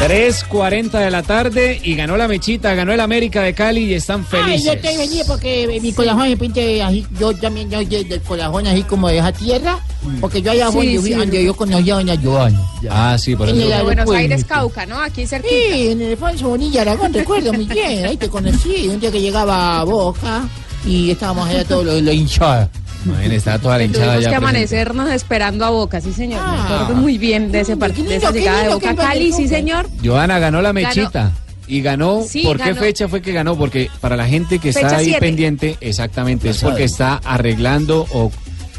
Tres 0.00 0.44
cuarenta 0.44 0.98
de 1.00 1.10
la 1.10 1.22
tarde 1.22 1.78
y 1.84 1.94
ganó 1.94 2.16
la 2.16 2.26
mechita, 2.26 2.72
ganó 2.74 2.92
el 2.92 3.00
América 3.00 3.42
de 3.42 3.52
Cali 3.52 3.84
y 3.84 3.94
están 3.94 4.24
Ay, 4.32 4.40
felices. 4.56 4.64
yo 4.64 4.80
te 4.80 4.96
venía 4.96 5.24
porque 5.26 5.78
mi 5.82 5.92
corazón 5.92 6.26
se 6.26 6.36
pinte 6.38 6.82
así, 6.82 7.06
yo 7.18 7.34
también 7.36 7.70
yo 7.70 7.78
de- 7.84 8.04
del 8.04 8.20
corazón 8.22 8.66
así 8.66 8.82
como 8.84 9.08
de 9.08 9.18
esa 9.18 9.30
tierra, 9.30 9.78
porque 10.22 10.40
yo 10.40 10.52
allá 10.52 10.70
Sí, 10.70 10.74
donde, 10.94 11.02
sí, 11.02 11.10
donde 11.14 11.38
sí. 11.40 11.44
yo 11.44 11.54
conocí 11.54 11.90
a 11.90 11.94
doña 11.96 12.16
Joana. 12.16 12.60
Ah, 12.88 13.16
sí, 13.18 13.36
por 13.36 13.50
En 13.50 13.56
eso. 13.60 13.64
el 13.70 13.76
De 13.76 13.82
Buenos. 13.84 14.10
Aires, 14.10 14.44
Cauca, 14.46 14.86
¿no? 14.86 14.98
Aquí 15.02 15.26
cerquita. 15.26 15.54
Sí, 15.54 15.88
en 15.90 16.00
el 16.00 16.10
Alfonso 16.12 16.48
Bonilla 16.48 16.80
Aragón, 16.80 17.12
recuerdo 17.12 17.52
muy 17.52 17.66
bien, 17.66 18.06
ahí 18.06 18.16
te 18.16 18.28
conocí, 18.30 18.88
un 18.88 18.98
día 19.00 19.12
que 19.12 19.20
llegaba 19.20 19.80
a 19.80 19.84
Boca 19.84 20.48
y 20.86 21.10
estábamos 21.10 21.46
allá 21.46 21.62
todos 21.64 21.84
los, 21.84 22.00
los 22.02 22.14
hinchados. 22.14 22.70
Imagínate, 23.06 23.36
estaba 23.36 23.58
toda 23.58 23.78
la 23.78 23.84
hinchada 23.84 24.04
Tuvimos 24.06 24.24
ya 24.24 24.30
que 24.30 24.36
presente. 24.36 24.46
amanecernos 24.58 25.10
esperando 25.10 25.64
a 25.64 25.70
Boca, 25.70 26.00
sí 26.00 26.12
señor. 26.12 26.40
Me 26.42 26.48
Ah. 26.58 26.64
acuerdo 26.82 26.94
muy 27.00 27.18
bien 27.18 27.50
de 27.50 27.60
ese 27.60 27.76
partido, 27.76 28.08
de 28.10 28.16
esa 28.16 28.30
llegada 28.30 28.62
de 28.64 28.68
Boca 28.74 28.94
Cali, 28.94 29.32
sí 29.32 29.48
señor. 29.48 29.88
Joana 30.04 30.38
ganó 30.38 30.60
la 30.60 30.72
Ganó. 30.72 30.86
mechita. 30.86 31.32
Y 31.66 31.82
ganó, 31.82 32.22
Sí, 32.28 32.42
¿por 32.42 32.56
qué 32.58 32.70
ganó. 32.70 32.80
fecha 32.80 33.06
fue 33.08 33.22
que 33.22 33.32
ganó? 33.32 33.56
Porque 33.56 33.88
para 34.00 34.16
la 34.16 34.26
gente 34.26 34.58
que 34.58 34.70
está 34.70 34.96
ahí 34.96 35.04
siete. 35.06 35.20
pendiente, 35.20 35.76
exactamente, 35.80 36.50
es 36.50 36.58
porque 36.62 36.82
está 36.84 37.20
arreglando 37.24 38.06
o 38.12 38.30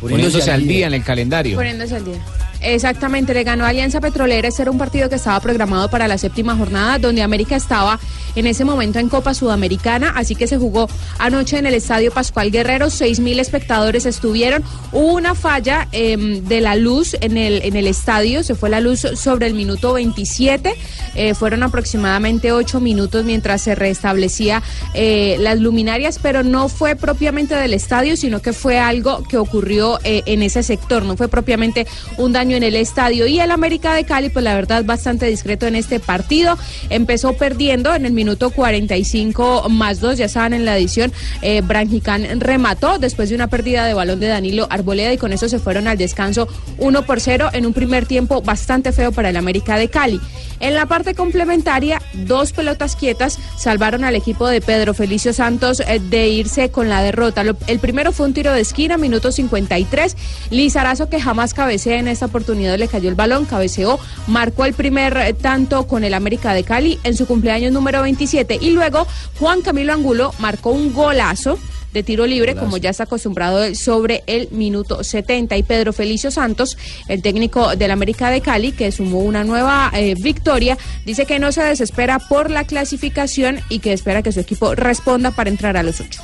poniéndose 0.01 0.43
al 0.51 0.55
al 0.55 0.61
día. 0.67 0.71
día 0.77 0.87
en 0.87 0.93
el 0.95 1.03
calendario. 1.03 1.55
Poniéndose 1.55 1.95
al 1.95 2.03
día. 2.05 2.15
Exactamente, 2.61 3.33
le 3.33 3.43
ganó 3.43 3.65
Alianza 3.65 3.99
Petrolera. 3.99 4.47
Ese 4.47 4.61
era 4.61 4.71
un 4.71 4.77
partido 4.77 5.09
que 5.09 5.15
estaba 5.15 5.39
programado 5.39 5.89
para 5.89 6.07
la 6.07 6.17
séptima 6.17 6.55
jornada, 6.55 6.99
donde 6.99 7.23
América 7.23 7.55
estaba 7.55 7.99
en 8.35 8.45
ese 8.47 8.65
momento 8.65 8.99
en 8.99 9.09
Copa 9.09 9.33
Sudamericana, 9.33 10.13
así 10.15 10.35
que 10.35 10.47
se 10.47 10.57
jugó 10.57 10.87
anoche 11.17 11.57
en 11.57 11.65
el 11.65 11.73
Estadio 11.73 12.11
Pascual 12.11 12.51
Guerrero. 12.51 12.89
Seis 12.89 13.19
mil 13.19 13.39
espectadores 13.39 14.05
estuvieron. 14.05 14.63
Hubo 14.91 15.13
una 15.13 15.33
falla 15.33 15.87
em, 15.91 16.43
de 16.43 16.61
la 16.61 16.75
luz 16.75 17.15
en 17.19 17.35
el, 17.35 17.61
en 17.63 17.75
el 17.75 17.87
estadio, 17.87 18.43
se 18.43 18.53
fue 18.53 18.69
la 18.69 18.79
luz 18.79 19.07
sobre 19.15 19.47
el 19.47 19.55
minuto 19.55 19.93
27. 19.93 20.75
Eh, 21.15 21.33
fueron 21.33 21.63
aproximadamente 21.63 22.51
ocho 22.51 22.79
minutos 22.79 23.25
mientras 23.25 23.61
se 23.61 23.75
restablecía 23.75 24.61
eh, 24.93 25.35
las 25.39 25.59
luminarias, 25.59 26.19
pero 26.21 26.43
no 26.43 26.69
fue 26.69 26.95
propiamente 26.95 27.55
del 27.55 27.73
estadio, 27.73 28.15
sino 28.15 28.41
que 28.41 28.53
fue 28.53 28.79
algo 28.79 29.23
que 29.23 29.37
ocurrió 29.37 29.99
eh, 30.03 30.21
en 30.27 30.43
ese 30.43 30.63
sector, 30.63 31.03
no 31.03 31.17
fue 31.17 31.27
propiamente 31.27 31.87
un 32.17 32.31
daño 32.31 32.50
en 32.55 32.63
el 32.63 32.75
estadio. 32.75 33.27
Y 33.27 33.39
el 33.39 33.51
América 33.51 33.93
de 33.93 34.03
Cali, 34.03 34.29
pues 34.29 34.43
la 34.43 34.55
verdad, 34.55 34.83
bastante 34.85 35.25
discreto 35.25 35.67
en 35.67 35.75
este 35.75 35.99
partido. 35.99 36.57
Empezó 36.89 37.33
perdiendo 37.33 37.93
en 37.93 38.05
el 38.05 38.13
minuto 38.13 38.49
45 38.49 39.69
más 39.69 39.99
2, 39.99 40.17
ya 40.17 40.25
estaban 40.25 40.53
en 40.53 40.65
la 40.65 40.77
edición. 40.77 41.11
Eh, 41.41 41.61
Branjicán 41.61 42.39
remató 42.39 42.99
después 42.99 43.29
de 43.29 43.35
una 43.35 43.47
pérdida 43.47 43.85
de 43.85 43.93
balón 43.93 44.19
de 44.19 44.27
Danilo 44.27 44.67
Arboleda 44.69 45.13
y 45.13 45.17
con 45.17 45.33
eso 45.33 45.49
se 45.49 45.59
fueron 45.59 45.87
al 45.87 45.97
descanso 45.97 46.47
1 46.77 47.05
por 47.05 47.19
0 47.19 47.49
en 47.53 47.65
un 47.65 47.73
primer 47.73 48.05
tiempo 48.05 48.41
bastante 48.41 48.91
feo 48.91 49.11
para 49.11 49.29
el 49.29 49.37
América 49.37 49.77
de 49.77 49.89
Cali. 49.89 50.19
En 50.61 50.75
la 50.75 50.85
parte 50.85 51.15
complementaria, 51.15 51.99
dos 52.13 52.53
pelotas 52.53 52.95
quietas 52.95 53.39
salvaron 53.57 54.03
al 54.03 54.15
equipo 54.15 54.47
de 54.47 54.61
Pedro 54.61 54.93
Felicio 54.93 55.33
Santos 55.33 55.79
eh, 55.79 55.99
de 55.99 56.29
irse 56.29 56.69
con 56.69 56.87
la 56.87 57.01
derrota. 57.01 57.43
El 57.65 57.79
primero 57.79 58.11
fue 58.11 58.27
un 58.27 58.33
tiro 58.33 58.53
de 58.53 58.61
esquina, 58.61 58.97
minuto 58.97 59.31
53. 59.31 60.15
Lizarazo, 60.51 61.09
que 61.09 61.19
jamás 61.19 61.55
cabecea 61.55 61.97
en 61.97 62.07
esta 62.07 62.27
oportunidad, 62.27 62.40
le 62.47 62.87
cayó 62.87 63.09
el 63.09 63.15
balón, 63.15 63.45
cabeceó, 63.45 63.99
marcó 64.27 64.65
el 64.65 64.73
primer 64.73 65.15
eh, 65.17 65.33
tanto 65.33 65.87
con 65.87 66.03
el 66.03 66.13
América 66.13 66.53
de 66.53 66.63
Cali 66.63 66.99
en 67.03 67.15
su 67.15 67.25
cumpleaños 67.25 67.71
número 67.71 68.01
27. 68.01 68.59
Y 68.61 68.71
luego 68.71 69.07
Juan 69.39 69.61
Camilo 69.61 69.93
Angulo 69.93 70.33
marcó 70.39 70.71
un 70.71 70.93
golazo 70.93 71.57
de 71.93 72.03
tiro 72.03 72.25
libre, 72.25 72.55
como 72.55 72.77
ya 72.77 72.89
está 72.89 73.03
acostumbrado 73.03 73.75
sobre 73.75 74.23
el 74.27 74.49
minuto 74.51 75.03
70. 75.03 75.57
Y 75.57 75.63
Pedro 75.63 75.93
Felicio 75.93 76.31
Santos, 76.31 76.77
el 77.07 77.21
técnico 77.21 77.75
del 77.75 77.91
América 77.91 78.29
de 78.29 78.41
Cali, 78.41 78.71
que 78.71 78.91
sumó 78.91 79.19
una 79.19 79.43
nueva 79.43 79.91
eh, 79.93 80.15
victoria, 80.17 80.77
dice 81.05 81.25
que 81.25 81.39
no 81.39 81.51
se 81.51 81.63
desespera 81.63 82.19
por 82.19 82.49
la 82.49 82.63
clasificación 82.65 83.59
y 83.69 83.79
que 83.79 83.93
espera 83.93 84.21
que 84.21 84.31
su 84.31 84.39
equipo 84.39 84.73
responda 84.75 85.31
para 85.31 85.49
entrar 85.49 85.75
a 85.77 85.83
los 85.83 85.99
ocho. 85.99 86.21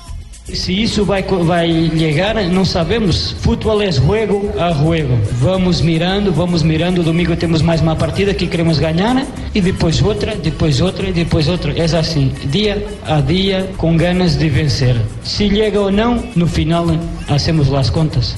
Se 0.54 0.72
isso 0.72 1.04
vai, 1.04 1.24
vai 1.24 1.92
chegar, 1.98 2.36
não 2.50 2.64
sabemos. 2.64 3.34
Futebol 3.42 3.82
é 3.82 3.92
jogo 3.92 4.50
a 4.58 4.72
jogo. 4.72 5.20
Vamos 5.34 5.82
mirando, 5.82 6.32
vamos 6.32 6.64
mirando. 6.64 7.04
Domingo 7.04 7.36
temos 7.36 7.62
mais 7.62 7.82
uma 7.82 7.96
partida 7.96 8.34
que 8.34 8.48
queremos 8.48 8.80
ganhar, 8.80 9.14
né? 9.14 9.28
e 9.58 9.62
depois 9.62 10.02
outra, 10.04 10.36
depois 10.36 10.80
outra, 10.82 11.12
depois 11.12 11.48
outra. 11.48 11.74
É 11.78 11.84
assim, 11.84 12.32
dia 12.46 12.86
a 13.06 13.20
dia, 13.20 13.72
com 13.76 13.98
ganas 13.98 14.38
de 14.38 14.50
vencer. 14.50 14.96
Se 15.24 15.50
chega 15.50 15.80
ou 15.80 15.92
não, 15.92 16.24
no 16.36 16.48
final, 16.48 16.86
hacemos 17.28 17.68
las 17.68 17.90
contas. 17.90 18.36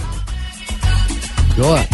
Joa, 1.57 1.85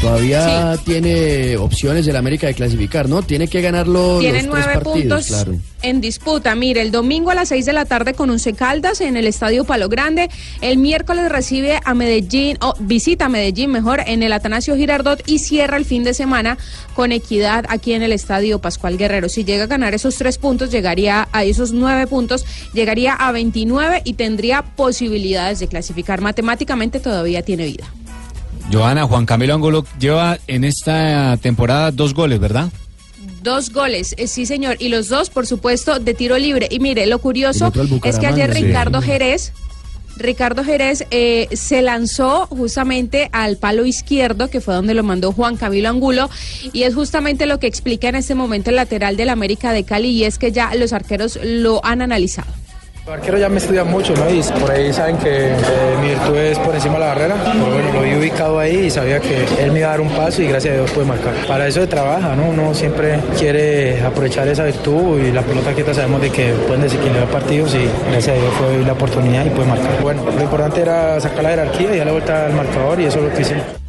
todavía 0.00 0.78
tiene 0.84 1.56
opciones 1.56 2.06
el 2.06 2.16
América 2.16 2.46
de 2.46 2.54
clasificar, 2.54 3.08
¿no? 3.08 3.22
Tiene 3.22 3.48
que 3.48 3.60
ganarlo 3.60 4.18
Tiene 4.20 4.42
los 4.42 4.52
tres 4.52 4.64
nueve 4.64 4.74
partidos, 4.74 4.94
puntos 4.94 5.26
claro. 5.26 5.58
en 5.82 6.00
disputa. 6.00 6.54
Mire, 6.54 6.82
el 6.82 6.90
domingo 6.90 7.30
a 7.30 7.34
las 7.34 7.48
6 7.48 7.66
de 7.66 7.72
la 7.72 7.84
tarde 7.84 8.14
con 8.14 8.30
Once 8.30 8.52
Caldas 8.52 9.00
en 9.00 9.16
el 9.16 9.26
Estadio 9.26 9.64
Palo 9.64 9.88
Grande. 9.88 10.28
El 10.60 10.78
miércoles 10.78 11.30
recibe 11.30 11.80
a 11.84 11.94
Medellín, 11.94 12.58
o 12.60 12.74
visita 12.80 13.26
a 13.26 13.28
Medellín 13.28 13.70
mejor, 13.70 14.00
en 14.06 14.22
el 14.22 14.32
Atanasio 14.32 14.76
Girardot 14.76 15.22
y 15.26 15.38
cierra 15.38 15.76
el 15.76 15.84
fin 15.84 16.04
de 16.04 16.14
semana 16.14 16.58
con 16.94 17.12
Equidad 17.12 17.64
aquí 17.68 17.92
en 17.92 18.02
el 18.02 18.12
Estadio 18.12 18.60
Pascual 18.60 18.98
Guerrero. 18.98 19.28
Si 19.28 19.44
llega 19.44 19.64
a 19.64 19.68
ganar 19.68 19.94
esos 19.94 20.16
tres 20.16 20.38
puntos, 20.38 20.70
llegaría 20.70 21.28
a 21.32 21.44
esos 21.44 21.72
nueve 21.72 22.06
puntos, 22.06 22.44
llegaría 22.72 23.14
a 23.14 23.32
29 23.32 24.02
y 24.04 24.14
tendría 24.14 24.62
posibilidades 24.62 25.58
de 25.58 25.68
clasificar. 25.68 26.20
Matemáticamente 26.20 27.00
todavía 27.00 27.42
tiene 27.42 27.66
vida. 27.66 27.86
Joana, 28.72 29.06
Juan 29.06 29.26
Camilo 29.26 29.54
Angulo 29.54 29.84
lleva 29.98 30.38
en 30.46 30.64
esta 30.64 31.36
temporada 31.36 31.92
dos 31.92 32.14
goles, 32.14 32.40
¿verdad? 32.40 32.70
Dos 33.42 33.70
goles, 33.70 34.14
eh, 34.18 34.26
sí 34.26 34.44
señor, 34.44 34.76
y 34.80 34.88
los 34.88 35.08
dos, 35.08 35.30
por 35.30 35.46
supuesto, 35.46 36.00
de 36.00 36.14
tiro 36.14 36.36
libre. 36.36 36.66
Y 36.70 36.80
mire, 36.80 37.06
lo 37.06 37.20
curioso 37.20 37.72
es 38.02 38.18
que 38.18 38.26
ayer 38.26 38.52
sí. 38.52 38.64
Ricardo 38.64 39.00
Jerez, 39.00 39.52
Ricardo 40.16 40.64
Jerez 40.64 41.04
eh, 41.10 41.48
se 41.52 41.82
lanzó 41.82 42.46
justamente 42.46 43.28
al 43.32 43.56
palo 43.56 43.86
izquierdo, 43.86 44.48
que 44.48 44.60
fue 44.60 44.74
donde 44.74 44.94
lo 44.94 45.04
mandó 45.04 45.30
Juan 45.30 45.56
Camilo 45.56 45.88
Angulo, 45.88 46.28
y 46.72 46.82
es 46.82 46.94
justamente 46.94 47.46
lo 47.46 47.60
que 47.60 47.66
explica 47.66 48.08
en 48.08 48.16
este 48.16 48.34
momento 48.34 48.70
el 48.70 48.76
lateral 48.76 49.16
del 49.16 49.28
América 49.28 49.72
de 49.72 49.84
Cali, 49.84 50.08
y 50.08 50.24
es 50.24 50.38
que 50.38 50.50
ya 50.50 50.74
los 50.74 50.92
arqueros 50.92 51.38
lo 51.42 51.84
han 51.84 52.02
analizado. 52.02 52.52
Los 53.06 53.14
arqueros 53.14 53.40
ya 53.40 53.48
me 53.48 53.58
estudian 53.58 53.88
mucho, 53.88 54.12
¿no? 54.16 54.28
Y 54.28 54.42
por 54.60 54.68
ahí 54.68 54.92
saben 54.92 55.16
que 55.18 55.50
eh, 55.50 55.56
mi 56.02 56.08
virtud 56.08 56.36
es 56.38 56.58
por 56.58 56.74
encima 56.74 56.94
de 56.94 57.00
la 57.00 57.06
barrera. 57.06 57.36
Pero 57.44 57.72
bueno, 57.72 57.92
lo 57.92 58.02
vi 58.02 58.14
ubicado 58.16 58.58
ahí 58.58 58.86
y 58.86 58.90
sabía 58.90 59.20
que 59.20 59.44
él 59.60 59.70
me 59.70 59.78
iba 59.78 59.86
a 59.86 59.90
dar 59.92 60.00
un 60.00 60.08
paso 60.08 60.42
y 60.42 60.48
gracias 60.48 60.74
a 60.74 60.78
Dios 60.78 60.90
pude 60.90 61.04
marcar. 61.04 61.32
Para 61.46 61.68
eso 61.68 61.82
se 61.82 61.86
trabaja, 61.86 62.34
¿no? 62.34 62.48
Uno 62.48 62.74
siempre 62.74 63.20
quiere 63.38 64.02
aprovechar 64.04 64.48
esa 64.48 64.64
virtud 64.64 65.20
y 65.20 65.30
la 65.30 65.42
pelota 65.42 65.72
quieta 65.72 65.94
sabemos 65.94 66.20
de 66.20 66.30
que 66.30 66.52
pueden 66.66 66.82
desequilibrar 66.82 67.28
partidos 67.28 67.76
y 67.76 67.88
gracias 68.10 68.36
a 68.36 68.40
Dios 68.40 68.52
fue 68.54 68.84
la 68.84 68.94
oportunidad 68.94 69.46
y 69.46 69.50
pude 69.50 69.66
marcar. 69.66 70.02
Bueno, 70.02 70.24
lo 70.28 70.42
importante 70.42 70.80
era 70.80 71.20
sacar 71.20 71.44
la 71.44 71.50
jerarquía 71.50 71.94
y 71.94 71.98
darle 71.98 72.12
vuelta 72.12 72.46
al 72.46 72.54
marcador 72.54 73.00
y 73.00 73.04
eso 73.04 73.20
es 73.20 73.24
lo 73.26 73.32
que 73.32 73.42
hicimos. 73.42 73.85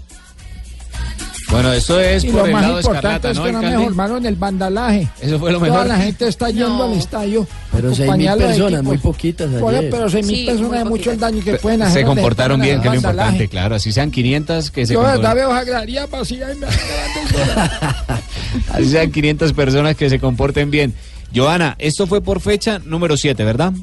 Bueno, 1.50 1.72
eso 1.72 1.98
es 2.00 2.26
Y 2.26 2.28
por 2.28 2.42
lo 2.42 2.46
el 2.48 2.52
más 2.52 2.62
lado 2.62 2.78
importante 2.80 3.08
escarlata, 3.08 3.32
es 3.32 3.38
¿no, 3.38 3.44
que 3.46 3.52
no 3.52 3.58
alcalde? 3.60 3.78
mejoraron 3.90 4.26
el 4.26 4.36
vandalaje. 4.36 5.08
Eso 5.22 5.40
fue 5.40 5.52
lo 5.54 5.60
Toda 5.60 5.72
mejor. 5.72 5.88
la 5.88 5.98
gente 5.98 6.28
está 6.28 6.50
yendo 6.50 6.84
al 6.84 6.94
estadio. 6.94 7.48
Pero 7.72 7.96
seis 7.96 8.12
mil 8.18 8.34
personas, 8.36 8.84
muy 8.84 8.98
poquitas 8.98 9.50
ayer. 9.54 9.90
pero 9.90 10.10
seis 10.10 10.26
mil 10.26 10.36
Sí, 10.36 10.46
personas 10.46 10.70
muy 10.72 10.78
es 10.80 10.86
mucho 10.86 11.12
el 11.12 11.20
daño 11.20 11.44
que 11.44 11.54
pueden 11.56 11.82
hacer. 11.84 12.02
Se 12.02 12.06
comportaron 12.06 12.60
bien, 12.60 12.82
que 12.82 12.88
es 12.88 12.94
lo 12.94 12.98
importante, 12.98 13.48
claro. 13.48 13.76
Así 13.76 13.92
sean 13.94 14.12
500 14.12 14.72
que 14.72 14.86
se 14.86 14.94
Yo 14.94 15.02
verdad 15.02 15.36
veo 15.36 15.50
esa 15.52 15.64
gradería 15.64 16.06
vacía 16.08 16.48
y 16.52 16.58
me. 16.58 16.68
Así 18.74 18.90
sean 18.90 19.12
500 19.12 19.54
personas 19.54 19.96
que 19.96 20.10
se 20.10 20.20
comporten 20.20 20.70
bien. 20.72 20.94
Joana, 21.36 21.76
esto 21.80 22.08
fue 22.08 22.22
por 22.22 22.40
fecha 22.42 22.80
número 22.80 23.18
7, 23.18 23.44
¿verdad? 23.44 23.74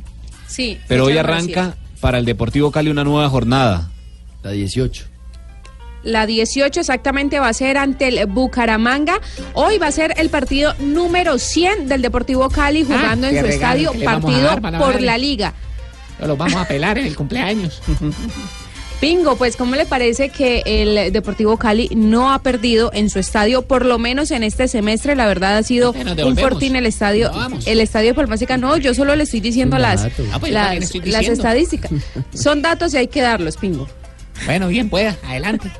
Sí. 0.46 0.78
Pero 0.88 1.04
hoy 1.06 1.16
arranca 1.18 1.76
para 2.00 2.18
el 2.18 2.24
Deportivo 2.24 2.70
Cali 2.70 2.90
una 2.90 3.04
nueva 3.04 3.28
jornada. 3.30 3.90
La 4.42 4.50
18. 4.50 5.04
La 6.04 6.26
18 6.26 6.80
exactamente 6.80 7.40
va 7.40 7.48
a 7.48 7.52
ser 7.52 7.78
ante 7.78 8.08
el 8.08 8.26
Bucaramanga. 8.26 9.20
Hoy 9.54 9.78
va 9.78 9.88
a 9.88 9.92
ser 9.92 10.14
el 10.18 10.28
partido 10.28 10.74
número 10.78 11.38
100 11.38 11.88
del 11.88 12.02
Deportivo 12.02 12.48
Cali 12.50 12.84
jugando 12.84 13.26
en 13.26 13.36
su 13.36 13.42
regalo 13.42 13.90
estadio 13.90 14.04
partido 14.04 14.42
dar 14.42 14.60
por 14.60 14.92
darle. 14.92 15.00
la 15.00 15.18
liga. 15.18 15.54
Los 16.20 16.38
vamos 16.38 16.56
a 16.56 16.68
pelar 16.68 16.98
en 16.98 17.06
el 17.06 17.16
cumpleaños. 17.16 17.82
Pingo, 19.00 19.36
pues 19.36 19.56
¿cómo 19.56 19.74
le 19.74 19.84
parece 19.84 20.30
que 20.30 20.62
el 20.64 21.12
Deportivo 21.12 21.58
Cali 21.58 21.90
no 21.94 22.32
ha 22.32 22.42
perdido 22.42 22.90
en 22.94 23.10
su 23.10 23.18
estadio, 23.18 23.62
por 23.62 23.84
lo 23.84 23.98
menos 23.98 24.30
en 24.30 24.42
este 24.42 24.68
semestre? 24.68 25.14
La 25.14 25.26
verdad 25.26 25.58
ha 25.58 25.62
sido 25.62 25.92
un 25.92 26.36
fortín 26.36 26.76
el 26.76 26.86
estadio, 26.86 27.30
el 27.66 27.80
estadio 27.80 28.08
de 28.10 28.14
Palmásica. 28.14 28.56
No, 28.56 28.76
yo 28.76 28.94
solo 28.94 29.14
le 29.16 29.24
estoy 29.24 29.40
diciendo 29.40 29.78
las. 29.78 30.06
Ah, 30.32 30.38
pues 30.38 30.52
las, 30.52 30.76
estoy 30.76 31.00
las 31.00 31.20
diciendo. 31.20 31.32
estadísticas. 31.32 31.90
Son 32.32 32.62
datos 32.62 32.94
y 32.94 32.98
hay 32.98 33.08
que 33.08 33.20
darlos, 33.20 33.56
Pingo. 33.56 33.88
Bueno, 34.46 34.68
bien, 34.68 34.88
pueda. 34.88 35.16
Adelante. 35.26 35.70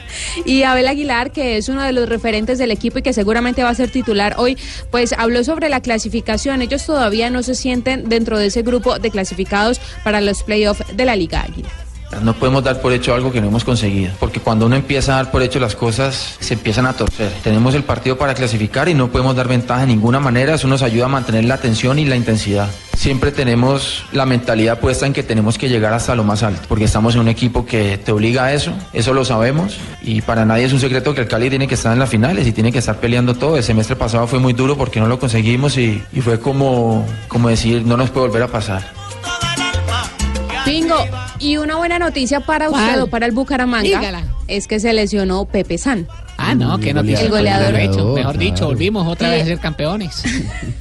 Y 0.44 0.62
Abel 0.62 0.88
Aguilar, 0.88 1.32
que 1.32 1.56
es 1.56 1.68
uno 1.68 1.82
de 1.82 1.92
los 1.92 2.08
referentes 2.08 2.58
del 2.58 2.70
equipo 2.70 2.98
y 2.98 3.02
que 3.02 3.12
seguramente 3.12 3.62
va 3.62 3.70
a 3.70 3.74
ser 3.74 3.90
titular 3.90 4.34
hoy, 4.38 4.56
pues 4.90 5.12
habló 5.12 5.42
sobre 5.44 5.68
la 5.68 5.80
clasificación. 5.80 6.62
Ellos 6.62 6.84
todavía 6.84 7.30
no 7.30 7.42
se 7.42 7.54
sienten 7.54 8.08
dentro 8.08 8.38
de 8.38 8.46
ese 8.46 8.62
grupo 8.62 8.98
de 8.98 9.10
clasificados 9.10 9.80
para 10.04 10.20
los 10.20 10.42
playoffs 10.42 10.84
de 10.94 11.04
la 11.04 11.16
Liga 11.16 11.42
Águila. 11.42 11.85
No 12.22 12.34
podemos 12.34 12.64
dar 12.64 12.80
por 12.80 12.92
hecho 12.92 13.14
algo 13.14 13.32
que 13.32 13.40
no 13.40 13.48
hemos 13.48 13.64
conseguido, 13.64 14.12
porque 14.18 14.40
cuando 14.40 14.66
uno 14.66 14.76
empieza 14.76 15.12
a 15.12 15.16
dar 15.16 15.30
por 15.30 15.42
hecho 15.42 15.60
las 15.60 15.76
cosas, 15.76 16.36
se 16.40 16.54
empiezan 16.54 16.86
a 16.86 16.92
torcer. 16.92 17.30
Tenemos 17.42 17.74
el 17.74 17.82
partido 17.82 18.16
para 18.16 18.34
clasificar 18.34 18.88
y 18.88 18.94
no 18.94 19.08
podemos 19.08 19.36
dar 19.36 19.48
ventaja 19.48 19.82
de 19.82 19.88
ninguna 19.88 20.20
manera, 20.20 20.54
eso 20.54 20.68
nos 20.68 20.82
ayuda 20.82 21.06
a 21.06 21.08
mantener 21.08 21.44
la 21.44 21.54
atención 21.54 21.98
y 21.98 22.04
la 22.04 22.16
intensidad. 22.16 22.68
Siempre 22.96 23.30
tenemos 23.30 24.04
la 24.12 24.24
mentalidad 24.24 24.80
puesta 24.80 25.04
en 25.06 25.12
que 25.12 25.22
tenemos 25.22 25.58
que 25.58 25.68
llegar 25.68 25.92
hasta 25.92 26.14
lo 26.14 26.24
más 26.24 26.42
alto, 26.42 26.62
porque 26.68 26.84
estamos 26.84 27.14
en 27.14 27.20
un 27.20 27.28
equipo 27.28 27.66
que 27.66 27.98
te 27.98 28.12
obliga 28.12 28.46
a 28.46 28.54
eso, 28.54 28.72
eso 28.94 29.12
lo 29.12 29.24
sabemos, 29.24 29.76
y 30.00 30.22
para 30.22 30.46
nadie 30.46 30.64
es 30.64 30.72
un 30.72 30.80
secreto 30.80 31.14
que 31.14 31.20
el 31.20 31.28
Cali 31.28 31.50
tiene 31.50 31.68
que 31.68 31.74
estar 31.74 31.92
en 31.92 31.98
las 31.98 32.08
finales 32.08 32.46
y 32.46 32.52
tiene 32.52 32.72
que 32.72 32.78
estar 32.78 32.96
peleando 32.96 33.34
todo. 33.34 33.56
El 33.56 33.62
semestre 33.62 33.96
pasado 33.96 34.26
fue 34.26 34.38
muy 34.38 34.54
duro 34.54 34.76
porque 34.76 35.00
no 35.00 35.06
lo 35.06 35.18
conseguimos 35.18 35.76
y, 35.76 36.02
y 36.12 36.20
fue 36.22 36.40
como, 36.40 37.06
como 37.28 37.48
decir, 37.48 37.84
no 37.84 37.96
nos 37.96 38.10
puede 38.10 38.28
volver 38.28 38.44
a 38.44 38.48
pasar. 38.48 39.05
Pingo, 40.66 40.96
Y 41.38 41.56
una 41.56 41.76
buena 41.76 41.98
noticia 41.98 42.40
para 42.40 42.68
usted 42.68 43.02
o 43.02 43.06
para 43.06 43.24
el 43.26 43.32
Bucaramanga 43.32 43.84
Dígala. 43.84 44.24
es 44.48 44.66
que 44.66 44.80
se 44.80 44.92
lesionó 44.92 45.44
Pepe 45.46 45.78
San. 45.78 46.06
Ah, 46.38 46.54
no, 46.54 46.78
qué 46.78 46.90
El 46.90 46.96
noticia. 46.96 47.28
goleador. 47.28 47.72
Mejor 48.14 48.36
dicho, 48.38 48.54
Claro. 48.56 48.66
volvimos 48.68 49.06
otra 49.08 49.28
Sí. 49.30 49.34
vez 49.34 49.42
a 49.42 49.46
ser 49.46 49.58
campeones. 49.58 50.22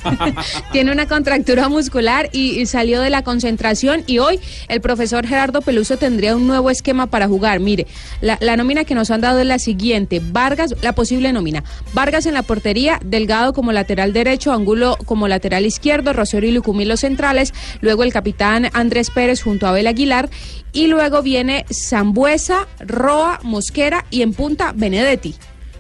Tiene 0.72 0.92
una 0.92 1.08
contractura 1.08 1.70
muscular 1.70 2.30
y, 2.32 2.60
y 2.60 2.66
salió 2.66 3.02
de 3.02 3.10
la 3.10 3.24
concentración 3.24 4.04
y 4.08 4.20
hoy 4.20 4.40
el 4.68 4.82
profesor 4.82 5.26
Gerardo 5.26 5.62
Peluso 5.62 5.98
tendría 5.98 6.36
un 6.36 6.48
nuevo 6.48 6.70
esquema 6.70 7.08
para 7.08 7.28
jugar. 7.28 7.60
Mire, 7.60 7.88
la, 8.22 8.38
la 8.42 8.58
nómina 8.58 8.84
que 8.84 8.96
nos 8.96 9.12
han 9.12 9.22
dado 9.22 9.40
es 9.40 9.46
la 9.46 9.60
siguiente. 9.60 10.22
Vargas, 10.24 10.76
la 10.82 10.94
posible 10.94 11.32
nómina. 11.32 11.64
Vargas 11.94 12.26
en 12.26 12.34
la 12.34 12.44
portería, 12.44 13.00
Delgado 13.04 13.54
como 13.54 13.72
lateral 13.72 14.14
derecho, 14.14 14.52
Angulo 14.52 14.98
como 15.06 15.28
lateral 15.28 15.66
izquierdo, 15.66 16.14
Rosario 16.14 16.50
y 16.50 16.54
Lucumí 16.54 16.86
los 16.86 17.00
centrales, 17.02 17.54
luego 17.82 18.04
el 18.04 18.12
capitán 18.14 18.70
Andrés 18.74 19.10
Pérez 19.10 19.42
junto 19.42 19.66
a 19.66 19.70
Abel 19.70 19.88
Aguilar 19.88 20.30
y 20.74 20.88
luego 20.88 21.22
viene 21.22 21.66
Zambuesa, 21.74 22.68
Roa, 22.80 23.40
Mosquera 23.44 24.06
y 24.12 24.22
en 24.22 24.34
punta 24.34 24.74
Benedetti. 24.76 25.36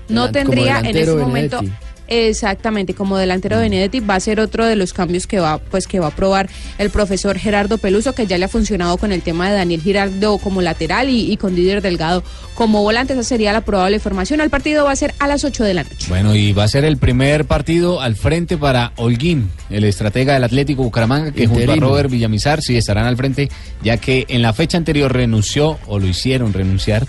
No 0.09 0.31
tendría 0.31 0.79
en 0.79 0.97
ese 0.97 1.15
momento 1.15 1.57
Benedetti. 1.57 1.85
Exactamente, 2.07 2.93
como 2.93 3.17
delantero 3.17 3.57
de 3.57 3.63
Benedetti 3.63 3.99
va 3.99 4.15
a 4.15 4.19
ser 4.19 4.39
otro 4.39 4.65
de 4.65 4.75
los 4.75 4.93
cambios 4.93 5.25
que 5.25 5.39
va, 5.39 5.57
pues 5.57 5.87
que 5.87 5.99
va 5.99 6.07
a 6.07 6.15
probar 6.15 6.49
el 6.77 6.89
profesor 6.89 7.37
Gerardo 7.39 7.77
Peluso, 7.77 8.13
que 8.13 8.27
ya 8.27 8.37
le 8.37 8.45
ha 8.45 8.47
funcionado 8.47 8.97
con 8.97 9.11
el 9.11 9.21
tema 9.21 9.49
de 9.49 9.55
Daniel 9.55 9.81
Girardo 9.81 10.37
como 10.37 10.61
lateral 10.61 11.09
y, 11.09 11.31
y 11.31 11.37
con 11.37 11.55
Didier 11.55 11.81
Delgado 11.81 12.23
como 12.53 12.83
volante. 12.83 13.13
Esa 13.13 13.23
sería 13.23 13.53
la 13.53 13.61
probable 13.61 13.99
formación. 13.99 14.39
El 14.39 14.49
partido 14.49 14.85
va 14.85 14.91
a 14.91 14.95
ser 14.95 15.15
a 15.19 15.27
las 15.27 15.43
8 15.43 15.63
de 15.63 15.73
la 15.73 15.83
noche. 15.83 16.07
Bueno, 16.09 16.35
y 16.35 16.53
va 16.53 16.65
a 16.65 16.67
ser 16.67 16.85
el 16.85 16.97
primer 16.97 17.45
partido 17.45 18.01
al 18.01 18.15
frente 18.15 18.57
para 18.57 18.93
Holguín, 18.97 19.49
el 19.69 19.83
estratega 19.83 20.33
del 20.33 20.43
Atlético 20.43 20.83
Bucaramanga, 20.83 21.31
que 21.31 21.47
junto 21.47 21.71
a. 21.71 21.75
Robert 21.75 22.09
Villamizar 22.09 22.61
sí 22.61 22.77
estarán 22.77 23.05
al 23.05 23.17
frente, 23.17 23.49
ya 23.83 23.97
que 23.97 24.25
en 24.29 24.41
la 24.41 24.53
fecha 24.53 24.77
anterior 24.77 25.11
renunció, 25.11 25.77
o 25.87 25.99
lo 25.99 26.07
hicieron 26.07 26.53
renunciar, 26.53 27.05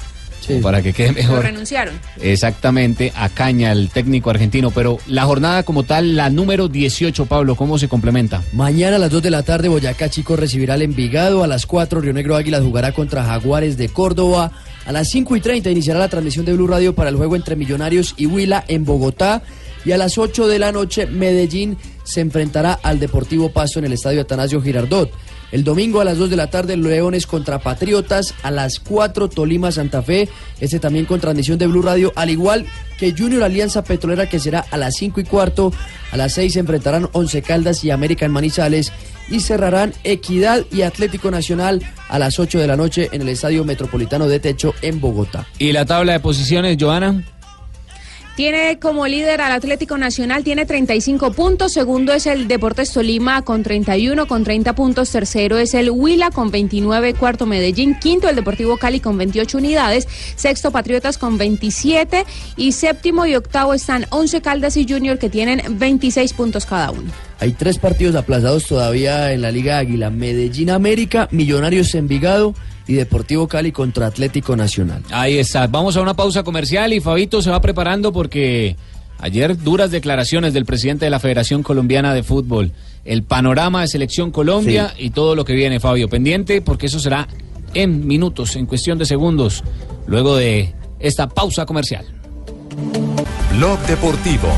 para 0.63 0.83
que 0.83 0.93
quede 0.93 1.09
Lo 1.09 1.15
mejor. 1.15 1.43
renunciaron. 1.43 1.95
Exactamente, 2.21 3.13
a 3.17 3.29
Caña, 3.29 3.73
el 3.73 3.89
técnico 3.91 4.31
argentino. 4.31 4.71
Pero 4.71 4.99
la 5.07 5.25
jornada 5.25 5.63
como 5.63 5.83
tal, 5.83 6.17
la 6.17 6.31
número 6.31 6.69
18, 6.69 7.27
Pablo, 7.27 7.55
¿cómo 7.57 7.79
se 7.79 7.89
complementa? 7.89 8.43
Mañana 8.53 8.97
a 8.97 8.99
las 8.99 9.11
2 9.11 9.23
de 9.23 9.31
la 9.31 9.43
tarde 9.43 9.69
Boyacá 9.69 10.09
Chico 10.11 10.37
recibirá 10.37 10.75
al 10.75 10.83
Envigado. 10.83 11.45
A 11.45 11.47
las 11.47 11.67
4 11.67 12.01
Río 12.01 12.13
Negro 12.13 12.37
Águilas 12.37 12.63
jugará 12.63 12.93
contra 12.93 13.25
Jaguares 13.25 13.77
de 13.77 13.89
Córdoba. 13.89 14.53
A 14.87 14.93
las 14.93 15.09
5 15.09 15.35
y 15.37 15.41
30 15.41 15.71
iniciará 15.71 15.99
la 15.99 16.09
transmisión 16.09 16.45
de 16.45 16.53
Blue 16.53 16.67
Radio 16.69 16.95
para 16.95 17.11
el 17.11 17.17
juego 17.17 17.37
entre 17.37 17.57
Millonarios 17.57 18.15
y 18.17 18.27
Huila 18.27 18.65
en 18.69 18.85
Bogotá. 18.85 19.43
Y 19.87 19.93
a 19.93 19.97
las 19.97 20.19
8 20.19 20.49
de 20.49 20.59
la 20.59 20.73
noche 20.73 21.07
Medellín 21.07 21.79
se 22.03 22.21
enfrentará 22.21 22.73
al 22.83 22.99
Deportivo 22.99 23.53
Pasto 23.53 23.79
en 23.79 23.85
el 23.85 23.93
Estadio 23.93 24.21
Atanasio 24.21 24.61
Girardot. 24.61 25.13
El 25.53 25.63
domingo 25.63 26.01
a 26.01 26.05
las 26.05 26.19
2 26.19 26.29
de 26.29 26.35
la 26.35 26.51
tarde 26.51 26.77
Leones 26.77 27.25
contra 27.25 27.61
Patriotas, 27.61 28.35
a 28.43 28.51
las 28.51 28.81
4 28.81 29.29
Tolima 29.29 29.71
Santa 29.71 30.03
Fe, 30.03 30.29
este 30.61 30.81
también 30.81 31.05
con 31.05 31.21
transmisión 31.21 31.57
de 31.57 31.69
Blue 31.69 31.83
Radio, 31.83 32.13
al 32.17 32.31
igual 32.31 32.67
que 32.99 33.15
Junior 33.17 33.45
Alianza 33.45 33.85
Petrolera 33.85 34.29
que 34.29 34.41
será 34.41 34.65
a 34.73 34.77
las 34.77 34.97
5 34.97 35.21
y 35.21 35.25
cuarto, 35.25 35.73
a 36.11 36.17
las 36.17 36.35
6 36.35 36.55
se 36.55 36.59
enfrentarán 36.59 37.09
Once 37.13 37.41
Caldas 37.43 37.85
y 37.85 37.93
América 37.93 38.27
en 38.27 38.33
Manizales 38.33 38.93
y 39.29 39.39
cerrarán 39.39 39.93
Equidad 40.03 40.65
y 40.73 40.83
Atlético 40.83 41.31
Nacional 41.31 41.81
a 42.09 42.19
las 42.19 42.41
8 42.41 42.59
de 42.59 42.67
la 42.67 42.77
noche 42.77 43.09
en 43.13 43.23
el 43.23 43.29
Estadio 43.29 43.65
Metropolitano 43.65 44.27
de 44.27 44.41
Techo 44.41 44.75
en 44.83 45.01
Bogotá. 45.01 45.47
¿Y 45.61 45.71
la 45.71 45.85
tabla 45.85 46.15
de 46.15 46.21
posiciones, 46.21 46.77
Joana? 46.81 47.23
Tiene 48.37 48.79
como 48.79 49.07
líder 49.07 49.41
al 49.41 49.53
Atlético 49.53 49.97
Nacional, 49.97 50.45
tiene 50.45 50.67
35 50.67 51.33
puntos. 51.33 51.73
Segundo 51.73 52.13
es 52.13 52.27
el 52.27 52.49
Deportes 52.49 52.93
Tolima 52.93 53.41
con 53.41 53.63
31, 53.63 54.27
con 54.27 54.45
30 54.45 54.75
puntos. 54.75 55.11
Tercero 55.11 55.57
es 55.57 55.73
el 55.73 55.91
Huila 55.91 56.31
con 56.31 56.51
29. 56.51 57.15
Cuarto 57.15 57.47
Medellín. 57.47 57.99
Quinto 57.99 58.29
el 58.29 58.37
Deportivo 58.37 58.77
Cali 58.77 59.01
con 59.01 59.17
28 59.17 59.57
unidades. 59.57 60.07
Sexto 60.37 60.71
Patriotas 60.71 61.17
con 61.17 61.39
27. 61.39 62.27
Y 62.59 62.73
séptimo 62.73 63.25
y 63.25 63.35
octavo 63.37 63.73
están 63.73 64.05
11 64.11 64.43
Caldas 64.43 64.77
y 64.77 64.87
Junior 64.87 65.19
que 65.19 65.31
tienen 65.31 65.63
26 65.79 66.35
puntos 66.35 66.67
cada 66.67 66.91
uno. 66.91 67.11
Hay 67.41 67.53
tres 67.53 67.79
partidos 67.79 68.17
aplazados 68.17 68.67
todavía 68.67 69.33
en 69.33 69.41
la 69.41 69.51
Liga 69.51 69.79
Águila. 69.79 70.11
Medellín 70.11 70.69
América, 70.69 71.27
Millonarios 71.31 71.95
Envigado 71.95 72.55
y 72.87 72.95
Deportivo 72.95 73.49
Cali 73.49 73.73
contra 73.73 74.07
Atlético 74.07 74.57
Nacional. 74.57 75.03
Ahí 75.11 75.39
está. 75.39 75.67
Vamos 75.67 75.97
a 75.97 76.03
una 76.03 76.15
pausa 76.15 76.43
comercial 76.43 76.93
y 76.93 77.01
Fabito 77.01 77.43
se 77.43 77.51
va 77.51 77.61
preparando 77.61 78.13
porque 78.13 78.77
ayer 79.19 79.57
duras 79.59 79.91
declaraciones 79.91 80.55
del 80.55 80.65
presidente 80.65 81.05
de 81.05 81.11
la 81.11 81.21
Federación 81.21 81.63
Colombiana 81.63 82.15
de 82.15 82.23
Fútbol. 82.23 82.73
El 83.05 83.23
panorama 83.23 83.83
de 83.83 83.89
Selección 83.89 84.31
Colombia 84.31 84.95
y 84.99 85.11
todo 85.11 85.35
lo 85.35 85.45
que 85.45 85.55
viene, 85.55 85.81
Fabio. 85.81 86.09
Pendiente 86.09 86.61
porque 86.61 86.87
eso 86.87 86.99
será 86.99 87.29
en 87.75 88.07
minutos, 88.07 88.57
en 88.57 88.67
cuestión 88.67 88.99
de 88.99 89.05
segundos, 89.05 89.63
luego 90.07 90.37
de 90.37 90.75
esta 90.99 91.29
pausa 91.29 91.67
comercial. 91.67 92.07
Blog 93.57 93.79
Deportivo. 93.87 94.49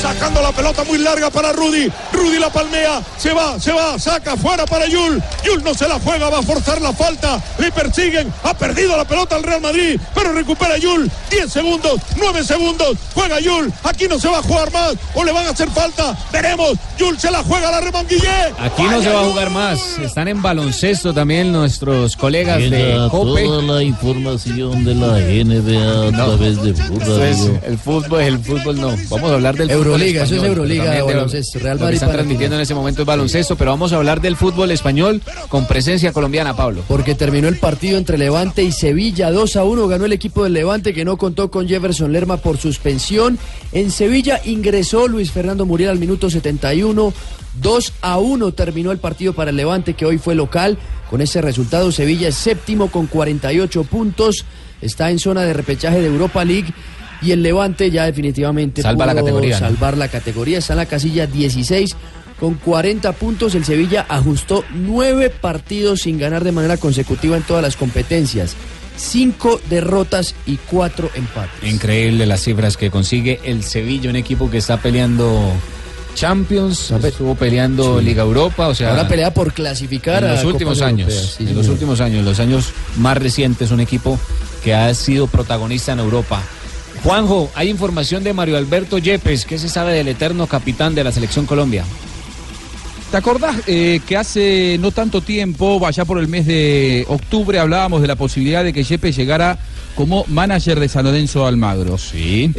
Sacando 0.00 0.42
la 0.42 0.52
pelota 0.52 0.84
muy 0.84 0.98
larga 0.98 1.30
para 1.30 1.52
Rudy. 1.52 1.90
Rudy 2.12 2.38
la 2.38 2.50
palmea. 2.50 3.00
Se 3.16 3.32
va, 3.32 3.58
se 3.58 3.72
va. 3.72 3.98
Saca 3.98 4.36
fuera 4.36 4.66
para 4.66 4.86
Yul. 4.86 5.22
Yul 5.44 5.64
no 5.64 5.74
se 5.74 5.88
la 5.88 5.98
juega. 5.98 6.28
Va 6.28 6.38
a 6.38 6.42
forzar 6.42 6.80
la 6.80 6.92
falta. 6.92 7.42
Le 7.58 7.72
persiguen. 7.72 8.32
Ha 8.42 8.54
perdido 8.54 8.96
la 8.96 9.04
pelota 9.04 9.36
el 9.36 9.42
Real 9.42 9.60
Madrid. 9.60 9.98
Pero 10.14 10.32
recupera 10.32 10.76
Yul. 10.78 11.10
10 11.30 11.50
segundos. 11.52 12.00
9 12.16 12.44
segundos. 12.44 12.96
Juega 13.14 13.40
Yul. 13.40 13.72
Aquí 13.84 14.06
no 14.08 14.18
se 14.18 14.28
va 14.28 14.38
a 14.38 14.42
jugar 14.42 14.70
más. 14.72 14.94
O 15.14 15.24
le 15.24 15.32
van 15.32 15.46
a 15.46 15.50
hacer 15.50 15.70
falta. 15.70 16.16
Veremos. 16.32 16.74
Yul 16.98 17.18
se 17.18 17.30
la 17.30 17.42
juega 17.42 17.70
la 17.70 17.80
remanguillé. 17.80 18.52
Aquí 18.58 18.82
no 18.82 19.02
se 19.02 19.10
va 19.10 19.20
a 19.20 19.24
jugar 19.24 19.50
más. 19.50 19.98
Están 19.98 20.28
en 20.28 20.42
baloncesto 20.42 21.14
también 21.14 21.52
nuestros 21.52 22.16
colegas 22.16 22.58
de 22.58 23.08
COPE. 23.10 23.44
toda 23.44 23.62
la 23.62 23.82
información 23.82 24.84
de 24.84 24.94
la 24.94 25.18
NBA 25.18 26.08
a 26.08 26.12
través 26.12 26.62
de 26.62 26.70
es 26.70 26.78
Radio. 27.38 27.60
el 27.64 27.78
fútbol, 27.78 28.20
el 28.20 28.38
fútbol 28.38 28.80
no. 28.80 28.94
Vamos 29.08 29.30
a 29.30 29.34
hablar 29.34 29.56
del 29.56 29.70
fútbol 29.70 29.85
Euroliga, 29.86 30.22
eso 30.24 30.36
es 30.36 30.42
Euroliga, 30.42 30.90
de- 30.90 31.02
baloncesto, 31.02 31.58
Real 31.58 31.74
Lo 31.74 31.78
que 31.78 31.84
Madrid 31.84 31.94
están 31.96 32.08
para 32.08 32.18
transmitiendo 32.18 32.56
en 32.56 32.62
ese 32.62 32.74
momento 32.74 33.02
es 33.02 33.06
baloncesto, 33.06 33.56
pero 33.56 33.70
vamos 33.70 33.92
a 33.92 33.96
hablar 33.96 34.20
del 34.20 34.36
fútbol 34.36 34.70
español 34.70 35.22
con 35.48 35.66
presencia 35.66 36.12
colombiana, 36.12 36.54
Pablo. 36.56 36.82
Porque 36.88 37.14
terminó 37.14 37.48
el 37.48 37.58
partido 37.58 37.98
entre 37.98 38.18
Levante 38.18 38.62
y 38.62 38.72
Sevilla 38.72 39.30
2 39.30 39.56
a 39.56 39.64
1. 39.64 39.88
Ganó 39.88 40.04
el 40.04 40.12
equipo 40.12 40.44
del 40.44 40.52
Levante 40.52 40.92
que 40.92 41.04
no 41.04 41.16
contó 41.16 41.50
con 41.50 41.68
Jefferson 41.68 42.12
Lerma 42.12 42.36
por 42.36 42.58
suspensión. 42.58 43.38
En 43.72 43.90
Sevilla 43.90 44.40
ingresó 44.44 45.08
Luis 45.08 45.30
Fernando 45.30 45.66
Muriel 45.66 45.90
al 45.90 45.98
minuto 45.98 46.30
71. 46.30 47.12
2 47.60 47.92
a 48.02 48.18
1 48.18 48.52
terminó 48.52 48.92
el 48.92 48.98
partido 48.98 49.32
para 49.32 49.50
el 49.50 49.56
Levante 49.56 49.94
que 49.94 50.04
hoy 50.06 50.18
fue 50.18 50.34
local. 50.34 50.78
Con 51.10 51.20
ese 51.20 51.40
resultado 51.40 51.92
Sevilla 51.92 52.28
es 52.28 52.34
séptimo 52.34 52.90
con 52.90 53.06
48 53.06 53.84
puntos. 53.84 54.44
Está 54.82 55.10
en 55.10 55.18
zona 55.18 55.42
de 55.42 55.52
repechaje 55.54 56.00
de 56.00 56.06
Europa 56.08 56.44
League. 56.44 56.72
Y 57.22 57.32
el 57.32 57.42
Levante 57.42 57.90
ya 57.90 58.04
definitivamente 58.04 58.82
Salva 58.82 59.06
la 59.06 59.12
pudo 59.12 59.24
categoría, 59.24 59.60
¿no? 59.60 59.66
salvar 59.66 59.96
la 59.96 60.08
categoría. 60.08 60.58
Está 60.58 60.74
en 60.74 60.78
la 60.78 60.86
casilla 60.86 61.26
16 61.26 61.96
con 62.38 62.54
40 62.54 63.12
puntos. 63.12 63.54
El 63.54 63.64
Sevilla 63.64 64.06
ajustó 64.08 64.64
nueve 64.74 65.30
partidos 65.30 66.02
sin 66.02 66.18
ganar 66.18 66.44
de 66.44 66.52
manera 66.52 66.76
consecutiva 66.76 67.36
en 67.36 67.42
todas 67.42 67.62
las 67.62 67.76
competencias. 67.76 68.54
Cinco 68.96 69.60
derrotas 69.68 70.34
y 70.46 70.56
cuatro 70.56 71.10
empates. 71.14 71.70
Increíble 71.70 72.26
las 72.26 72.42
cifras 72.42 72.76
que 72.76 72.90
consigue 72.90 73.40
el 73.44 73.62
Sevilla, 73.62 74.08
un 74.08 74.16
equipo 74.16 74.50
que 74.50 74.58
está 74.58 74.78
peleando 74.78 75.52
Champions, 76.16 76.90
estuvo 76.90 77.34
peleando 77.34 78.00
Liga 78.00 78.22
Europa, 78.22 78.68
o 78.68 78.74
sea, 78.74 78.90
Ahora 78.90 79.06
pelea 79.06 79.34
por 79.34 79.52
clasificar 79.52 80.24
en 80.24 80.30
los 80.30 80.44
últimos 80.44 80.80
años, 80.80 81.36
sí, 81.36 81.44
en 81.46 81.54
los 81.54 81.68
últimos 81.68 82.00
años, 82.00 82.24
los 82.24 82.40
años 82.40 82.70
más 82.96 83.18
recientes, 83.18 83.70
un 83.70 83.80
equipo 83.80 84.18
que 84.64 84.74
ha 84.74 84.92
sido 84.94 85.26
protagonista 85.26 85.92
en 85.92 85.98
Europa. 86.00 86.42
Juanjo, 87.06 87.48
hay 87.54 87.68
información 87.68 88.24
de 88.24 88.32
Mario 88.32 88.56
Alberto 88.56 88.98
Yepes, 88.98 89.46
¿qué 89.46 89.58
se 89.58 89.68
sabe 89.68 89.92
del 89.92 90.08
eterno 90.08 90.48
capitán 90.48 90.96
de 90.96 91.04
la 91.04 91.12
selección 91.12 91.46
Colombia? 91.46 91.84
¿Te 93.12 93.16
acordás 93.16 93.54
eh, 93.68 94.00
que 94.04 94.16
hace 94.16 94.76
no 94.80 94.90
tanto 94.90 95.20
tiempo, 95.20 95.86
allá 95.86 96.04
por 96.04 96.18
el 96.18 96.26
mes 96.26 96.46
de 96.46 97.04
octubre, 97.06 97.60
hablábamos 97.60 98.02
de 98.02 98.08
la 98.08 98.16
posibilidad 98.16 98.64
de 98.64 98.72
que 98.72 98.82
Yepes 98.82 99.14
llegara 99.14 99.56
como 99.94 100.24
manager 100.26 100.80
de 100.80 100.88
San 100.88 101.04
Lorenzo 101.04 101.46
Almagro? 101.46 101.96
Sí. 101.96 102.50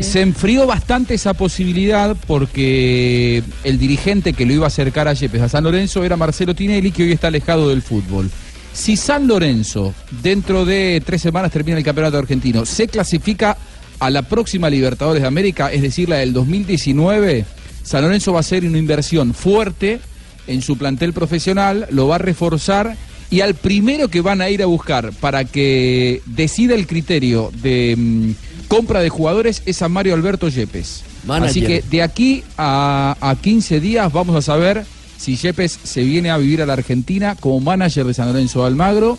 Se 0.00 0.20
enfrió 0.20 0.68
bastante 0.68 1.14
esa 1.14 1.34
posibilidad 1.34 2.16
porque 2.28 3.42
el 3.64 3.78
dirigente 3.80 4.32
que 4.32 4.46
lo 4.46 4.52
iba 4.52 4.66
a 4.66 4.68
acercar 4.68 5.08
a 5.08 5.12
Yepes 5.12 5.42
a 5.42 5.48
San 5.48 5.64
Lorenzo 5.64 6.04
era 6.04 6.16
Marcelo 6.16 6.54
Tinelli, 6.54 6.92
que 6.92 7.02
hoy 7.02 7.10
está 7.10 7.26
alejado 7.26 7.70
del 7.70 7.82
fútbol. 7.82 8.30
Si 8.76 8.94
San 8.96 9.26
Lorenzo, 9.26 9.94
dentro 10.22 10.66
de 10.66 11.02
tres 11.04 11.22
semanas, 11.22 11.50
termina 11.50 11.78
el 11.78 11.82
campeonato 11.82 12.18
argentino, 12.18 12.66
se 12.66 12.86
clasifica 12.86 13.56
a 13.98 14.10
la 14.10 14.20
próxima 14.20 14.68
Libertadores 14.68 15.22
de 15.22 15.26
América, 15.26 15.72
es 15.72 15.80
decir, 15.80 16.10
la 16.10 16.16
del 16.16 16.34
2019, 16.34 17.46
San 17.82 18.02
Lorenzo 18.02 18.32
va 18.32 18.40
a 18.40 18.40
hacer 18.40 18.66
una 18.66 18.76
inversión 18.76 19.32
fuerte 19.32 19.98
en 20.46 20.60
su 20.60 20.76
plantel 20.76 21.14
profesional, 21.14 21.86
lo 21.90 22.06
va 22.06 22.16
a 22.16 22.18
reforzar 22.18 22.96
y 23.30 23.40
al 23.40 23.54
primero 23.54 24.08
que 24.08 24.20
van 24.20 24.42
a 24.42 24.50
ir 24.50 24.62
a 24.62 24.66
buscar 24.66 25.10
para 25.14 25.46
que 25.46 26.20
decida 26.26 26.74
el 26.74 26.86
criterio 26.86 27.50
de 27.62 27.94
mm, 27.96 28.30
compra 28.68 29.00
de 29.00 29.08
jugadores 29.08 29.62
es 29.64 29.80
a 29.80 29.88
Mario 29.88 30.12
Alberto 30.12 30.48
Yepes. 30.50 31.02
Manager. 31.24 31.50
Así 31.50 31.62
que 31.62 31.82
de 31.90 32.02
aquí 32.02 32.44
a, 32.58 33.16
a 33.20 33.34
15 33.36 33.80
días 33.80 34.12
vamos 34.12 34.36
a 34.36 34.42
saber 34.42 34.84
si 35.16 35.36
Yepes 35.36 35.78
se 35.82 36.02
viene 36.02 36.30
a 36.30 36.38
vivir 36.38 36.62
a 36.62 36.66
la 36.66 36.74
Argentina 36.74 37.36
como 37.38 37.60
manager 37.60 38.06
de 38.06 38.14
San 38.14 38.28
Lorenzo 38.28 38.60
de 38.60 38.66
Almagro. 38.66 39.18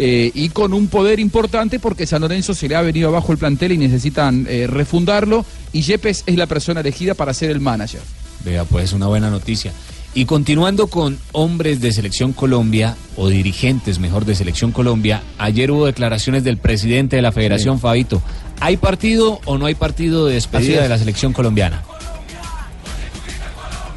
eh, 0.00 0.30
y 0.32 0.50
con 0.50 0.74
un 0.74 0.86
poder 0.86 1.18
importante 1.18 1.80
porque 1.80 2.06
San 2.06 2.20
Lorenzo 2.22 2.54
se 2.54 2.68
le 2.68 2.76
ha 2.76 2.82
venido 2.82 3.08
abajo 3.08 3.32
el 3.32 3.38
plantel 3.38 3.72
y 3.72 3.78
necesitan 3.78 4.46
eh, 4.48 4.68
refundarlo 4.68 5.44
y 5.72 5.82
Yepes 5.82 6.22
es 6.24 6.36
la 6.36 6.46
persona 6.46 6.80
elegida 6.80 7.14
para 7.14 7.34
ser 7.34 7.50
el 7.50 7.60
manager. 7.60 8.00
Vea, 8.44 8.64
pues 8.64 8.92
una 8.92 9.08
buena 9.08 9.28
noticia. 9.28 9.72
Y 10.14 10.24
continuando 10.24 10.86
con 10.86 11.18
hombres 11.32 11.80
de 11.80 11.92
Selección 11.92 12.32
Colombia, 12.32 12.96
o 13.16 13.28
dirigentes 13.28 13.98
mejor 13.98 14.24
de 14.24 14.34
Selección 14.34 14.72
Colombia, 14.72 15.22
ayer 15.36 15.70
hubo 15.70 15.86
declaraciones 15.86 16.44
del 16.44 16.56
presidente 16.56 17.16
de 17.16 17.22
la 17.22 17.30
Federación, 17.30 17.78
Fabito. 17.78 18.22
¿Hay 18.60 18.78
partido 18.78 19.40
o 19.44 19.58
no 19.58 19.66
hay 19.66 19.74
partido 19.74 20.26
de 20.26 20.34
despedida 20.34 20.76
es. 20.76 20.82
de 20.82 20.88
la 20.88 20.98
Selección 20.98 21.32
Colombiana? 21.32 21.82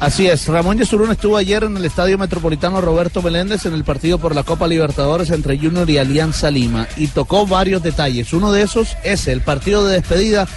Así 0.02 0.26
es, 0.26 0.48
Ramón 0.48 0.78
Yesurún 0.78 1.12
estuvo 1.12 1.36
ayer 1.36 1.62
en 1.62 1.76
el 1.76 1.84
Estadio 1.84 2.18
Metropolitano 2.18 2.80
Roberto 2.80 3.22
Meléndez 3.22 3.66
en 3.66 3.72
el 3.72 3.84
partido 3.84 4.18
por 4.18 4.34
la 4.34 4.42
Copa 4.42 4.66
Libertadores 4.66 5.30
entre 5.30 5.56
Junior 5.56 5.88
y 5.88 5.98
Alianza 5.98 6.50
Lima 6.50 6.88
y 6.96 7.06
tocó 7.06 7.46
varios 7.46 7.84
detalles. 7.84 8.32
Uno 8.32 8.50
de 8.50 8.62
esos 8.62 8.96
es 9.04 9.28
el 9.28 9.42
partido 9.42 9.86
de 9.86 10.00
despedida, 10.00 10.48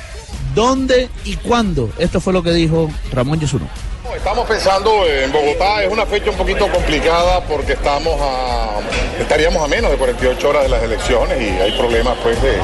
dónde 0.55 1.09
y 1.25 1.35
cuándo. 1.35 1.91
Esto 1.99 2.19
fue 2.19 2.33
lo 2.33 2.41
que 2.41 2.53
dijo 2.53 2.89
Ramón 3.11 3.39
Yesurún. 3.39 3.69
Estamos 4.17 4.47
pensando 4.47 5.05
en 5.05 5.31
Bogotá, 5.31 5.83
es 5.83 5.93
una 5.93 6.07
fecha 6.07 6.31
un 6.31 6.37
poquito 6.37 6.67
complicada 6.71 7.41
porque 7.41 7.73
estamos 7.73 8.19
estaríamos 9.19 9.63
a 9.63 9.67
menos 9.67 9.91
de 9.91 9.97
48 9.97 10.49
horas 10.49 10.63
de 10.63 10.69
las 10.69 10.81
elecciones 10.81 11.39
y 11.39 11.49
hay 11.61 11.71
problemas 11.77 12.17
pues 12.23 12.41
de, 12.41 12.57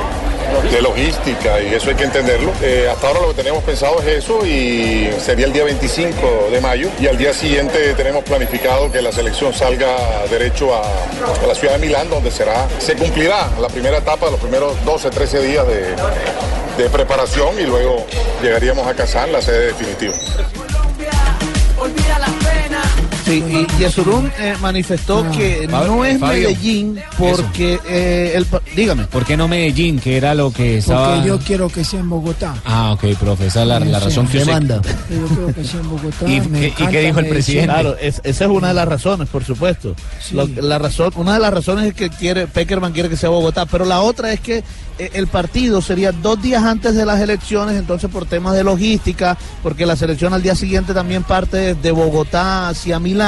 de 0.72 0.82
logística 0.82 1.62
y 1.62 1.74
eso 1.74 1.90
hay 1.90 1.96
que 1.96 2.04
entenderlo. 2.04 2.52
Eh, 2.62 2.90
hasta 2.92 3.08
ahora 3.08 3.22
lo 3.22 3.28
que 3.30 3.36
tenemos 3.36 3.64
pensado 3.64 4.00
es 4.02 4.24
eso 4.24 4.46
y 4.46 5.10
sería 5.20 5.46
el 5.46 5.54
día 5.54 5.64
25 5.64 6.50
de 6.52 6.62
mayo 6.62 6.90
y 7.00 7.08
al 7.08 7.18
día 7.18 7.34
siguiente 7.34 7.94
tenemos 7.94 8.24
planificado 8.24 8.92
que 8.92 9.02
la 9.02 9.12
selección 9.12 9.54
salga 9.54 9.96
derecho 10.30 10.76
a, 10.76 10.84
la 11.48 11.56
ciudad 11.56 11.74
de 11.74 11.80
Milán 11.80 12.10
donde 12.10 12.32
será, 12.32 12.68
se 12.80 12.96
cumplirá 12.96 13.50
la 13.60 13.68
primera 13.68 13.98
etapa 13.98 14.30
los 14.30 14.40
primeros 14.40 14.74
12, 14.86 15.10
13 15.10 15.42
días 15.42 15.68
de, 15.68 15.96
de 16.78 16.90
preparación 16.90 17.60
y 17.60 17.64
luego 17.64 18.06
llegaríamos 18.42 18.88
a 18.88 18.94
Kazán, 18.94 19.32
la 19.32 19.42
sede 19.42 19.68
definitiva. 19.68 20.14
Sí, 23.32 23.66
y 23.78 23.80
Yesurún 23.80 24.32
eh, 24.40 24.56
manifestó 24.62 25.30
que 25.32 25.68
Fabio, 25.70 25.88
no 25.96 26.06
es 26.06 26.20
Fabio, 26.20 26.50
Medellín 26.50 27.00
porque 27.18 27.80
eh, 27.88 28.34
el, 28.36 28.46
dígame. 28.76 29.06
¿Por 29.06 29.26
qué 29.26 29.38
no 29.38 29.48
Medellín, 29.48 30.00
que 30.00 30.18
era 30.18 30.36
lo 30.36 30.52
que 30.52 30.80
estaba... 30.80 31.16
Porque 31.16 31.28
yo 31.28 31.40
quiero 31.40 31.70
que 31.70 31.84
sea 31.86 32.00
en 32.02 32.10
Bogotá. 32.10 32.56
Ah, 32.66 32.92
ok, 32.94 33.06
profe, 33.20 33.48
esa 33.48 33.62
es 33.62 33.68
la, 33.68 33.80
razón 33.80 34.28
que 34.28 34.38
usted... 34.40 34.48
demanda. 34.48 34.82
Yo 35.10 35.26
quiero 35.28 35.54
que 35.54 35.64
sea 35.64 35.80
en 35.80 35.90
Bogotá. 35.90 36.30
¿Y 36.30 36.42
me 36.42 36.60
qué- 36.60 36.66
y 36.66 36.70
encanta 36.72 36.92
qué 36.92 37.02
dijo 37.02 37.20
el 37.20 37.28
presidente? 37.28 37.68
Claro, 37.74 37.96
es- 38.00 38.22
esa 38.24 38.46
es 38.46 38.52
una 38.52 38.68
de 38.70 38.74
las 38.74 38.88
razones, 38.88 39.30
por 39.30 39.44
supuesto. 39.44 39.96
Lo- 40.32 40.48
la 40.48 40.78
razón, 40.80 41.12
una 41.16 41.34
de 41.36 41.40
las 41.40 41.54
razones 41.54 41.86
es 41.86 41.94
que 41.94 42.10
quiere, 42.10 42.48
Peckerman 42.48 42.92
quiere 42.94 43.08
que 43.10 43.18
sea 43.18 43.30
Bogotá, 43.30 43.66
pero 43.66 43.86
la 43.86 44.02
otra 44.02 44.32
es 44.34 44.40
que 44.40 44.64
eh, 45.00 45.10
el 45.14 45.28
partido 45.28 45.82
sería 45.82 46.12
dos 46.12 46.42
días 46.42 46.64
antes 46.64 46.96
de 46.96 47.06
las 47.06 47.20
elecciones, 47.22 47.78
entonces 47.80 48.10
por 48.10 48.26
temas 48.26 48.54
de 48.56 48.64
logística, 48.64 49.38
porque 49.64 49.86
la 49.86 49.96
selección 49.96 50.34
al 50.34 50.42
día 50.42 50.56
siguiente 50.56 50.94
también 50.94 51.24
parte 51.24 51.76
de 51.76 51.92
Bogotá 51.92 52.70
hacia 52.70 53.00
Milán. 53.00 53.21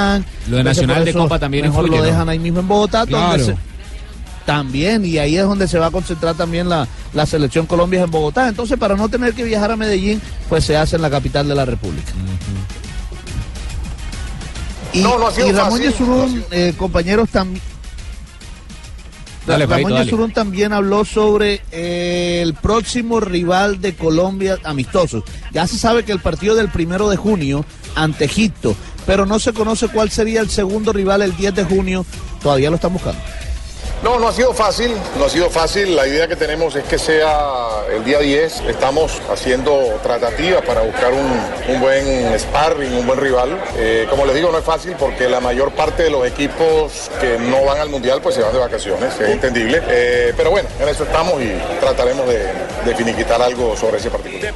Lo 0.50 0.58
de 0.58 0.64
Nacional 0.64 1.06
de 1.06 1.14
Copa 1.14 1.40
también 1.40 1.66
mejor 1.66 1.86
influye, 1.86 1.98
lo 2.00 2.04
¿no? 2.06 2.10
dejan 2.12 2.30
ahí 2.30 2.40
mismo 2.40 2.60
en 2.60 2.68
Bogotá, 2.68 3.06
Claro. 3.06 3.28
donde 3.38 3.46
se- 3.46 3.58
también, 4.46 5.06
y 5.06 5.18
ahí 5.20 5.38
es 5.38 5.44
donde 5.46 5.68
se 5.70 5.80
va 5.80 5.86
a 5.86 5.92
concentrar 5.92 6.36
también 6.36 6.68
la, 6.68 6.86
la 7.14 7.26
selección 7.26 7.66
Colombia 7.66 8.02
en 8.02 8.12
Bogotá. 8.12 8.50
Entonces, 8.50 8.78
para 8.78 8.96
no 8.96 9.08
tener 9.08 9.34
que 9.34 9.44
viajar 9.46 9.72
a 9.72 9.78
Medellín, 9.78 10.22
pues 10.50 10.66
se 10.66 10.76
hace 10.76 10.98
en 10.98 11.02
la 11.02 11.10
capital 11.10 11.48
de 11.48 11.56
la 11.56 11.64
República. 11.64 12.12
Y, 14.92 15.02
No, 15.02 15.18
no 15.18 15.28
ha 15.28 15.32
sido 15.32 15.48
y 15.48 15.52
Ramón 15.54 15.72
fácil, 15.80 15.92
Yesurún, 15.92 16.44
eh, 16.52 16.74
compañeros, 16.78 17.30
también. 17.30 17.62
Dale, 19.48 19.66
Ramón 19.66 19.92
dale. 19.94 20.12
También 20.34 20.72
habló 20.72 21.04
sobre 21.04 21.62
eh, 21.72 22.40
el 22.44 22.54
próximo 22.54 23.20
rival 23.20 23.82
de 23.82 23.96
Colombia 23.96 24.58
amistoso. 24.64 25.24
Ya 25.52 25.68
se 25.68 25.78
sabe 25.78 26.04
que 26.06 26.12
el 26.14 26.20
partido 26.20 26.56
del 26.56 26.70
primero 26.70 27.10
de 27.10 27.18
junio 27.18 27.66
ante 27.96 28.26
Egipto, 28.26 28.76
pero 29.06 29.26
no 29.26 29.40
se 29.40 29.54
conoce 29.54 29.88
cuál 29.88 30.10
sería 30.10 30.42
el 30.42 30.50
segundo 30.50 30.94
rival 30.94 31.22
el 31.22 31.36
10 31.36 31.56
de 31.56 31.64
junio. 31.64 32.06
Todavía 32.42 32.70
lo 32.70 32.76
están 32.76 32.94
buscando. 32.94 33.20
No, 34.04 34.20
no 34.20 34.28
ha 34.28 34.34
sido 34.34 34.54
fácil, 34.54 34.94
no 35.18 35.26
ha 35.26 35.30
sido 35.30 35.50
fácil. 35.50 35.96
La 35.96 36.06
idea 36.06 36.28
que 36.28 36.36
tenemos 36.36 36.76
es 36.76 36.84
que 36.84 37.00
sea 37.00 37.86
el 37.90 38.04
día 38.04 38.20
10. 38.20 38.64
Estamos 38.68 39.22
haciendo 39.32 39.98
tratativas 40.04 40.62
para 40.64 40.82
buscar 40.82 41.14
un, 41.14 41.74
un 41.74 41.80
buen 41.80 42.38
sparring, 42.38 42.94
un 42.96 43.08
buen 43.08 43.18
rival. 43.18 43.58
Eh, 43.78 44.06
como 44.10 44.26
les 44.26 44.36
digo, 44.36 44.52
no 44.52 44.58
es 44.58 44.66
fácil 44.66 44.94
porque 45.00 45.30
la 45.30 45.40
mayor 45.40 45.72
parte 45.72 46.04
de 46.04 46.10
los 46.10 46.28
equipos 46.28 47.10
que 47.22 47.40
no 47.40 47.64
van 47.64 47.80
al 47.80 47.88
Mundial 47.90 48.20
pues 48.22 48.36
se 48.36 48.42
van 48.42 48.52
de 48.52 48.60
vacaciones, 48.60 49.14
es 49.22 49.30
entendible. 49.30 49.82
Eh, 49.88 50.34
pero 50.36 50.52
bueno, 50.52 50.68
en 50.82 50.90
eso 50.90 51.06
estamos 51.06 51.42
y 51.42 51.54
trataremos 51.80 52.28
de, 52.28 52.52
de 52.86 52.96
finiquitar 52.96 53.42
algo 53.42 53.78
sobre 53.78 54.00
ese 54.00 54.10
particular. 54.10 54.54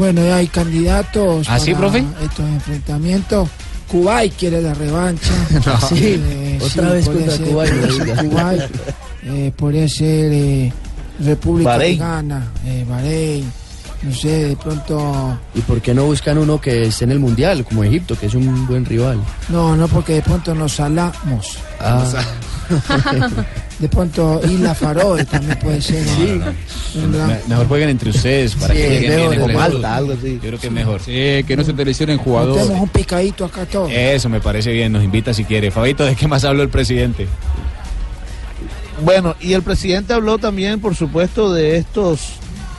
Bueno, 0.00 0.24
ya 0.24 0.36
hay 0.36 0.46
candidatos 0.46 1.46
¿Ah, 1.50 1.58
sí, 1.58 1.72
para 1.74 1.90
profe? 1.90 2.04
estos 2.22 2.48
enfrentamientos. 2.48 3.50
Kuwait 3.86 4.32
quiere 4.34 4.62
la 4.62 4.72
revancha. 4.72 5.30
No. 5.66 5.88
Sí, 5.88 6.18
Eh, 6.18 6.58
otra 6.58 6.92
vez 6.92 7.04
puede 7.04 7.26
contra 7.26 7.36
ser, 7.36 7.46
Kuwait, 8.26 8.62
eh, 9.24 9.52
podría 9.58 9.86
ser 9.86 10.32
eh, 10.32 10.72
República 11.22 11.84
eh, 11.84 12.86
Bahrein. 12.88 13.52
No 14.02 14.14
sé, 14.14 14.44
de 14.48 14.56
pronto. 14.56 15.38
¿Y 15.54 15.60
por 15.60 15.82
qué 15.82 15.92
no 15.92 16.06
buscan 16.06 16.38
uno 16.38 16.58
que 16.58 16.84
esté 16.86 17.04
en 17.04 17.10
el 17.10 17.20
Mundial, 17.20 17.62
como 17.66 17.84
Egipto, 17.84 18.18
que 18.18 18.24
es 18.24 18.34
un 18.34 18.66
buen 18.66 18.86
rival? 18.86 19.20
No, 19.50 19.76
no, 19.76 19.86
porque 19.86 20.14
de 20.14 20.22
pronto 20.22 20.54
nos 20.54 20.72
salamos. 20.72 21.58
Ah. 21.78 22.02
De 23.78 23.88
pronto 23.88 24.40
Isla 24.44 24.74
Faroe 24.74 25.24
también 25.24 25.58
puede 25.58 25.80
ser. 25.80 26.04
Sí. 26.04 26.40
Me- 26.98 27.40
Mejor 27.48 27.66
jueguen 27.68 27.88
entre 27.88 28.10
ustedes 28.10 28.54
para 28.54 28.74
Sí, 28.74 28.80
que 28.80 28.88
lleguen 29.00 29.30
bien. 29.46 29.56
Malta, 29.56 29.96
algo 29.96 30.12
así. 30.12 30.34
Yo 30.34 30.40
creo 30.48 30.58
que 30.60 30.66
es 30.66 30.72
mejor. 30.72 31.00
Sí, 31.00 31.44
que 31.46 31.54
no 31.56 31.64
se 31.64 31.72
te 31.72 31.84
lesionen 31.84 32.18
jugadores. 32.18 32.62
Tenemos 32.64 32.82
un 32.82 32.88
picadito 32.90 33.44
acá 33.46 33.64
todos. 33.66 33.90
Eso 33.90 34.28
me 34.28 34.40
parece 34.40 34.70
bien, 34.72 34.92
nos 34.92 35.02
invita 35.02 35.32
si 35.32 35.44
quiere. 35.44 35.70
Fabito, 35.70 36.04
¿de 36.04 36.14
qué 36.14 36.28
más 36.28 36.44
habló 36.44 36.62
el 36.62 36.68
presidente? 36.68 37.26
Bueno, 39.02 39.34
y 39.40 39.54
el 39.54 39.62
presidente 39.62 40.12
habló 40.12 40.36
también, 40.38 40.78
por 40.80 40.94
supuesto, 40.94 41.52
de 41.52 41.76
estos 41.78 42.32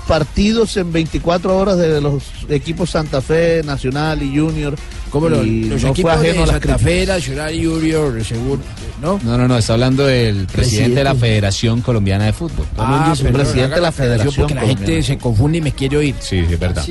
partidos 0.07 0.77
en 0.77 0.91
24 0.91 1.57
horas 1.57 1.77
de 1.77 1.99
los 2.01 2.23
equipos 2.49 2.91
Santa 2.91 3.21
Fe, 3.21 3.61
Nacional 3.63 4.21
y 4.21 4.37
Junior. 4.37 4.75
Como 5.11 5.27
los, 5.27 5.45
los 5.45 5.69
no 5.69 5.79
fue 5.79 5.89
equipos 5.89 6.11
ajeno 6.11 6.41
de 6.45 6.47
Santa 6.47 6.77
Fe. 6.77 7.05
Nacional 7.05 7.53
y 7.53 7.65
Junior, 7.65 8.23
seguro, 8.23 8.61
¿no? 9.01 9.19
No, 9.23 9.37
no, 9.37 9.47
no, 9.47 9.57
está 9.57 9.73
hablando 9.73 10.05
del 10.05 10.47
presidente, 10.47 10.95
de 10.99 11.03
la 11.03 11.11
Presidente. 11.11 11.19
Federación 11.27 11.81
Colombiana 11.81 12.25
de 12.25 12.33
Fútbol. 12.33 12.65
Ah, 12.77 13.13
pero 13.21 13.33
presidente 13.33 13.75
de 13.75 13.81
la 13.81 13.91
Federación 13.91 14.33
Porque 14.35 14.55
la 14.55 14.61
gente 14.61 14.75
Colombiana. 14.75 15.03
se 15.05 15.17
confunde 15.17 15.57
y 15.57 15.61
me 15.61 15.73
quiere 15.73 15.97
oír. 15.97 16.15
Sí, 16.19 16.45
sí, 16.47 16.53
es 16.53 16.59
verdad. 16.59 16.85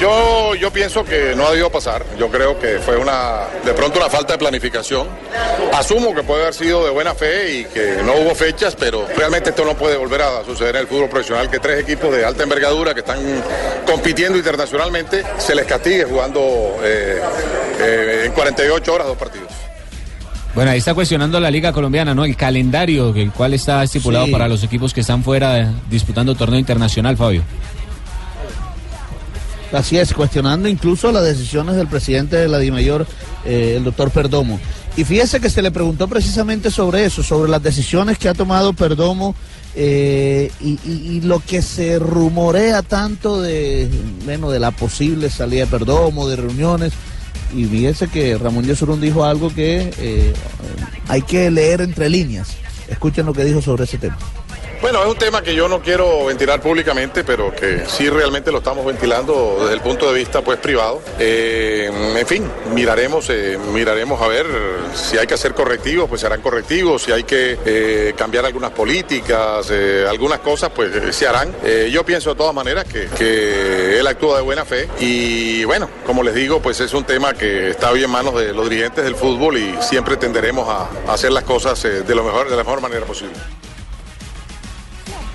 Yo, 0.00 0.54
yo 0.54 0.70
pienso 0.72 1.04
que 1.04 1.34
no 1.36 1.46
ha 1.46 1.50
debido 1.50 1.70
pasar. 1.70 2.04
Yo 2.18 2.28
creo 2.30 2.58
que 2.58 2.78
fue 2.78 2.96
una, 2.96 3.40
de 3.64 3.72
pronto 3.74 3.98
una 3.98 4.08
falta 4.08 4.32
de 4.32 4.38
planificación. 4.38 5.06
Asumo 5.74 6.14
que 6.14 6.22
puede 6.22 6.42
haber 6.42 6.54
sido 6.54 6.84
de 6.84 6.90
buena 6.90 7.14
fe 7.14 7.58
y 7.60 7.64
que 7.66 7.98
no 8.04 8.14
hubo 8.14 8.34
fechas, 8.34 8.74
pero 8.78 9.06
realmente 9.14 9.50
esto 9.50 9.64
no 9.64 9.74
puede 9.76 9.96
volver 9.98 10.22
a 10.22 10.42
suceder 10.44 10.76
en 10.76 10.82
el 10.82 10.86
fútbol 10.88 11.10
profesional, 11.10 11.50
que 11.50 11.58
tres 11.58 11.80
equipos 11.82 12.10
de 12.16 12.24
alta 12.24 12.42
envergadura 12.42 12.94
que 12.94 13.00
están 13.00 13.18
compitiendo 13.86 14.38
internacionalmente 14.38 15.22
se 15.38 15.54
les 15.54 15.66
castigue 15.66 16.04
jugando 16.04 16.40
eh, 16.82 17.20
eh, 17.80 18.22
en 18.24 18.32
48 18.32 18.94
horas 18.94 19.06
dos 19.06 19.18
partidos. 19.18 19.48
Bueno, 20.54 20.70
ahí 20.72 20.78
está 20.78 20.94
cuestionando 20.94 21.38
la 21.38 21.50
Liga 21.50 21.72
Colombiana, 21.72 22.12
¿no? 22.14 22.24
El 22.24 22.36
calendario, 22.36 23.14
el 23.14 23.30
cual 23.32 23.54
está 23.54 23.84
estipulado 23.84 24.26
Sí. 24.26 24.32
para 24.32 24.48
los 24.48 24.64
equipos 24.64 24.92
que 24.94 25.02
están 25.02 25.22
fuera 25.22 25.60
eh, 25.60 25.68
disputando 25.88 26.34
torneo 26.34 26.58
internacional, 26.58 27.16
Fabio. 27.16 27.42
Así 29.72 29.98
es, 29.98 30.12
cuestionando 30.12 30.68
incluso 30.68 31.12
las 31.12 31.24
decisiones 31.24 31.76
del 31.76 31.86
presidente 31.86 32.36
de 32.36 32.48
la 32.48 32.58
DIMAYOR, 32.58 33.06
eh, 33.44 33.74
el 33.76 33.84
doctor 33.84 34.10
Perdomo. 34.10 34.58
Y 34.96 35.04
fíjese 35.04 35.40
que 35.40 35.48
se 35.48 35.62
le 35.62 35.70
preguntó 35.70 36.08
precisamente 36.08 36.70
sobre 36.70 37.04
eso, 37.04 37.22
sobre 37.22 37.50
las 37.50 37.62
decisiones 37.62 38.18
que 38.18 38.28
ha 38.28 38.34
tomado 38.34 38.72
Perdomo 38.72 39.36
eh, 39.76 40.50
y, 40.60 41.20
lo 41.20 41.38
que 41.38 41.62
se 41.62 42.00
rumorea 42.00 42.82
tanto 42.82 43.40
de, 43.40 43.88
bueno, 44.24 44.50
de 44.50 44.58
la 44.58 44.72
posible 44.72 45.30
salida 45.30 45.66
de 45.66 45.70
Perdomo, 45.70 46.28
de 46.28 46.36
reuniones. 46.36 46.92
Y 47.54 47.64
fíjese 47.64 48.08
que 48.08 48.36
Ramón 48.36 48.64
Yesurún 48.64 49.00
dijo 49.00 49.24
algo 49.24 49.54
que 49.54 49.92
eh, 49.98 50.32
hay 51.08 51.22
que 51.22 51.50
leer 51.50 51.80
entre 51.80 52.08
líneas. 52.08 52.48
Escuchen 52.88 53.26
lo 53.26 53.32
que 53.32 53.44
dijo 53.44 53.62
sobre 53.62 53.84
ese 53.84 53.98
tema. 53.98 54.18
Bueno, 54.80 55.02
es 55.02 55.08
un 55.08 55.16
tema 55.16 55.42
que 55.42 55.54
yo 55.54 55.68
no 55.68 55.82
quiero 55.82 56.24
ventilar 56.24 56.58
públicamente, 56.62 57.22
pero 57.22 57.54
que 57.54 57.84
sí 57.86 58.08
realmente 58.08 58.50
lo 58.50 58.58
estamos 58.58 58.86
ventilando 58.86 59.58
desde 59.60 59.74
el 59.74 59.82
punto 59.82 60.10
de 60.10 60.18
vista 60.18 60.40
pues 60.40 60.58
privado. 60.58 61.02
Eh, 61.18 61.90
en 62.16 62.26
fin, 62.26 62.50
miraremos, 62.72 63.28
eh, 63.28 63.58
miraremos 63.74 64.22
a 64.22 64.28
ver 64.28 64.46
si 64.94 65.18
hay 65.18 65.26
que 65.26 65.34
hacer 65.34 65.52
correctivos, 65.52 66.08
pues 66.08 66.22
se 66.22 66.28
harán 66.28 66.40
correctivos, 66.40 67.02
si 67.02 67.12
hay 67.12 67.24
que 67.24 67.58
eh, 67.62 68.14
cambiar 68.16 68.46
algunas 68.46 68.70
políticas, 68.70 69.70
algunas 70.08 70.38
cosas, 70.38 70.70
pues 70.74 71.14
se 71.14 71.26
harán. 71.26 71.54
Yo 71.90 72.02
pienso 72.06 72.30
de 72.30 72.36
todas 72.36 72.54
maneras 72.54 72.86
que, 72.86 73.06
que 73.18 73.98
él 74.00 74.06
actúa 74.06 74.36
de 74.36 74.42
buena 74.42 74.64
fe 74.64 74.88
y 74.98 75.62
bueno, 75.64 75.90
como 76.06 76.22
les 76.22 76.34
digo, 76.34 76.62
pues 76.62 76.80
es 76.80 76.94
un 76.94 77.04
tema 77.04 77.34
que 77.34 77.70
está 77.70 77.90
hoy 77.90 78.02
en 78.02 78.10
manos 78.10 78.34
de 78.34 78.54
los 78.54 78.68
dirigentes 78.68 79.04
del 79.04 79.14
fútbol 79.14 79.58
y 79.58 79.74
siempre 79.82 80.16
tenderemos 80.16 80.66
a, 80.70 80.88
a 81.06 81.12
hacer 81.12 81.32
las 81.32 81.44
cosas 81.44 81.82
de 81.82 82.14
lo 82.14 82.24
mejor, 82.24 82.48
de 82.48 82.56
la 82.56 82.64
mejor 82.64 82.80
manera 82.80 83.04
posible. 83.04 83.34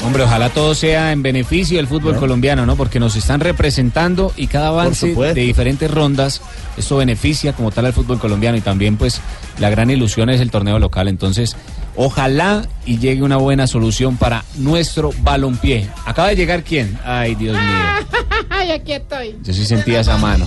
Hombre, 0.05 0.21
ojalá 0.23 0.49
todo 0.49 0.75
sea 0.75 1.11
en 1.11 1.23
beneficio 1.23 1.77
del 1.77 1.87
fútbol 1.87 2.15
colombiano, 2.17 2.65
¿no? 2.65 2.75
Porque 2.75 2.99
nos 2.99 3.15
están 3.15 3.39
representando 3.39 4.31
y 4.37 4.45
cada 4.47 4.67
avance 4.67 5.15
de 5.15 5.33
diferentes 5.33 5.89
rondas, 5.89 6.41
esto 6.77 6.97
beneficia 6.97 7.53
como 7.53 7.71
tal 7.71 7.87
al 7.87 7.93
fútbol 7.93 8.19
colombiano 8.19 8.55
y 8.55 8.61
también 8.61 8.97
pues 8.97 9.19
la 9.59 9.69
gran 9.71 9.89
ilusión 9.89 10.29
es 10.29 10.41
el 10.41 10.51
torneo 10.51 10.77
local. 10.77 11.07
Entonces, 11.07 11.55
ojalá 11.95 12.67
y 12.85 12.99
llegue 12.99 13.23
una 13.23 13.37
buena 13.37 13.65
solución 13.65 14.15
para 14.17 14.45
nuestro 14.57 15.11
balompié. 15.21 15.89
Acaba 16.05 16.29
de 16.29 16.35
llegar 16.35 16.63
quién? 16.63 16.99
Ay, 17.03 17.33
Dios 17.33 17.57
mío. 17.57 18.07
Ay, 18.49 18.71
aquí 18.71 18.93
estoy. 18.93 19.35
Yo 19.41 19.53
sí 19.53 19.65
sentía 19.65 20.01
esa 20.01 20.17
mano. 20.17 20.45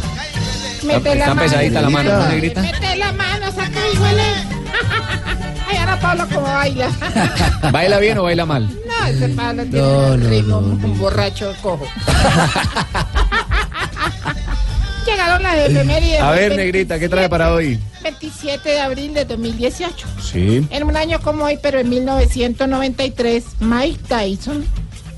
Mete 0.84 1.16
la 1.16 1.24
Está 1.24 1.34
mano. 1.34 1.42
pesadita 1.42 1.82
la 1.82 1.90
mano, 1.90 2.10
¿no, 2.16 2.28
negrita? 2.28 2.62
Mete 2.62 2.96
la 2.96 3.12
mano, 3.12 3.46
saca 3.50 3.80
y 3.92 3.98
huele. 3.98 4.22
Ay, 5.68 5.76
ahora 5.76 6.00
Pablo 6.00 6.26
como 6.28 6.42
baila. 6.46 6.90
¿Baila 7.72 7.98
bien 7.98 8.18
o 8.18 8.22
baila 8.24 8.46
mal? 8.46 8.68
No, 8.68 9.06
ese 9.06 9.28
Pablo 9.30 9.62
tiene 9.64 9.78
No, 9.80 9.98
un 10.14 10.22
no, 10.22 10.28
ritmo, 10.30 10.60
no, 10.60 10.68
un 10.86 10.98
borracho 10.98 11.52
cojo. 11.62 11.84
Llegaron 15.06 15.42
las 15.42 15.56
efemérides. 15.56 16.20
A 16.20 16.30
ver, 16.32 16.54
negrita, 16.56 16.98
¿qué 16.98 17.08
trae 17.08 17.28
para 17.28 17.52
hoy? 17.54 17.78
27 18.02 18.68
de 18.68 18.80
abril 18.80 19.14
de 19.14 19.24
2018. 19.24 20.06
Sí. 20.22 20.66
En 20.70 20.84
un 20.84 20.96
año 20.96 21.20
como 21.20 21.44
hoy, 21.44 21.58
pero 21.62 21.78
en 21.80 21.88
1993, 21.88 23.44
Mike 23.60 24.00
Tyson 24.08 24.64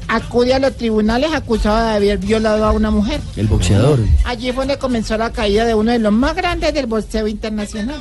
acude 0.07 0.55
a 0.55 0.59
los 0.59 0.77
tribunales 0.77 1.33
acusado 1.33 1.89
de 1.89 1.95
haber 1.97 2.19
violado 2.19 2.65
a 2.65 2.73
una 2.73 2.91
mujer. 2.91 3.21
El 3.37 3.47
boxeador. 3.49 3.99
Allí 4.25 4.53
fue 4.53 4.63
donde 4.65 4.79
comenzó 4.79 5.17
la 5.17 5.31
caída 5.33 5.65
de 5.65 5.75
uno 5.75 5.91
de 5.93 5.99
los 6.01 6.13
más 6.13 6.35
grandes 6.35 6.73
del 6.75 6.87
boxeo 6.87 7.27
internacional. 7.29 8.01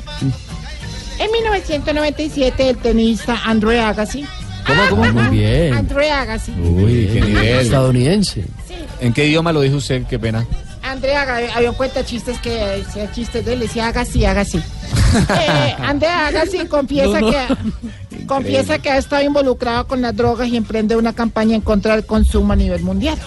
En 1.20 1.30
1997, 1.30 2.70
el 2.70 2.76
tenista 2.78 3.38
Andre 3.44 3.78
Agassi. 3.78 4.24
¿Cómo, 4.66 4.80
cómo? 4.88 5.12
Muy 5.22 5.38
bien. 5.38 5.74
Andre 5.74 6.10
Agassi. 6.10 6.52
Uy, 6.52 7.10
qué 7.12 7.20
nivel. 7.20 7.58
Estadounidense. 7.60 8.44
¿En 9.00 9.12
qué 9.12 9.26
idioma 9.26 9.52
lo 9.52 9.60
dijo 9.60 9.76
usted? 9.76 10.04
Qué 10.06 10.18
pena. 10.18 10.46
Andre 10.82 11.14
Agassi, 11.14 11.52
había 11.54 11.70
un 11.70 11.76
cuenta 11.76 12.04
chistes 12.04 12.38
que 12.38 12.50
decía 12.50 13.12
chistes 13.12 13.44
de 13.44 13.52
él, 13.52 13.60
decía 13.60 13.88
Agassi, 13.88 14.24
Agassi. 14.24 14.58
eh, 15.38 15.74
Andre 15.78 16.08
Agassi 16.08 16.66
confiesa 16.66 17.20
No, 17.20 17.30
no. 17.30 17.30
que 17.30 18.26
confiesa 18.26 18.78
que 18.78 18.90
ha 18.90 18.96
estado 18.96 19.22
involucrado 19.22 19.86
con 19.86 20.00
las 20.00 20.16
drogas 20.16 20.48
y 20.48 20.56
emprende 20.56 20.96
una 20.96 21.12
campaña 21.12 21.54
en 21.54 21.60
contra 21.60 21.96
del 21.96 22.06
consumo 22.06 22.54
a 22.54 22.56
nivel 22.56 22.82
mundial. 22.82 23.18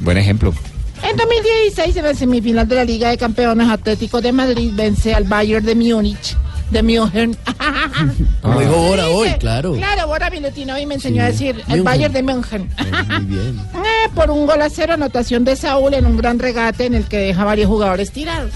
Buen 0.00 0.16
ejemplo. 0.16 0.54
En 1.02 1.16
2016, 1.16 1.96
en 1.96 2.04
la 2.04 2.14
semifinal 2.14 2.66
de 2.66 2.76
la 2.76 2.84
Liga 2.84 3.10
de 3.10 3.18
Campeones 3.18 3.68
Atlético 3.68 4.22
de 4.22 4.32
Madrid, 4.32 4.70
vence 4.74 5.14
al 5.14 5.24
Bayern 5.24 5.64
de 5.66 5.74
Múnich. 5.74 6.36
De 6.70 6.82
München. 6.82 7.36
Como 8.42 8.60
dijo 8.60 8.72
Bora 8.76 9.08
hoy, 9.08 9.30
claro. 9.38 9.74
Claro, 9.74 10.06
Bora 10.06 10.30
Milutino 10.30 10.74
hoy 10.74 10.86
me 10.86 10.94
enseñó 10.94 11.22
a 11.22 11.26
decir 11.26 11.62
el. 11.68 11.82
Bayern 11.82 12.12
de 12.12 12.22
München. 12.22 12.70
Muy 13.10 13.24
bien. 13.24 13.60
Eh, 13.90 14.08
por 14.14 14.30
un 14.30 14.46
gol 14.46 14.62
a 14.62 14.70
cero, 14.70 14.94
anotación 14.94 15.44
de 15.44 15.56
Saúl 15.56 15.92
en 15.94 16.06
un 16.06 16.16
gran 16.16 16.38
regate 16.38 16.86
en 16.86 16.94
el 16.94 17.04
que 17.04 17.18
deja 17.18 17.44
varios 17.44 17.68
jugadores 17.68 18.10
tirados. 18.12 18.52